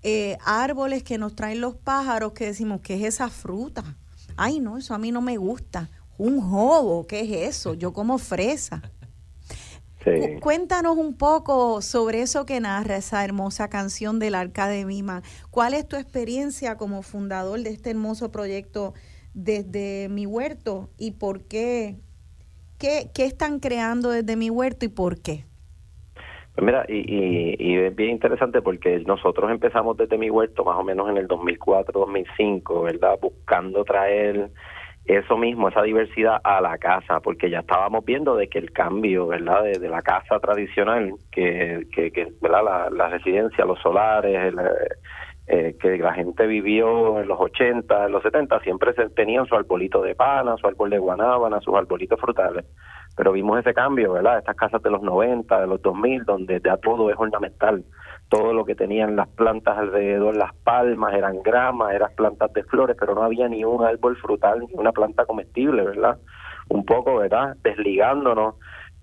eh, 0.04 0.38
árboles 0.44 1.04
que 1.04 1.18
nos 1.18 1.36
traen 1.36 1.62
los 1.62 1.76
pájaros 1.76 2.34
que 2.34 2.46
decimos, 2.46 2.82
¿qué 2.82 2.96
es 2.96 3.04
esa 3.04 3.30
fruta? 3.30 3.98
Ay, 4.36 4.60
no, 4.60 4.78
eso 4.78 4.94
a 4.94 4.98
mí 4.98 5.12
no 5.12 5.22
me 5.22 5.38
gusta. 5.38 5.90
Un 6.18 6.42
jobo, 6.42 7.06
¿qué 7.06 7.22
es 7.22 7.58
eso? 7.58 7.74
Yo 7.74 7.94
como 7.94 8.18
fresa. 8.18 8.82
Cuéntanos 10.42 10.98
un 10.98 11.14
poco 11.14 11.84
sobre 11.84 12.24
eso 12.24 12.46
que 12.48 12.60
narra 12.60 12.98
esa 12.98 13.24
hermosa 13.24 13.70
canción 13.70 14.18
del 14.18 14.34
Arca 14.34 14.68
de 14.68 14.84
Mima. 14.84 15.22
¿Cuál 15.52 15.76
es 15.76 15.88
tu 15.88 15.96
experiencia 15.96 16.76
como 16.76 17.04
fundador 17.04 17.62
de 17.62 17.70
este 17.70 17.92
hermoso 17.92 18.32
proyecto 18.32 18.96
desde 19.34 20.10
mi 20.10 20.26
huerto 20.26 20.90
y 20.98 21.12
por 21.12 21.48
qué? 21.48 21.96
¿Qué, 22.80 23.10
qué 23.14 23.26
están 23.26 23.60
creando 23.60 24.10
desde 24.10 24.36
mi 24.36 24.50
huerto 24.50 24.86
y 24.86 24.90
por 24.90 25.22
qué? 25.22 25.46
Pues 26.56 26.66
mira, 26.66 26.86
y, 26.90 27.56
y, 27.58 27.78
es 27.78 27.96
bien 27.96 28.12
interesante 28.12 28.62
porque 28.62 29.00
nosotros 29.00 29.50
empezamos 29.52 29.96
desde 29.96 30.18
mi 30.18 30.30
huerto 30.30 30.66
más 30.66 30.78
o 30.78 30.84
menos 30.84 31.10
en 31.10 31.18
el 31.18 31.28
2004-2005, 31.28 32.84
¿verdad? 32.84 33.18
Buscando 33.22 33.86
traer 33.86 34.50
eso 35.06 35.38
mismo, 35.38 35.70
esa 35.70 35.82
diversidad 35.82 36.42
a 36.44 36.60
la 36.60 36.78
casa, 36.78 37.22
porque 37.22 37.50
ya 37.50 37.60
estábamos 37.60 38.04
viendo 38.04 38.36
de 38.36 38.50
que 38.50 38.60
el 38.60 38.72
cambio, 38.72 39.28
¿verdad? 39.28 39.64
De, 39.64 39.90
la 39.90 40.02
casa 40.02 40.40
tradicional, 40.40 41.14
que, 41.32 41.88
que, 41.94 42.12
que 42.12 42.34
¿verdad? 42.42 42.64
La, 42.64 42.90
la, 42.90 43.08
residencia, 43.08 43.66
los 43.66 43.80
solares, 43.80 44.54
eh, 45.54 45.76
que 45.78 45.98
la 45.98 46.14
gente 46.14 46.48
vivió 46.48 47.20
en 47.20 47.28
los 47.28 47.38
80, 47.38 48.06
en 48.06 48.12
los 48.14 48.24
70, 48.24 48.62
siempre 48.62 48.94
se, 48.94 49.10
tenían 49.10 49.46
su 49.48 49.56
arbolito 49.56 50.02
de 50.02 50.16
pana, 50.16 50.56
su 50.56 50.66
árbol 50.66 50.90
de 50.90 50.98
guanábana, 50.98 51.60
sus 51.60 51.76
arbolitos 51.76 52.20
frutales 52.22 52.66
pero 53.16 53.34
vimos 53.34 53.60
ese 53.60 53.74
cambio, 53.74 54.14
¿verdad? 54.14 54.40
Estas 54.40 54.56
casas 54.56 54.82
de 54.82 54.90
los 54.90 55.02
90, 55.02 55.60
de 55.60 55.68
los 55.68 55.82
2000, 55.82 56.24
donde 56.24 56.62
ya 56.64 56.78
todo 56.78 57.10
es 57.10 57.18
ornamental. 57.20 57.84
Todo 58.30 58.54
lo 58.54 58.64
que 58.64 58.76
tenían 58.76 59.16
las 59.16 59.28
plantas 59.28 59.78
alrededor, 59.78 60.38
las 60.38 60.56
palmas, 60.64 61.14
eran 61.14 61.42
gramas, 61.44 61.94
eran 61.94 62.12
plantas 62.16 62.54
de 62.54 62.64
flores, 62.64 62.96
pero 62.98 63.14
no 63.14 63.24
había 63.24 63.50
ni 63.50 63.66
un 63.66 63.84
árbol 63.84 64.16
frutal, 64.18 64.62
ni 64.62 64.74
una 64.76 64.94
planta 64.94 65.26
comestible, 65.26 65.84
¿verdad? 65.84 66.18
Un 66.70 66.86
poco, 66.86 67.18
¿verdad? 67.18 67.58
Desligándonos 67.62 68.56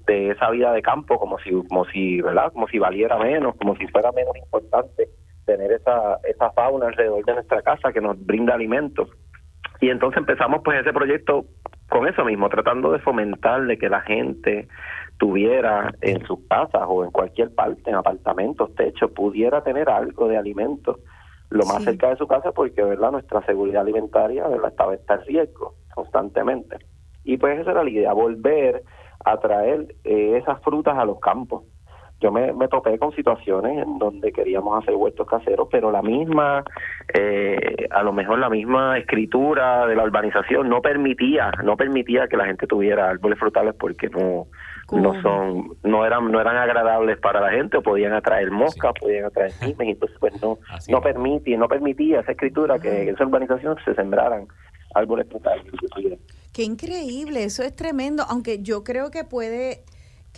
de 0.06 0.30
esa 0.30 0.48
vida 0.50 0.72
de 0.72 0.80
campo 0.80 1.18
como 1.18 1.38
si, 1.40 1.50
como 1.68 1.84
si, 1.84 2.22
¿verdad? 2.22 2.50
Como 2.52 2.66
si 2.68 2.78
valiera 2.78 3.18
menos, 3.18 3.56
como 3.56 3.76
si 3.76 3.86
fuera 3.88 4.10
menos 4.12 4.34
importante 4.36 5.10
tener 5.48 5.72
esa, 5.72 6.18
esa 6.24 6.50
fauna 6.50 6.88
alrededor 6.88 7.24
de 7.24 7.32
nuestra 7.32 7.62
casa 7.62 7.90
que 7.90 8.02
nos 8.02 8.22
brinda 8.24 8.52
alimentos. 8.52 9.08
Y 9.80 9.88
entonces 9.88 10.18
empezamos 10.18 10.60
pues 10.62 10.78
ese 10.78 10.92
proyecto 10.92 11.46
con 11.88 12.06
eso 12.06 12.22
mismo, 12.22 12.50
tratando 12.50 12.92
de 12.92 12.98
fomentar 12.98 13.64
de 13.64 13.78
que 13.78 13.88
la 13.88 14.02
gente 14.02 14.68
tuviera 15.16 15.90
en 16.02 16.22
sus 16.26 16.40
casas 16.48 16.82
o 16.86 17.02
en 17.02 17.10
cualquier 17.10 17.54
parte, 17.54 17.88
en 17.88 17.96
apartamentos, 17.96 18.74
techos, 18.74 19.10
pudiera 19.12 19.62
tener 19.62 19.88
algo 19.88 20.28
de 20.28 20.36
alimento 20.36 20.98
lo 21.48 21.64
más 21.64 21.82
cerca 21.82 22.10
de 22.10 22.16
su 22.16 22.26
casa 22.26 22.52
porque 22.52 22.82
verdad 22.82 23.10
nuestra 23.10 23.40
seguridad 23.46 23.80
alimentaria 23.80 24.46
¿verdad? 24.46 24.68
estaba 24.68 24.92
en 24.92 25.26
riesgo 25.26 25.76
constantemente 25.94 26.76
y 27.24 27.38
pues 27.38 27.58
esa 27.58 27.70
era 27.70 27.84
la 27.84 27.88
idea 27.88 28.12
volver 28.12 28.82
a 29.24 29.38
traer 29.38 29.94
eh, 30.04 30.36
esas 30.36 30.60
frutas 30.62 30.98
a 30.98 31.06
los 31.06 31.18
campos 31.20 31.64
yo 32.20 32.32
me, 32.32 32.52
me 32.52 32.66
topé 32.66 32.98
con 32.98 33.12
situaciones 33.12 33.86
en 33.86 33.98
donde 33.98 34.32
queríamos 34.32 34.82
hacer 34.82 34.94
huertos 34.94 35.26
caseros, 35.26 35.68
pero 35.70 35.92
la 35.92 36.02
misma, 36.02 36.64
eh, 37.14 37.86
a 37.90 38.02
lo 38.02 38.12
mejor 38.12 38.40
la 38.40 38.50
misma 38.50 38.98
escritura 38.98 39.86
de 39.86 39.94
la 39.94 40.02
urbanización 40.02 40.68
no 40.68 40.82
permitía, 40.82 41.52
no 41.62 41.76
permitía 41.76 42.26
que 42.26 42.36
la 42.36 42.46
gente 42.46 42.66
tuviera 42.66 43.08
árboles 43.08 43.38
frutales 43.38 43.74
porque 43.78 44.08
no, 44.08 44.48
no 44.90 45.22
son, 45.22 45.76
no 45.84 46.04
eran, 46.04 46.32
no 46.32 46.40
eran 46.40 46.56
agradables 46.56 47.18
para 47.18 47.40
la 47.40 47.50
gente, 47.50 47.76
o 47.76 47.82
podían 47.82 48.12
atraer 48.12 48.50
moscas, 48.50 48.92
podían 48.98 49.26
atraer 49.26 49.52
mimes, 49.60 49.88
entonces 49.88 50.16
pues 50.18 50.42
no, 50.42 50.58
no 50.88 51.00
permitía, 51.00 51.56
no 51.56 51.68
permitía 51.68 52.20
esa 52.20 52.32
escritura 52.32 52.80
que 52.80 53.02
en 53.02 53.08
esa 53.10 53.24
urbanización 53.24 53.76
se 53.84 53.94
sembraran 53.94 54.48
árboles 54.94 55.28
frutales. 55.28 55.64
Qué 56.52 56.64
increíble, 56.64 57.44
eso 57.44 57.62
es 57.62 57.76
tremendo, 57.76 58.24
aunque 58.28 58.60
yo 58.60 58.82
creo 58.82 59.12
que 59.12 59.22
puede 59.22 59.84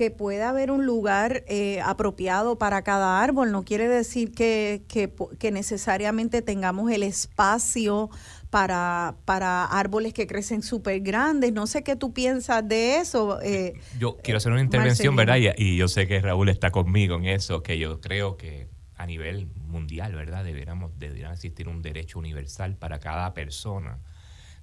que 0.01 0.11
pueda 0.11 0.48
haber 0.48 0.70
un 0.70 0.86
lugar 0.86 1.44
eh, 1.46 1.78
apropiado 1.84 2.57
para 2.57 2.80
cada 2.80 3.22
árbol. 3.22 3.53
No 3.53 3.66
quiere 3.66 3.86
decir 3.86 4.32
que, 4.32 4.80
que, 4.88 5.53
necesariamente 5.53 6.40
tengamos 6.40 6.90
el 6.90 7.03
espacio 7.03 8.09
para, 8.48 9.16
para 9.26 9.66
árboles 9.66 10.14
que 10.14 10.26
crecen 10.26 10.62
súper 10.62 11.01
grandes. 11.01 11.53
No 11.53 11.66
sé 11.66 11.82
qué 11.82 11.96
tú 11.96 12.14
piensas 12.14 12.66
de 12.66 12.96
eso. 12.96 13.42
Eh, 13.42 13.74
yo 13.98 14.16
quiero 14.22 14.38
hacer 14.38 14.53
una 14.53 14.62
intervención, 14.62 15.14
¿verdad? 15.16 15.36
Y, 15.59 15.76
yo 15.76 15.86
sé 15.86 16.09
que 16.09 16.18
Raúl 16.22 16.48
está 16.48 16.70
conmigo 16.70 17.16
en 17.16 17.26
eso, 17.26 17.62
que 17.62 17.78
yo 17.78 18.01
creo 18.01 18.38
que 18.38 18.68
a 18.96 19.05
nivel 19.05 19.48
mundial, 19.66 20.14
¿verdad? 20.14 20.44
Deberíamos, 20.44 20.98
debería 20.98 21.30
existir 21.30 21.68
un 21.68 21.83
derecho 21.83 22.18
universal 22.18 22.75
para 22.75 23.00
cada 23.00 23.34
persona 23.34 23.99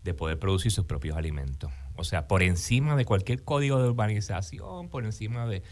de 0.03 0.16
poder 0.16 0.40
producir 0.40 0.72
sus 0.72 0.86
propios 0.86 1.16
alimentos. 1.16 1.72
O 1.98 2.03
sea, 2.03 2.28
por 2.28 2.44
encima 2.44 2.95
de 2.95 3.06
cualquier 3.06 3.44
código 3.44 3.82
de 3.82 3.90
urbanización, 3.90 4.90
por 4.90 5.03
encima 5.03 5.45
de... 5.48 5.64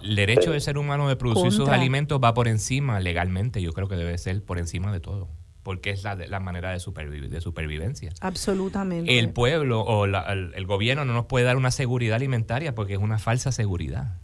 El 0.00 0.16
derecho 0.16 0.50
del 0.50 0.60
ser 0.60 0.78
humano 0.78 1.08
de 1.08 1.14
producir 1.14 1.52
sus 1.52 1.68
alimentos 1.68 2.20
va 2.22 2.34
por 2.34 2.48
encima 2.48 2.98
legalmente, 2.98 3.62
yo 3.62 3.72
creo 3.72 3.86
que 3.86 3.94
debe 3.94 4.18
ser 4.18 4.42
por 4.42 4.58
encima 4.58 4.92
de 4.92 4.98
todo 4.98 5.28
porque 5.62 5.90
es 5.90 6.02
la, 6.02 6.14
la 6.16 6.40
manera 6.40 6.70
de, 6.70 7.28
de 7.28 7.40
supervivencia. 7.40 8.12
Absolutamente. 8.20 9.18
El 9.18 9.30
pueblo 9.30 9.80
o 9.80 10.04
el, 10.06 10.66
gobierno 10.66 11.04
no 11.04 11.12
nos 11.12 11.26
puede 11.26 11.44
dar 11.44 11.56
una 11.56 11.70
seguridad 11.70 12.16
alimentaria 12.16 12.74
porque 12.74 12.94
es 12.94 12.98
una 12.98 13.18
falsa 13.18 13.52
seguridad. 13.52 14.18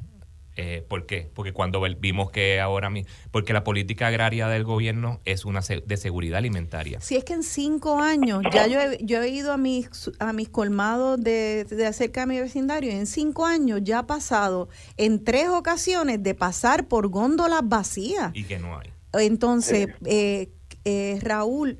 Eh, 0.60 0.84
¿Por 0.88 1.06
qué? 1.06 1.30
Porque 1.34 1.52
cuando 1.52 1.80
vimos 2.00 2.32
que 2.32 2.58
ahora 2.58 2.90
mismo, 2.90 3.08
porque 3.30 3.52
la 3.52 3.62
política 3.62 4.08
agraria 4.08 4.48
del 4.48 4.64
gobierno 4.64 5.20
es 5.24 5.44
una 5.44 5.60
de 5.60 5.96
seguridad 5.96 6.38
alimentaria. 6.38 7.00
Si 7.00 7.16
es 7.16 7.22
que 7.22 7.34
en 7.34 7.44
cinco 7.44 8.00
años, 8.00 8.42
ya 8.52 8.66
yo 8.66 8.80
he, 8.80 8.98
yo 9.00 9.22
he 9.22 9.28
ido 9.28 9.52
a 9.52 9.56
mis, 9.56 9.88
a 10.18 10.32
mis 10.32 10.48
colmados 10.48 11.22
de, 11.22 11.64
de 11.64 11.86
acerca 11.86 12.22
de 12.22 12.26
mi 12.26 12.40
vecindario, 12.40 12.90
y 12.90 12.96
en 12.96 13.06
cinco 13.06 13.46
años 13.46 13.82
ya 13.84 14.00
ha 14.00 14.06
pasado 14.08 14.68
en 14.96 15.22
tres 15.22 15.48
ocasiones 15.48 16.24
de 16.24 16.34
pasar 16.34 16.88
por 16.88 17.06
góndolas 17.06 17.60
vacías. 17.62 18.32
Y 18.34 18.42
que 18.42 18.58
no 18.58 18.76
hay. 18.76 18.90
Entonces, 19.12 19.86
eh, 20.06 20.50
eh, 20.84 21.20
Raúl, 21.22 21.78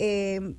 eh, 0.00 0.56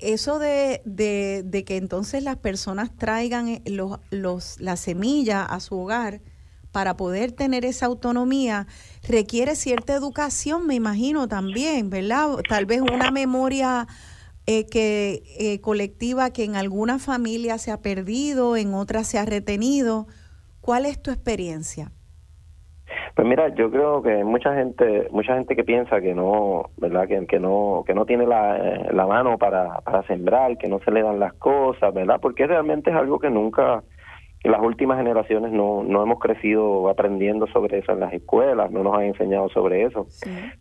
eso 0.00 0.40
de, 0.40 0.82
de, 0.84 1.42
de, 1.44 1.64
que 1.64 1.76
entonces 1.76 2.24
las 2.24 2.36
personas 2.36 2.96
traigan 2.96 3.62
los, 3.64 4.00
los, 4.10 4.58
la 4.60 4.76
semilla 4.76 5.44
a 5.44 5.60
su 5.60 5.78
hogar, 5.78 6.20
para 6.72 6.96
poder 6.96 7.32
tener 7.32 7.64
esa 7.64 7.86
autonomía 7.86 8.66
requiere 9.08 9.54
cierta 9.56 9.94
educación, 9.94 10.66
me 10.66 10.74
imagino 10.74 11.28
también, 11.28 11.90
¿verdad? 11.90 12.36
Tal 12.48 12.66
vez 12.66 12.80
una 12.80 13.10
memoria 13.10 13.86
eh, 14.46 14.66
que 14.66 15.22
eh, 15.38 15.60
colectiva 15.60 16.30
que 16.30 16.44
en 16.44 16.56
alguna 16.56 16.98
familia 16.98 17.58
se 17.58 17.70
ha 17.70 17.82
perdido, 17.82 18.56
en 18.56 18.74
otras 18.74 19.06
se 19.06 19.18
ha 19.18 19.24
retenido. 19.24 20.06
¿Cuál 20.60 20.86
es 20.86 21.00
tu 21.00 21.10
experiencia? 21.10 21.92
Pues 23.14 23.26
mira, 23.26 23.48
yo 23.54 23.70
creo 23.70 24.02
que 24.02 24.24
mucha 24.24 24.54
gente, 24.54 25.08
mucha 25.10 25.34
gente 25.34 25.54
que 25.54 25.64
piensa 25.64 26.00
que 26.00 26.14
no, 26.14 26.70
¿verdad? 26.76 27.06
Que, 27.06 27.38
no, 27.38 27.84
que 27.86 27.94
no 27.94 28.04
tiene 28.06 28.26
la, 28.26 28.56
eh, 28.56 28.88
la 28.92 29.06
mano 29.06 29.38
para 29.38 29.82
sembrar, 30.06 30.58
que 30.58 30.68
no 30.68 30.80
se 30.80 30.90
le 30.90 31.02
dan 31.02 31.20
las 31.20 31.34
cosas, 31.34 31.92
¿verdad? 31.94 32.18
Porque 32.20 32.46
realmente 32.46 32.90
es 32.90 32.96
algo 32.96 33.18
que 33.18 33.30
nunca, 33.30 33.82
las 34.42 34.62
últimas 34.62 34.96
generaciones 34.96 35.52
no, 35.52 35.82
no 35.82 36.02
hemos 36.02 36.18
crecido 36.18 36.88
aprendiendo 36.88 37.46
sobre 37.48 37.78
eso 37.78 37.92
en 37.92 38.00
las 38.00 38.12
escuelas, 38.14 38.70
no 38.70 38.82
nos 38.82 38.96
han 38.96 39.04
enseñado 39.04 39.50
sobre 39.50 39.84
eso. 39.84 40.06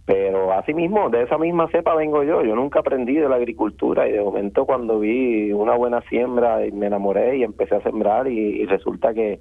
Pero 0.06 0.52
asimismo, 0.52 1.10
de 1.10 1.24
esa 1.24 1.38
misma 1.38 1.70
cepa 1.70 1.96
vengo 1.96 2.24
yo. 2.24 2.44
Yo 2.44 2.56
nunca 2.56 2.80
aprendí 2.80 3.16
de 3.16 3.30
la 3.30 3.38
agricultura 3.38 4.08
y 4.08 4.12
de 4.12 4.22
momento 4.22 4.66
cuando 4.66 5.00
vi 5.00 5.54
una 5.54 5.76
buena 5.76 6.02
siembra 6.10 6.66
y 6.66 6.74
me 6.74 6.88
enamoré 6.88 7.38
y 7.38 7.44
empecé 7.44 7.76
a 7.76 7.82
sembrar 7.82 8.28
y, 8.28 8.66
resulta 8.66 9.14
que, 9.14 9.40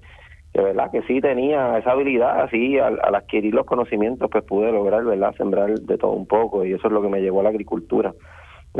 que, 0.52 0.60
verdad 0.60 0.92
que 0.92 1.02
sí 1.02 1.20
tenía 1.20 1.76
esa 1.76 1.90
habilidad, 1.90 2.40
así 2.42 2.78
al, 2.78 3.00
al, 3.02 3.16
adquirir 3.16 3.52
los 3.52 3.66
conocimientos 3.66 4.30
pues 4.30 4.44
pude 4.44 4.70
lograr, 4.70 5.04
¿verdad? 5.04 5.34
Sembrar 5.36 5.74
de 5.74 5.98
todo 5.98 6.12
un 6.12 6.26
poco 6.26 6.64
y 6.64 6.74
eso 6.74 6.86
es 6.86 6.92
lo 6.92 7.02
que 7.02 7.08
me 7.08 7.20
llevó 7.20 7.40
a 7.40 7.44
la 7.44 7.48
agricultura. 7.50 8.14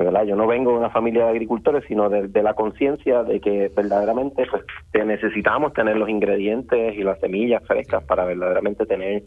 ¿Verdad? 0.05 0.25
Yo 0.25 0.37
no 0.37 0.47
vengo 0.47 0.73
de 0.73 0.79
una 0.79 0.91
familia 0.91 1.25
de 1.25 1.31
agricultores, 1.31 1.85
sino 1.89 2.09
de, 2.09 2.43
la 2.43 2.55
conciencia 2.55 3.23
de 3.23 3.41
que 3.41 3.71
verdaderamente 3.75 4.47
pues, 4.51 4.65
necesitamos 5.07 5.73
tener 5.73 5.97
los 5.97 6.09
ingredientes 6.09 6.97
y 6.97 7.03
las 7.03 7.19
semillas 7.21 7.63
frescas 7.67 8.05
para 8.05 8.25
verdaderamente 8.25 8.87
tener 8.87 9.25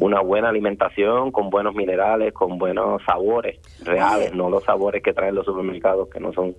una 0.00 0.20
buena 0.20 0.50
alimentación 0.50 1.32
con 1.32 1.50
buenos 1.50 1.74
minerales, 1.74 2.32
con 2.32 2.58
buenos 2.58 3.02
sabores 3.04 3.58
reales, 3.84 4.34
no 4.34 4.50
los 4.50 4.64
sabores 4.64 5.02
que 5.02 5.12
traen 5.12 5.34
los 5.34 5.46
supermercados 5.46 6.08
que 6.08 6.20
no 6.20 6.32
son 6.32 6.54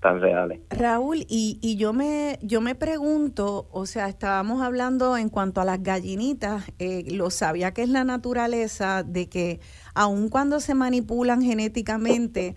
tan 0.00 0.20
reales. 0.20 0.60
Raúl, 0.70 1.24
y, 1.28 1.58
y 1.60 1.76
yo 1.76 1.92
me 1.92 2.38
yo 2.42 2.60
me 2.60 2.74
pregunto, 2.74 3.68
o 3.72 3.86
sea, 3.86 4.08
estábamos 4.08 4.62
hablando 4.62 5.16
en 5.16 5.28
cuanto 5.28 5.60
a 5.60 5.64
las 5.64 5.82
gallinitas, 5.82 6.72
eh, 6.78 7.04
lo 7.12 7.30
sabía 7.30 7.72
que 7.72 7.82
es 7.82 7.88
la 7.88 8.04
naturaleza 8.04 9.02
de 9.02 9.28
que 9.28 9.60
aun 9.98 10.28
cuando 10.28 10.60
se 10.60 10.74
manipulan 10.74 11.42
genéticamente 11.42 12.54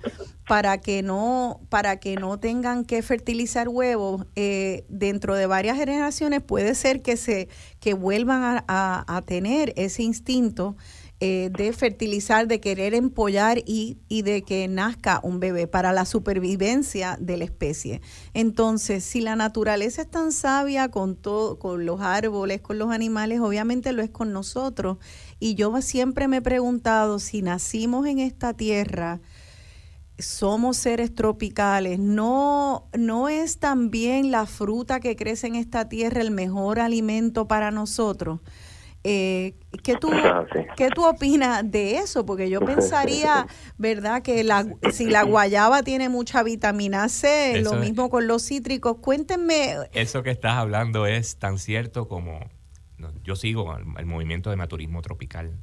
para 0.47 0.79
que 0.79 1.01
no 1.01 1.61
para 1.69 1.99
que 1.99 2.15
no 2.15 2.39
tengan 2.39 2.85
que 2.85 3.01
fertilizar 3.01 3.67
huevos 3.67 4.27
eh, 4.35 4.85
dentro 4.89 5.33
de 5.33 5.47
varias 5.47 5.75
generaciones 5.75 6.43
puede 6.43 6.75
ser 6.75 7.01
que 7.01 7.17
se 7.17 7.49
que 7.79 7.95
vuelvan 7.95 8.63
a 8.67 9.23
tener 9.25 9.73
ese 9.75 10.03
instinto 10.03 10.75
eh, 11.23 11.51
de 11.55 11.71
fertilizar, 11.71 12.47
de 12.47 12.59
querer 12.59 12.95
empollar 12.95 13.59
y, 13.59 13.99
y, 14.07 14.23
de 14.23 14.41
que 14.41 14.67
nazca 14.67 15.19
un 15.21 15.39
bebé 15.39 15.67
para 15.67 15.93
la 15.93 16.05
supervivencia 16.05 17.15
de 17.21 17.37
la 17.37 17.43
especie. 17.43 18.01
Entonces, 18.33 19.03
si 19.03 19.21
la 19.21 19.35
naturaleza 19.35 20.01
es 20.01 20.09
tan 20.09 20.31
sabia 20.31 20.89
con 20.89 21.15
todo, 21.15 21.59
con 21.59 21.85
los 21.85 22.01
árboles, 22.01 22.61
con 22.61 22.79
los 22.79 22.89
animales, 22.89 23.39
obviamente 23.39 23.91
lo 23.91 24.01
es 24.01 24.09
con 24.09 24.33
nosotros. 24.33 24.97
Y 25.43 25.55
yo 25.55 25.81
siempre 25.81 26.27
me 26.27 26.37
he 26.37 26.41
preguntado 26.43 27.17
si 27.17 27.41
nacimos 27.41 28.05
en 28.05 28.19
esta 28.19 28.53
tierra, 28.53 29.21
somos 30.19 30.77
seres 30.77 31.15
tropicales, 31.15 31.97
no, 31.97 32.87
no 32.95 33.27
es 33.27 33.57
también 33.57 34.29
la 34.29 34.45
fruta 34.45 34.99
que 34.99 35.15
crece 35.15 35.47
en 35.47 35.55
esta 35.55 35.89
tierra 35.89 36.21
el 36.21 36.29
mejor 36.29 36.79
alimento 36.79 37.47
para 37.47 37.71
nosotros. 37.71 38.39
Eh, 39.03 39.55
¿qué, 39.81 39.95
tú, 39.95 40.11
ah, 40.13 40.45
¿Qué 40.77 40.89
tú 40.89 41.07
opinas 41.07 41.63
de 41.71 41.97
eso? 41.97 42.23
Porque 42.23 42.47
yo 42.47 42.59
pensaría, 42.65 43.47
¿verdad? 43.79 44.21
Que 44.21 44.43
la, 44.43 44.67
si 44.91 45.07
la 45.07 45.23
guayaba 45.23 45.81
tiene 45.81 46.07
mucha 46.07 46.43
vitamina 46.43 47.09
C, 47.09 47.61
lo 47.63 47.73
mismo 47.73 48.11
con 48.11 48.27
los 48.27 48.45
cítricos. 48.45 48.97
Cuéntenme. 48.97 49.73
Eso 49.93 50.21
que 50.21 50.29
estás 50.29 50.53
hablando 50.53 51.07
es 51.07 51.37
tan 51.37 51.57
cierto 51.57 52.07
como 52.07 52.41
yo 53.23 53.35
sigo 53.35 53.75
el, 53.77 54.05
movimiento 54.05 54.49
de 54.49 54.57
naturismo 54.57 55.01
tropical. 55.01 55.57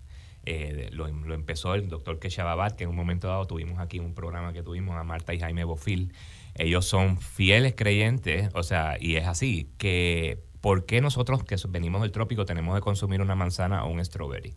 Eh, 0.44 0.88
lo, 0.92 1.06
empezó 1.08 1.74
el 1.74 1.88
doctor 1.88 2.18
Keshababat, 2.18 2.76
que 2.76 2.84
en 2.84 2.90
un 2.90 2.96
momento 2.96 3.28
dado 3.28 3.46
tuvimos 3.46 3.80
aquí 3.80 3.98
un 3.98 4.14
programa 4.14 4.52
que 4.52 4.62
tuvimos 4.62 4.96
a 4.96 5.04
Marta 5.04 5.34
y 5.34 5.40
Jaime 5.40 5.64
Bofil. 5.64 6.12
Ellos 6.54 6.86
son 6.86 7.18
fieles 7.18 7.74
creyentes, 7.76 8.50
o 8.54 8.62
sea, 8.62 8.96
y 9.00 9.16
es 9.16 9.26
así, 9.26 9.70
que 9.78 10.38
¿por 10.60 10.86
qué 10.86 11.00
nosotros 11.00 11.44
que 11.44 11.56
venimos 11.68 12.02
del 12.02 12.12
trópico 12.12 12.44
tenemos 12.44 12.74
que 12.74 12.80
consumir 12.80 13.20
una 13.20 13.34
manzana 13.34 13.84
o 13.84 13.90
un 13.90 14.04
strawberry? 14.04 14.54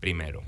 Primero, 0.00 0.42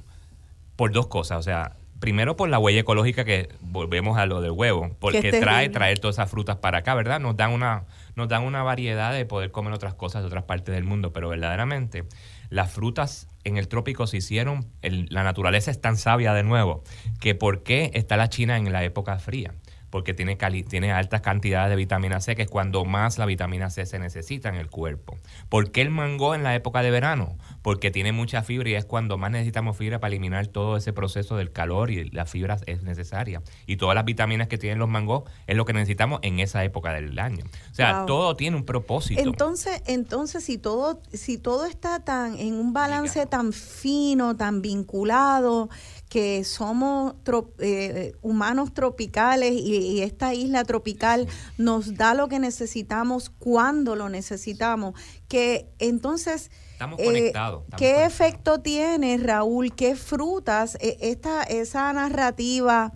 por 0.77 0.93
dos 0.93 1.09
cosas, 1.09 1.39
o 1.39 1.43
sea, 1.43 1.77
primero 2.01 2.37
por 2.37 2.49
la 2.49 2.59
huella 2.59 2.81
ecológica 2.81 3.25
que 3.25 3.49
volvemos 3.61 4.19
a 4.19 4.27
lo 4.27 4.41
del 4.41 4.51
huevo, 4.51 4.97
porque 5.01 5.33
trae 5.33 5.69
traer 5.71 5.99
todas 5.99 6.17
esas 6.17 6.31
frutas 6.31 6.57
para 6.57 6.79
acá, 6.79 6.95
¿verdad? 6.95 7.21
Nos 7.21 7.37
dan 7.37 7.53
una 7.53 7.85
nos 8.17 8.29
dan 8.29 8.43
una 8.43 8.63
variedad 8.63 9.13
de 9.13 9.27
poder 9.27 9.51
comer 9.51 9.73
otras 9.73 9.95
cosas 9.95 10.23
de 10.23 10.27
otras 10.29 10.45
partes 10.45 10.75
del 10.75 10.85
mundo, 10.85 11.13
pero 11.13 11.29
verdaderamente 11.29 12.05
las 12.51 12.71
frutas 12.73 13.29
en 13.45 13.57
el 13.57 13.69
trópico 13.69 14.07
se 14.07 14.19
hicieron, 14.19 14.67
la 14.83 15.23
naturaleza 15.23 15.71
es 15.71 15.81
tan 15.81 15.97
sabia 15.97 16.33
de 16.35 16.43
nuevo, 16.43 16.83
que 17.21 17.35
por 17.35 17.63
qué 17.63 17.91
está 17.95 18.17
la 18.17 18.29
China 18.29 18.57
en 18.57 18.73
la 18.73 18.85
época 18.85 19.19
fría 19.19 19.55
porque 19.95 20.13
tiene, 20.13 20.37
tiene 20.69 20.91
altas 20.91 21.21
cantidades 21.21 21.71
de 21.71 21.77
vitamina 21.77 22.21
C, 22.21 22.35
que 22.35 22.43
es 22.43 22.51
cuando 22.51 22.85
más 22.85 23.17
la 23.17 23.27
vitamina 23.27 23.71
C 23.71 23.87
se 23.87 24.01
necesita 24.01 24.49
en 24.49 24.57
el 24.57 24.69
cuerpo. 24.69 25.17
¿Por 25.49 25.71
qué 25.71 25.83
el 25.83 25.91
mango 25.91 26.35
en 26.35 26.43
la 26.43 26.57
época 26.57 26.83
de 26.83 26.91
verano? 26.91 27.39
Porque 27.63 27.93
tiene 27.93 28.11
mucha 28.11 28.43
fibra 28.43 28.71
y 28.71 28.75
es 28.75 28.87
cuando 28.87 29.19
más 29.19 29.31
necesitamos 29.31 29.77
fibra 29.77 30.01
para 30.01 30.09
eliminar 30.09 30.49
todo 30.49 30.77
ese 30.77 30.93
proceso 30.93 31.37
del 31.37 31.53
calor 31.53 31.93
y 31.93 32.11
la 32.11 32.27
fibra 32.27 32.59
es 32.67 32.83
necesaria. 32.83 33.41
Y 33.69 33.77
todas 33.77 33.95
las 33.95 34.05
vitaminas 34.05 34.49
que 34.49 34.59
tienen 34.59 34.81
los 34.81 34.89
mangos 34.89 35.31
es 35.47 35.57
lo 35.57 35.65
que 35.65 35.73
necesitamos 35.73 36.19
en 36.23 36.41
esa 36.41 36.65
época 36.65 36.93
del 36.93 37.17
año. 37.21 37.45
O 37.71 37.75
sea, 37.77 38.05
todo 38.05 38.35
tiene 38.35 38.57
un 38.57 38.65
propósito. 38.65 39.21
Entonces, 39.21 39.81
entonces 39.87 40.43
si 40.43 40.59
todo 40.59 41.01
si 41.13 41.39
todo 41.39 41.67
está 41.67 42.01
tan 42.01 42.37
en 42.41 42.55
un 42.55 42.73
balance 42.73 43.25
tan 43.27 43.53
fino, 43.53 44.37
tan 44.37 44.61
vinculado, 44.61 45.71
que 46.15 46.45
somos 46.45 47.17
eh, 47.59 48.13
humanos 48.23 48.73
tropicales 48.73 49.51
y, 49.53 50.01
esta 50.01 50.33
isla 50.33 50.63
tropical 50.63 51.27
nos 51.59 51.97
da 51.97 52.15
lo 52.15 52.29
que 52.29 52.39
necesitamos 52.39 53.31
cuando 53.31 53.97
lo 53.97 54.09
necesitamos. 54.09 54.95
Que 55.27 55.67
entonces, 55.81 56.53
estamos 56.71 57.01
conectados. 57.03 57.65
Eh, 57.65 57.75
¿Qué 57.77 58.05
efecto 58.05 58.61
tiene, 58.61 59.19
Raúl? 59.19 59.75
¿Qué 59.75 59.97
frutas? 59.97 60.79
E, 60.81 60.99
esta, 61.01 61.43
esa 61.43 61.93
narrativa 61.93 62.93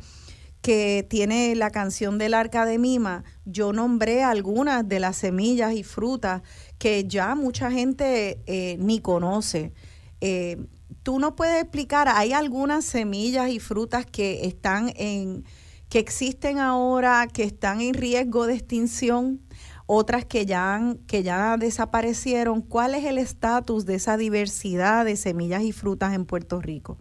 que 0.62 1.04
tiene 1.10 1.56
la 1.56 1.70
canción 1.70 2.18
del 2.18 2.34
arca 2.34 2.66
de 2.66 2.78
Mima, 2.78 3.24
yo 3.44 3.72
nombré 3.72 4.22
algunas 4.22 4.88
de 4.88 5.00
las 5.00 5.16
semillas 5.16 5.72
y 5.74 5.82
frutas 5.82 6.42
que 6.78 7.08
ya 7.08 7.34
mucha 7.34 7.72
gente 7.72 8.38
eh, 8.46 8.76
ni 8.78 9.00
conoce. 9.00 9.72
Eh, 10.20 10.68
tú 11.08 11.18
nos 11.18 11.32
puedes 11.32 11.62
explicar, 11.62 12.06
hay 12.06 12.34
algunas 12.34 12.84
semillas 12.84 13.48
y 13.48 13.60
frutas 13.60 14.04
que 14.04 14.44
están 14.44 14.90
en, 14.94 15.44
que 15.88 16.00
existen 16.00 16.58
ahora, 16.58 17.24
que 17.34 17.44
están 17.44 17.80
en 17.80 17.94
riesgo 17.94 18.46
de 18.46 18.52
extinción, 18.52 19.38
otras 19.86 20.26
que 20.26 20.44
ya, 20.44 20.74
han, 20.74 20.98
que 21.06 21.22
ya 21.22 21.56
desaparecieron. 21.56 22.60
¿Cuál 22.60 22.94
es 22.94 23.06
el 23.06 23.16
estatus 23.16 23.86
de 23.86 23.94
esa 23.94 24.18
diversidad 24.18 25.06
de 25.06 25.16
semillas 25.16 25.62
y 25.62 25.72
frutas 25.72 26.12
en 26.12 26.26
Puerto 26.26 26.60
Rico? 26.60 26.98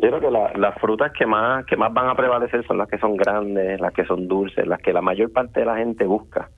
Yo 0.00 0.08
creo 0.08 0.20
que 0.20 0.58
las 0.58 0.74
frutas 0.80 1.12
que 1.16 1.24
más 1.24 1.66
que 1.66 1.76
más 1.76 1.94
van 1.94 2.08
a 2.08 2.16
prevalecer 2.16 2.66
son 2.66 2.78
las 2.78 2.88
que 2.88 2.98
son 2.98 3.16
grandes, 3.16 3.80
las 3.80 3.92
que 3.92 4.06
son 4.06 4.26
dulces, 4.26 4.66
las 4.66 4.80
que 4.80 4.92
la 4.92 5.02
mayor 5.02 5.32
parte 5.32 5.60
de 5.60 5.66
la 5.66 5.76
gente 5.76 6.04
busca. 6.04 6.50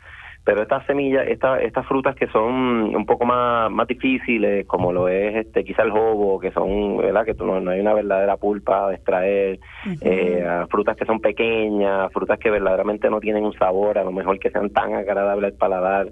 Pero 0.42 0.62
estas 0.62 0.86
semillas, 0.86 1.26
esta, 1.28 1.60
estas 1.60 1.86
frutas 1.86 2.14
que 2.16 2.26
son 2.28 2.94
un 2.96 3.04
poco 3.04 3.26
más, 3.26 3.70
más 3.70 3.86
difíciles, 3.86 4.66
como 4.66 4.92
lo 4.92 5.08
es 5.08 5.36
este 5.36 5.64
quizá 5.64 5.82
el 5.82 5.90
jobo, 5.90 6.40
que 6.40 6.50
son, 6.50 6.96
¿verdad? 6.96 7.26
Que 7.26 7.34
no, 7.34 7.60
no 7.60 7.70
hay 7.70 7.80
una 7.80 7.92
verdadera 7.92 8.36
pulpa 8.36 8.88
de 8.88 8.94
extraer, 8.94 9.60
eh, 10.00 10.44
frutas 10.70 10.96
que 10.96 11.04
son 11.04 11.20
pequeñas, 11.20 12.10
frutas 12.12 12.38
que 12.38 12.50
verdaderamente 12.50 13.10
no 13.10 13.20
tienen 13.20 13.44
un 13.44 13.52
sabor, 13.52 13.98
a 13.98 14.04
lo 14.04 14.12
mejor 14.12 14.38
que 14.38 14.50
sean 14.50 14.70
tan 14.70 14.94
agradables 14.94 15.52
al 15.52 15.58
paladar, 15.58 16.08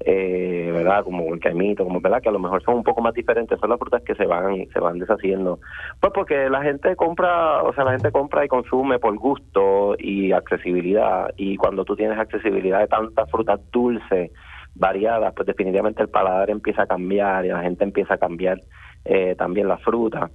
eh, 0.00 0.70
¿verdad? 0.72 1.04
Como 1.04 1.34
el 1.34 1.40
caimito, 1.40 1.84
como, 1.84 2.00
¿verdad? 2.00 2.22
Que 2.22 2.28
a 2.28 2.32
lo 2.32 2.38
mejor 2.38 2.62
son 2.62 2.76
un 2.76 2.84
poco 2.84 3.02
más 3.02 3.14
diferentes, 3.14 3.58
son 3.58 3.70
las 3.70 3.78
frutas 3.78 4.02
que 4.02 4.14
se 4.14 4.26
van, 4.26 4.66
se 4.72 4.80
van 4.80 4.98
deshaciendo. 4.98 5.58
Pues 6.00 6.12
porque 6.14 6.48
la 6.48 6.62
gente 6.62 6.94
compra, 6.96 7.62
o 7.62 7.72
sea, 7.74 7.84
la 7.84 7.92
gente 7.92 8.12
compra 8.12 8.44
y 8.44 8.48
consume 8.48 8.98
por 8.98 9.16
gusto 9.16 9.96
y 9.98 10.32
accesibilidad, 10.32 11.32
y 11.36 11.56
cuando 11.56 11.84
tú 11.84 11.96
tienes 11.96 12.18
accesibilidad 12.18 12.80
de 12.80 12.88
tantas 12.88 13.30
frutas 13.30 13.60
dulces, 13.72 14.30
variadas, 14.74 15.34
pues 15.34 15.46
definitivamente 15.46 16.02
el 16.02 16.08
paladar 16.08 16.50
empieza 16.50 16.82
a 16.82 16.86
cambiar 16.86 17.44
y 17.44 17.48
la 17.48 17.62
gente 17.62 17.84
empieza 17.84 18.14
a 18.14 18.18
cambiar 18.18 18.60
eh, 19.04 19.34
también 19.36 19.68
la 19.68 19.78
fruta. 19.78 20.30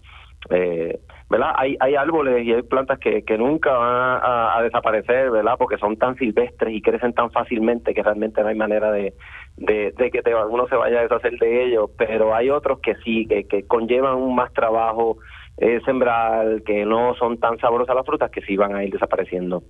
Eh, 0.49 0.99
¿verdad? 1.29 1.53
Hay, 1.55 1.77
hay 1.79 1.95
árboles 1.95 2.45
y 2.45 2.51
hay 2.51 2.61
plantas 2.63 2.99
que, 2.99 3.23
que 3.23 3.37
nunca 3.37 3.71
van 3.71 4.19
a, 4.21 4.61
desaparecer, 4.61 5.31
¿verdad? 5.31 5.55
Porque 5.57 5.77
son 5.77 5.97
tan 5.97 6.15
silvestres 6.17 6.73
y 6.73 6.81
crecen 6.81 7.13
tan 7.13 7.31
fácilmente 7.31 7.93
que 7.93 8.03
realmente 8.03 8.41
no 8.41 8.49
hay 8.49 8.55
manera 8.55 8.91
de, 8.91 9.13
de, 9.57 9.93
que 10.11 10.21
te, 10.21 10.35
uno 10.35 10.67
se 10.67 10.75
vaya 10.75 10.99
a 10.99 11.03
deshacer 11.03 11.37
de 11.37 11.65
ellos, 11.65 11.91
pero 11.97 12.33
hay 12.33 12.49
otros 12.49 12.79
que 12.79 12.95
sí, 13.03 13.25
que, 13.27 13.45
que 13.45 13.67
conllevan 13.67 14.33
más 14.33 14.51
trabajo 14.53 15.17
eh, 15.57 15.79
sembrar, 15.85 16.63
que 16.63 16.85
no 16.85 17.13
son 17.15 17.37
tan 17.37 17.59
sabrosas 17.59 17.95
las 17.95 18.05
frutas, 18.05 18.31
que 18.31 18.41
sí 18.41 18.57
van 18.57 18.75
a 18.75 18.83
ir 18.83 18.91
desapareciendo. 18.91 19.63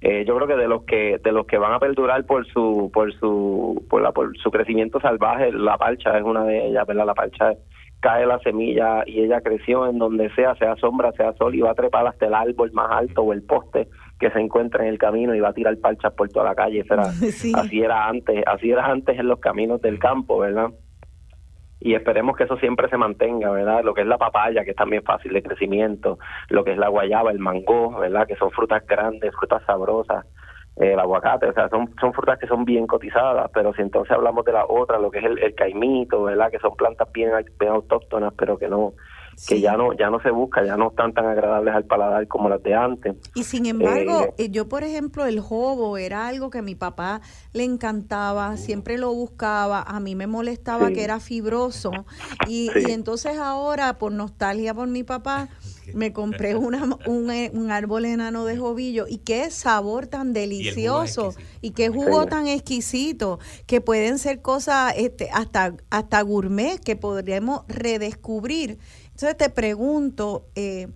Eh, 0.00 0.24
yo 0.26 0.34
creo 0.36 0.48
que 0.48 0.56
de 0.56 0.66
los 0.66 0.84
que 0.84 1.18
de 1.22 1.32
los 1.32 1.46
que 1.46 1.58
van 1.58 1.74
a 1.74 1.78
perdurar 1.78 2.24
por 2.24 2.46
su 2.46 2.90
por 2.92 3.12
su 3.18 3.84
por, 3.88 4.00
la, 4.00 4.12
por 4.12 4.34
su 4.38 4.50
crecimiento 4.50 4.98
salvaje 4.98 5.52
la 5.52 5.76
parcha 5.76 6.16
es 6.16 6.24
una 6.24 6.42
de 6.44 6.68
ellas 6.68 6.86
verdad 6.86 7.04
la 7.04 7.12
parcha 7.12 7.52
cae 8.00 8.24
la 8.24 8.38
semilla 8.38 9.02
y 9.06 9.20
ella 9.20 9.42
creció 9.42 9.86
en 9.86 9.98
donde 9.98 10.30
sea, 10.34 10.54
sea 10.54 10.74
sombra, 10.76 11.12
sea 11.12 11.34
sol, 11.34 11.54
y 11.54 11.60
va 11.60 11.72
a 11.72 11.74
trepar 11.74 12.06
hasta 12.06 12.26
el 12.26 12.34
árbol 12.34 12.72
más 12.72 12.90
alto 12.90 13.22
o 13.22 13.32
el 13.34 13.42
poste 13.42 13.88
que 14.20 14.30
se 14.30 14.38
encuentra 14.38 14.84
en 14.84 14.90
el 14.90 14.98
camino 14.98 15.34
y 15.34 15.40
va 15.40 15.48
a 15.48 15.54
tirar 15.54 15.76
parchas 15.78 16.12
por 16.12 16.28
toda 16.28 16.44
la 16.44 16.54
calle. 16.54 16.84
Así 17.54 17.82
era 17.82 18.06
antes, 18.06 18.44
así 18.46 18.70
era 18.70 18.86
antes 18.86 19.18
en 19.18 19.26
los 19.26 19.40
caminos 19.40 19.80
del 19.80 19.98
campo, 19.98 20.38
¿verdad? 20.38 20.70
Y 21.80 21.94
esperemos 21.94 22.36
que 22.36 22.44
eso 22.44 22.58
siempre 22.58 22.90
se 22.90 22.98
mantenga, 22.98 23.50
¿verdad? 23.50 23.82
Lo 23.82 23.94
que 23.94 24.02
es 24.02 24.06
la 24.06 24.18
papaya, 24.18 24.64
que 24.64 24.72
es 24.72 24.76
también 24.76 25.02
fácil 25.02 25.32
de 25.32 25.42
crecimiento, 25.42 26.18
lo 26.50 26.62
que 26.62 26.72
es 26.72 26.78
la 26.78 26.88
guayaba, 26.88 27.30
el 27.30 27.38
mango, 27.38 27.98
¿verdad? 27.98 28.26
Que 28.26 28.36
son 28.36 28.50
frutas 28.50 28.86
grandes, 28.86 29.34
frutas 29.34 29.62
sabrosas, 29.64 30.26
el 30.76 31.00
aguacate, 31.00 31.46
o 31.46 31.52
sea, 31.54 31.70
son, 31.70 31.94
son 31.98 32.12
frutas 32.12 32.38
que 32.38 32.46
son 32.46 32.66
bien 32.66 32.86
cotizadas, 32.86 33.50
pero 33.54 33.72
si 33.72 33.80
entonces 33.80 34.12
hablamos 34.12 34.44
de 34.44 34.52
la 34.52 34.66
otra, 34.66 34.98
lo 34.98 35.10
que 35.10 35.20
es 35.20 35.24
el, 35.24 35.54
caimito, 35.54 36.24
¿verdad? 36.24 36.50
Que 36.50 36.58
son 36.58 36.76
plantas 36.76 37.10
bien, 37.12 37.30
bien 37.58 37.72
autóctonas, 37.72 38.34
pero 38.36 38.58
que 38.58 38.68
no 38.68 38.92
que 39.46 39.60
ya 39.60 39.76
no 39.76 39.92
ya 39.94 40.10
no 40.10 40.20
se 40.20 40.30
busca, 40.30 40.64
ya 40.64 40.76
no 40.76 40.88
están 40.88 41.12
tan 41.12 41.26
agradables 41.26 41.74
al 41.74 41.84
paladar 41.84 42.26
como 42.28 42.48
las 42.48 42.62
de 42.62 42.74
antes. 42.74 43.16
Y 43.34 43.44
sin 43.44 43.66
embargo, 43.66 44.24
eh, 44.24 44.44
eh, 44.44 44.50
yo 44.50 44.68
por 44.68 44.84
ejemplo 44.84 45.26
el 45.26 45.40
jobo 45.40 45.96
era 45.96 46.26
algo 46.26 46.50
que 46.50 46.58
a 46.58 46.62
mi 46.62 46.74
papá 46.74 47.20
le 47.52 47.64
encantaba, 47.64 48.56
siempre 48.56 48.98
lo 48.98 49.12
buscaba, 49.14 49.82
a 49.82 50.00
mí 50.00 50.14
me 50.14 50.26
molestaba 50.26 50.90
que 50.90 51.04
era 51.04 51.20
fibroso. 51.20 51.90
Y, 52.46 52.70
y 52.76 52.90
entonces 52.90 53.38
ahora 53.38 53.98
por 53.98 54.12
nostalgia 54.12 54.74
por 54.74 54.88
mi 54.88 55.02
papá 55.02 55.48
me 55.94 56.12
compré 56.12 56.56
una, 56.56 56.96
un, 57.06 57.30
eh, 57.30 57.50
un, 57.54 57.70
árbol 57.70 58.04
enano 58.04 58.44
de 58.44 58.56
jovillo. 58.56 59.06
Y 59.08 59.18
qué 59.18 59.50
sabor 59.50 60.06
tan 60.06 60.32
delicioso. 60.32 61.34
y, 61.60 61.70
qué 61.70 61.88
jugo 61.88 62.26
tan 62.26 62.46
exquisito 62.46 63.38
que 63.66 63.80
pueden 63.80 64.18
ser 64.18 64.42
cosas 64.42 64.94
este, 64.96 65.30
hasta, 65.32 65.74
hasta 65.90 66.22
gourmet 66.22 66.78
que 66.78 66.96
podríamos 66.96 67.62
redescubrir. 67.68 68.78
Entonces 69.20 69.36
te 69.36 69.50
pregunto, 69.50 70.48
eh, 70.54 70.88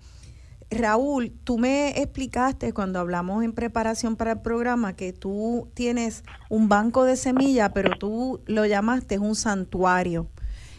Raúl, 0.70 1.30
tú 1.44 1.58
me 1.58 2.00
explicaste 2.00 2.72
cuando 2.72 2.98
hablamos 2.98 3.44
en 3.44 3.52
preparación 3.52 4.16
para 4.16 4.32
el 4.32 4.40
programa 4.40 4.96
que 4.96 5.12
tú 5.12 5.68
tienes 5.74 6.24
un 6.48 6.70
banco 6.70 7.04
de 7.04 7.16
semillas, 7.16 7.72
pero 7.74 7.98
tú 7.98 8.40
lo 8.46 8.64
llamaste 8.64 9.18
un 9.18 9.34
santuario. 9.34 10.30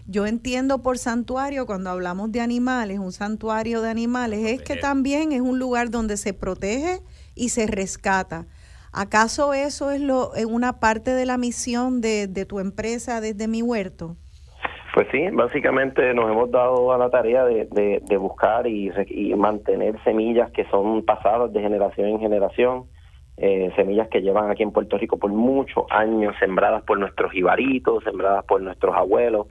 Yo 0.08 0.26
entiendo 0.26 0.82
por 0.82 0.98
santuario 0.98 1.68
cuando 1.68 1.92
hablamos 1.92 2.32
de 2.32 2.42
animales, 2.42 2.98
un 2.98 3.12
santuario 3.12 3.84
de 3.84 3.92
animales, 3.92 4.44
es 4.48 4.64
que 4.64 4.76
también 4.76 5.32
es 5.32 5.42
un 5.42 5.60
lugar 5.60 5.92
donde 5.92 6.18
se 6.18 6.34
protege 6.34 7.04
y 7.36 7.50
se 7.50 7.68
rescata. 7.68 8.48
¿Acaso 8.92 9.54
eso 9.54 9.92
es 9.92 10.02
lo, 10.02 10.32
una 10.48 10.80
parte 10.80 11.12
de 11.12 11.28
la 11.28 11.38
misión 11.38 12.02
de, 12.02 12.28
tu 12.50 12.60
empresa 12.60 13.22
desde 13.22 13.48
mi 13.48 13.62
huerto? 13.62 14.18
Pues 14.96 15.10
sí, 15.12 15.28
básicamente 15.34 16.14
nos 16.14 16.32
hemos 16.32 16.50
dado 16.52 16.94
a 16.94 16.98
la 16.98 17.10
tarea 17.10 17.44
de, 17.44 18.18
buscar 18.18 18.66
y, 18.66 18.90
mantener 19.36 20.02
semillas 20.06 20.50
que 20.52 20.64
son 20.70 21.04
pasadas 21.04 21.52
de 21.52 21.60
generación 21.60 22.08
en 22.08 22.20
generación, 22.22 22.86
eh, 23.36 23.74
semillas 23.76 24.08
que 24.08 24.22
llevan 24.22 24.50
aquí 24.50 24.64
en 24.64 24.72
Puerto 24.72 24.98
Rico 24.98 25.20
por 25.20 25.32
muchos 25.32 25.84
años, 25.90 26.34
sembradas 26.40 26.82
por 26.84 26.98
nuestros 26.98 27.36
ibaritos, 27.36 28.06
sembradas 28.06 28.46
por 28.46 28.62
nuestros 28.62 28.96
abuelos, 28.96 29.48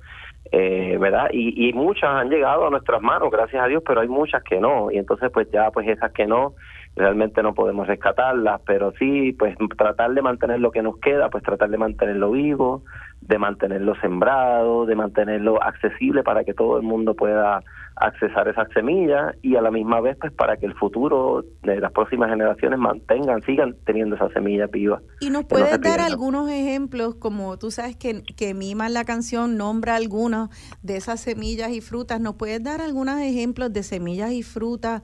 eh, 0.51 0.97
¿verdad? 0.99 1.29
Y, 1.31 1.69
y 1.69 1.75
muchas 1.75 2.09
han 2.09 2.31
llegado 2.31 2.67
a 2.67 2.71
nuestras 2.71 3.03
manos, 3.03 3.31
gracias 3.31 3.63
a 3.63 3.67
Dios, 3.67 3.83
pero 3.87 4.01
hay 4.01 4.09
muchas 4.09 4.43
que 4.45 4.59
no, 4.59 4.91
y 4.91 4.97
entonces 4.97 5.31
pues 5.31 5.51
ya 5.53 5.71
pues 5.71 5.87
esas 5.87 6.11
que 6.13 6.27
no, 6.27 6.55
realmente 6.97 7.43
no 7.43 7.53
podemos 7.53 7.87
rescatarlas, 7.87 8.63
pero 8.65 8.93
sí, 8.93 9.35
pues 9.39 9.55
tratar 9.77 10.13
de 10.13 10.23
mantener 10.23 10.61
lo 10.61 10.71
que 10.71 10.81
nos 10.81 10.97
queda, 11.01 11.29
pues 11.29 11.45
tratar 11.45 11.69
de 11.69 11.77
mantenerlo 11.77 12.31
vivo, 12.31 12.83
de 13.27 13.39
mantenerlo 13.39 13.95
sembrado, 14.01 14.85
de 14.85 14.95
mantenerlo 14.95 15.63
accesible 15.63 16.23
para 16.23 16.45
que 16.45 16.53
todo 16.53 16.77
el 16.77 16.83
mundo 16.83 17.15
pueda 17.15 17.63
accesar 17.97 18.49
esas 18.49 18.69
semillas 18.75 19.35
y 19.41 19.57
a 19.57 19.63
la 19.63 19.71
misma 19.71 20.01
vez 20.01 20.17
pues 20.21 20.33
para 20.33 20.57
que 20.57 20.67
el 20.67 20.75
futuro 20.75 21.45
de 21.63 21.81
las 21.81 21.93
próximas 21.93 22.29
generaciones 22.29 22.79
mantengan, 22.79 23.41
sigan 23.43 23.77
teniendo 23.87 24.17
esas 24.17 24.33
semillas 24.33 24.71
vivas. 24.71 25.03
Y 25.21 25.31
nos 25.31 25.45
puedes 25.45 25.81
dar 25.81 26.01
algunos 26.01 26.51
ejemplos, 26.51 27.15
como 27.15 27.57
tú 27.57 27.71
sabes 27.71 27.97
que, 27.97 28.23
que 28.37 28.53
Mima 28.53 28.89
en 28.89 28.95
la 28.95 29.05
canción 29.05 29.57
nombra 29.57 29.97
algunas 29.97 30.51
de 30.83 30.97
esas 30.97 31.21
semillas 31.21 31.71
y 31.71 31.81
frutas, 31.81 32.21
¿nos 32.21 32.35
puedes 32.35 32.63
dar 32.63 32.83
algunos 32.83 33.21
ejemplos 33.21 33.73
de 33.73 33.83
semillas 33.85 34.33
y 34.33 34.43
frutas 34.43 35.03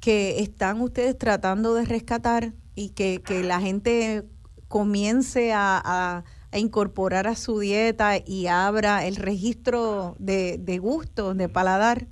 que 0.00 0.40
están 0.40 0.80
ustedes 0.80 1.18
tratando 1.18 1.74
de 1.74 1.84
rescatar 1.86 2.52
y 2.76 2.90
que, 2.90 3.20
que 3.24 3.42
la 3.42 3.58
gente 3.60 4.22
comience 4.68 5.52
a, 5.52 5.80
a, 5.84 6.24
incorporar 6.56 7.26
a 7.26 7.34
su 7.34 7.58
dieta 7.60 8.12
y 8.24 8.46
abra 8.46 9.04
el 9.04 9.16
registro 9.16 10.14
de, 10.18 10.56
de 10.58 10.78
gusto, 10.78 11.34
de 11.34 11.48
paladar? 11.48 12.06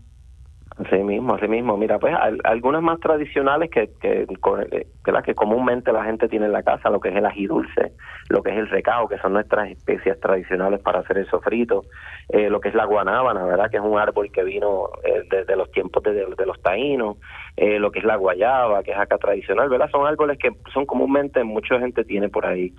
Así 0.78 0.96
mismo, 0.96 1.34
así 1.34 1.48
mismo. 1.48 1.78
Mira, 1.78 1.98
pues 1.98 2.14
algunas 2.44 2.82
más 2.82 3.00
tradicionales 3.00 3.70
que, 3.70 3.88
que, 3.98 4.26
que, 4.26 5.22
que 5.24 5.34
comúnmente 5.34 5.90
la 5.90 6.04
gente 6.04 6.28
tiene 6.28 6.46
en 6.46 6.52
la 6.52 6.62
casa, 6.62 6.90
lo 6.90 7.00
que 7.00 7.08
es 7.08 7.16
el 7.16 7.24
ají 7.24 7.46
dulce, 7.46 7.92
lo 8.28 8.42
que 8.42 8.50
es 8.50 8.58
el 8.58 8.68
recao, 8.68 9.08
que 9.08 9.16
son 9.18 9.32
nuestras 9.32 9.70
especias 9.70 10.20
tradicionales 10.20 10.80
para 10.80 11.00
hacer 11.00 11.16
el 11.16 11.30
sofrito, 11.30 11.84
eh, 12.28 12.50
lo 12.50 12.60
que 12.60 12.68
es 12.68 12.74
la 12.74 12.84
guanábana, 12.84 13.46
¿verdad? 13.46 13.70
Que 13.70 13.78
es 13.78 13.82
un 13.82 13.98
árbol 13.98 14.30
que 14.30 14.44
vino 14.44 14.90
eh, 15.02 15.22
desde 15.30 15.56
los 15.56 15.70
tiempos 15.70 16.02
de, 16.02 16.12
de 16.12 16.46
los 16.46 16.60
taínos, 16.60 17.16
eh, 17.56 17.78
lo 17.78 17.90
que 17.90 18.00
es 18.00 18.04
la 18.04 18.16
guayaba, 18.16 18.82
que 18.82 18.90
es 18.90 18.98
acá 18.98 19.16
tradicional, 19.16 19.70
¿verdad? 19.70 19.88
Son 19.90 20.06
árboles 20.06 20.36
que 20.36 20.50
son 20.74 20.84
comúnmente 20.84 21.42
mucha 21.42 21.78
gente 21.78 22.04
tiene 22.04 22.28
por 22.28 22.44
ahí. 22.44 22.74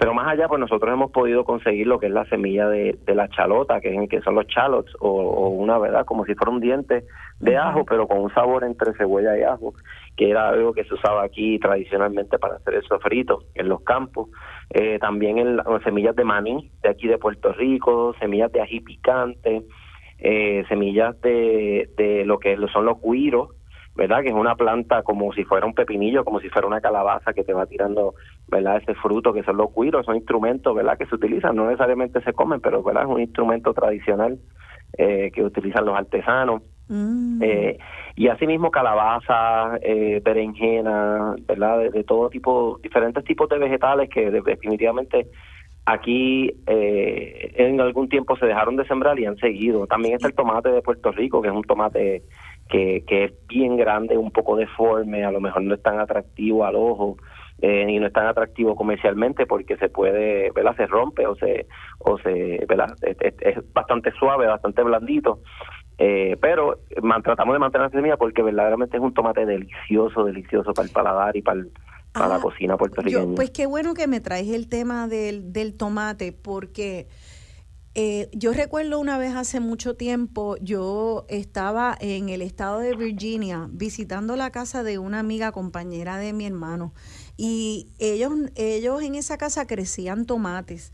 Pero 0.00 0.14
más 0.14 0.28
allá, 0.28 0.48
pues 0.48 0.58
nosotros 0.58 0.90
hemos 0.90 1.10
podido 1.10 1.44
conseguir 1.44 1.86
lo 1.86 1.98
que 1.98 2.06
es 2.06 2.12
la 2.12 2.24
semilla 2.24 2.66
de, 2.70 2.98
de 3.04 3.14
la 3.14 3.28
chalota, 3.28 3.82
que, 3.82 3.94
es, 3.94 4.08
que 4.08 4.22
son 4.22 4.34
los 4.34 4.46
chalots, 4.46 4.90
o, 4.98 5.10
o 5.10 5.50
una, 5.50 5.76
¿verdad? 5.78 6.06
Como 6.06 6.24
si 6.24 6.34
fuera 6.34 6.50
un 6.50 6.60
diente 6.60 7.04
de 7.38 7.58
ajo, 7.58 7.84
pero 7.84 8.08
con 8.08 8.20
un 8.20 8.32
sabor 8.32 8.64
entre 8.64 8.94
cebolla 8.94 9.36
y 9.36 9.42
ajo, 9.42 9.74
que 10.16 10.30
era 10.30 10.48
algo 10.48 10.72
que 10.72 10.84
se 10.84 10.94
usaba 10.94 11.22
aquí 11.22 11.58
tradicionalmente 11.58 12.38
para 12.38 12.56
hacer 12.56 12.76
el 12.76 12.82
sofrito 12.84 13.42
en 13.54 13.68
los 13.68 13.82
campos. 13.82 14.30
Eh, 14.70 14.98
también 14.98 15.36
en, 15.36 15.60
semillas 15.84 16.16
de 16.16 16.24
maní 16.24 16.70
de 16.82 16.88
aquí 16.88 17.06
de 17.06 17.18
Puerto 17.18 17.52
Rico, 17.52 18.14
semillas 18.18 18.50
de 18.52 18.62
ají 18.62 18.80
picante, 18.80 19.64
eh, 20.18 20.64
semillas 20.70 21.20
de, 21.20 21.90
de 21.98 22.24
lo 22.24 22.38
que 22.38 22.56
son 22.72 22.86
los 22.86 23.02
guiros, 23.02 23.50
¿verdad? 23.94 24.22
Que 24.22 24.28
es 24.28 24.34
una 24.34 24.54
planta 24.54 25.02
como 25.02 25.32
si 25.32 25.44
fuera 25.44 25.66
un 25.66 25.74
pepinillo, 25.74 26.24
como 26.24 26.40
si 26.40 26.48
fuera 26.48 26.66
una 26.66 26.80
calabaza 26.80 27.32
que 27.32 27.44
te 27.44 27.52
va 27.52 27.66
tirando, 27.66 28.14
¿verdad? 28.48 28.78
Ese 28.78 28.94
fruto 28.94 29.32
que 29.32 29.42
son 29.42 29.56
los 29.56 29.74
guiros, 29.74 30.06
son 30.06 30.16
instrumentos, 30.16 30.74
¿verdad? 30.74 30.96
Que 30.96 31.06
se 31.06 31.14
utilizan, 31.14 31.56
no 31.56 31.66
necesariamente 31.66 32.20
se 32.22 32.32
comen, 32.32 32.60
pero, 32.60 32.82
¿verdad? 32.82 33.04
Es 33.04 33.08
un 33.08 33.20
instrumento 33.20 33.74
tradicional 33.74 34.38
eh, 34.96 35.30
que 35.34 35.42
utilizan 35.42 35.84
los 35.84 35.96
artesanos. 35.96 36.62
Mm. 36.88 37.40
Eh, 37.42 37.78
y 38.16 38.28
asimismo 38.28 38.70
calabaza, 38.70 39.78
eh, 39.80 40.20
berenjena, 40.24 41.36
¿verdad? 41.46 41.90
De, 41.90 42.04
todo 42.04 42.28
tipo, 42.28 42.78
diferentes 42.82 43.24
tipos 43.24 43.48
de 43.48 43.58
vegetales 43.58 44.10
que 44.10 44.30
definitivamente 44.30 45.28
aquí 45.86 46.50
eh, 46.66 47.52
en 47.56 47.80
algún 47.80 48.08
tiempo 48.08 48.36
se 48.36 48.46
dejaron 48.46 48.76
de 48.76 48.86
sembrar 48.86 49.18
y 49.18 49.26
han 49.26 49.36
seguido. 49.36 49.86
También 49.86 50.14
está 50.14 50.28
el 50.28 50.34
tomate 50.34 50.70
de 50.70 50.82
Puerto 50.82 51.12
Rico, 51.12 51.40
que 51.40 51.48
es 51.48 51.54
un 51.54 51.62
tomate 51.62 52.22
que, 52.70 53.04
que 53.06 53.24
es 53.24 53.32
bien 53.48 53.76
grande, 53.76 54.16
un 54.16 54.30
poco 54.30 54.56
deforme, 54.56 55.24
a 55.24 55.30
lo 55.30 55.40
mejor 55.40 55.62
no 55.62 55.74
es 55.74 55.82
tan 55.82 55.98
atractivo 55.98 56.64
al 56.64 56.76
ojo. 56.76 57.16
Eh, 57.62 57.84
y 57.90 57.98
no 57.98 58.06
es 58.06 58.12
tan 58.14 58.26
atractivo 58.26 58.74
comercialmente 58.74 59.44
porque 59.44 59.76
se 59.76 59.90
puede, 59.90 60.50
¿verdad? 60.52 60.74
Se 60.76 60.86
rompe 60.86 61.26
o 61.26 61.36
se, 61.36 61.66
o 61.98 62.16
se, 62.16 62.64
¿verdad? 62.66 62.96
es 63.02 63.72
bastante 63.74 64.12
suave, 64.12 64.46
bastante 64.46 64.82
blandito 64.82 65.40
eh, 66.02 66.38
pero 66.40 66.80
tratamos 67.22 67.54
de 67.54 67.58
mantener 67.58 67.88
la 67.88 67.90
semilla 67.90 68.16
porque 68.16 68.42
verdaderamente 68.42 68.96
es 68.96 69.02
un 69.02 69.12
tomate 69.12 69.44
delicioso, 69.44 70.24
delicioso 70.24 70.72
para 70.72 70.86
el 70.86 70.92
paladar 70.92 71.36
y 71.36 71.42
para, 71.42 71.60
para 72.10 72.28
la 72.28 72.36
ah, 72.36 72.40
cocina 72.40 72.78
puertorriqueña. 72.78 73.34
pues 73.36 73.50
qué 73.50 73.66
bueno 73.66 73.92
que 73.92 74.06
me 74.06 74.20
traes 74.20 74.48
el 74.48 74.66
tema 74.70 75.08
del, 75.08 75.52
del 75.52 75.76
tomate 75.76 76.32
porque... 76.32 77.06
Eh, 77.94 78.28
yo 78.32 78.52
recuerdo 78.52 79.00
una 79.00 79.18
vez 79.18 79.34
hace 79.34 79.58
mucho 79.58 79.96
tiempo, 79.96 80.56
yo 80.60 81.26
estaba 81.28 81.96
en 82.00 82.28
el 82.28 82.40
estado 82.40 82.78
de 82.78 82.94
Virginia 82.94 83.68
visitando 83.72 84.36
la 84.36 84.50
casa 84.50 84.84
de 84.84 84.98
una 84.98 85.18
amiga 85.18 85.50
compañera 85.50 86.16
de 86.16 86.32
mi 86.32 86.46
hermano 86.46 86.94
y 87.36 87.88
ellos, 87.98 88.32
ellos 88.54 89.02
en 89.02 89.16
esa 89.16 89.38
casa 89.38 89.66
crecían 89.66 90.24
tomates 90.24 90.92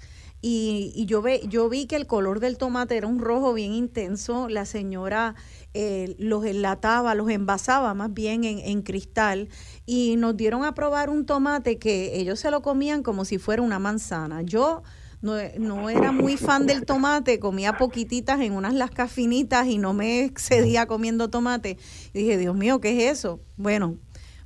y, 0.49 1.07
yo, 1.07 1.23
ve, 1.23 1.43
yo 1.49 1.69
vi 1.69 1.87
que 1.87 1.97
el 1.97 2.07
color 2.07 2.41
del 2.41 2.57
tomate 2.57 2.97
era 2.97 3.07
un 3.07 3.19
rojo 3.19 3.53
bien 3.53 3.73
intenso. 3.73 4.49
La 4.49 4.65
señora 4.65 5.35
eh, 5.75 6.15
los 6.19 6.45
enlataba, 6.45 7.17
los 7.17 7.31
envasaba 7.31 7.95
más 7.95 8.13
bien 8.15 8.45
en, 8.45 8.83
cristal 8.83 9.49
y 9.87 10.15
nos 10.17 10.37
dieron 10.37 10.65
a 10.65 10.75
probar 10.75 11.11
un 11.11 11.27
tomate 11.27 11.79
que 11.79 12.21
ellos 12.21 12.39
se 12.39 12.51
lo 12.51 12.63
comían 12.63 13.03
como 13.03 13.25
si 13.25 13.39
fuera 13.39 13.63
una 13.63 13.79
manzana. 13.79 14.43
Yo 14.43 14.83
no, 15.27 15.35
no 15.59 15.91
era 15.91 16.13
muy 16.13 16.37
fan 16.37 16.67
del 16.67 16.87
tomate, 16.87 17.41
comía 17.41 17.77
poquititas 17.77 18.41
en 18.41 18.53
unas 18.53 18.75
lascas 18.75 19.11
finitas 19.11 19.67
y 19.67 19.79
no 19.79 19.93
me 19.93 20.25
excedía 20.25 20.87
comiendo 20.87 21.29
tomate. 21.29 21.79
Y 22.15 22.21
dije, 22.21 22.39
Dios 22.39 22.55
mío, 22.55 22.81
¿qué 22.81 22.97
es 23.11 23.19
eso? 23.19 23.41
Bueno, 23.57 23.99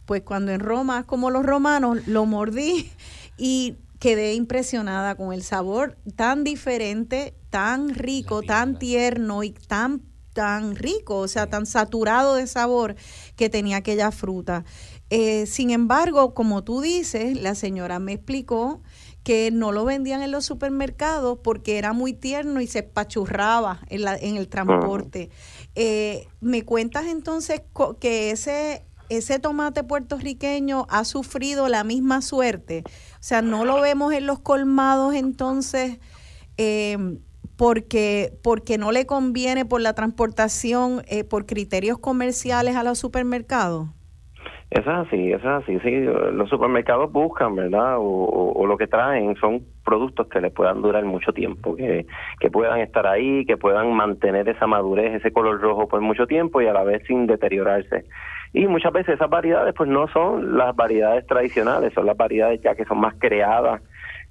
pues 0.07 0.23
cuando 0.23 0.53
en 0.53 0.61
Roma, 0.61 1.07
como 1.07 1.31
los 1.31 1.45
romanos, 1.45 2.07
lo 2.07 2.27
mordí 2.27 2.91
y 3.39 3.77
quedé 3.99 4.35
impresionada 4.35 5.15
con 5.15 5.33
el 5.33 5.43
sabor 5.43 5.99
tan 6.17 6.43
diferente, 6.43 7.35
tan 7.51 7.91
rico, 7.91 8.43
tan 8.43 8.79
tierno 8.79 9.43
y 9.43 9.51
tan 9.51 10.03
tan 10.33 10.77
rico, 10.77 11.19
o 11.19 11.29
sea, 11.29 11.49
tan 11.49 11.67
saturado 11.67 12.37
de 12.37 12.47
sabor 12.47 12.95
que 13.37 13.51
tenía 13.51 13.79
aquella 13.79 14.13
fruta. 14.13 14.65
Eh, 15.11 15.47
sin 15.47 15.71
embargo, 15.71 16.35
como 16.35 16.63
tú 16.63 16.81
dices, 16.81 17.41
la 17.41 17.57
señora 17.57 17.99
me 17.99 18.13
explicó 18.13 18.81
que 19.23 19.51
no 19.51 19.73
lo 19.73 19.85
vendían 19.85 20.23
en 20.23 20.31
los 20.31 20.47
supermercados 20.47 21.39
porque 21.43 21.79
era 21.79 21.93
muy 21.93 22.13
tierno 22.13 22.61
y 22.61 22.67
se 22.67 22.81
espachurraba 22.81 23.81
en, 23.89 24.03
la, 24.03 24.17
en 24.17 24.37
el 24.37 24.49
transporte. 24.49 25.31
Eh, 25.75 26.27
¿Me 26.41 26.65
cuentas 26.65 27.07
entonces 27.07 27.63
que 28.01 28.31
ese, 28.31 28.85
ese 29.09 29.39
tomate 29.39 29.85
puertorriqueño 29.85 30.87
ha 30.89 31.05
sufrido 31.05 31.69
la 31.69 31.85
misma 31.85 32.23
suerte? 32.23 32.83
O 32.87 33.23
sea, 33.23 33.43
no 33.43 33.65
lo 33.65 33.81
vemos 33.81 34.13
en 34.15 34.27
los 34.27 34.39
colmados 34.39 35.15
entonces, 35.15 35.99
eh, 36.57 37.19
porque, 37.57 38.39
porque 38.43 38.79
no 38.79 38.91
le 38.91 39.05
conviene 39.05 39.67
por 39.67 39.83
la 39.83 39.95
transportación, 39.95 41.03
eh, 41.09 41.25
por 41.25 41.45
criterios 41.45 41.99
comerciales 41.99 42.75
a 42.75 42.85
los 42.85 42.99
supermercados? 42.99 43.91
Eso 44.71 44.89
es 44.89 45.09
así, 45.09 45.33
eso 45.33 45.57
es 45.57 45.65
así. 45.65 45.81
Sí, 45.81 46.01
los 46.33 46.49
supermercados 46.49 47.11
buscan, 47.11 47.57
¿verdad? 47.57 47.97
O, 47.99 48.65
lo 48.67 48.77
que 48.77 48.87
traen 48.87 49.35
son 49.37 49.63
productos 49.85 50.29
que 50.29 50.41
les 50.41 50.53
puedan 50.53 50.81
durar 50.81 51.05
mucho 51.05 51.33
tiempo, 51.33 51.75
que, 51.75 52.07
que 52.39 52.51
puedan 52.51 52.79
estar 52.79 53.05
ahí, 53.05 53.45
que 53.47 53.57
puedan 53.57 53.93
mantener 53.95 54.49
esa 54.49 54.69
madurez, 54.69 55.15
ese 55.15 55.33
color 55.33 55.61
rojo 55.61 55.89
por 55.89 56.01
mucho 56.01 56.29
tiempo 56.29 56.63
y 56.63 56.69
a 56.69 56.73
la 56.73 56.85
vez 56.85 57.03
sin 57.09 57.27
deteriorarse. 57.27 58.05
Y 58.53 58.69
muchas 58.69 58.93
veces 58.93 59.17
esas 59.17 59.29
variedades 59.29 59.75
pues 59.75 59.91
no 59.91 60.07
son 60.09 60.57
las 60.57 60.77
variedades 60.77 61.27
tradicionales, 61.27 61.93
son 61.93 62.07
las 62.07 62.17
variedades 62.17 62.61
ya 62.63 62.77
que 62.77 62.85
son 62.85 63.01
más 63.01 63.15
creadas, 63.19 63.83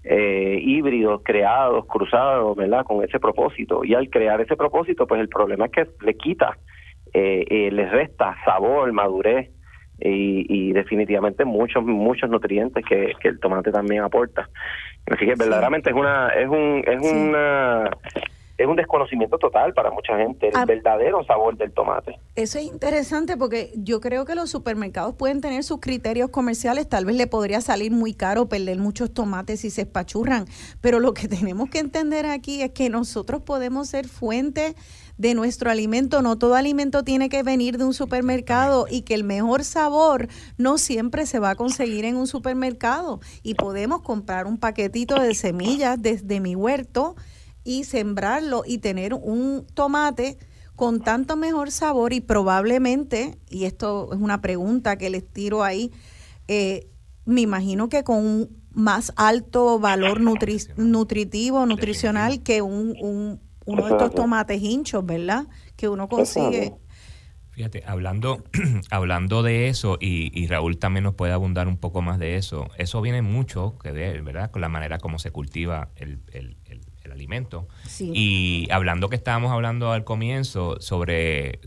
eh, 0.05 0.57
híbridos, 0.61 1.21
creados, 1.25 1.85
cruzados, 1.85 2.55
¿verdad? 2.55 2.85
Con 2.85 3.03
ese 3.03 3.19
propósito. 3.19 3.83
Y 3.83 3.93
al 3.93 4.09
crear 4.09 4.39
ese 4.39 4.55
propósito 4.55 5.05
pues 5.05 5.19
el 5.19 5.27
problema 5.27 5.65
es 5.65 5.71
que 5.71 5.87
le 6.05 6.13
quita, 6.13 6.57
eh, 7.13 7.43
eh, 7.49 7.71
le 7.71 7.89
resta 7.89 8.37
sabor, 8.45 8.89
madurez 8.93 9.49
y, 10.01 10.71
definitivamente 10.73 11.45
muchos 11.45 11.83
muchos 11.83 12.29
nutrientes 12.29 12.85
que, 12.85 13.13
que, 13.19 13.29
el 13.29 13.39
tomate 13.39 13.71
también 13.71 14.03
aporta 14.03 14.49
así 15.07 15.25
que 15.25 15.35
verdaderamente 15.35 15.89
es 15.89 15.95
una 15.95 16.29
es 16.29 16.47
un 16.47 16.83
es 16.85 17.01
una 17.01 17.89
es 18.59 18.67
un 18.67 18.75
desconocimiento 18.75 19.37
total 19.37 19.73
para 19.73 19.89
mucha 19.89 20.17
gente 20.17 20.49
el 20.49 20.55
ah. 20.55 20.65
verdadero 20.65 21.23
sabor 21.23 21.55
del 21.55 21.71
tomate. 21.71 22.19
Eso 22.35 22.59
es 22.59 22.65
interesante 22.65 23.37
porque 23.37 23.71
yo 23.75 24.01
creo 24.01 24.25
que 24.25 24.35
los 24.35 24.49
supermercados 24.49 25.15
pueden 25.15 25.39
tener 25.39 25.63
sus 25.63 25.79
criterios 25.79 26.29
comerciales, 26.29 26.87
tal 26.89 27.05
vez 27.05 27.15
le 27.15 27.25
podría 27.25 27.61
salir 27.61 27.91
muy 27.91 28.13
caro 28.13 28.49
perder 28.49 28.77
muchos 28.77 29.13
tomates 29.13 29.61
si 29.61 29.69
se 29.69 29.83
espachurran, 29.83 30.45
pero 30.81 30.99
lo 30.99 31.13
que 31.13 31.27
tenemos 31.29 31.69
que 31.69 31.79
entender 31.79 32.25
aquí 32.25 32.61
es 32.61 32.71
que 32.71 32.89
nosotros 32.89 33.41
podemos 33.41 33.87
ser 33.87 34.07
fuente 34.09 34.75
de 35.19 35.33
nuestro 35.33 35.69
alimento, 35.69 36.21
no 36.21 36.37
todo 36.37 36.55
alimento 36.55 37.03
tiene 37.03 37.27
que 37.27 37.43
venir 37.43 37.77
de 37.77 37.83
un 37.83 37.93
supermercado 37.93 38.87
y 38.89 39.01
que 39.01 39.13
el 39.13 39.25
mejor 39.25 39.65
sabor 39.65 40.29
no 40.57 40.77
siempre 40.77 41.25
se 41.25 41.39
va 41.39 41.51
a 41.51 41.55
conseguir 41.55 42.05
en 42.05 42.15
un 42.15 42.25
supermercado. 42.25 43.19
Y 43.43 43.55
podemos 43.55 44.01
comprar 44.01 44.47
un 44.47 44.57
paquetito 44.57 45.19
de 45.19 45.35
semillas 45.35 46.01
desde 46.01 46.39
mi 46.39 46.55
huerto 46.55 47.17
y 47.65 47.83
sembrarlo 47.83 48.63
y 48.65 48.77
tener 48.77 49.13
un 49.13 49.67
tomate 49.73 50.37
con 50.77 51.01
tanto 51.01 51.35
mejor 51.35 51.71
sabor 51.71 52.13
y 52.13 52.21
probablemente, 52.21 53.37
y 53.49 53.65
esto 53.65 54.13
es 54.13 54.19
una 54.21 54.39
pregunta 54.39 54.97
que 54.97 55.09
les 55.09 55.29
tiro 55.29 55.63
ahí, 55.63 55.91
eh, 56.47 56.87
me 57.25 57.41
imagino 57.41 57.89
que 57.89 58.05
con 58.05 58.25
un 58.25 58.59
más 58.71 59.11
alto 59.17 59.79
valor 59.79 60.21
nutritivo, 60.21 61.65
nutricional 61.65 62.41
que 62.41 62.61
un, 62.61 62.95
un, 63.01 63.41
uno 63.69 63.85
de 63.85 63.91
estos 63.91 64.13
tomates 64.13 64.61
hinchos, 64.61 65.05
¿verdad? 65.05 65.47
Que 65.75 65.87
uno 65.87 66.07
consigue. 66.07 66.73
Fíjate, 67.51 67.83
hablando, 67.85 68.43
hablando 68.89 69.43
de 69.43 69.67
eso, 69.67 69.97
y, 69.99 70.31
y, 70.33 70.47
Raúl 70.47 70.77
también 70.77 71.03
nos 71.03 71.15
puede 71.15 71.33
abundar 71.33 71.67
un 71.67 71.77
poco 71.77 72.01
más 72.01 72.17
de 72.17 72.37
eso, 72.37 72.69
eso 72.77 73.01
viene 73.01 73.21
mucho 73.21 73.77
que 73.83 73.91
ver, 73.91 74.21
¿verdad? 74.21 74.49
Con 74.49 74.61
la 74.61 74.69
manera 74.69 74.97
como 74.97 75.19
se 75.19 75.31
cultiva 75.31 75.89
el, 75.97 76.21
el, 76.31 76.55
alimento. 77.11 77.67
Y 77.99 78.67
hablando 78.71 79.09
que 79.09 79.15
estábamos 79.15 79.51
hablando 79.51 79.91
al 79.91 80.03
comienzo 80.03 80.79
sobre 80.79 81.59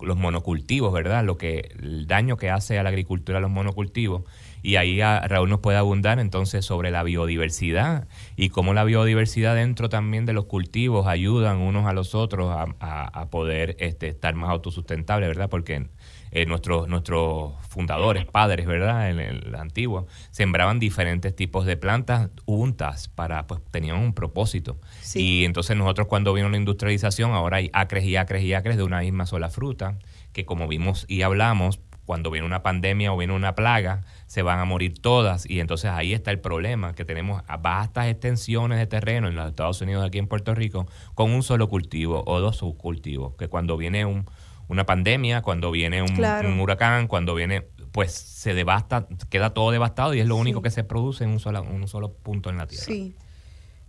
los 0.00 0.16
monocultivos, 0.16 0.92
¿verdad? 0.92 1.24
Lo 1.24 1.38
que 1.38 1.72
el 1.78 2.06
daño 2.06 2.36
que 2.36 2.50
hace 2.50 2.78
a 2.78 2.82
la 2.82 2.88
agricultura 2.88 3.40
los 3.40 3.50
monocultivos. 3.50 4.24
Y 4.62 4.76
ahí 4.76 5.00
Raúl 5.00 5.48
nos 5.48 5.60
puede 5.60 5.78
abundar 5.78 6.18
entonces 6.18 6.64
sobre 6.64 6.90
la 6.90 7.02
biodiversidad 7.02 8.08
y 8.36 8.50
cómo 8.50 8.74
la 8.74 8.84
biodiversidad 8.84 9.54
dentro 9.54 9.88
también 9.88 10.26
de 10.26 10.32
los 10.32 10.46
cultivos 10.46 11.06
ayudan 11.06 11.58
unos 11.58 11.86
a 11.86 11.92
los 11.92 12.14
otros 12.14 12.50
a, 12.50 12.66
a, 12.80 13.30
poder 13.30 13.76
este, 13.78 14.08
estar 14.08 14.34
más 14.34 14.50
autosustentables, 14.50 15.28
¿verdad? 15.28 15.48
Porque 15.48 15.88
eh, 16.32 16.46
nuestros, 16.46 16.86
nuestros 16.86 17.54
fundadores, 17.68 18.24
padres, 18.24 18.66
¿verdad? 18.66 19.10
En 19.10 19.18
el 19.18 19.54
antiguo, 19.56 20.06
sembraban 20.30 20.78
diferentes 20.78 21.34
tipos 21.34 21.66
de 21.66 21.76
plantas 21.76 22.30
juntas 22.46 23.08
para, 23.08 23.48
pues 23.48 23.60
tenían 23.72 23.96
un 23.96 24.14
propósito. 24.14 24.78
Y 25.14 25.44
entonces 25.44 25.76
nosotros 25.76 26.06
cuando 26.06 26.32
vino 26.32 26.48
la 26.48 26.56
industrialización, 26.56 27.32
ahora 27.32 27.56
hay 27.56 27.70
acres 27.72 28.04
y 28.04 28.14
acres 28.14 28.44
y 28.44 28.54
acres 28.54 28.76
de 28.76 28.84
una 28.84 29.00
misma 29.00 29.26
sola 29.26 29.50
fruta, 29.50 29.98
que 30.32 30.44
como 30.44 30.68
vimos 30.68 31.04
y 31.08 31.22
hablamos, 31.22 31.80
cuando 32.04 32.30
viene 32.30 32.46
una 32.46 32.62
pandemia 32.62 33.12
o 33.12 33.16
viene 33.16 33.34
una 33.34 33.54
plaga, 33.54 34.02
se 34.30 34.42
van 34.42 34.60
a 34.60 34.64
morir 34.64 34.96
todas. 35.00 35.44
Y 35.50 35.58
entonces 35.58 35.90
ahí 35.90 36.14
está 36.14 36.30
el 36.30 36.38
problema, 36.38 36.94
que 36.94 37.04
tenemos 37.04 37.42
vastas 37.60 38.06
extensiones 38.06 38.78
de 38.78 38.86
terreno 38.86 39.26
en 39.26 39.34
los 39.34 39.48
Estados 39.48 39.80
Unidos, 39.80 40.06
aquí 40.06 40.18
en 40.18 40.28
Puerto 40.28 40.54
Rico, 40.54 40.86
con 41.16 41.32
un 41.32 41.42
solo 41.42 41.68
cultivo 41.68 42.22
o 42.24 42.38
dos 42.38 42.58
subcultivos, 42.58 43.34
que 43.34 43.48
cuando 43.48 43.76
viene 43.76 44.04
un, 44.04 44.26
una 44.68 44.86
pandemia, 44.86 45.42
cuando 45.42 45.72
viene 45.72 46.00
un, 46.02 46.60
huracán, 46.60 47.08
cuando 47.08 47.34
viene, 47.34 47.62
pues 47.90 48.12
se 48.12 48.54
devasta, 48.54 49.08
queda 49.30 49.52
todo 49.52 49.72
devastado 49.72 50.14
y 50.14 50.20
es 50.20 50.28
lo 50.28 50.36
único 50.36 50.62
que 50.62 50.70
se 50.70 50.84
produce 50.84 51.24
en 51.24 51.30
un 51.30 51.40
solo, 51.40 51.64
un 51.64 51.88
solo 51.88 52.12
punto 52.12 52.50
en 52.50 52.58
la 52.58 52.68
tierra. 52.68 52.84
Sí. 52.84 53.16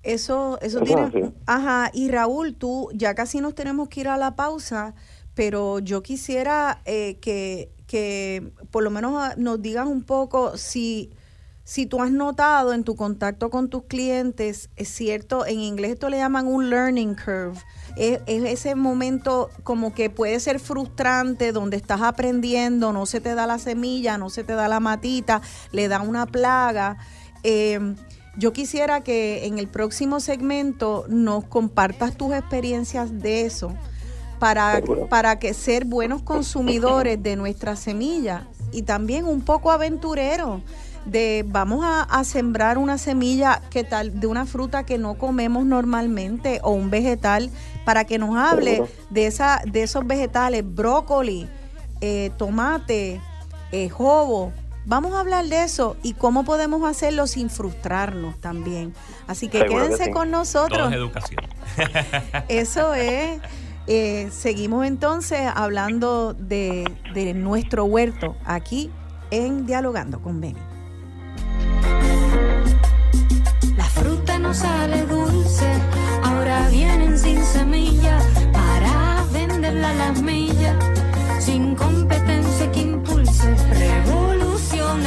Eso, 0.01 0.57
eso 0.63 0.81
tiene. 0.81 1.33
Ajá, 1.45 1.91
y 1.93 2.09
Raúl, 2.09 2.55
tú 2.55 2.89
ya 2.95 3.13
casi 3.13 3.39
nos 3.41 3.53
tenemos 3.53 3.89
que 3.89 3.99
ir 3.99 4.07
a 4.07 4.17
la 4.17 4.35
pausa, 4.35 4.95
pero 5.33 5.79
yo 5.79 6.03
quisiera 6.03 6.81
eh, 6.85 7.17
que, 7.21 7.71
que 7.87 8.51
por 8.71 8.83
lo 8.83 8.91
menos 8.91 9.13
ah, 9.15 9.35
nos 9.37 9.61
digas 9.61 9.87
un 9.87 10.03
poco 10.03 10.57
si 10.57 11.11
si 11.63 11.85
tú 11.85 12.01
has 12.01 12.11
notado 12.11 12.73
en 12.73 12.83
tu 12.83 12.95
contacto 12.95 13.49
con 13.49 13.69
tus 13.69 13.83
clientes, 13.83 14.69
es 14.75 14.89
cierto, 14.89 15.45
en 15.45 15.59
inglés 15.59 15.91
esto 15.91 16.09
le 16.09 16.17
llaman 16.17 16.47
un 16.47 16.69
learning 16.69 17.15
curve, 17.15 17.59
es, 17.95 18.19
ese 18.25 18.75
momento 18.75 19.49
como 19.63 19.93
que 19.93 20.09
puede 20.09 20.39
ser 20.39 20.59
frustrante 20.59 21.51
donde 21.51 21.77
estás 21.77 22.01
aprendiendo, 22.01 22.93
no 22.93 23.05
se 23.05 23.21
te 23.21 23.35
da 23.35 23.45
la 23.47 23.59
semilla, 23.59 24.17
no 24.17 24.29
se 24.29 24.43
te 24.43 24.53
da 24.53 24.67
la 24.67 24.79
matita, 24.79 25.41
le 25.71 25.87
da 25.87 26.01
una 26.01 26.25
plaga. 26.25 26.97
Em, 27.43 27.95
yo 28.37 28.53
quisiera 28.53 29.01
que 29.01 29.45
en 29.45 29.59
el 29.59 29.67
próximo 29.67 30.19
segmento 30.19 31.05
nos 31.09 31.45
compartas 31.45 32.17
tus 32.17 32.33
experiencias 32.33 33.19
de 33.19 33.45
eso 33.45 33.75
para, 34.41 34.81
para 35.07 35.37
que 35.37 35.53
ser 35.53 35.85
buenos 35.85 36.23
consumidores 36.23 37.21
de 37.21 37.35
nuestra 37.35 37.75
semilla 37.75 38.47
y 38.71 38.81
también 38.81 39.25
un 39.25 39.41
poco 39.41 39.69
aventureros 39.69 40.61
de 41.05 41.45
vamos 41.47 41.85
a, 41.85 42.23
sembrar 42.23 42.79
una 42.79 42.97
semilla 42.97 43.61
que 43.69 43.83
tal 43.83 44.19
de 44.19 44.25
una 44.25 44.47
fruta 44.47 44.83
que 44.83 44.97
no 44.97 45.13
comemos 45.13 45.63
normalmente 45.65 46.59
o 46.63 46.71
un 46.71 46.89
vegetal 46.89 47.51
para 47.85 48.05
que 48.05 48.17
nos 48.17 48.35
hable 48.35 48.81
de 49.11 49.27
esa 49.27 49.61
de 49.63 49.83
esos 49.83 50.07
vegetales 50.07 50.63
brócoli 50.65 51.47
eh, 52.01 52.31
tomate 52.37 53.21
eh, 53.71 53.89
jobo. 53.89 54.51
Vamos 54.85 55.13
a 55.13 55.19
hablar 55.19 55.45
de 55.45 55.63
eso 55.63 55.97
y 56.01 56.13
cómo 56.13 56.43
podemos 56.45 56.83
hacerlo 56.89 57.27
sin 57.27 57.51
frustrarnos 57.51 58.41
también. 58.41 58.95
Así 59.27 59.49
que 59.49 59.63
quédense 59.65 60.09
con 60.09 60.31
nosotros. 60.31 60.91
Educación. 60.91 61.41
Eso 62.47 62.95
es 62.95 63.39
eh, 63.93 64.29
seguimos 64.31 64.85
entonces 64.85 65.41
hablando 65.53 66.33
de, 66.33 66.89
de 67.13 67.33
nuestro 67.33 67.83
huerto 67.83 68.37
aquí 68.45 68.89
en 69.31 69.65
Dialogando 69.65 70.21
con 70.21 70.39
Beni. 70.39 70.59
fruta 74.01 74.39
no 74.39 74.53
sale 74.53 75.05
dulce, 75.05 75.67
ahora 76.23 76.69
vienen 76.69 77.19
sin 77.19 77.43
semilla 77.43 78.17
para 78.53 79.25
venderla 79.33 79.89
a 79.89 79.93
las 79.93 80.21
millas, 80.21 80.75
sin 81.39 81.75
competencia 81.75 82.71
que 82.71 82.81
impulse, 82.81 83.53
revolución 83.77 85.05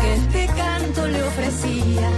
que 0.00 0.14
este 0.14 0.46
canto 0.54 1.08
le 1.08 1.22
ofrecía 1.22 2.08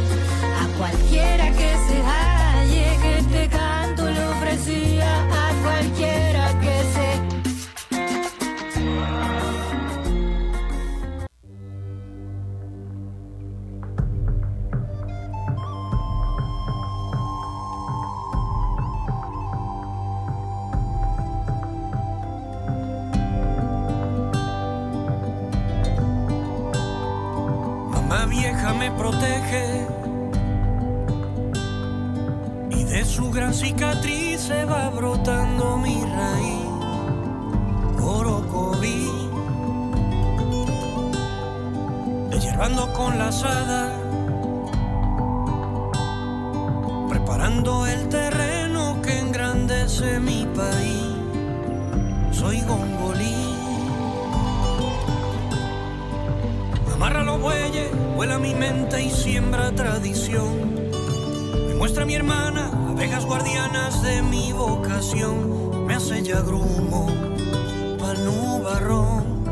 me 28.75 28.91
protege 28.93 29.87
y 32.71 32.85
de 32.85 33.05
su 33.05 33.31
gran 33.31 33.55
cicatriz 33.55 34.41
se 34.41 34.65
va 34.65 34.91
brotando 34.91 35.79
mi 35.79 36.03
raíz. 36.03 36.67
Orocoví, 38.03 39.11
yo 42.41 42.63
ando 42.63 42.93
con 42.95 43.19
la 43.19 43.29
asada, 43.29 43.93
preparando 47.09 47.87
el 47.87 48.09
terreno 48.09 49.01
que 49.03 49.19
engrandece 49.19 50.21
mi 50.21 50.47
país. 50.55 51.07
Soy 52.33 52.61
gongolí. 52.63 53.58
Amarra 56.99 57.23
los 57.23 57.41
bueyes, 57.41 57.89
vuela 58.17 58.41
mi 58.41 58.57
mente 58.57 59.01
y 59.01 59.09
siembra 59.09 59.71
tradición. 59.71 60.75
Me 61.69 61.75
muestra 61.77 62.05
mi 62.05 62.17
hermana, 62.17 62.73
abejas 62.91 63.25
guardianas 63.25 64.03
de 64.03 64.21
mi 64.21 64.53
vocación. 64.53 65.87
Me 65.87 65.95
hace 65.95 66.25
ya 66.25 66.41
grumo, 66.41 67.07
pa'l 68.01 68.25
nubarrón. 68.25 69.45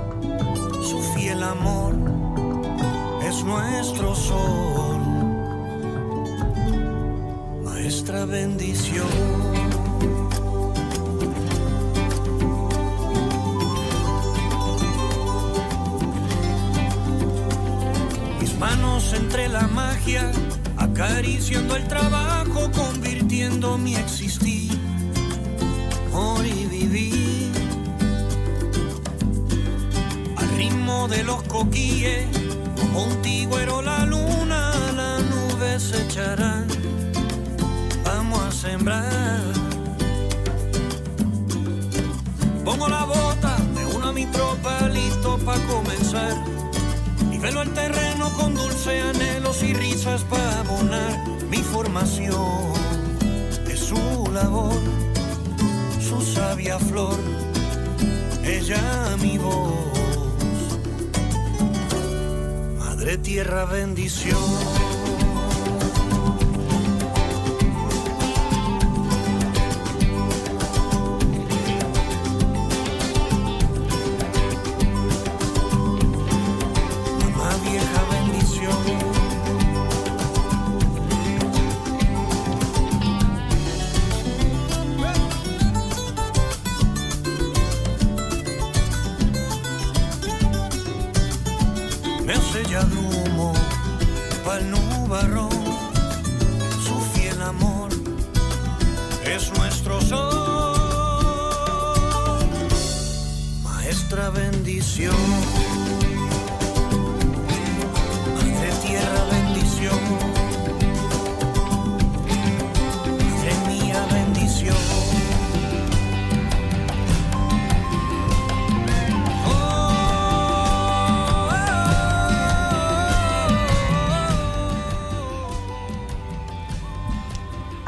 Su 0.83 1.01
fiel 1.15 1.41
amor 1.45 1.95
es 3.23 3.45
nuestro 3.45 4.17
sol. 4.17 4.99
Maestra 7.63 8.25
bendición. 8.25 9.46
Acariciando 21.17 21.77
el 21.77 21.89
trabajo, 21.89 22.71
convirtiendo 22.73 23.79
mi 23.79 23.97
existir, 23.97 24.71
amor 26.09 26.45
y 26.45 26.67
vivir. 26.67 27.53
Al 30.37 30.49
ritmo 30.59 31.09
de 31.09 31.25
los 31.25 31.43
coquíes, 31.45 32.27
como 32.79 33.05
un 33.05 33.23
tigüero 33.23 33.81
la 33.81 34.05
luna, 34.05 34.73
las 34.95 35.23
nubes 35.25 35.85
se 35.85 36.03
echarán. 36.03 36.67
Vamos 38.05 38.41
a 38.41 38.53
sembrar. 38.53 39.41
Pongo 42.63 42.89
la 42.89 43.05
bota, 43.05 43.57
me 43.75 43.87
uno 43.87 44.09
a 44.09 44.13
mi 44.13 44.27
tropa, 44.27 44.87
listo 44.89 45.39
para 45.39 45.63
comenzar. 45.63 45.86
Nivelo 47.47 47.63
el 47.63 47.75
terreno 47.75 48.33
con 48.33 48.57
dulce 48.57 49.03
anhelos 49.03 49.63
y 49.63 49.73
risas 49.73 50.25
para 50.25 50.59
abonar 50.59 51.17
mi 51.49 51.59
formación. 51.59 52.73
Es 53.71 53.79
su 53.79 54.29
labor, 54.35 54.75
su 56.01 56.21
sabia 56.23 56.77
flor, 56.81 57.17
ella 58.43 59.17
mi 59.23 59.39
voz. 59.39 60.81
Madre 62.81 63.17
tierra, 63.19 63.65
bendición. 63.67 64.86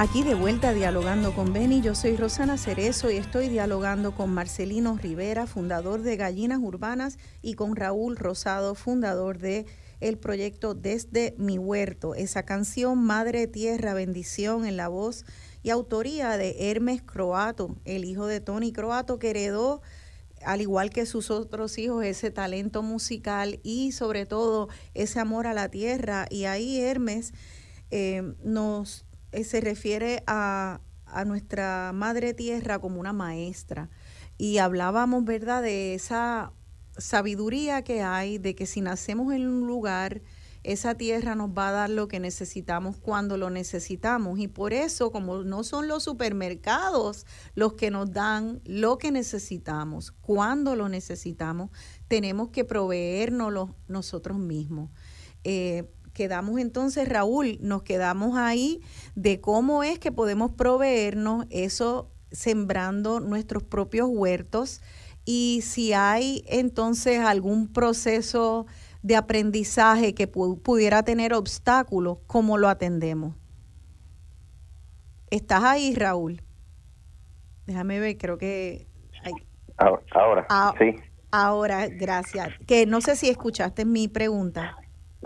Aquí 0.09 0.23
de 0.23 0.35
vuelta 0.35 0.73
dialogando 0.73 1.35
con 1.35 1.53
Beni, 1.53 1.83
yo 1.83 1.95
soy 1.95 2.17
Rosana 2.17 2.57
Cerezo 2.57 3.11
y 3.11 3.19
estoy 3.19 3.51
dialogando 3.51 4.15
con 4.15 4.33
Marcelino 4.33 4.97
Rivera, 4.97 5.47
fundador 5.47 6.01
de 6.01 6.17
Gallinas 6.17 6.61
Urbanas, 6.63 7.19
y 7.43 7.53
con 7.55 7.77
Raúl 7.77 8.17
Rosado, 8.17 8.75
fundador 8.75 9.37
de 9.37 9.67
el 10.01 10.17
proyecto 10.17 10.73
Desde 10.73 11.35
mi 11.37 11.59
huerto. 11.59 12.15
Esa 12.15 12.45
canción 12.45 13.05
Madre 13.05 13.49
Tierra, 13.49 13.93
bendición 13.93 14.65
en 14.65 14.79
la 14.79 14.89
voz 14.89 15.27
y 15.63 15.69
autoría 15.69 16.39
de 16.39 16.71
Hermes 16.71 17.03
Croato, 17.03 17.77
el 17.85 18.07
hijo 18.07 18.27
de 18.27 18.41
Tony 18.41 18.73
Croato, 18.73 19.19
que 19.19 19.29
heredó 19.29 19.83
al 20.43 20.63
igual 20.63 20.89
que 20.89 21.05
sus 21.05 21.31
otros 21.31 21.77
hijos, 21.77 22.03
ese 22.03 22.31
talento 22.31 22.83
musical 22.83 23.61
y 23.63 23.93
sobre 23.93 24.25
todo 24.25 24.71
ese 24.95 25.21
amor 25.21 25.47
a 25.47 25.53
la 25.53 25.69
tierra. 25.69 26.25
Y 26.31 26.47
ahí 26.47 26.81
Hermes 26.81 27.35
eh, 27.91 28.23
nos 28.43 29.05
eh, 29.33 29.45
se 29.45 29.61
refiere 29.61 30.23
a, 30.27 30.81
a 31.07 31.25
nuestra 31.25 31.93
madre 31.95 32.35
tierra 32.35 32.79
como 32.79 33.01
una 33.01 33.13
maestra. 33.13 33.91
Y 34.37 34.59
hablábamos, 34.59 35.25
¿verdad?, 35.25 35.63
de 35.63 35.95
esa 35.95 36.53
sabiduría 36.97 37.83
que 37.83 38.03
hay, 38.03 38.39
de 38.39 38.55
que 38.55 38.67
si 38.67 38.81
nacemos 38.81 39.33
en 39.33 39.49
un 39.49 39.67
lugar, 39.67 40.23
esa 40.65 40.95
tierra 40.97 41.35
nos 41.35 41.51
va 41.51 41.69
a 41.69 41.73
dar 41.73 41.91
lo 41.91 42.09
que 42.09 42.21
necesitamos 42.21 42.97
cuando 42.97 43.37
lo 43.37 43.51
necesitamos. 43.51 44.39
Y 44.39 44.49
por 44.49 44.73
eso, 44.73 45.11
como 45.11 45.39
no 45.39 45.65
son 45.65 45.89
los 45.89 46.03
supermercados 46.03 47.27
los 47.55 47.75
que 47.75 47.91
nos 47.91 48.13
dan 48.13 48.61
lo 48.65 48.99
que 48.99 49.11
necesitamos, 49.11 50.11
cuando 50.11 50.77
lo 50.77 50.89
necesitamos, 50.89 51.71
tenemos 52.09 52.51
que 52.51 52.65
proveérnoslo 52.65 53.77
nosotros 53.87 54.39
mismos. 54.39 54.91
Eh, 55.45 55.89
quedamos 56.19 56.59
entonces, 56.59 57.09
Raúl, 57.09 57.59
nos 57.61 57.85
quedamos 57.85 58.37
ahí 58.37 58.81
de 59.15 59.41
cómo 59.41 59.85
es 59.85 60.01
que 60.01 60.11
podemos 60.11 60.51
proveernos 60.51 61.47
eso 61.49 62.11
sembrando 62.33 63.21
nuestros 63.21 63.63
propios 63.63 64.09
huertos 64.11 64.83
y 65.25 65.61
si 65.63 65.93
hay 65.93 66.43
entonces 66.49 67.21
algún 67.21 67.73
proceso 67.73 68.67
de 69.05 69.15
aprendizaje 69.15 70.13
que 70.13 70.27
pu 70.27 70.61
pudiera 70.61 71.05
tener 71.05 71.35
obstáculos, 71.35 72.19
¿cómo 72.27 72.59
lo 72.59 72.69
atendemos? 72.69 73.37
¿Estás 75.31 75.63
ahí, 75.63 75.95
Raúl? 75.95 76.43
Déjame 77.65 78.01
ver, 78.01 78.19
creo 78.19 78.39
que... 78.39 78.89
Hay... 79.23 79.35
Ahora, 79.77 80.03
ahora 80.11 80.47
Ah, 80.51 80.75
sí. 80.81 80.97
Ahora, 81.31 81.87
gracias. 81.87 82.49
Que 82.67 82.87
no 82.87 83.01
sé 83.01 83.15
si 83.15 83.29
escuchaste 83.29 83.85
mi 83.85 84.09
pregunta. 84.09 84.77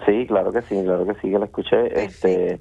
Sí, 0.06 0.26
claro 0.26 0.52
que 0.52 0.62
sí, 0.62 0.82
claro 0.82 1.06
que 1.06 1.14
sí, 1.14 1.30
que 1.30 1.38
la 1.38 1.44
escuché. 1.44 2.04
Este, 2.04 2.60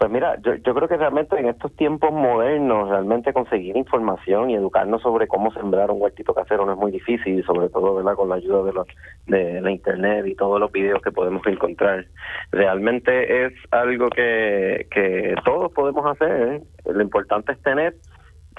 pues 0.00 0.10
mira, 0.10 0.40
yo, 0.40 0.54
yo 0.54 0.74
creo 0.74 0.88
que 0.88 0.96
realmente 0.96 1.38
en 1.38 1.46
estos 1.46 1.76
tiempos 1.76 2.10
modernos, 2.10 2.88
realmente 2.88 3.34
conseguir 3.34 3.76
información 3.76 4.48
y 4.48 4.54
educarnos 4.54 5.02
sobre 5.02 5.28
cómo 5.28 5.52
sembrar 5.52 5.90
un 5.90 6.00
huertito 6.00 6.32
casero 6.32 6.64
no 6.64 6.72
es 6.72 6.78
muy 6.78 6.90
difícil, 6.90 7.44
sobre 7.44 7.68
todo 7.68 7.96
verdad 7.96 8.14
con 8.14 8.30
la 8.30 8.36
ayuda 8.36 8.62
de, 8.62 8.72
los, 8.72 8.86
de 9.26 9.60
la 9.60 9.70
internet 9.70 10.26
y 10.26 10.34
todos 10.34 10.58
los 10.58 10.72
videos 10.72 11.02
que 11.02 11.12
podemos 11.12 11.46
encontrar. 11.46 12.06
Realmente 12.50 13.44
es 13.44 13.52
algo 13.72 14.08
que, 14.08 14.86
que 14.90 15.34
todos 15.44 15.70
podemos 15.72 16.06
hacer. 16.06 16.54
¿eh? 16.54 16.62
Lo 16.86 17.02
importante 17.02 17.52
es 17.52 17.62
tener 17.62 17.94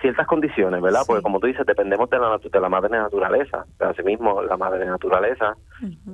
ciertas 0.02 0.28
condiciones, 0.28 0.82
¿verdad? 0.82 1.02
Porque 1.08 1.22
como 1.22 1.40
tú 1.40 1.48
dices, 1.48 1.66
dependemos 1.66 2.10
de 2.10 2.20
la, 2.20 2.38
de 2.38 2.60
la 2.60 2.70
madre 2.70 2.98
naturaleza. 2.98 3.66
Asimismo, 3.80 4.42
la 4.42 4.58
madre 4.58 4.86
naturaleza, 4.86 5.56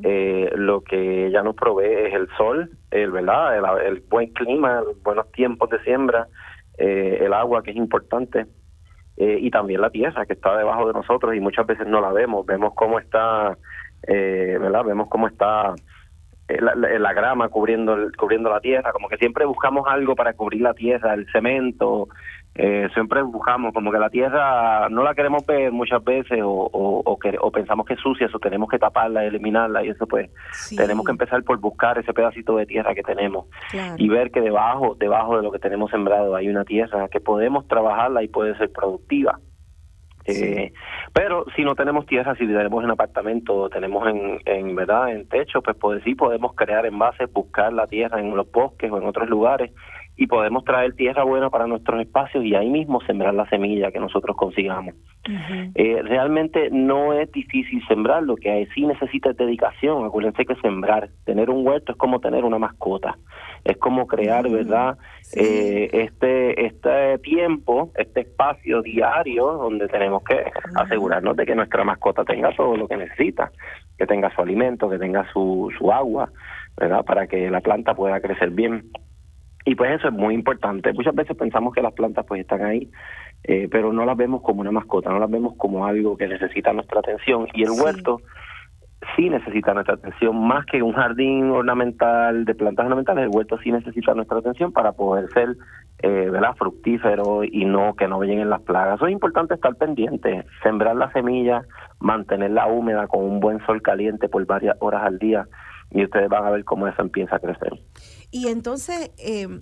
eh, 0.03 0.51
lo 0.55 0.81
que 0.81 1.27
ella 1.27 1.41
nos 1.41 1.55
provee 1.55 2.07
es 2.07 2.13
el 2.13 2.27
sol, 2.37 2.69
el, 2.91 3.11
¿verdad? 3.11 3.57
El, 3.57 3.85
el 3.85 3.99
buen 4.01 4.31
clima, 4.33 4.81
los 4.81 5.01
buenos 5.01 5.31
tiempos 5.31 5.69
de 5.69 5.79
siembra, 5.83 6.27
eh, 6.77 7.19
el 7.21 7.33
agua, 7.33 7.63
que 7.63 7.71
es 7.71 7.77
importante, 7.77 8.45
eh, 9.17 9.39
y 9.41 9.49
también 9.49 9.81
la 9.81 9.89
tierra 9.89 10.25
que 10.27 10.33
está 10.33 10.55
debajo 10.55 10.85
de 10.85 10.93
nosotros 10.93 11.33
y 11.35 11.39
muchas 11.39 11.65
veces 11.65 11.87
no 11.87 12.01
la 12.01 12.11
vemos. 12.11 12.45
Vemos 12.45 12.73
cómo 12.75 12.99
está, 12.99 13.57
eh, 14.07 14.57
¿verdad? 14.61 14.83
Vemos 14.85 15.07
cómo 15.09 15.27
está 15.27 15.73
la, 16.47 16.75
la, 16.75 17.13
grama 17.13 17.49
cubriendo 17.49 17.97
cubriendo 18.17 18.49
la 18.49 18.61
tierra, 18.61 18.93
como 18.93 19.09
que 19.09 19.17
siempre 19.17 19.45
buscamos 19.45 19.85
algo 19.87 20.15
para 20.15 20.33
cubrir 20.33 20.61
la 20.61 20.73
tierra, 20.73 21.13
el 21.13 21.25
cemento, 21.31 22.07
eh, 22.59 22.89
siempre 22.95 23.21
buscamos 23.21 23.71
como 23.71 23.91
que 23.91 23.99
la 23.99 24.09
tierra 24.09 24.89
no 24.89 25.03
la 25.03 25.13
queremos 25.13 25.45
ver 25.45 25.71
muchas 25.71 26.03
veces 26.03 26.41
o, 26.43 26.49
o, 26.49 27.19
que, 27.19 27.37
o 27.39 27.51
pensamos 27.51 27.85
que 27.85 27.93
es 27.93 27.99
sucia, 27.99 28.27
o 28.33 28.39
tenemos 28.39 28.67
que 28.67 28.79
taparla, 28.79 29.23
eliminarla 29.25 29.85
y 29.85 29.89
eso 29.89 30.07
pues 30.07 30.31
tenemos 30.75 31.05
que 31.05 31.11
empezar 31.11 31.43
por 31.43 31.59
buscar 31.59 31.99
ese 31.99 32.13
pedacito 32.13 32.57
de 32.57 32.65
tierra 32.65 32.95
que 32.95 33.03
tenemos 33.03 33.45
y 33.97 34.09
ver 34.09 34.31
que 34.31 34.41
debajo, 34.41 34.95
debajo 34.95 35.37
de 35.37 35.43
lo 35.43 35.51
que 35.51 35.59
tenemos 35.59 35.91
sembrado 35.91 36.35
hay 36.35 36.49
una 36.49 36.65
tierra 36.65 37.07
que 37.09 37.19
podemos 37.19 37.67
trabajarla 37.67 38.23
y 38.23 38.27
puede 38.27 38.57
ser 38.57 38.71
productiva. 38.71 39.39
Eh, 40.25 40.73
pero 41.13 41.45
si 41.55 41.63
no 41.63 41.73
tenemos 41.75 42.05
tierra, 42.05 42.35
si 42.35 42.45
tenemos 42.45 42.83
en 42.83 42.91
apartamento, 42.91 43.69
tenemos 43.69 44.05
en, 44.09 44.39
en 44.45 44.75
verdad 44.75 45.09
en 45.09 45.29
techo, 45.29 45.61
pues, 45.61 45.77
pues 45.79 46.03
sí 46.03 46.15
podemos 46.15 46.53
crear 46.53 46.85
envases, 46.85 47.31
buscar 47.31 47.71
la 47.71 47.87
tierra 47.87 48.19
en 48.19 48.35
los 48.35 48.51
bosques 48.51 48.91
o 48.91 48.97
en 48.97 49.05
otros 49.05 49.29
lugares 49.29 49.71
y 50.17 50.25
podemos 50.25 50.65
traer 50.65 50.93
tierra 50.95 51.23
buena 51.23 51.51
para 51.51 51.67
nuestros 51.67 52.01
espacios 52.01 52.43
y 52.43 52.55
ahí 52.55 52.69
mismo 52.69 52.99
sembrar 53.01 53.35
la 53.35 53.47
semilla 53.49 53.91
que 53.91 53.99
nosotros 53.99 54.35
consigamos. 54.35 54.95
eh, 55.75 56.01
realmente 56.03 56.69
no 56.71 57.13
es 57.13 57.31
difícil 57.31 57.85
sembrar, 57.87 58.23
lo 58.23 58.35
que 58.35 58.67
sí 58.73 58.85
necesita 58.85 59.29
es 59.29 59.37
dedicación. 59.37 60.05
Acuérdense 60.05 60.43
que 60.45 60.55
sembrar, 60.55 61.09
tener 61.23 61.51
un 61.51 61.65
huerto 61.65 61.91
es 61.91 61.97
como 61.97 62.19
tener 62.19 62.45
una 62.45 62.57
mascota, 62.57 63.15
es 63.63 63.77
como 63.77 64.07
crear, 64.07 64.49
¿verdad? 64.49 64.97
Eh, 65.35 65.89
este, 65.93 66.65
este 66.65 67.19
tiempo, 67.19 67.91
este 67.95 68.21
espacio 68.21 68.81
diario 68.81 69.51
donde 69.51 69.87
tenemos 69.87 70.23
que 70.23 70.51
asegurarnos 70.75 71.35
de 71.35 71.45
que 71.45 71.53
nuestra 71.53 71.83
mascota 71.83 72.23
tenga 72.23 72.55
todo 72.55 72.75
lo 72.75 72.87
que 72.87 72.97
necesita, 72.97 73.51
que 73.97 74.07
tenga 74.07 74.33
su 74.33 74.41
alimento, 74.41 74.89
que 74.89 74.97
tenga 74.97 75.31
su, 75.31 75.71
su 75.77 75.91
agua, 75.91 76.31
¿verdad? 76.75 77.05
Para 77.05 77.27
que 77.27 77.51
la 77.51 77.61
planta 77.61 77.93
pueda 77.93 78.19
crecer 78.19 78.49
bien. 78.49 78.89
Y 79.67 79.75
pues 79.75 79.91
eso 79.91 80.07
es 80.07 80.13
muy 80.13 80.33
importante. 80.33 80.93
Muchas 80.93 81.13
veces 81.13 81.35
pensamos 81.35 81.73
que 81.73 81.81
las 81.81 81.91
plantas 81.91 82.25
pues 82.25 82.39
están 82.39 82.63
ahí, 82.63 82.89
eh, 83.43 83.67
pero 83.69 83.91
no 83.91 84.05
las 84.05 84.15
vemos 84.15 84.41
como 84.41 84.61
una 84.61 84.71
mascota, 84.71 85.09
no 85.09 85.19
las 85.19 85.29
vemos 85.29 85.55
como 85.57 85.85
algo 85.85 86.15
que 86.15 86.25
necesita 86.25 86.71
nuestra 86.71 87.01
atención. 87.01 87.49
Y 87.53 87.63
el 87.63 87.71
huerto 87.71 88.21
sí 89.17 89.29
necesita 89.29 89.73
nuestra 89.73 89.95
atención, 89.95 90.47
más 90.47 90.65
que 90.67 90.81
un 90.81 90.93
jardín 90.93 91.51
ornamental 91.51 92.45
de 92.45 92.55
plantas 92.55 92.85
ornamentales, 92.85 93.25
el 93.25 93.35
huerto 93.35 93.57
sí 93.61 93.73
necesita 93.73 94.13
nuestra 94.13 94.37
atención 94.37 94.71
para 94.71 94.93
poder 94.93 95.27
ser 95.33 95.57
eh, 96.01 96.29
¿verdad? 96.31 96.55
fructífero 96.57 97.43
y 97.43 97.65
no 97.65 97.93
que 97.95 98.07
no 98.07 98.23
lleguen 98.23 98.49
las 98.49 98.61
plagas. 98.61 98.95
Eso 98.95 99.07
es 99.07 99.11
importante 99.11 99.55
estar 99.55 99.75
pendiente, 99.75 100.45
sembrar 100.63 100.95
la 100.95 101.11
semilla, 101.11 101.63
mantenerla 101.99 102.67
húmeda 102.67 103.07
con 103.07 103.25
un 103.25 103.41
buen 103.41 103.59
sol 103.65 103.81
caliente 103.81 104.29
por 104.29 104.45
varias 104.45 104.77
horas 104.79 105.03
al 105.03 105.19
día 105.19 105.45
y 105.91 106.05
ustedes 106.05 106.29
van 106.29 106.45
a 106.45 106.51
ver 106.51 106.63
cómo 106.63 106.87
eso 106.87 107.01
empieza 107.01 107.35
a 107.35 107.39
crecer. 107.39 107.73
Y 108.31 108.47
entonces, 108.47 109.11
eh, 109.17 109.61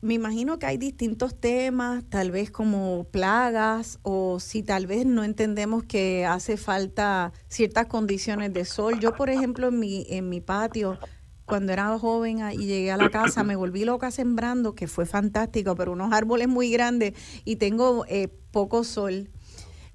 me 0.00 0.14
imagino 0.14 0.58
que 0.58 0.66
hay 0.66 0.78
distintos 0.78 1.38
temas, 1.38 2.04
tal 2.08 2.30
vez 2.30 2.50
como 2.50 3.04
plagas, 3.10 3.98
o 4.02 4.38
si 4.38 4.62
tal 4.62 4.86
vez 4.86 5.04
no 5.04 5.24
entendemos 5.24 5.82
que 5.82 6.24
hace 6.24 6.56
falta 6.56 7.32
ciertas 7.48 7.86
condiciones 7.86 8.52
de 8.52 8.64
sol. 8.64 9.00
Yo, 9.00 9.14
por 9.14 9.28
ejemplo, 9.28 9.68
en 9.68 9.78
mi, 9.80 10.06
en 10.08 10.28
mi 10.28 10.40
patio, 10.40 10.98
cuando 11.44 11.72
era 11.72 11.98
joven 11.98 12.38
y 12.52 12.66
llegué 12.66 12.92
a 12.92 12.96
la 12.96 13.10
casa, 13.10 13.42
me 13.42 13.56
volví 13.56 13.84
loca 13.84 14.10
sembrando, 14.10 14.74
que 14.74 14.86
fue 14.86 15.04
fantástico, 15.04 15.74
pero 15.74 15.92
unos 15.92 16.12
árboles 16.12 16.46
muy 16.46 16.70
grandes 16.70 17.14
y 17.44 17.56
tengo 17.56 18.04
eh, 18.06 18.28
poco 18.52 18.84
sol. 18.84 19.30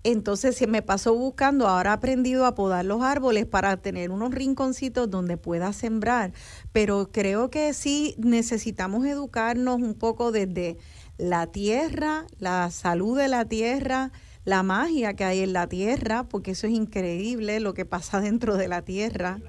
Entonces 0.04 0.58
se 0.58 0.68
me 0.68 0.82
pasó 0.82 1.14
buscando, 1.14 1.68
ahora 1.68 1.92
he 1.92 1.94
aprendido 1.94 2.46
a 2.46 2.56
podar 2.56 2.84
los 2.84 3.02
árboles 3.02 3.46
para 3.46 3.78
tener 3.78 4.12
unos 4.12 4.34
rinconcitos 4.34 5.10
donde 5.10 5.38
pueda 5.38 5.72
sembrar, 5.72 6.34
pero 6.74 7.10
creo 7.12 7.50
que 7.50 7.74
sí 7.74 8.16
necesitamos 8.18 9.06
educarnos 9.06 9.78
un 9.78 9.94
poco 9.94 10.34
desde 10.34 10.78
la 11.18 11.48
tierra, 11.48 12.26
la 12.38 12.70
salud 12.70 13.18
de 13.18 13.30
la 13.30 13.46
tierra, 13.46 14.12
la 14.44 14.62
magia 14.62 15.14
que 15.14 15.24
hay 15.24 15.40
en 15.40 15.54
la 15.54 15.68
tierra, 15.68 16.28
porque 16.28 16.52
eso 16.52 16.68
es 16.68 16.74
increíble 16.74 17.62
lo 17.62 17.74
que 17.74 17.86
pasa 17.86 18.20
dentro 18.22 18.58
de 18.58 18.68
la 18.68 18.82
tierra, 18.82 19.40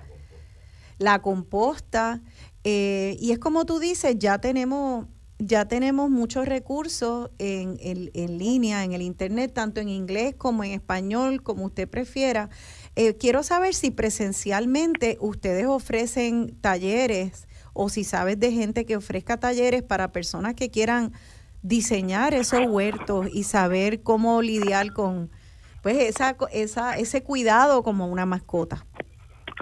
la 0.99 1.21
composta, 1.21 2.23
eh, 2.63 3.17
y 3.19 3.33
es 3.33 3.41
como 3.41 3.67
tú 3.67 3.81
dices, 3.81 4.17
ya 4.19 4.39
tenemos 4.39 5.07
ya 5.39 5.67
tenemos 5.67 6.11
muchos 6.11 6.47
recursos 6.47 7.31
en, 7.39 7.77
en, 7.81 8.39
línea, 8.39 8.85
en 8.85 8.93
el 8.93 9.03
Internet, 9.03 9.53
tanto 9.53 9.81
en 9.81 9.89
inglés 9.89 10.35
como 10.37 10.65
en 10.65 10.73
español, 10.73 11.43
como 11.43 11.65
usted 11.65 11.89
prefiera. 11.89 12.51
Eh, 12.95 13.17
quiero 13.17 13.43
saber 13.43 13.75
si 13.75 13.91
presencialmente 13.91 15.17
ustedes 15.21 15.67
ofrecen 15.67 16.55
talleres 16.61 17.49
o 17.73 17.89
si 17.89 18.05
sabes 18.05 18.39
de 18.39 18.53
gente 18.53 18.87
que 18.87 18.97
ofrezca 18.97 19.39
talleres 19.39 19.83
para 19.83 20.13
personas 20.13 20.55
que 20.55 20.71
quieran 20.71 21.13
diseñar 21.63 22.35
esos 22.35 22.67
huertos 22.67 23.27
y 23.33 23.43
saber 23.43 24.03
cómo 24.03 24.43
lidiar 24.43 24.93
con 24.93 25.31
pues 25.83 25.97
esa, 25.99 26.37
esa, 26.53 26.97
ese 26.97 27.23
cuidado 27.23 27.83
como 27.83 28.07
una 28.07 28.25
mascota. 28.25 28.87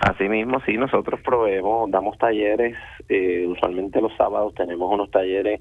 Así 0.00 0.28
mismo, 0.28 0.60
sí, 0.64 0.76
nosotros 0.76 1.20
proveemos, 1.20 1.90
damos 1.90 2.16
talleres, 2.18 2.76
eh, 3.08 3.46
usualmente 3.46 4.00
los 4.00 4.14
sábados 4.16 4.54
tenemos 4.54 4.92
unos 4.92 5.10
talleres 5.10 5.60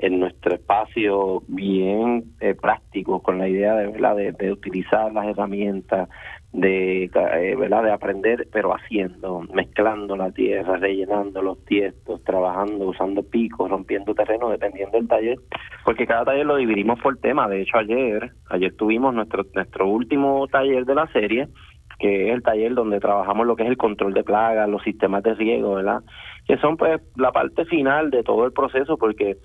en 0.00 0.18
nuestro 0.18 0.54
espacio 0.54 1.42
bien 1.46 2.24
eh, 2.40 2.54
prácticos 2.54 3.22
con 3.22 3.38
la 3.38 3.48
idea 3.48 3.74
de, 3.74 3.88
¿verdad? 3.88 4.16
de, 4.16 4.52
utilizar 4.52 5.12
las 5.12 5.26
herramientas, 5.26 6.08
de, 6.52 7.04
eh, 7.04 7.56
¿verdad? 7.56 7.82
de 7.82 7.92
aprender, 7.92 8.48
pero 8.50 8.74
haciendo, 8.74 9.42
mezclando 9.52 10.16
la 10.16 10.32
tierra, 10.32 10.78
rellenando 10.78 11.42
los 11.42 11.62
tiestos, 11.66 12.24
trabajando, 12.24 12.86
usando 12.86 13.22
picos, 13.22 13.68
rompiendo 13.70 14.14
terreno, 14.14 14.48
dependiendo 14.48 14.96
del 14.96 15.06
taller, 15.06 15.38
porque 15.84 16.06
cada 16.06 16.24
taller 16.24 16.46
lo 16.46 16.56
dividimos 16.56 16.98
por 17.00 17.18
tema. 17.18 17.46
De 17.48 17.60
hecho, 17.60 17.76
ayer, 17.76 18.32
ayer 18.48 18.74
tuvimos 18.76 19.14
nuestro, 19.14 19.44
nuestro 19.54 19.86
último 19.86 20.46
taller 20.48 20.86
de 20.86 20.94
la 20.94 21.06
serie, 21.08 21.48
que 21.98 22.28
es 22.28 22.34
el 22.34 22.42
taller 22.42 22.74
donde 22.74 22.98
trabajamos 23.00 23.46
lo 23.46 23.54
que 23.54 23.64
es 23.64 23.68
el 23.68 23.76
control 23.76 24.14
de 24.14 24.24
plagas, 24.24 24.68
los 24.68 24.82
sistemas 24.82 25.22
de 25.22 25.34
riego, 25.34 25.74
¿verdad? 25.74 26.00
Que 26.46 26.56
son 26.58 26.76
pues 26.76 27.00
la 27.16 27.32
parte 27.32 27.64
final 27.64 28.10
de 28.10 28.22
todo 28.22 28.44
el 28.44 28.52
proceso 28.52 28.96
porque, 28.96 29.36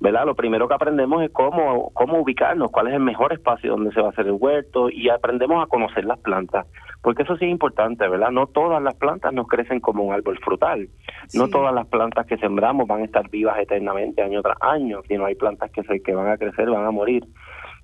¿verdad? 0.00 0.26
Lo 0.26 0.34
primero 0.34 0.68
que 0.68 0.74
aprendemos 0.74 1.22
es 1.22 1.30
cómo, 1.30 1.90
cómo 1.92 2.20
ubicarnos, 2.20 2.70
cuál 2.70 2.88
es 2.88 2.94
el 2.94 3.00
mejor 3.00 3.32
espacio 3.32 3.72
donde 3.72 3.92
se 3.92 4.00
va 4.00 4.08
a 4.08 4.10
hacer 4.10 4.26
el 4.26 4.36
huerto 4.38 4.90
y 4.90 5.08
aprendemos 5.08 5.62
a 5.62 5.66
conocer 5.66 6.04
las 6.04 6.18
plantas, 6.20 6.66
porque 7.02 7.22
eso 7.22 7.36
sí 7.36 7.46
es 7.46 7.50
importante, 7.50 8.06
¿verdad? 8.08 8.30
No 8.30 8.46
todas 8.46 8.82
las 8.82 8.94
plantas 8.94 9.32
nos 9.32 9.48
crecen 9.48 9.80
como 9.80 10.04
un 10.04 10.12
árbol 10.12 10.38
frutal, 10.38 10.88
no 11.34 11.48
todas 11.48 11.74
las 11.74 11.86
plantas 11.86 12.26
que 12.26 12.38
sembramos 12.38 12.86
van 12.86 13.02
a 13.02 13.04
estar 13.04 13.28
vivas 13.30 13.58
eternamente 13.58 14.22
año 14.22 14.42
tras 14.42 14.58
año, 14.60 15.00
sino 15.08 15.24
hay 15.24 15.34
plantas 15.34 15.70
que, 15.70 15.82
se, 15.82 16.02
que 16.02 16.14
van 16.14 16.28
a 16.28 16.38
crecer, 16.38 16.70
van 16.70 16.86
a 16.86 16.90
morir 16.90 17.24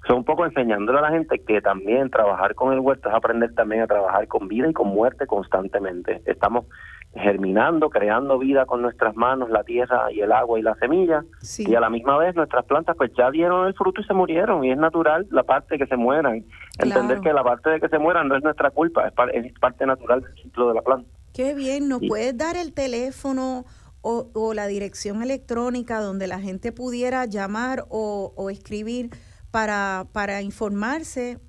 son 0.07 0.19
un 0.19 0.25
poco 0.25 0.47
enseñándole 0.47 0.99
a 0.99 1.03
la 1.03 1.11
gente 1.11 1.39
que 1.47 1.61
también 1.61 2.11
trabajar 2.11 2.55
con 2.55 2.73
el 2.73 2.81
huerto 2.81 3.09
es 3.09 3.15
aprender 3.15 3.55
también 3.55 3.83
a 3.83 3.87
trabajar 3.87 4.29
con 4.29 4.49
vida 4.49 4.69
y 4.69 4.73
con 4.73 4.89
muerte 4.89 5.27
constantemente. 5.27 6.23
Estamos 6.25 6.67
germinando, 7.15 7.91
creando 7.91 8.39
vida 8.39 8.67
con 8.67 8.83
nuestras 8.83 9.17
manos, 9.17 9.51
la 9.51 9.65
tierra 9.65 10.13
y 10.13 10.21
el 10.21 10.31
agua 10.31 10.59
y 10.59 10.63
la 10.63 10.75
semilla, 10.77 11.25
y 11.59 11.75
a 11.75 11.81
la 11.81 11.91
misma 11.91 12.19
vez 12.19 12.35
nuestras 12.37 12.65
plantas 12.67 12.97
pues 12.97 13.11
ya 13.17 13.31
dieron 13.31 13.67
el 13.67 13.75
fruto 13.75 14.01
y 14.01 14.05
se 14.05 14.15
murieron, 14.15 14.65
y 14.65 14.71
es 14.71 14.79
natural 14.79 15.27
la 15.31 15.43
parte 15.43 15.79
que 15.79 15.87
se 15.87 15.97
mueran. 15.97 16.45
Entender 16.79 17.21
que 17.21 17.33
la 17.33 17.43
parte 17.43 17.71
de 17.71 17.81
que 17.81 17.89
se 17.89 17.99
mueran 17.99 18.29
no 18.29 18.37
es 18.37 18.45
nuestra 18.45 18.71
culpa, 18.71 19.09
es, 19.09 19.53
parte 19.59 19.87
natural 19.87 20.23
del 20.23 20.35
ciclo 20.35 20.69
de 20.69 20.75
la 20.75 20.83
planta. 20.83 21.09
Qué 21.33 21.55
bien, 21.55 21.89
¿nos 21.89 22.01
puedes 22.07 22.37
dar 22.37 22.57
el 22.57 22.73
teléfono 22.73 23.65
o, 24.01 24.31
o, 24.35 24.55
la 24.55 24.67
dirección 24.67 25.23
electrónica 25.23 26.01
donde 26.01 26.27
la 26.27 26.41
gente 26.41 26.73
pudiera 26.73 27.25
llamar 27.27 27.85
o, 27.89 28.33
o 28.37 28.51
escribir 28.51 29.11
para, 29.51 30.07
para 30.13 30.43
informarse 30.43 31.41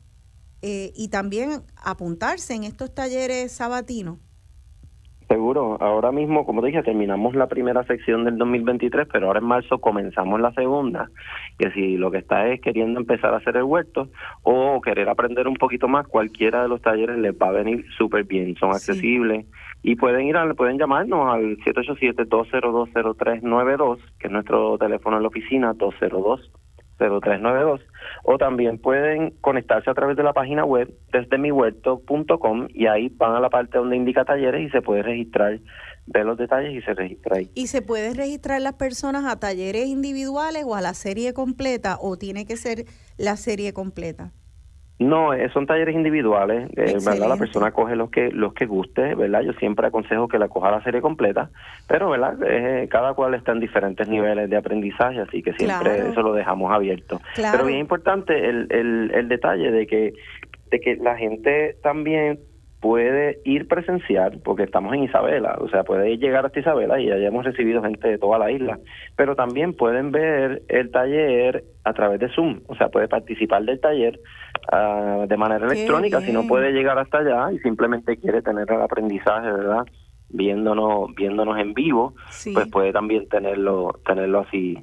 eh, 0.62 0.92
y 0.96 1.10
también 1.10 1.64
apuntarse 1.78 2.54
en 2.54 2.64
estos 2.64 2.94
talleres 2.94 3.52
sabatinos? 3.52 4.20
Seguro, 5.30 5.78
ahora 5.80 6.12
mismo, 6.12 6.44
como 6.44 6.64
dije, 6.64 6.82
terminamos 6.82 7.36
la 7.36 7.46
primera 7.46 7.84
sección 7.84 8.26
del 8.26 8.40
2023, 8.40 9.08
pero 9.14 9.28
ahora 9.28 9.38
en 9.38 9.46
marzo 9.46 9.78
comenzamos 9.78 10.42
la 10.42 10.52
segunda, 10.54 11.12
que 11.60 11.70
si 11.70 11.98
lo 11.98 12.10
que 12.10 12.18
está 12.18 12.48
es 12.48 12.60
queriendo 12.62 13.00
empezar 13.00 13.36
a 13.36 13.38
hacer 13.38 13.56
el 13.56 13.62
huerto 13.62 14.08
o 14.42 14.82
querer 14.82 15.08
aprender 15.08 15.48
un 15.48 15.54
poquito 15.54 15.88
más, 15.88 16.08
cualquiera 16.08 16.64
de 16.64 16.70
los 16.70 16.82
talleres 16.82 17.20
les 17.20 17.36
va 17.36 17.50
a 17.50 17.52
venir 17.52 17.86
súper 17.96 18.24
bien, 18.24 18.56
son 18.56 18.72
accesibles 18.72 19.46
y 19.84 19.98
pueden 19.98 20.26
ir 20.26 20.36
a, 20.36 20.52
pueden 20.56 20.80
llamarnos 20.80 21.32
al 21.32 21.58
787-2020392, 21.58 24.00
que 24.18 24.26
es 24.26 24.34
nuestro 24.34 24.80
teléfono 24.80 25.18
en 25.18 25.22
la 25.22 25.30
oficina, 25.30 25.74
202 25.74 26.52
0392 27.00 27.82
o 28.24 28.38
también 28.38 28.78
pueden 28.78 29.32
conectarse 29.42 29.90
a 29.90 29.94
través 29.94 30.18
de 30.18 30.24
la 30.24 30.34
página 30.34 30.66
web 30.66 30.94
desde 31.12 31.38
mihuerto.com 31.38 32.68
y 32.70 32.88
ahí 32.88 33.10
van 33.10 33.36
a 33.36 33.40
la 33.40 33.50
parte 33.50 33.78
donde 33.78 33.96
indica 33.96 34.26
talleres 34.26 34.68
y 34.68 34.70
se 34.70 34.82
puede 34.82 35.04
registrar, 35.04 35.60
ver 36.06 36.26
los 36.26 36.38
detalles 36.38 36.74
y 36.74 36.82
se 36.82 36.94
registra 36.94 37.38
ahí. 37.38 37.50
¿Y 37.56 37.68
se 37.68 37.82
puede 37.82 38.14
registrar 38.14 38.62
las 38.62 38.74
personas 38.74 39.26
a 39.26 39.40
talleres 39.40 39.88
individuales 39.88 40.64
o 40.66 40.76
a 40.76 40.82
la 40.82 40.94
serie 40.94 41.34
completa 41.34 41.98
o 42.02 42.18
tiene 42.18 42.46
que 42.46 42.58
ser 42.58 42.86
la 43.18 43.38
serie 43.38 43.74
completa? 43.74 44.32
No, 45.00 45.34
eh, 45.34 45.50
son 45.54 45.66
talleres 45.66 45.96
individuales, 45.96 46.70
eh, 46.76 46.98
¿verdad? 47.06 47.30
La 47.30 47.38
persona 47.38 47.72
coge 47.72 47.96
los 47.96 48.10
que 48.10 48.32
los 48.32 48.54
que 48.54 48.66
guste, 48.66 49.16
¿verdad? 49.16 49.42
Yo 49.44 49.54
siempre 49.54 49.88
aconsejo 49.88 50.28
que 50.28 50.38
la 50.38 50.50
coja 50.50 50.72
la 50.72 50.84
serie 50.84 51.00
completa, 51.00 51.50
pero, 51.88 52.10
¿verdad? 52.10 52.38
Eh, 52.46 52.90
cada 52.92 53.14
cual 53.14 53.34
está 53.34 53.54
en 53.54 53.62
diferentes 53.62 54.10
niveles 54.10 54.50
de 54.50 54.58
aprendizaje, 54.58 55.22
así 55.22 55.42
que 55.42 55.54
siempre 55.54 56.10
eso 56.10 56.22
lo 56.22 56.34
dejamos 56.34 56.74
abierto. 56.74 57.22
Pero 57.34 57.66
bien 57.66 57.80
importante 57.80 58.50
el, 58.50 58.68
el, 58.72 59.12
el 59.14 59.30
detalle 59.30 59.72
de 59.72 59.88
que 59.88 60.14
de 60.70 60.80
que 60.82 60.98
la 60.98 61.16
gente 61.16 61.78
también 61.82 62.40
puede 62.80 63.40
ir 63.44 63.68
presencial, 63.68 64.40
porque 64.44 64.64
estamos 64.64 64.94
en 64.94 65.04
Isabela, 65.04 65.58
o 65.60 65.68
sea, 65.70 65.84
puede 65.84 66.18
llegar 66.18 66.46
hasta 66.46 66.60
Isabela 66.60 67.00
y 67.00 67.08
ya 67.08 67.16
hemos 67.16 67.44
recibido 67.44 67.82
gente 67.82 68.08
de 68.08 68.18
toda 68.18 68.38
la 68.40 68.52
isla, 68.52 68.80
pero 69.18 69.36
también 69.36 69.74
pueden 69.74 70.12
ver 70.12 70.62
el 70.70 70.90
taller 70.92 71.64
a 71.84 71.94
través 71.94 72.20
de 72.20 72.30
Zoom, 72.30 72.62
o 72.68 72.76
sea, 72.76 72.88
puede 72.90 73.08
participar 73.08 73.64
del 73.64 73.82
taller 73.82 74.20
ah, 74.72 75.26
de 75.28 75.38
manera 75.38 75.66
electrónica, 75.66 76.22
si 76.22 76.32
no 76.32 76.48
puede 76.48 76.72
llegar 76.72 76.98
hasta 77.00 77.20
allá 77.20 77.52
y 77.52 77.60
simplemente 77.60 78.18
quiere 78.18 78.42
tener 78.42 78.72
el 78.72 78.82
aprendizaje, 78.82 79.52
¿verdad? 79.52 79.86
Viéndonos, 80.30 81.14
viéndonos 81.16 81.58
en 81.58 81.74
vivo, 81.74 82.14
pues 82.54 82.68
puede 82.70 82.94
también 82.94 83.28
tenerlo, 83.28 84.00
tenerlo 84.06 84.42
así 84.42 84.78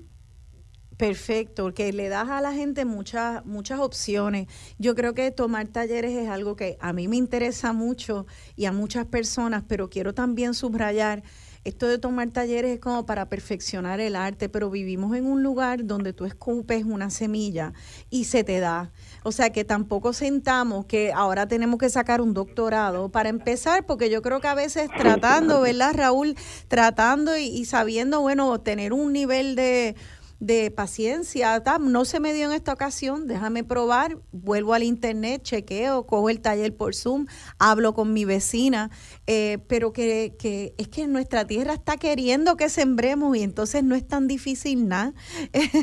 Perfecto, 0.97 1.65
porque 1.65 1.93
le 1.93 2.09
das 2.09 2.31
a 2.31 2.41
la 2.41 2.53
gente 2.53 2.87
muchas 2.87 3.45
muchas 3.45 3.81
opciones. 3.81 4.47
Yo 4.79 4.95
creo 4.95 5.13
que 5.13 5.31
tomar 5.31 5.69
talleres 5.69 6.13
es 6.13 6.29
algo 6.31 6.57
que 6.57 6.79
a 6.81 6.95
mí 6.95 7.07
me 7.07 7.17
interesa 7.17 7.75
mucho 7.75 8.27
y 8.57 8.65
a 8.65 8.73
muchas 8.73 9.05
personas, 9.05 9.63
pero 9.69 9.91
quiero 9.91 10.15
también 10.15 10.55
subrayar 10.55 11.23
esto 11.67 11.89
de 11.89 11.99
tomar 11.99 12.31
talleres 12.31 12.77
es 12.77 12.81
como 12.81 13.07
para 13.07 13.29
perfeccionar 13.29 13.99
el 13.99 14.15
arte, 14.15 14.49
pero 14.49 14.71
vivimos 14.71 15.17
en 15.17 15.27
un 15.27 15.43
lugar 15.43 15.85
donde 15.85 16.13
tú 16.13 16.25
escupes 16.25 16.85
una 16.85 17.11
semilla 17.11 17.73
y 18.09 18.25
se 18.25 18.45
te 18.45 18.61
da. 18.61 18.93
O 19.27 19.33
sea 19.33 19.51
que 19.51 19.65
tampoco 19.65 20.13
sentamos 20.13 20.87
que 20.87 21.13
ahora 21.13 21.49
tenemos 21.49 21.81
que 21.81 21.89
sacar 21.89 22.21
un 22.21 22.33
doctorado 22.33 23.09
para 23.09 23.29
empezar, 23.29 23.85
porque 23.85 24.09
yo 24.09 24.23
creo 24.23 24.39
que 24.41 24.47
a 24.47 24.55
veces 24.55 24.89
tratando, 24.97 25.61
¿verdad, 25.63 25.95
Raúl? 25.97 26.37
Tratando 26.69 27.37
y, 27.37 27.47
y 27.47 27.65
sabiendo, 27.65 28.21
bueno, 28.21 28.61
tener 28.61 28.93
un 28.93 29.13
nivel 29.13 29.57
de 29.57 29.97
de 30.39 30.71
paciencia, 30.71 31.63
no 31.81 32.05
se 32.05 32.21
me 32.21 32.35
dio 32.35 32.47
en 32.47 32.53
esta 32.53 32.73
ocasión, 32.73 33.27
déjame 33.27 33.65
probar, 33.65 34.19
vuelvo 34.33 34.75
al 34.75 34.83
internet, 34.83 35.43
chequeo, 35.43 36.07
cojo 36.07 36.29
el 36.29 36.41
taller 36.41 36.77
por 36.77 36.95
Zoom, 36.95 37.27
hablo 37.59 37.95
con 37.95 38.13
mi 38.13 38.25
vecina, 38.27 38.91
eh, 39.27 39.59
pero 39.67 39.93
que, 39.93 40.35
que, 40.39 40.75
es 40.77 40.89
que 40.89 41.07
nuestra 41.07 41.47
tierra 41.47 41.73
está 41.73 41.97
queriendo 41.97 42.57
que 42.57 42.69
sembremos 42.69 43.37
y 43.37 43.43
entonces 43.43 43.83
no 43.83 43.95
es 43.95 44.07
tan 44.07 44.29
difícil 44.29 44.89
nada. 44.89 45.15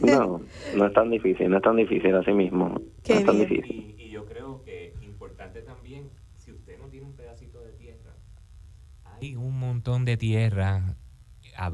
no, 0.03 0.41
no 0.75 0.85
es 0.85 0.93
tan 0.93 1.09
difícil, 1.09 1.49
no 1.49 1.57
es 1.57 1.63
tan 1.63 1.75
difícil 1.75 2.15
así 2.15 2.31
mismo, 2.31 2.79
no 3.09 3.15
es 3.15 3.25
tan 3.25 3.39
difícil. 3.39 3.95
Y, 3.97 4.09
yo 4.09 4.25
creo 4.25 4.63
que 4.63 4.93
importante 5.01 5.61
también, 5.61 6.09
si 6.37 6.51
usted 6.51 6.77
no 6.77 6.87
tiene 6.87 7.07
un 7.07 7.13
pedacito 7.13 7.61
de 7.61 7.71
tierra, 7.73 8.13
hay 9.03 9.35
un 9.35 9.57
montón 9.59 10.05
de 10.05 10.17
tierra 10.17 10.95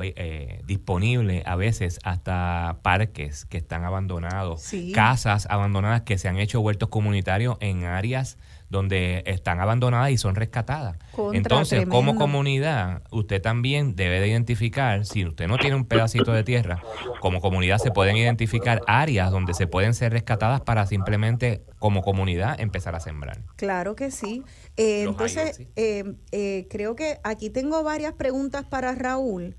eh, 0.01 0.61
disponible 0.65 1.43
a 1.45 1.55
veces 1.55 1.99
hasta 2.03 2.79
parques 2.81 3.45
que 3.45 3.57
están 3.57 3.85
abandonados, 3.85 4.69
casas 4.93 5.47
abandonadas 5.49 6.01
que 6.01 6.17
se 6.17 6.27
han 6.27 6.37
hecho 6.37 6.59
huertos 6.59 6.89
comunitarios 6.89 7.57
en 7.61 7.85
áreas 7.85 8.37
donde 8.69 9.23
están 9.25 9.59
abandonadas 9.59 10.11
y 10.11 10.17
son 10.17 10.35
rescatadas. 10.35 10.97
Entonces, 11.33 11.85
como 11.87 12.15
comunidad, 12.15 13.01
usted 13.11 13.41
también 13.41 13.95
debe 13.95 14.19
de 14.19 14.27
identificar, 14.27 15.05
si 15.05 15.25
usted 15.25 15.47
no 15.47 15.57
tiene 15.57 15.75
un 15.75 15.85
pedacito 15.85 16.31
de 16.31 16.43
tierra, 16.43 16.81
como 17.19 17.41
comunidad 17.41 17.77
se 17.79 17.91
pueden 17.91 18.17
identificar 18.17 18.81
áreas 18.87 19.31
donde 19.31 19.53
se 19.53 19.67
pueden 19.67 19.93
ser 19.93 20.13
rescatadas 20.13 20.61
para 20.61 20.85
simplemente 20.85 21.63
como 21.79 22.01
comunidad 22.01 22.59
empezar 22.59 22.95
a 22.95 22.99
sembrar. 22.99 23.41
Claro 23.55 23.95
que 23.95 24.11
sí. 24.11 24.43
Eh, 24.77 25.03
entonces, 25.03 25.61
eh, 25.75 26.67
creo 26.69 26.95
que 26.95 27.19
aquí 27.23 27.49
tengo 27.49 27.83
varias 27.83 28.13
preguntas 28.13 28.65
para 28.65 28.93
Raúl. 28.95 29.55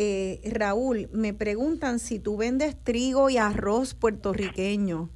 Eh, 0.00 0.40
Raúl, 0.52 1.10
me 1.12 1.34
preguntan 1.34 1.98
si 1.98 2.20
tú 2.20 2.36
vendes 2.36 2.76
trigo 2.84 3.30
y 3.30 3.36
arroz 3.36 3.94
puertorriqueño. 3.94 5.10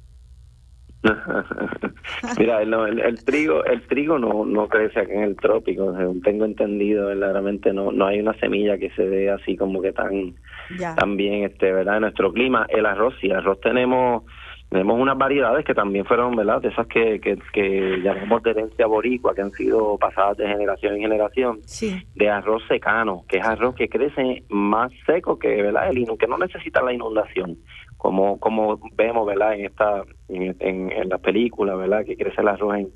Mira, 2.39 2.61
el, 2.61 3.25
trigo, 3.25 3.63
el 3.65 3.81
trigo 3.87 4.17
no, 4.17 4.45
no 4.45 4.67
crece 4.67 5.01
aquí 5.01 5.11
en 5.11 5.23
el 5.23 5.35
trópico, 5.35 5.93
tengo 6.23 6.45
entendido, 6.45 7.07
verdaderamente 7.07 7.73
no, 7.73 7.91
no 7.91 8.05
hay 8.07 8.19
una 8.19 8.33
semilla 8.39 8.77
que 8.77 8.89
se 8.91 9.07
dé 9.07 9.29
así 9.29 9.57
como 9.57 9.81
que 9.81 9.91
tan, 9.91 10.35
tan 10.95 11.17
bien, 11.17 11.43
este, 11.43 11.73
¿verdad? 11.73 11.95
En 11.95 12.01
nuestro 12.01 12.31
clima, 12.31 12.65
el 12.69 12.85
arroz, 12.85 13.15
sí, 13.19 13.31
arroz 13.31 13.59
tenemos 13.59 14.23
tenemos 14.73 14.99
unas 14.99 15.15
variedades 15.15 15.63
que 15.65 15.75
también 15.75 16.03
fueron, 16.03 16.35
¿verdad? 16.35 16.59
De 16.59 16.69
esas 16.69 16.87
que, 16.87 17.21
que, 17.21 17.37
que 17.53 17.99
llamamos 18.03 18.41
de 18.41 18.49
herencia 18.49 18.87
boricua, 18.87 19.35
que 19.35 19.41
han 19.41 19.51
sido 19.51 19.99
pasadas 19.99 20.37
de 20.37 20.47
generación 20.47 20.95
en 20.95 21.01
generación, 21.01 21.59
de 22.15 22.29
arroz 22.29 22.63
secano, 22.67 23.23
que 23.29 23.37
es 23.37 23.45
arroz 23.45 23.75
que 23.75 23.87
crece 23.87 24.43
más 24.49 24.91
seco 25.05 25.37
que, 25.37 25.61
¿verdad? 25.61 25.91
El 25.91 26.07
que 26.17 26.25
no 26.25 26.39
necesita 26.39 26.81
la 26.81 26.91
inundación, 26.91 27.55
como 28.03 28.37
como 28.37 28.77
vemos, 28.95 29.25
¿verdad? 29.25 29.53
En 29.53 29.65
esta 29.65 30.03
en, 30.27 30.55
en, 30.59 31.09
las 31.09 31.21
películas, 31.21 31.77
¿verdad? 31.77 32.03
Que 32.05 32.17
crece 32.17 32.41
el 32.41 32.49
arroz 32.49 32.75
en, 32.75 32.89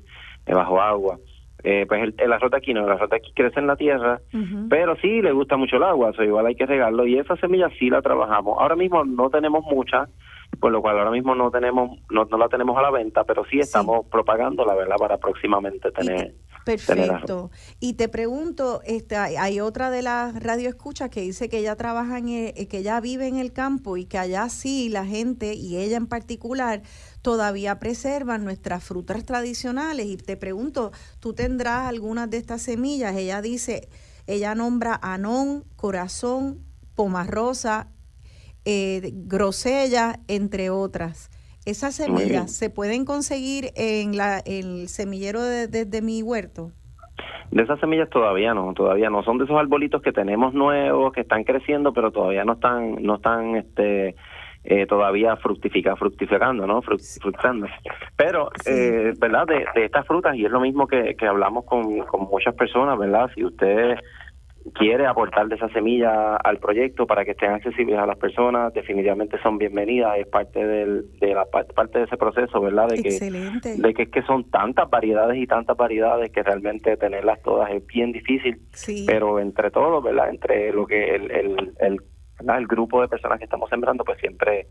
bajo 0.46 0.80
agua. 0.80 1.18
Eh, 1.64 1.86
pues 1.88 2.14
el, 2.18 2.32
arroz 2.32 2.50
de 2.50 2.58
aquí 2.58 2.74
no, 2.74 2.84
el 2.84 2.92
arroz 2.92 3.08
de 3.08 3.16
aquí 3.16 3.32
crece 3.34 3.58
en 3.58 3.66
la 3.66 3.76
tierra, 3.76 4.20
pero 4.68 4.96
sí 4.96 5.22
le 5.22 5.32
gusta 5.32 5.56
mucho 5.56 5.76
el 5.76 5.82
agua, 5.82 6.12
o 6.16 6.22
igual 6.22 6.46
hay 6.46 6.54
que 6.54 6.66
regarlo 6.66 7.06
y 7.06 7.18
esa 7.18 7.36
semilla 7.36 7.70
sí 7.78 7.88
la 7.88 8.02
trabajamos. 8.02 8.58
Ahora 8.60 8.76
mismo 8.76 9.02
no 9.04 9.30
tenemos 9.30 9.64
muchas, 9.64 10.10
por 10.60 10.70
lo 10.70 10.82
cual 10.82 10.98
ahora 10.98 11.10
mismo 11.10 11.34
no 11.34 11.50
tenemos 11.50 11.98
no, 12.10 12.26
no 12.26 12.38
la 12.38 12.48
tenemos 12.48 12.76
a 12.76 12.82
la 12.82 12.90
venta, 12.90 13.24
pero 13.24 13.44
sí 13.46 13.58
estamos 13.58 14.06
propagando 14.10 14.64
la 14.66 14.74
verdad 14.74 14.96
para 14.98 15.16
próximamente 15.16 15.90
tener 15.90 16.34
Perfecto. 16.64 17.50
y 17.80 17.94
te 17.94 18.08
pregunto, 18.08 18.82
este, 18.84 19.16
hay 19.16 19.60
otra 19.60 19.90
de 19.90 20.02
las 20.02 20.34
radioescuchas 20.42 21.08
que 21.10 21.22
dice 21.22 21.48
que 21.48 21.58
ella 21.58 21.76
trabaja 21.76 22.18
en 22.18 22.28
eh, 22.28 22.68
que 22.68 22.78
ella 22.78 23.00
vive 23.00 23.26
en 23.26 23.36
el 23.36 23.52
campo 23.52 23.96
y 23.96 24.04
que 24.04 24.18
allá 24.18 24.48
sí 24.48 24.88
la 24.88 25.06
gente 25.06 25.54
y 25.54 25.78
ella 25.78 25.96
en 25.96 26.06
particular 26.06 26.82
todavía 27.22 27.78
preservan 27.78 28.44
nuestras 28.44 28.84
frutas 28.84 29.24
tradicionales 29.24 30.06
y 30.06 30.16
te 30.16 30.36
pregunto, 30.36 30.92
¿tú 31.20 31.32
tendrás 31.32 31.88
algunas 31.88 32.28
de 32.30 32.36
estas 32.36 32.62
semillas? 32.62 33.16
Ella 33.16 33.40
dice, 33.40 33.88
ella 34.26 34.54
nombra 34.54 34.98
anón, 35.02 35.64
corazón, 35.76 36.64
pomarrosa, 36.94 37.88
eh, 38.64 39.12
grosella, 39.14 40.20
entre 40.28 40.68
otras. 40.68 41.30
¿Esas 41.68 41.96
semillas 41.96 42.50
se 42.50 42.70
pueden 42.70 43.04
conseguir 43.04 43.72
en 43.76 44.16
la, 44.16 44.38
el 44.38 44.88
semillero 44.88 45.42
desde 45.42 45.84
de, 45.84 46.00
mi 46.00 46.22
huerto? 46.22 46.70
De 47.50 47.62
esas 47.62 47.78
semillas 47.78 48.08
todavía 48.08 48.54
no, 48.54 48.72
todavía 48.72 49.10
no. 49.10 49.22
Son 49.22 49.36
de 49.36 49.44
esos 49.44 49.58
arbolitos 49.58 50.00
que 50.00 50.10
tenemos 50.10 50.54
nuevos, 50.54 51.12
que 51.12 51.20
están 51.20 51.44
creciendo, 51.44 51.92
pero 51.92 52.10
todavía 52.10 52.42
no 52.46 52.54
están, 52.54 53.02
no 53.02 53.16
están, 53.16 53.56
este, 53.56 54.16
eh, 54.64 54.86
todavía 54.86 55.36
fructifica, 55.36 55.94
fructificando, 55.96 56.66
¿no? 56.66 56.80
Fructando. 56.80 57.66
Pero, 58.16 58.48
eh, 58.64 59.12
¿verdad? 59.18 59.46
De, 59.46 59.66
de, 59.74 59.84
estas 59.84 60.06
frutas, 60.06 60.36
y 60.36 60.46
es 60.46 60.50
lo 60.50 60.60
mismo 60.60 60.86
que, 60.86 61.16
que 61.16 61.26
hablamos 61.26 61.66
con, 61.66 61.98
con 62.06 62.28
muchas 62.30 62.54
personas, 62.54 62.98
¿verdad? 62.98 63.30
Si 63.34 63.44
usted 63.44 63.98
quiere 64.74 65.06
aportar 65.06 65.48
de 65.48 65.56
esa 65.56 65.68
semilla 65.70 66.36
al 66.36 66.58
proyecto 66.58 67.06
para 67.06 67.24
que 67.24 67.32
estén 67.32 67.52
accesibles 67.52 67.98
a 67.98 68.06
las 68.06 68.16
personas, 68.16 68.72
definitivamente 68.72 69.40
son 69.42 69.58
bienvenidas, 69.58 70.18
es 70.18 70.26
parte 70.26 70.64
del, 70.64 71.18
de 71.20 71.34
la 71.34 71.44
parte 71.46 71.98
de 71.98 72.04
ese 72.04 72.16
proceso, 72.16 72.60
¿verdad? 72.60 72.88
De 72.88 73.02
que, 73.02 73.10
de 73.10 73.94
que, 73.94 74.10
que 74.10 74.22
son 74.22 74.50
tantas 74.50 74.88
variedades 74.90 75.38
y 75.38 75.46
tantas 75.46 75.76
variedades 75.76 76.30
que 76.30 76.42
realmente 76.42 76.96
tenerlas 76.96 77.42
todas 77.42 77.70
es 77.70 77.86
bien 77.86 78.12
difícil, 78.12 78.60
pero 79.06 79.38
entre 79.40 79.70
todos, 79.70 80.02
¿verdad? 80.02 80.30
Entre 80.30 80.72
lo 80.72 80.86
que 80.86 81.14
el, 81.14 81.30
el, 81.30 81.72
el, 81.80 81.98
el 82.40 82.66
grupo 82.66 83.00
de 83.00 83.08
personas 83.08 83.38
que 83.38 83.44
estamos 83.44 83.68
sembrando, 83.70 84.04
pues 84.04 84.18
siempre 84.18 84.66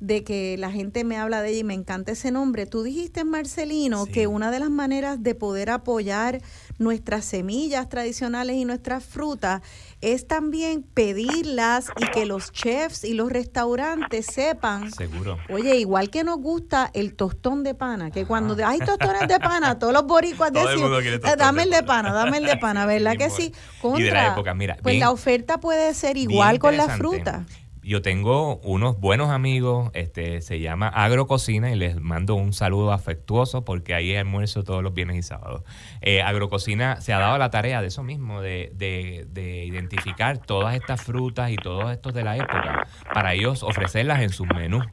de 0.00 0.24
que 0.24 0.56
la 0.58 0.70
gente 0.70 1.04
me 1.04 1.16
habla 1.16 1.40
de 1.40 1.50
ella 1.50 1.60
y 1.60 1.64
me 1.64 1.74
encanta 1.74 2.12
ese 2.12 2.30
nombre. 2.30 2.66
Tú 2.66 2.82
dijiste, 2.82 3.24
Marcelino, 3.24 4.04
que 4.06 4.26
una 4.26 4.50
de 4.50 4.60
las 4.60 4.70
maneras 4.70 5.22
de 5.22 5.34
poder 5.34 5.70
apoyar 5.70 6.42
nuestras 6.78 7.24
semillas 7.24 7.88
tradicionales 7.88 8.56
y 8.56 8.66
nuestras 8.66 9.04
frutas 9.04 9.62
es 10.02 10.26
también 10.26 10.82
pedirlas 10.82 11.88
y 11.98 12.06
que 12.08 12.26
los 12.26 12.52
chefs 12.52 13.04
y 13.04 13.14
los 13.14 13.32
restaurantes 13.32 14.26
sepan. 14.26 14.92
Seguro. 14.92 15.38
Oye, 15.48 15.76
igual 15.76 16.10
que 16.10 16.24
nos 16.24 16.38
gusta 16.38 16.90
el 16.92 17.14
tostón 17.14 17.64
de 17.64 17.74
pana, 17.74 18.10
que 18.10 18.26
cuando 18.26 18.54
hay 18.66 18.78
tostones 18.80 19.26
de 19.28 19.40
pana, 19.40 19.78
todos 19.78 19.94
los 19.94 20.06
boricuas 20.06 20.52
decimos, 20.52 21.02
eh, 21.02 21.20
dame 21.38 21.62
el 21.62 21.70
de 21.70 21.82
pana, 21.82 22.12
dame 22.12 22.38
el 22.38 22.44
de 22.44 22.58
pana, 22.58 22.84
¿verdad 22.86 23.16
que 23.16 23.30
sí? 23.30 23.54
Contra, 23.80 24.00
y 24.00 24.04
de 24.04 24.12
la 24.12 24.32
época, 24.32 24.54
mira, 24.54 24.76
pues 24.82 24.98
la 24.98 25.10
oferta 25.10 25.58
puede 25.58 25.94
ser 25.94 26.18
igual 26.18 26.58
con 26.58 26.76
la 26.76 26.88
fruta 26.96 27.46
yo 27.86 28.02
tengo 28.02 28.56
unos 28.64 28.98
buenos 28.98 29.30
amigos, 29.30 29.90
este, 29.94 30.42
se 30.42 30.58
llama 30.58 30.88
Agrococina 30.88 31.70
y 31.70 31.76
les 31.76 32.00
mando 32.00 32.34
un 32.34 32.52
saludo 32.52 32.90
afectuoso 32.92 33.64
porque 33.64 33.94
ahí 33.94 34.16
almuerzo 34.16 34.64
todos 34.64 34.82
los 34.82 34.92
viernes 34.92 35.18
y 35.18 35.22
sábados. 35.22 35.62
Eh, 36.00 36.20
Agrococina 36.20 37.00
se 37.00 37.12
ha 37.12 37.20
dado 37.20 37.38
la 37.38 37.50
tarea 37.50 37.80
de 37.80 37.86
eso 37.86 38.02
mismo, 38.02 38.40
de, 38.40 38.72
de, 38.74 39.64
identificar 39.64 40.38
todas 40.38 40.74
estas 40.74 41.00
frutas 41.00 41.52
y 41.52 41.56
todos 41.56 41.92
estos 41.92 42.12
de 42.12 42.24
la 42.24 42.36
época 42.36 42.88
para 43.14 43.34
ellos 43.34 43.62
ofrecerlas 43.62 44.20
en 44.20 44.30
sus 44.30 44.48
menús. 44.48 44.84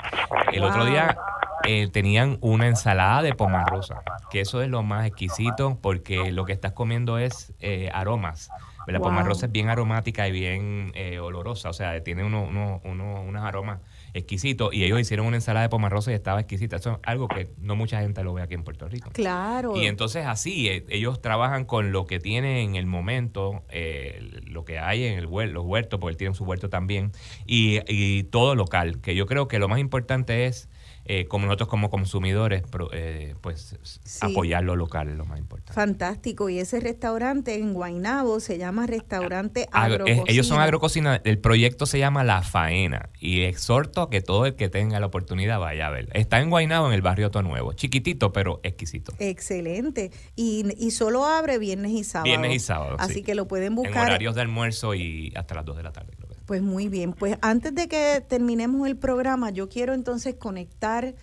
El 0.51 0.63
otro 0.63 0.85
día 0.85 1.17
eh, 1.65 1.87
tenían 1.87 2.37
una 2.41 2.67
ensalada 2.67 3.23
de 3.23 3.33
pomarrosa, 3.33 4.03
que 4.29 4.41
eso 4.41 4.61
es 4.61 4.69
lo 4.69 4.83
más 4.83 5.07
exquisito 5.07 5.79
porque 5.81 6.31
lo 6.31 6.45
que 6.45 6.53
estás 6.53 6.73
comiendo 6.73 7.17
es 7.17 7.53
eh, 7.59 7.89
aromas. 7.91 8.51
La 8.87 8.99
pomarrosa 8.99 9.47
es 9.47 9.51
bien 9.51 9.69
aromática 9.69 10.27
y 10.27 10.31
bien 10.31 10.91
eh, 10.95 11.19
olorosa, 11.19 11.69
o 11.69 11.73
sea, 11.73 12.01
tiene 12.03 12.23
uno, 12.23 12.43
uno, 12.43 12.81
uno, 12.83 13.21
unos 13.21 13.43
aromas 13.43 13.79
exquisitos. 14.13 14.73
Y 14.73 14.83
ellos 14.83 14.99
hicieron 14.99 15.25
una 15.25 15.37
ensalada 15.37 15.63
de 15.63 15.69
pomarrosa 15.69 16.11
y 16.11 16.15
estaba 16.15 16.39
exquisita. 16.39 16.77
Eso 16.77 16.93
es 16.93 16.97
algo 17.03 17.27
que 17.27 17.49
no 17.57 17.75
mucha 17.75 18.01
gente 18.01 18.23
lo 18.23 18.33
ve 18.33 18.41
aquí 18.41 18.53
en 18.53 18.63
Puerto 18.63 18.87
Rico. 18.87 19.09
Claro. 19.11 19.75
Y 19.75 19.87
entonces 19.87 20.25
así, 20.25 20.67
eh, 20.67 20.85
ellos 20.89 21.21
trabajan 21.21 21.65
con 21.65 21.91
lo 21.91 22.05
que 22.05 22.19
tienen 22.19 22.57
en 22.57 22.75
el 22.75 22.85
momento, 22.85 23.63
eh, 23.69 24.41
lo 24.45 24.65
que 24.65 24.79
hay 24.79 25.05
en 25.05 25.19
el 25.19 25.33
los 25.33 25.65
huertos, 25.65 25.99
porque 25.99 26.15
tienen 26.15 26.35
su 26.35 26.43
huerto 26.43 26.69
también, 26.69 27.11
y, 27.45 27.79
y 27.87 28.23
todo 28.23 28.55
local, 28.55 29.01
que 29.01 29.15
yo 29.15 29.25
creo 29.25 29.47
que 29.47 29.57
lo 29.59 29.67
más 29.67 29.79
importante 29.79 30.45
es 30.45 30.69
eh, 31.05 31.25
como 31.25 31.45
nosotros 31.45 31.69
como 31.69 31.89
consumidores, 31.89 32.63
eh, 32.93 33.35
pues 33.41 33.75
apoyar 34.21 34.63
lo 34.63 34.75
local 34.75 35.09
es 35.09 35.17
lo 35.17 35.25
más 35.25 35.39
importante. 35.39 35.73
Fantástico. 35.73 36.49
Y 36.49 36.59
ese 36.59 36.79
restaurante 36.79 37.55
en 37.55 37.73
Guainabo 37.73 38.39
se 38.39 38.57
llama 38.57 38.87
Restaurante 38.87 39.67
Agrococina. 39.71 40.23
ellos 40.27 40.47
son 40.47 40.61
agrococina. 40.61 41.21
El 41.23 41.39
proyecto 41.39 41.85
se 41.85 41.99
llama 41.99 42.23
La 42.23 42.41
Faena 42.41 43.09
y 43.19 43.41
exhorto 43.41 44.01
a 44.01 44.09
que 44.09 44.21
todo 44.21 44.45
el 44.45 44.55
que 44.55 44.69
tenga 44.69 44.99
la 44.99 45.07
oportunidad 45.07 45.59
vaya 45.59 45.87
a 45.87 45.89
ver. 45.89 46.09
Está 46.13 46.39
en 46.39 46.49
Guainabo, 46.49 46.87
en 46.87 46.93
el 46.93 47.01
barrio 47.01 47.31
Nuevo. 47.41 47.73
Chiquitito, 47.73 48.31
pero 48.31 48.59
exquisito. 48.63 49.13
Excelente. 49.19 50.11
Y, 50.35 50.65
y 50.77 50.91
solo 50.91 51.25
abre 51.25 51.57
viernes 51.57 51.91
y 51.91 52.03
sábado. 52.03 52.25
Viernes 52.25 52.53
y 52.53 52.59
sábado. 52.59 52.95
Así 52.99 53.23
que 53.23 53.33
lo 53.33 53.47
pueden 53.47 53.75
buscar. 53.75 54.03
En 54.03 54.09
horarios 54.09 54.35
de 54.35 54.41
almuerzo 54.41 54.93
y 54.93 55.33
hasta 55.35 55.55
las 55.55 55.65
2 55.65 55.77
de 55.77 55.83
la 55.83 55.91
tarde. 55.91 56.13
Pues 56.45 56.61
muy 56.61 56.89
bien, 56.89 57.13
pues 57.13 57.37
antes 57.41 57.73
de 57.73 57.87
que 57.87 58.23
terminemos 58.27 58.85
el 58.87 58.97
programa, 58.97 59.49
yo 59.49 59.69
quiero 59.69 59.93
entonces 59.93 60.35
conectar 60.35 61.15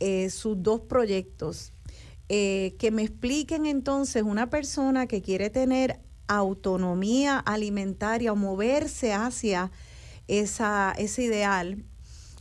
eh, 0.00 0.30
sus 0.30 0.62
dos 0.62 0.80
proyectos. 0.80 1.72
Eh, 2.28 2.74
que 2.78 2.90
me 2.90 3.02
expliquen 3.02 3.66
entonces 3.66 4.22
una 4.22 4.48
persona 4.48 5.06
que 5.06 5.20
quiere 5.20 5.50
tener 5.50 6.00
autonomía 6.26 7.38
alimentaria 7.38 8.32
o 8.32 8.36
moverse 8.36 9.12
hacia 9.12 9.70
esa, 10.26 10.94
ese 10.96 11.22
ideal, 11.22 11.84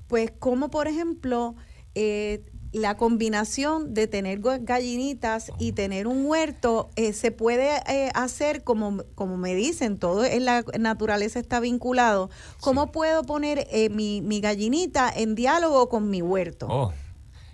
pues 0.07 0.31
como 0.31 0.69
por 0.69 0.87
ejemplo 0.87 1.55
eh, 1.95 2.45
la 2.73 2.97
combinación 2.97 3.93
de 3.93 4.07
tener 4.07 4.39
gallinitas 4.61 5.51
y 5.59 5.71
tener 5.73 6.07
un 6.07 6.25
huerto 6.25 6.89
eh, 6.95 7.13
se 7.13 7.31
puede 7.31 7.77
eh, 7.87 8.09
hacer 8.15 8.63
como, 8.63 9.03
como 9.15 9.37
me 9.37 9.53
dicen, 9.53 9.99
todo 9.99 10.25
en 10.25 10.45
la 10.45 10.65
naturaleza 10.79 11.39
está 11.39 11.59
vinculado. 11.59 12.29
¿Cómo 12.59 12.91
puedo 12.91 13.23
poner 13.23 13.67
eh, 13.71 13.89
mi, 13.89 14.21
mi, 14.21 14.41
gallinita 14.41 15.11
en 15.15 15.35
diálogo 15.35 15.87
con 15.87 16.09
mi 16.09 16.23
huerto? 16.23 16.67
Oh, 16.67 16.93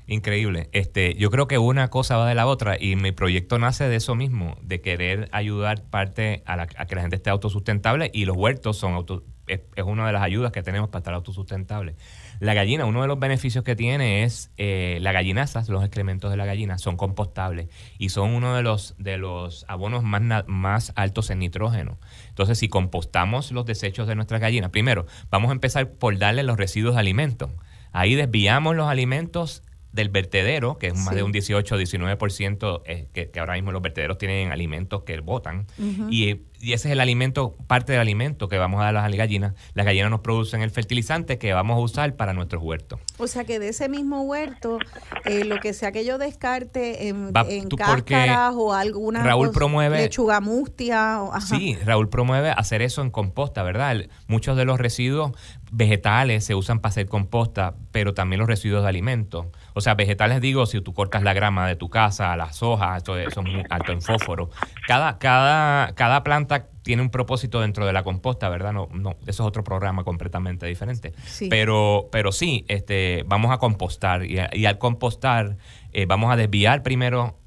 increíble. 0.07 0.69
Este, 0.71 1.13
yo 1.15 1.29
creo 1.29 1.47
que 1.47 1.57
una 1.57 1.89
cosa 1.89 2.15
va 2.15 2.27
de 2.27 2.35
la 2.35 2.47
otra 2.47 2.77
y 2.79 2.95
mi 2.95 3.11
proyecto 3.11 3.59
nace 3.59 3.89
de 3.89 3.97
eso 3.97 4.15
mismo, 4.15 4.57
de 4.61 4.79
querer 4.79 5.27
ayudar 5.33 5.83
parte 5.83 6.43
a, 6.45 6.53
a 6.61 6.85
que 6.85 6.95
la 6.95 7.01
gente 7.01 7.17
esté 7.17 7.29
autosustentable 7.29 8.09
y 8.13 8.23
los 8.23 8.37
huertos 8.37 8.77
son 8.77 8.93
auto, 8.93 9.23
es, 9.47 9.61
es 9.75 9.83
una 9.83 10.07
de 10.07 10.13
las 10.13 10.21
ayudas 10.21 10.53
que 10.53 10.63
tenemos 10.63 10.89
para 10.89 10.99
estar 10.99 11.13
autosustentable. 11.13 11.95
La 12.39 12.53
gallina, 12.53 12.85
uno 12.85 13.01
de 13.01 13.07
los 13.07 13.19
beneficios 13.19 13.63
que 13.63 13.75
tiene 13.75 14.23
es 14.23 14.51
eh, 14.57 14.99
la 15.01 15.11
gallinaza, 15.11 15.63
los 15.67 15.83
excrementos 15.83 16.31
de 16.31 16.37
la 16.37 16.45
gallina 16.45 16.77
son 16.77 16.95
compostables 16.95 17.67
y 17.97 18.09
son 18.09 18.31
uno 18.31 18.55
de 18.55 18.63
los, 18.63 18.95
de 18.97 19.17
los 19.17 19.65
abonos 19.67 20.03
más, 20.03 20.45
más 20.47 20.93
altos 20.95 21.29
en 21.29 21.39
nitrógeno. 21.39 21.97
Entonces, 22.29 22.57
si 22.57 22.69
compostamos 22.69 23.51
los 23.51 23.65
desechos 23.65 24.07
de 24.07 24.15
nuestras 24.15 24.39
gallinas, 24.39 24.69
primero, 24.69 25.05
vamos 25.29 25.49
a 25.49 25.53
empezar 25.53 25.91
por 25.91 26.17
darle 26.17 26.43
los 26.43 26.57
residuos 26.57 26.95
de 26.95 27.01
alimentos. 27.01 27.51
Ahí 27.91 28.15
desviamos 28.15 28.75
los 28.75 28.87
alimentos 28.87 29.63
del 29.91 30.09
vertedero, 30.09 30.77
que 30.77 30.87
es 30.87 30.95
más 30.95 31.15
de 31.15 31.23
un 31.23 31.31
18 31.31 31.75
o 31.75 31.77
19% 31.79 32.81
eh, 32.85 33.07
que, 33.11 33.31
que, 33.31 33.39
ahora 33.39 33.55
mismo 33.55 33.71
los 33.71 33.81
vertederos 33.81 34.17
tienen 34.17 34.51
alimentos 34.51 35.03
que 35.03 35.19
botan, 35.19 35.65
y, 36.09 36.41
y, 36.60 36.73
ese 36.73 36.88
es 36.90 36.91
el 36.94 36.99
alimento, 36.99 37.56
parte 37.68 37.91
del 37.91 38.02
alimento 38.02 38.49
que 38.49 38.57
vamos 38.57 38.81
a 38.81 38.86
dar 38.86 38.98
a 38.98 39.10
las 39.10 39.18
gallinas. 39.18 39.53
Las 39.73 39.86
gallinas 39.86 40.10
nos 40.10 40.22
producen 40.22 40.61
el 40.61 40.72
fertilizante 40.72 41.38
que 41.38 41.53
vamos 41.53 41.77
a 41.77 41.80
usar 41.80 42.15
para 42.15 42.34
nuestros 42.34 42.61
huertos. 42.64 42.99
O 43.18 43.27
sea 43.27 43.44
que 43.44 43.60
de 43.60 43.69
ese 43.69 43.90
mismo 43.90 44.22
huerto, 44.23 44.80
eh, 45.26 45.45
lo 45.45 45.60
que 45.60 45.73
sea 45.73 45.91
que 45.91 46.06
yo 46.06 46.18
descarte 46.18 47.07
en, 47.07 47.31
en 47.49 47.69
cáscaras 47.69 48.53
o 48.56 48.73
alguna 48.73 49.23
Raúl 49.23 49.52
promueve, 49.52 49.98
lechuga 49.98 50.41
mustia. 50.41 51.19
Sí, 51.48 51.77
Raúl 51.86 52.10
promueve 52.10 52.52
hacer 52.52 52.81
eso 52.81 53.02
en 53.02 53.10
composta, 53.10 53.64
¿verdad? 53.64 54.06
Muchos 54.27 54.57
de 54.57 54.65
los 54.65 54.80
residuos 54.80 55.31
vegetales 55.72 56.44
se 56.45 56.56
usan 56.56 56.80
para 56.80 56.90
hacer 56.90 57.07
composta, 57.07 57.76
pero 57.91 58.14
también 58.14 58.40
los 58.40 58.48
residuos 58.48 58.84
de 58.84 58.90
alimentos. 58.90 59.48
O 59.73 59.81
sea, 59.81 59.95
vegetales 59.95 60.41
digo, 60.41 60.65
si 60.65 60.81
tú 60.81 60.94
cortas 60.94 61.23
la 61.23 61.34
grama 61.34 61.68
de 61.68 61.76
tu 61.76 61.90
casa, 61.90 62.36
las 62.36 62.64
hojas, 62.64 63.03
eso, 63.03 63.18
es 63.18 63.38
muy 63.38 63.64
alto 63.69 63.91
en 63.91 64.02
fósforo. 64.02 64.49
Cada, 64.88 65.18
cada, 65.19 65.94
cada 65.94 66.23
planta 66.23 66.48
tiene 66.81 67.01
un 67.01 67.09
propósito 67.09 67.61
dentro 67.61 67.85
de 67.85 67.93
la 67.93 68.03
composta, 68.03 68.49
¿verdad? 68.49 68.73
No, 68.73 68.88
no, 68.91 69.11
eso 69.21 69.30
es 69.30 69.39
otro 69.41 69.63
programa 69.63 70.03
completamente 70.03 70.65
diferente. 70.65 71.13
Pero, 71.49 72.09
pero 72.11 72.31
sí, 72.31 72.65
este, 72.67 73.23
vamos 73.27 73.51
a 73.51 73.57
compostar 73.57 74.26
y, 74.26 74.65
al 74.65 74.77
compostar 74.77 75.57
eh, 75.93 76.05
vamos 76.05 76.31
a 76.31 76.35
desviar 76.35 76.84
primero 76.84 77.38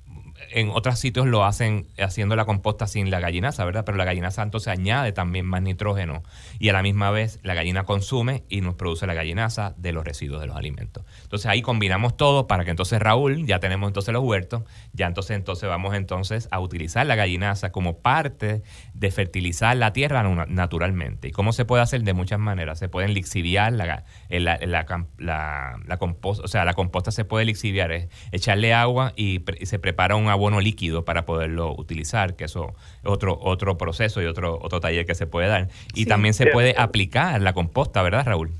en 0.51 0.71
otros 0.71 0.99
sitios 0.99 1.27
lo 1.27 1.45
hacen 1.45 1.87
haciendo 1.99 2.37
la 2.37 2.45
composta 2.45 2.87
sin 2.87 3.11
la 3.11 3.21
gallinaza, 3.21 3.65
¿verdad? 3.65 3.85
Pero 3.85 3.99
la 3.99 4.05
gallinaza 4.05 4.43
entonces 4.43 4.69
añade 4.69 5.13
también 5.13 5.47
más 5.47 5.63
nitrógeno 5.63 6.23
y 6.59 6.69
a 6.69 6.73
la 6.73 6.83
misma 6.83 7.11
vez 7.11 7.41
la 7.43 7.55
gallina 7.55 7.85
consume 7.85 8.45
y 8.49 8.61
nos 8.61 8.75
produce 8.75 9.07
la 9.07 9.15
gallinaza 9.15 9.75
de 9.77 9.93
los 9.93 10.05
residuos 10.05 10.41
de 10.41 10.47
los 10.47 10.57
alimentos. 10.57 11.05
Entonces 11.23 11.47
ahí 11.47 11.63
combinamos 11.63 12.17
todo 12.17 12.47
para 12.47 12.65
que 12.65 12.71
entonces 12.71 13.01
Raúl, 13.01 13.47
ya 13.47 13.61
tenemos 13.61 13.89
entonces 13.89 14.13
los 14.13 14.23
huertos, 14.23 14.63
ya 14.93 15.07
entonces 15.07 15.37
entonces 15.37 15.69
vamos 15.69 15.95
entonces 15.95 16.49
a 16.51 16.61
utilizar 16.61 17.07
la 17.07 17.17
gallinaza 17.17 17.73
como 17.73 17.99
parte 17.99 18.63
de 18.95 19.11
fertilizar 19.11 19.77
la 19.77 19.93
tierra 19.93 20.23
naturalmente. 20.47 21.29
¿Y 21.29 21.31
cómo 21.33 21.53
se 21.53 21.65
puede 21.65 21.83
hacer? 21.83 22.03
De 22.03 22.15
muchas 22.15 22.39
maneras. 22.39 22.79
Se 22.79 22.89
pueden 22.89 23.15
lixiviar 23.15 23.73
la, 23.73 24.05
la, 24.29 24.59
la, 24.59 25.79
la, 25.87 25.97
composta, 25.99 26.45
o 26.45 26.49
sea, 26.49 26.65
la 26.65 26.75
composta 26.75 27.11
se 27.11 27.25
puede 27.25 27.45
lixiviar, 27.45 27.93
es 27.93 28.09
echarle 28.33 28.75
agua 28.75 29.13
y, 29.17 29.43
y 29.61 29.67
se 29.67 29.79
prepara 29.79 30.17
un 30.17 30.29
abono 30.33 30.61
líquido 30.61 31.05
para 31.05 31.25
poderlo 31.25 31.75
utilizar, 31.77 32.35
que 32.35 32.45
eso 32.45 32.75
es 33.03 33.11
otro, 33.11 33.39
otro 33.41 33.79
proceso 33.79 34.21
y 34.23 34.27
otro, 34.27 34.59
otro 34.61 34.81
taller 34.81 35.07
que 35.07 35.15
se 35.15 35.27
puede 35.27 35.49
dar. 35.49 35.69
Y 35.95 36.07
también 36.07 36.35
se 36.35 36.47
puede 36.47 36.75
aplicar 36.77 37.41
la 37.41 37.53
composta, 37.53 38.03
¿verdad, 38.03 38.27
Raúl? 38.27 38.51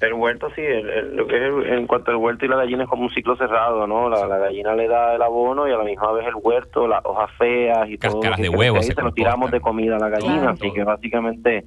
El 0.00 0.14
huerto 0.14 0.48
sí, 0.56 0.62
lo 1.12 1.28
que 1.28 1.36
es 1.36 1.72
en 1.72 1.86
cuanto 1.86 2.10
al 2.10 2.16
huerto 2.16 2.44
y 2.44 2.48
la 2.48 2.56
gallina 2.56 2.82
es 2.84 2.88
como 2.88 3.04
un 3.04 3.10
ciclo 3.10 3.36
cerrado, 3.36 3.86
¿no? 3.86 4.08
La, 4.08 4.26
gallina 4.26 4.74
le 4.74 4.88
da 4.88 5.14
el 5.14 5.22
abono 5.22 5.68
y 5.68 5.72
a 5.72 5.76
la 5.76 5.84
misma 5.84 6.10
vez 6.10 6.26
el 6.26 6.34
huerto, 6.34 6.88
las 6.88 7.04
hojas 7.04 7.30
feas 7.38 7.88
y 7.88 7.98
todo. 7.98 8.20
de 8.20 8.48
huevos. 8.48 8.84
Se, 8.84 9.00
lo 9.00 9.12
tiramos 9.12 9.52
de 9.52 9.60
comida 9.60 9.96
a 9.96 10.00
la 10.00 10.08
gallina, 10.08 10.50
así 10.50 10.72
que 10.72 10.82
básicamente 10.82 11.64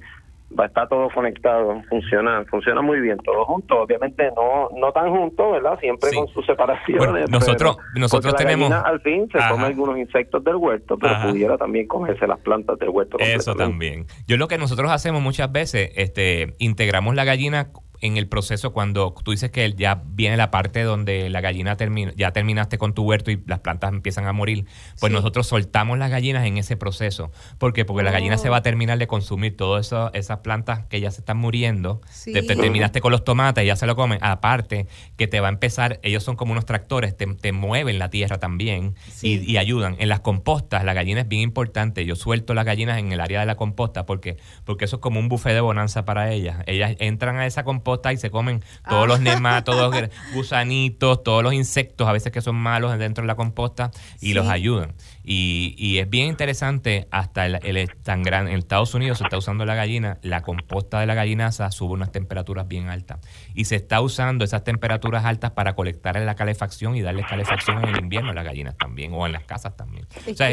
va 0.58 0.66
estar 0.66 0.88
todo 0.88 1.08
conectado, 1.10 1.82
funciona, 1.88 2.44
funciona 2.48 2.80
muy 2.80 3.00
bien, 3.00 3.18
todo 3.18 3.44
junto, 3.44 3.80
obviamente 3.82 4.30
no 4.36 4.68
no 4.76 4.92
tan 4.92 5.10
junto, 5.10 5.52
¿verdad? 5.52 5.78
Siempre 5.80 6.10
con 6.14 6.28
sus 6.28 6.46
separaciones. 6.46 7.28
nosotros 7.30 7.76
nosotros 7.94 8.34
tenemos 8.36 8.70
al 8.70 9.00
fin 9.00 9.28
se 9.30 9.38
come 9.50 9.66
algunos 9.66 9.98
insectos 9.98 10.44
del 10.44 10.56
huerto, 10.56 10.96
pero 10.98 11.30
pudiera 11.30 11.56
también 11.56 11.86
comerse 11.86 12.26
las 12.26 12.38
plantas 12.40 12.78
del 12.78 12.90
huerto. 12.90 13.18
Eso 13.18 13.54
también. 13.54 14.06
Yo 14.26 14.36
lo 14.36 14.48
que 14.48 14.58
nosotros 14.58 14.90
hacemos 14.90 15.22
muchas 15.22 15.50
veces, 15.50 15.90
este, 15.96 16.54
integramos 16.58 17.14
la 17.14 17.24
gallina 17.24 17.68
en 18.00 18.16
el 18.16 18.28
proceso 18.28 18.72
cuando 18.72 19.14
tú 19.24 19.30
dices 19.30 19.50
que 19.50 19.72
ya 19.74 20.02
viene 20.06 20.36
la 20.36 20.50
parte 20.50 20.82
donde 20.82 21.30
la 21.30 21.40
gallina 21.40 21.76
termina, 21.76 22.12
ya 22.16 22.32
terminaste 22.32 22.78
con 22.78 22.94
tu 22.94 23.04
huerto 23.04 23.30
y 23.30 23.42
las 23.46 23.60
plantas 23.60 23.92
empiezan 23.92 24.26
a 24.26 24.32
morir, 24.32 24.66
pues 25.00 25.12
nosotros 25.12 25.46
soltamos 25.46 25.98
las 25.98 26.10
gallinas 26.10 26.46
en 26.46 26.58
ese 26.58 26.76
proceso. 26.76 27.30
¿Por 27.58 27.72
qué? 27.72 27.84
Porque 27.84 28.02
la 28.02 28.10
gallina 28.10 28.38
se 28.38 28.48
va 28.48 28.56
a 28.56 28.60
oh. 28.60 28.62
terminar 28.62 28.98
de 28.98 29.06
consumir 29.06 29.56
todas 29.56 29.92
esas 30.12 30.38
plantas 30.38 30.86
que 30.86 31.00
ya 31.00 31.10
se 31.10 31.20
están 31.20 31.38
muriendo. 31.38 32.00
Te, 32.24 32.42
terminaste 32.42 33.00
con 33.00 33.12
los 33.12 33.24
tomates, 33.24 33.66
ya 33.66 33.76
se 33.76 33.86
lo 33.86 33.96
comen. 33.96 34.18
Aparte, 34.22 34.86
que 35.16 35.26
te 35.26 35.40
va 35.40 35.48
a 35.48 35.52
empezar, 35.52 36.00
ellos 36.02 36.22
son 36.22 36.36
como 36.36 36.52
unos 36.52 36.66
tractores, 36.66 37.16
te, 37.16 37.52
mueven 37.52 37.98
la 37.98 38.10
tierra 38.10 38.38
también 38.38 38.94
y, 39.22 39.56
ayudan. 39.56 39.96
En 39.98 40.08
las 40.08 40.20
compostas, 40.20 40.84
la 40.84 40.92
gallina 40.92 41.22
es 41.22 41.28
bien 41.28 41.42
importante. 41.42 42.04
Yo 42.04 42.16
suelto 42.16 42.52
las 42.52 42.64
gallinas 42.64 42.98
en 42.98 43.12
el 43.12 43.20
área 43.20 43.40
de 43.40 43.46
la 43.46 43.54
composta 43.54 44.04
porque, 44.04 44.36
porque 44.64 44.84
eso 44.84 44.96
es 44.96 45.02
como 45.02 45.20
un 45.20 45.28
buffet 45.28 45.54
de 45.54 45.60
bonanza 45.60 46.04
para 46.04 46.30
ellas. 46.32 46.58
Ellas 46.66 46.96
entran 46.98 47.36
a 47.38 47.46
esa 47.46 47.64
composta 47.64 47.85
y 48.12 48.16
se 48.16 48.30
comen 48.30 48.62
todos 48.88 49.06
los 49.06 49.20
ah. 49.20 49.22
nematodos, 49.22 49.94
gusanitos, 50.34 51.22
todos 51.22 51.42
los 51.42 51.52
insectos, 51.52 52.08
a 52.08 52.12
veces 52.12 52.32
que 52.32 52.40
son 52.40 52.56
malos 52.56 52.96
dentro 52.98 53.22
de 53.22 53.26
la 53.26 53.36
composta, 53.36 53.90
y 54.20 54.34
los 54.34 54.48
ayudan. 54.48 54.94
Y, 55.22 55.98
es 55.98 56.08
bien 56.10 56.28
interesante, 56.28 57.08
hasta 57.10 57.46
el, 57.46 57.88
tan 58.02 58.22
gran, 58.22 58.48
en 58.48 58.58
Estados 58.58 58.94
Unidos 58.94 59.18
se 59.18 59.24
está 59.24 59.38
usando 59.38 59.64
la 59.64 59.74
gallina, 59.74 60.18
la 60.22 60.42
composta 60.42 61.00
de 61.00 61.06
la 61.06 61.14
gallinaza 61.14 61.70
sube 61.70 61.94
unas 61.94 62.12
temperaturas 62.12 62.68
bien 62.68 62.88
altas. 62.88 63.20
Y 63.54 63.64
se 63.64 63.76
está 63.76 64.00
usando 64.00 64.44
esas 64.44 64.62
temperaturas 64.64 65.24
altas 65.24 65.52
para 65.52 65.74
colectar 65.74 66.16
la 66.20 66.34
calefacción 66.34 66.96
y 66.96 67.02
darle 67.02 67.24
calefacción 67.24 67.82
en 67.82 67.94
el 67.94 68.00
invierno 68.00 68.30
a 68.30 68.34
las 68.34 68.44
gallinas 68.44 68.76
también, 68.76 69.12
o 69.14 69.26
en 69.26 69.32
las 69.32 69.44
casas 69.44 69.76
también. 69.76 70.06
o 70.30 70.34
sea, 70.34 70.50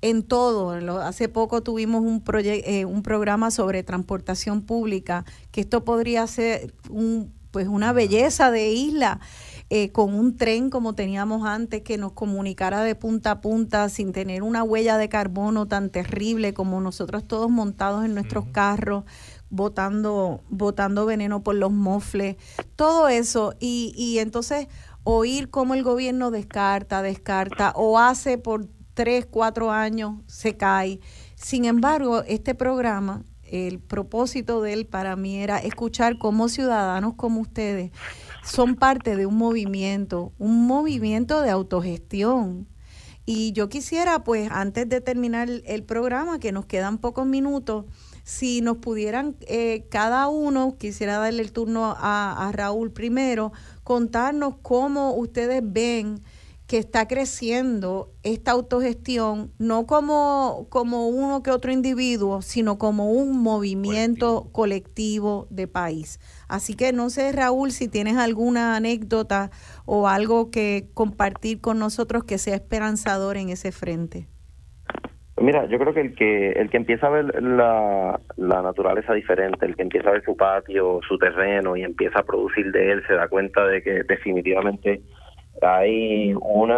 en 0.00 0.22
todo. 0.22 0.70
Hace 1.02 1.28
poco 1.28 1.62
tuvimos 1.62 2.00
un, 2.00 2.24
eh, 2.44 2.86
un 2.86 3.02
programa 3.02 3.50
sobre 3.50 3.82
transportación 3.82 4.62
pública, 4.62 5.26
que 5.50 5.60
esto 5.60 5.84
podría 5.84 6.26
ser 6.26 6.72
un, 6.88 7.34
pues 7.50 7.68
una 7.68 7.92
belleza 7.92 8.50
de 8.50 8.70
isla 8.70 9.20
eh, 9.68 9.90
con 9.90 10.14
un 10.14 10.36
tren 10.36 10.70
como 10.70 10.94
teníamos 10.94 11.44
antes 11.44 11.82
que 11.82 11.98
nos 11.98 12.12
comunicara 12.12 12.82
de 12.82 12.94
punta 12.94 13.32
a 13.32 13.40
punta 13.40 13.88
sin 13.88 14.12
tener 14.12 14.42
una 14.44 14.62
huella 14.62 14.96
de 14.96 15.08
carbono 15.08 15.66
tan 15.66 15.90
terrible 15.90 16.54
como 16.54 16.80
nosotros 16.80 17.26
todos 17.26 17.50
montados 17.50 18.04
en 18.04 18.14
nuestros 18.14 18.46
carros 18.46 19.04
botando, 19.50 20.42
botando 20.48 21.06
veneno 21.06 21.42
por 21.42 21.54
los 21.54 21.72
mofles, 21.72 22.36
todo 22.76 23.08
eso. 23.08 23.54
Y, 23.58 23.92
y 23.96 24.18
entonces 24.18 24.68
oír 25.04 25.50
cómo 25.50 25.74
el 25.74 25.82
gobierno 25.82 26.30
descarta, 26.30 27.02
descarta 27.02 27.72
o 27.74 27.98
hace 27.98 28.38
por 28.38 28.68
tres, 28.94 29.26
cuatro 29.26 29.70
años, 29.70 30.14
se 30.26 30.56
cae. 30.56 31.00
Sin 31.34 31.64
embargo, 31.64 32.22
este 32.22 32.54
programa, 32.54 33.24
el 33.42 33.78
propósito 33.78 34.62
de 34.62 34.72
él 34.72 34.86
para 34.86 35.16
mí 35.16 35.36
era 35.36 35.58
escuchar 35.58 36.18
cómo 36.18 36.48
ciudadanos 36.48 37.14
como 37.14 37.40
ustedes 37.40 37.92
son 38.46 38.76
parte 38.76 39.16
de 39.16 39.26
un 39.26 39.36
movimiento, 39.36 40.32
un 40.38 40.66
movimiento 40.66 41.42
de 41.42 41.50
autogestión. 41.50 42.68
Y 43.28 43.52
yo 43.52 43.68
quisiera, 43.68 44.22
pues, 44.22 44.48
antes 44.52 44.88
de 44.88 45.00
terminar 45.00 45.48
el 45.50 45.82
programa, 45.82 46.38
que 46.38 46.52
nos 46.52 46.64
quedan 46.64 46.98
pocos 46.98 47.26
minutos, 47.26 47.86
si 48.22 48.60
nos 48.60 48.76
pudieran 48.76 49.36
eh, 49.48 49.86
cada 49.90 50.28
uno, 50.28 50.76
quisiera 50.78 51.18
darle 51.18 51.42
el 51.42 51.52
turno 51.52 51.96
a, 51.98 52.48
a 52.48 52.52
Raúl 52.52 52.92
primero, 52.92 53.52
contarnos 53.82 54.54
cómo 54.62 55.14
ustedes 55.14 55.60
ven 55.64 56.22
que 56.66 56.78
está 56.78 57.06
creciendo 57.06 58.10
esta 58.24 58.50
autogestión, 58.50 59.52
no 59.58 59.86
como, 59.86 60.66
como 60.68 61.08
uno 61.08 61.42
que 61.42 61.52
otro 61.52 61.70
individuo, 61.70 62.42
sino 62.42 62.76
como 62.76 63.12
un 63.12 63.40
movimiento 63.42 64.48
colectivo. 64.52 65.46
de 65.50 65.66
país. 65.68 66.18
Así 66.48 66.74
que 66.74 66.92
no 66.92 67.10
sé, 67.10 67.32
Raúl, 67.32 67.70
si 67.70 67.88
tienes 67.88 68.16
alguna 68.16 68.76
anécdota 68.76 69.50
o 69.84 70.08
algo 70.08 70.50
que 70.50 70.88
compartir 70.94 71.60
con 71.60 71.78
nosotros 71.78 72.24
que 72.24 72.38
sea 72.38 72.54
esperanzador 72.54 73.36
en 73.36 73.48
ese 73.50 73.72
frente. 73.72 74.26
Mira, 75.38 75.66
yo 75.66 75.78
creo 75.78 75.92
que 75.92 76.00
el 76.00 76.14
que 76.14 76.52
el 76.52 76.70
que 76.70 76.78
empieza 76.78 77.06
a 77.06 77.10
ver 77.10 77.42
la, 77.42 78.20
la 78.36 78.62
naturaleza 78.62 79.12
diferente, 79.12 79.66
el 79.66 79.76
que 79.76 79.82
empieza 79.82 80.08
a 80.08 80.12
ver 80.12 80.24
su 80.24 80.34
patio, 80.36 81.00
su 81.06 81.18
terreno 81.18 81.76
y 81.76 81.82
empieza 81.82 82.20
a 82.20 82.24
producir 82.24 82.72
de 82.72 82.92
él, 82.92 83.02
se 83.06 83.14
da 83.14 83.28
cuenta 83.28 83.66
de 83.66 83.82
que 83.82 84.02
definitivamente 84.04 85.02
hay 85.62 86.34
un 86.34 86.72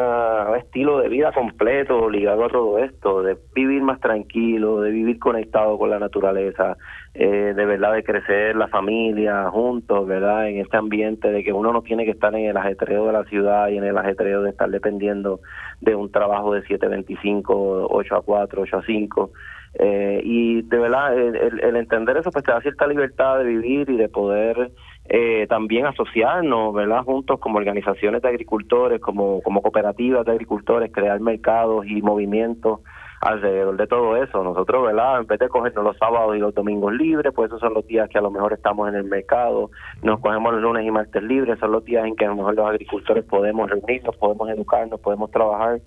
estilo 0.56 1.00
de 1.00 1.08
vida 1.08 1.32
completo 1.32 2.08
ligado 2.08 2.44
a 2.44 2.48
todo 2.48 2.78
esto, 2.78 3.22
de 3.22 3.36
vivir 3.54 3.82
más 3.82 4.00
tranquilo, 4.00 4.80
de 4.80 4.90
vivir 4.90 5.18
conectado 5.18 5.78
con 5.78 5.90
la 5.90 5.98
naturaleza, 5.98 6.76
eh, 7.14 7.54
de 7.56 7.66
verdad 7.66 7.94
de 7.94 8.04
crecer 8.04 8.54
la 8.54 8.68
familia 8.68 9.50
juntos, 9.50 10.06
¿verdad? 10.06 10.48
En 10.48 10.58
este 10.58 10.76
ambiente 10.76 11.30
de 11.32 11.42
que 11.42 11.52
uno 11.52 11.72
no 11.72 11.82
tiene 11.82 12.04
que 12.04 12.12
estar 12.12 12.34
en 12.34 12.44
el 12.44 12.56
ajetreo 12.56 13.06
de 13.06 13.12
la 13.12 13.24
ciudad 13.24 13.68
y 13.68 13.78
en 13.78 13.84
el 13.84 13.98
ajetreo 13.98 14.42
de 14.42 14.50
estar 14.50 14.70
dependiendo 14.70 15.40
de 15.80 15.94
un 15.94 16.12
trabajo 16.12 16.54
de 16.54 16.62
725, 16.62 17.88
8 17.90 18.14
a 18.14 18.22
4, 18.22 18.62
8 18.62 18.76
a 18.76 18.82
5. 18.82 19.30
Eh, 19.74 20.20
y 20.24 20.62
de 20.62 20.78
verdad, 20.78 21.16
el, 21.18 21.60
el, 21.60 21.76
entender 21.76 22.16
eso 22.16 22.30
pues 22.30 22.44
te 22.44 22.52
da 22.52 22.60
cierta 22.60 22.86
libertad 22.86 23.38
de 23.38 23.44
vivir 23.44 23.90
y 23.90 23.96
de 23.96 24.08
poder 24.08 24.70
eh, 25.08 25.46
también 25.48 25.86
asociarnos, 25.86 26.74
¿verdad? 26.74 27.02
Juntos 27.04 27.40
como 27.40 27.58
organizaciones 27.58 28.22
de 28.22 28.28
agricultores, 28.28 29.00
como, 29.00 29.40
como 29.42 29.62
cooperativas 29.62 30.26
de 30.26 30.32
agricultores, 30.32 30.92
crear 30.92 31.18
mercados 31.20 31.86
y 31.86 32.02
movimientos 32.02 32.80
alrededor 33.20 33.76
de 33.76 33.86
todo 33.86 34.16
eso. 34.16 34.44
Nosotros, 34.44 34.86
¿verdad? 34.86 35.20
En 35.20 35.26
vez 35.26 35.38
de 35.38 35.48
cogernos 35.48 35.82
los 35.82 35.96
sábados 35.96 36.36
y 36.36 36.38
los 36.38 36.54
domingos 36.54 36.92
libres, 36.92 37.32
pues 37.34 37.48
esos 37.48 37.60
son 37.60 37.74
los 37.74 37.86
días 37.86 38.08
que 38.08 38.18
a 38.18 38.22
lo 38.22 38.30
mejor 38.30 38.52
estamos 38.52 38.88
en 38.88 38.96
el 38.96 39.04
mercado, 39.04 39.70
nos 40.02 40.20
cogemos 40.20 40.52
los 40.52 40.62
lunes 40.62 40.86
y 40.86 40.90
martes 40.90 41.22
libres, 41.22 41.58
son 41.58 41.72
los 41.72 41.84
días 41.84 42.06
en 42.06 42.14
que 42.14 42.26
a 42.26 42.28
lo 42.28 42.36
mejor 42.36 42.54
los 42.54 42.68
agricultores 42.68 43.24
podemos 43.24 43.70
reunirnos, 43.70 44.14
podemos 44.16 44.50
educarnos, 44.50 45.00
podemos 45.00 45.30
trabajar 45.30 45.80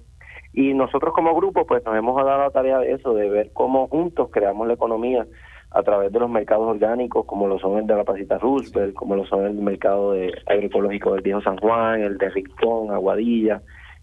y 0.54 0.74
nosotros 0.74 1.14
como 1.14 1.34
grupo 1.36 1.66
pues 1.66 1.84
nos 1.86 1.96
hemos 1.96 2.16
dado 2.26 2.42
la 2.42 2.50
tarea 2.50 2.80
de 2.80 2.94
eso, 2.94 3.14
de 3.14 3.30
ver 3.30 3.52
cómo 3.54 3.88
juntos 3.88 4.30
creamos 4.32 4.68
la 4.68 4.74
economía 4.74 5.26
a 5.72 5.84
través 5.84 6.12
de 6.12 6.20
los 6.20 6.30
mercados 6.30 6.68
orgánicos, 6.68 7.26
como 7.26 7.48
lo 7.48 7.58
son 7.58 7.78
el 7.78 7.88
de 7.88 7.96
la 7.96 8.04
Pasita 8.04 8.38
Roosevelt, 8.38 8.94
como 8.94 9.16
lo 9.16 9.26
son 9.26 9.46
el 9.46 9.54
mercado 9.54 10.12
de 10.12 10.34
agroecológico 10.46 11.14
del 11.14 11.22
Viejo 11.22 11.42
San 11.42 11.58
Juan, 11.58 12.02
el 12.02 12.18
de 12.18 12.30
Rincón, 12.30 12.92
Aguadilla 12.92 13.62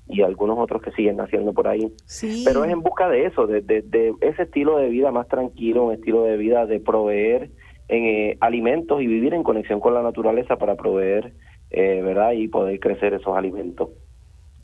y 0.09 0.23
algunos 0.23 0.59
otros 0.59 0.81
que 0.81 0.93
siguen 0.93 1.17
naciendo 1.17 1.53
por 1.53 1.69
ahí. 1.69 1.93
Pero 2.45 2.65
es 2.65 2.73
en 2.73 2.81
busca 2.81 3.11
de 3.11 3.27
eso, 3.27 3.47
de, 3.47 3.61
de, 3.61 4.15
ese 4.23 4.45
estilo 4.45 4.79
de 4.79 4.89
vida 4.89 5.13
más 5.13 5.29
tranquilo, 5.29 5.85
un 5.85 5.93
estilo 5.93 6.25
de 6.25 6.39
vida 6.39 6.65
de 6.65 6.81
proveer 6.81 7.51
en, 7.89 8.05
eh, 8.05 8.39
alimentos 8.41 9.03
y 9.03 9.07
vivir 9.07 9.35
en 9.35 9.43
conexión 9.43 9.81
con 9.81 9.93
la 9.93 10.03
naturaleza 10.03 10.57
para 10.57 10.75
proveer, 10.77 11.35
eh, 11.71 12.01
¿verdad? 12.03 12.33
Y 12.33 12.49
poder 12.49 12.81
crecer 12.81 13.13
esos 13.13 13.37
alimentos. 13.37 13.91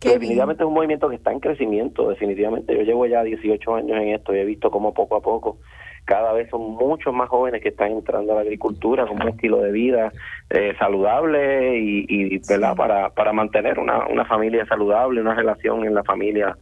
definitivamente 0.01 0.63
es 0.63 0.67
un 0.67 0.75
movimiento 0.75 1.11
que 1.11 1.17
está 1.17 1.33
en 1.33 1.41
crecimiento, 1.41 2.09
definitivamente. 2.09 2.75
Yo 2.75 2.83
llevo 2.83 3.05
ya 3.05 3.23
18 3.23 3.75
años 3.75 3.99
en 3.99 4.09
esto 4.09 4.35
y 4.35 4.39
he 4.39 4.45
visto 4.47 4.71
cómo 4.71 4.95
poco 4.95 5.17
a 5.17 5.21
poco 5.21 5.59
cada 6.05 6.33
vez 6.33 6.51
son 6.51 6.73
muchos 6.73 7.15
más 7.15 7.29
jóvenes 7.29 7.63
que 7.63 7.71
están 7.71 7.93
entrando 7.93 8.33
a 8.33 8.37
la 8.37 8.41
agricultura 8.43 9.07
con 9.07 9.23
un 9.23 9.29
estilo 9.29 9.61
de 9.61 9.73
vida 9.73 10.13
eh, 10.51 10.75
saludable 10.79 11.79
y, 11.79 12.05
y 12.09 12.39
¿verdad? 12.47 12.77
Para, 12.77 13.11
para 13.11 13.33
mantener 13.33 13.79
una, 13.79 14.07
una 14.07 14.25
familia 14.25 14.67
saludable, 14.67 15.21
una 15.21 15.35
relación 15.35 15.85
en 15.85 15.95
la 15.95 16.05
familia 16.05 16.57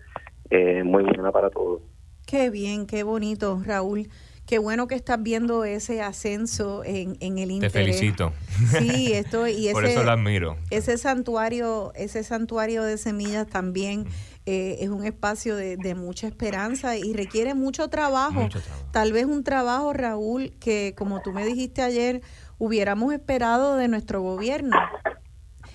eh, 0.50 0.82
muy 0.84 1.02
buena 1.02 1.32
para 1.32 1.50
todos. 1.50 1.82
Qué 2.26 2.50
bien, 2.50 2.86
qué 2.86 3.02
bonito, 3.02 3.60
Raúl. 3.64 4.08
Qué 4.46 4.58
bueno 4.58 4.86
que 4.86 4.96
estás 4.96 5.22
viendo 5.22 5.64
ese 5.64 6.02
ascenso 6.02 6.82
en, 6.84 7.16
en 7.20 7.38
el 7.38 7.52
interés. 7.52 7.72
Te 7.72 7.78
felicito. 7.78 8.32
Sí, 8.78 9.12
esto 9.12 9.46
y 9.46 9.68
ese, 9.68 9.72
Por 9.72 9.86
eso 9.86 10.02
lo 10.02 10.10
admiro. 10.10 10.56
Ese 10.70 10.98
santuario, 10.98 11.92
ese 11.94 12.22
santuario 12.24 12.82
de 12.82 12.98
semillas 12.98 13.46
también 13.46 14.04
eh, 14.44 14.78
es 14.80 14.88
un 14.88 15.04
espacio 15.04 15.54
de, 15.54 15.94
mucha 15.94 16.26
esperanza 16.26 16.96
y 16.96 17.12
requiere 17.12 17.54
mucho 17.54 17.88
trabajo. 17.88 18.48
Tal 18.90 19.12
vez 19.12 19.26
un 19.26 19.44
trabajo, 19.44 19.92
Raúl, 19.92 20.52
que 20.58 20.94
como 20.96 21.20
tú 21.22 21.32
me 21.32 21.46
dijiste 21.46 21.82
ayer, 21.82 22.22
hubiéramos 22.58 23.12
esperado 23.12 23.76
de 23.76 23.88
nuestro 23.88 24.20
gobierno. 24.20 24.76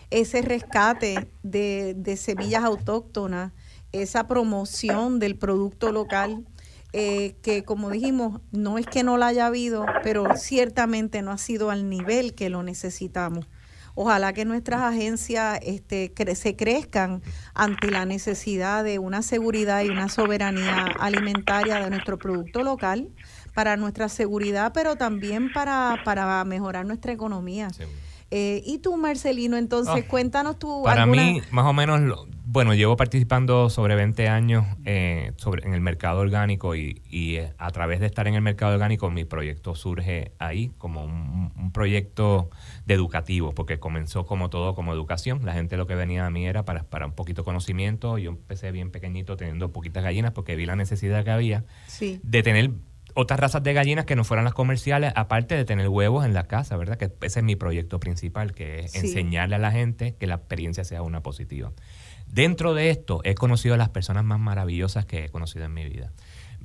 Ese 0.09 0.41
rescate 0.41 1.29
de, 1.43 1.93
de 1.95 2.17
semillas 2.17 2.63
autóctonas, 2.63 3.53
esa 3.91 4.27
promoción 4.27 5.19
del 5.19 5.37
producto 5.37 5.91
local. 5.91 6.45
Eh, 6.93 7.35
que 7.41 7.63
como 7.63 7.91
dijimos, 7.91 8.41
no 8.51 8.77
es 8.77 8.85
que 8.87 9.03
no 9.03 9.17
la 9.17 9.27
haya 9.27 9.45
habido, 9.45 9.85
pero 10.03 10.35
ciertamente 10.37 11.21
no 11.21 11.31
ha 11.31 11.37
sido 11.37 11.69
al 11.69 11.89
nivel 11.89 12.33
que 12.33 12.49
lo 12.49 12.63
necesitamos. 12.63 13.45
Ojalá 13.99 14.31
que 14.31 14.45
nuestras 14.45 14.81
agencias 14.81 15.59
este, 15.63 16.13
se 16.35 16.55
crezcan 16.55 17.23
ante 17.55 17.89
la 17.89 18.05
necesidad 18.05 18.83
de 18.83 18.99
una 18.99 19.23
seguridad 19.23 19.81
y 19.81 19.89
una 19.89 20.07
soberanía 20.07 20.85
alimentaria 20.99 21.79
de 21.79 21.89
nuestro 21.89 22.19
producto 22.19 22.61
local 22.61 23.09
para 23.55 23.75
nuestra 23.75 24.07
seguridad, 24.07 24.71
pero 24.71 24.97
también 24.97 25.51
para, 25.51 25.99
para 26.05 26.43
mejorar 26.43 26.85
nuestra 26.85 27.11
economía. 27.11 27.69
Eh, 28.29 28.61
y 28.65 28.79
tú, 28.79 28.97
Marcelino, 28.97 29.55
entonces 29.57 30.03
ah, 30.05 30.07
cuéntanos 30.07 30.59
tú. 30.59 30.81
Para 30.83 31.05
mí, 31.05 31.41
más 31.51 31.65
o 31.65 31.73
menos, 31.73 32.27
bueno, 32.45 32.73
llevo 32.73 32.97
participando 32.97 33.69
sobre 33.69 33.95
20 33.95 34.27
años 34.27 34.65
eh, 34.83 35.31
sobre, 35.37 35.65
en 35.65 35.73
el 35.73 35.79
mercado 35.79 36.19
orgánico 36.19 36.75
y, 36.75 37.01
y, 37.09 37.35
eh, 37.35 37.53
a 37.57 37.71
través 37.71 38.01
de 38.01 38.05
estar 38.05 38.27
en 38.27 38.35
el 38.35 38.41
mercado 38.41 38.73
orgánico 38.73 39.09
mi 39.09 39.23
proyecto 39.23 39.75
surge 39.75 40.33
ahí 40.39 40.71
como 40.77 41.05
un, 41.05 41.51
un 41.55 41.71
proyecto 41.71 42.49
de 42.85 42.95
educativo, 42.95 43.53
porque 43.53 43.79
comenzó 43.79 44.25
como 44.25 44.49
todo, 44.49 44.75
como 44.75 44.93
educación. 44.93 45.45
La 45.45 45.53
gente 45.53 45.77
lo 45.77 45.87
que 45.87 45.95
venía 45.95 46.25
a 46.25 46.29
mí 46.29 46.45
era 46.45 46.65
para, 46.65 46.83
para 46.83 47.05
un 47.05 47.13
poquito 47.13 47.45
conocimiento. 47.45 48.17
Yo 48.17 48.31
empecé 48.31 48.71
bien 48.71 48.91
pequeñito 48.91 49.37
teniendo 49.37 49.71
poquitas 49.71 50.03
gallinas 50.03 50.33
porque 50.33 50.57
vi 50.57 50.65
la 50.65 50.75
necesidad 50.75 51.23
que 51.23 51.31
había 51.31 51.63
de 51.99 52.43
tener 52.43 52.71
otras 53.17 53.39
razas 53.39 53.63
de 53.63 53.73
gallinas 53.73 54.05
que 54.05 54.15
no 54.15 54.23
fueran 54.23 54.45
las 54.45 54.53
comerciales, 54.53 55.11
aparte 55.15 55.55
de 55.55 55.65
tener 55.65 55.89
huevos 55.89 56.23
en 56.23 56.35
la 56.35 56.43
casa, 56.43 56.77
¿verdad? 56.77 56.97
Que 56.97 57.11
ese 57.21 57.39
es 57.39 57.43
mi 57.43 57.55
proyecto 57.55 57.99
principal, 57.99 58.53
que 58.53 58.81
es 58.81 58.95
enseñarle 58.95 59.55
a 59.55 59.59
la 59.59 59.71
gente 59.71 60.15
que 60.19 60.27
la 60.27 60.35
experiencia 60.35 60.83
sea 60.83 61.01
una 61.01 61.21
positiva. 61.21 61.71
Dentro 62.27 62.75
de 62.75 62.91
esto, 62.91 63.21
he 63.23 63.33
conocido 63.33 63.73
a 63.73 63.77
las 63.77 63.89
personas 63.89 64.23
más 64.23 64.39
maravillosas 64.39 65.07
que 65.07 65.25
he 65.25 65.29
conocido 65.29 65.65
en 65.65 65.73
mi 65.73 65.83
vida. 65.89 66.11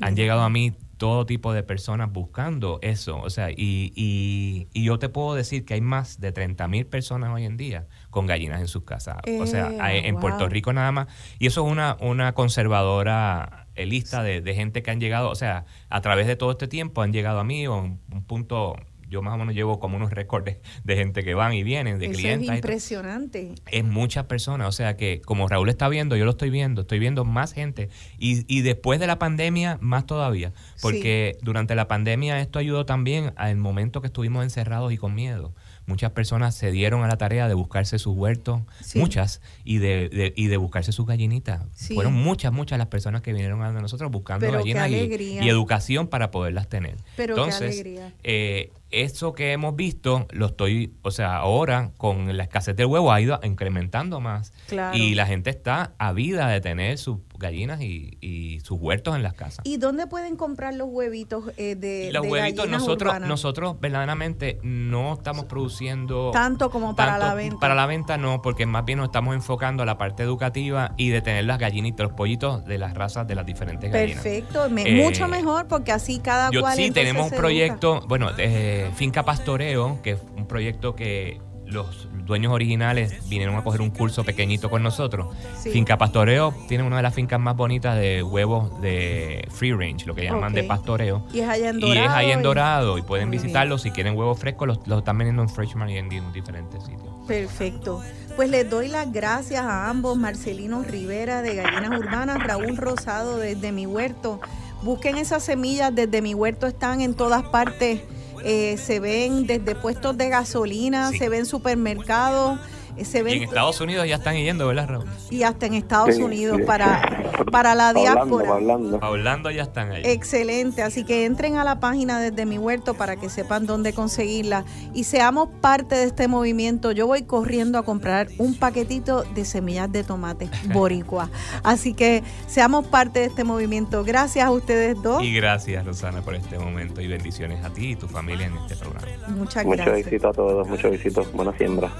Han 0.00 0.14
llegado 0.14 0.42
a 0.42 0.50
mí 0.50 0.74
todo 0.98 1.26
tipo 1.26 1.52
de 1.52 1.62
personas 1.62 2.12
buscando 2.12 2.78
eso. 2.82 3.18
O 3.20 3.30
sea, 3.30 3.50
y, 3.50 3.92
y, 3.96 4.68
y 4.72 4.84
yo 4.84 4.98
te 4.98 5.08
puedo 5.08 5.34
decir 5.34 5.64
que 5.64 5.74
hay 5.74 5.80
más 5.80 6.20
de 6.20 6.32
30 6.32 6.68
mil 6.68 6.86
personas 6.86 7.30
hoy 7.30 7.44
en 7.44 7.56
día 7.56 7.86
con 8.10 8.26
gallinas 8.26 8.60
en 8.60 8.68
sus 8.68 8.84
casas. 8.84 9.16
o 9.40 9.46
sea, 9.46 9.70
eh, 9.90 10.06
en 10.06 10.16
Puerto 10.16 10.48
Rico 10.48 10.72
nada 10.72 10.92
más. 10.92 11.08
Y 11.38 11.46
eso 11.46 11.64
es 11.64 11.72
una, 11.72 11.96
una 12.00 12.34
conservadora 12.34 13.61
lista 13.76 14.22
de, 14.22 14.40
de, 14.40 14.54
gente 14.54 14.82
que 14.82 14.90
han 14.90 15.00
llegado, 15.00 15.30
o 15.30 15.34
sea, 15.34 15.64
a 15.88 16.00
través 16.00 16.26
de 16.26 16.36
todo 16.36 16.52
este 16.52 16.68
tiempo 16.68 17.02
han 17.02 17.12
llegado 17.12 17.40
a 17.40 17.44
mí 17.44 17.66
o 17.66 17.78
un 17.78 18.24
punto 18.26 18.76
yo 19.12 19.22
más 19.22 19.34
o 19.34 19.36
menos 19.36 19.54
llevo 19.54 19.78
como 19.78 19.96
unos 19.96 20.10
récords 20.14 20.56
de, 20.82 20.96
gente 20.96 21.22
que 21.22 21.34
van 21.34 21.52
y 21.52 21.62
vienen, 21.62 21.98
de 21.98 22.10
clientes. 22.10 22.48
Es 22.48 22.54
impresionante. 22.56 23.54
Es 23.70 23.84
muchas 23.84 24.24
personas, 24.24 24.68
o 24.68 24.72
sea 24.72 24.96
que 24.96 25.20
como 25.20 25.46
Raúl 25.46 25.68
está 25.68 25.88
viendo, 25.88 26.16
yo 26.16 26.24
lo 26.24 26.32
estoy 26.32 26.50
viendo, 26.50 26.80
estoy 26.80 26.98
viendo 26.98 27.24
más 27.24 27.52
gente 27.52 27.90
y, 28.18 28.44
y 28.52 28.62
después 28.62 28.98
de 28.98 29.06
la 29.06 29.18
pandemia 29.18 29.78
más 29.80 30.06
todavía, 30.06 30.52
porque 30.80 31.36
durante 31.42 31.74
la 31.74 31.86
pandemia 31.86 32.40
esto 32.40 32.58
ayudó 32.58 32.86
también 32.86 33.32
al 33.36 33.56
momento 33.56 34.00
que 34.00 34.06
estuvimos 34.06 34.42
encerrados 34.42 34.92
y 34.92 34.96
con 34.96 35.14
miedo 35.14 35.52
muchas 35.86 36.12
personas 36.12 36.54
se 36.54 36.70
dieron 36.70 37.02
a 37.04 37.08
la 37.08 37.16
tarea 37.16 37.48
de 37.48 37.54
buscarse 37.54 37.98
sus 37.98 38.16
huertos, 38.16 38.62
muchas, 38.94 39.40
y 39.64 39.78
de, 39.78 40.32
y 40.36 40.46
de 40.46 40.56
buscarse 40.56 40.92
sus 40.92 41.06
gallinitas. 41.06 41.62
Fueron 41.94 42.14
muchas, 42.14 42.52
muchas 42.52 42.78
las 42.78 42.88
personas 42.88 43.22
que 43.22 43.32
vinieron 43.32 43.62
a 43.62 43.72
nosotros 43.72 44.10
buscando 44.10 44.50
gallinas 44.50 44.90
y, 44.90 45.48
educación 45.48 46.08
para 46.08 46.30
poderlas 46.30 46.68
tener. 46.68 46.96
Pero 47.16 47.34
Entonces, 47.34 47.84
eh, 48.22 48.72
eso 48.90 49.32
que 49.32 49.52
hemos 49.52 49.74
visto, 49.74 50.26
lo 50.30 50.46
estoy, 50.46 50.92
o 51.02 51.10
sea, 51.10 51.36
ahora 51.36 51.92
con 51.96 52.36
la 52.36 52.42
escasez 52.44 52.76
del 52.76 52.86
huevo 52.86 53.12
ha 53.12 53.20
ido 53.20 53.40
incrementando 53.42 54.20
más. 54.20 54.52
Y 54.94 55.14
la 55.14 55.26
gente 55.26 55.50
está 55.50 55.94
avida 55.98 56.48
de 56.48 56.60
tener 56.60 56.98
sus 56.98 57.18
gallinas 57.42 57.82
y, 57.82 58.16
y, 58.20 58.60
sus 58.60 58.78
huertos 58.80 59.14
en 59.14 59.22
las 59.22 59.34
casas. 59.34 59.60
¿Y 59.64 59.76
dónde 59.76 60.06
pueden 60.06 60.36
comprar 60.36 60.74
los 60.74 60.88
huevitos 60.90 61.50
eh, 61.58 61.74
de 61.74 62.10
Los 62.12 62.26
huevitos 62.26 62.68
nosotros 62.68 63.20
nosotros 63.20 63.78
verdaderamente 63.80 64.58
no 64.62 65.14
estamos 65.14 65.44
produciendo 65.44 66.30
tanto 66.32 66.70
como 66.70 66.96
para 66.96 67.18
la 67.18 67.34
venta. 67.34 67.58
Para 67.58 67.74
la 67.74 67.86
venta 67.86 68.16
no, 68.16 68.40
porque 68.40 68.64
más 68.66 68.84
bien 68.84 68.98
nos 68.98 69.08
estamos 69.08 69.34
enfocando 69.34 69.82
a 69.82 69.86
la 69.86 69.98
parte 69.98 70.22
educativa 70.22 70.94
y 70.96 71.10
de 71.10 71.20
tener 71.20 71.44
las 71.44 71.58
gallinitas, 71.58 72.04
los 72.04 72.12
pollitos 72.12 72.64
de 72.64 72.78
las 72.78 72.94
razas 72.94 73.26
de 73.26 73.34
las 73.34 73.44
diferentes 73.44 73.90
gallinas. 73.90 74.22
Perfecto, 74.22 74.70
mucho 74.70 75.24
eh, 75.24 75.28
mejor 75.28 75.66
porque 75.68 75.92
así 75.92 76.18
cada 76.20 76.50
yo, 76.50 76.60
cual 76.60 76.76
Sí, 76.76 76.90
tenemos 76.90 77.30
un 77.30 77.36
proyecto, 77.36 78.00
bueno, 78.08 78.30
eh, 78.38 78.90
Finca 78.94 79.24
Pastoreo, 79.24 80.00
que 80.02 80.12
es 80.12 80.20
un 80.36 80.46
proyecto 80.46 80.94
que 80.94 81.40
los 81.72 82.08
dueños 82.26 82.52
originales 82.52 83.28
vinieron 83.28 83.56
a 83.56 83.64
coger 83.64 83.80
un 83.80 83.90
curso 83.90 84.24
pequeñito 84.24 84.70
con 84.70 84.82
nosotros. 84.82 85.34
Finca 85.62 85.98
Pastoreo 85.98 86.54
tiene 86.68 86.84
una 86.84 86.96
de 86.96 87.02
las 87.02 87.14
fincas 87.14 87.40
más 87.40 87.56
bonitas 87.56 87.96
de 87.98 88.22
huevos 88.22 88.80
de 88.80 89.46
free 89.50 89.72
range, 89.72 90.06
lo 90.06 90.14
que 90.14 90.24
llaman 90.24 90.52
de 90.52 90.64
pastoreo. 90.64 91.26
Y 91.32 91.40
es 91.40 91.48
allá 91.48 91.70
en 91.70 91.80
Dorado. 91.80 91.94
Y 91.94 92.06
es 92.06 92.10
allá 92.10 92.32
en 92.34 92.42
Dorado. 92.42 92.98
Y, 92.98 93.02
pueden 93.02 93.30
visitarlo 93.30 93.78
si 93.78 93.90
quieren 93.90 94.16
huevos 94.16 94.38
frescos, 94.38 94.68
los, 94.68 94.86
los 94.86 95.00
están 95.00 95.18
vendiendo 95.18 95.42
en 95.42 95.48
Freshman 95.48 95.90
y 95.90 95.98
en, 95.98 96.08
diferentes 96.32 96.84
sitios. 96.84 97.08
Perfecto. 97.26 98.00
Pues 98.36 98.48
les 98.48 98.68
doy 98.68 98.88
las 98.88 99.12
gracias 99.12 99.62
a 99.62 99.88
ambos, 99.90 100.16
Marcelino 100.16 100.82
Rivera 100.82 101.42
de 101.42 101.56
Gallinas 101.56 101.98
Urbanas, 101.98 102.42
Raúl 102.42 102.76
Rosado 102.76 103.38
desde 103.38 103.72
Mi 103.72 103.86
Huerto. 103.86 104.40
Busquen 104.82 105.18
esas 105.18 105.42
semillas 105.42 105.94
desde 105.94 106.22
Mi 106.22 106.34
Huerto, 106.34 106.66
están 106.66 107.00
en 107.00 107.14
todas 107.14 107.42
partes 107.42 108.00
eh, 108.44 108.76
se 108.76 109.00
ven 109.00 109.46
desde 109.46 109.74
puestos 109.74 110.16
de 110.16 110.28
gasolina, 110.28 111.10
se 111.10 111.28
ven 111.28 111.46
supermercados. 111.46 112.58
Se 113.02 113.22
ven, 113.22 113.34
y 113.34 113.36
en 113.38 113.42
Estados 113.44 113.80
Unidos 113.80 114.06
ya 114.06 114.16
están 114.16 114.36
yendo, 114.36 114.66
¿verdad, 114.66 114.88
Raúl? 114.88 115.06
Y 115.30 115.42
hasta 115.42 115.66
en 115.66 115.74
Estados 115.74 116.16
Unidos 116.18 116.60
para, 116.66 117.24
para 117.50 117.74
la 117.74 117.92
diáspora. 117.92 118.52
Hablando, 119.00 119.50
ya 119.50 119.62
están 119.62 119.92
ahí. 119.92 120.02
Excelente, 120.04 120.82
así 120.82 121.04
que 121.04 121.24
entren 121.24 121.56
a 121.56 121.64
la 121.64 121.80
página 121.80 122.20
desde 122.20 122.46
mi 122.46 122.58
huerto 122.58 122.94
para 122.94 123.16
que 123.16 123.28
sepan 123.28 123.66
dónde 123.66 123.92
conseguirla 123.92 124.64
y 124.94 125.04
seamos 125.04 125.48
parte 125.60 125.94
de 125.94 126.04
este 126.04 126.28
movimiento. 126.28 126.92
Yo 126.92 127.06
voy 127.06 127.22
corriendo 127.22 127.78
a 127.78 127.82
comprar 127.84 128.28
un 128.38 128.54
paquetito 128.54 129.22
de 129.22 129.44
semillas 129.44 129.90
de 129.90 130.04
tomate 130.04 130.48
boricua. 130.72 131.30
Así 131.62 131.94
que 131.94 132.22
seamos 132.46 132.86
parte 132.86 133.20
de 133.20 133.26
este 133.26 133.44
movimiento. 133.44 134.04
Gracias 134.04 134.46
a 134.46 134.50
ustedes 134.50 135.00
dos. 135.02 135.22
Y 135.22 135.32
gracias, 135.34 135.84
Rosana, 135.84 136.22
por 136.22 136.34
este 136.34 136.58
momento 136.58 137.00
y 137.00 137.08
bendiciones 137.08 137.64
a 137.64 137.70
ti 137.70 137.92
y 137.92 137.96
tu 137.96 138.08
familia 138.08 138.46
en 138.46 138.56
este 138.58 138.76
programa. 138.76 139.06
Muchas 139.28 139.64
gracias. 139.64 139.86
Mucho 139.86 139.96
visito 140.04 140.28
a 140.28 140.32
todos, 140.32 140.68
mucho 140.68 140.90
visito. 140.90 141.24
Buena 141.32 141.56
siembra. 141.56 141.90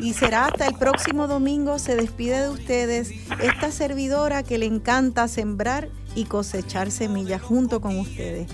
Y 0.00 0.14
será 0.14 0.46
hasta 0.46 0.66
el 0.66 0.74
próximo 0.74 1.26
domingo. 1.26 1.78
Se 1.78 1.96
despide 1.96 2.42
de 2.42 2.48
ustedes 2.48 3.12
esta 3.42 3.70
servidora 3.70 4.42
que 4.42 4.58
le 4.58 4.66
encanta 4.66 5.28
sembrar 5.28 5.88
y 6.14 6.24
cosechar 6.24 6.90
semillas 6.90 7.42
junto 7.42 7.80
con 7.80 7.98
ustedes. 7.98 8.48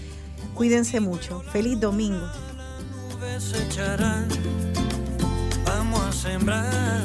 Cuídense 0.55 1.01
mucho. 1.01 1.41
Feliz 1.53 1.81
domingo. 1.81 2.27
Vamos 5.65 6.01
a 6.01 6.13
sembrar. 6.13 7.03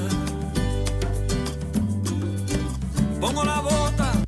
Pongo 3.19 3.43
la 3.43 3.61
bota 3.61 4.18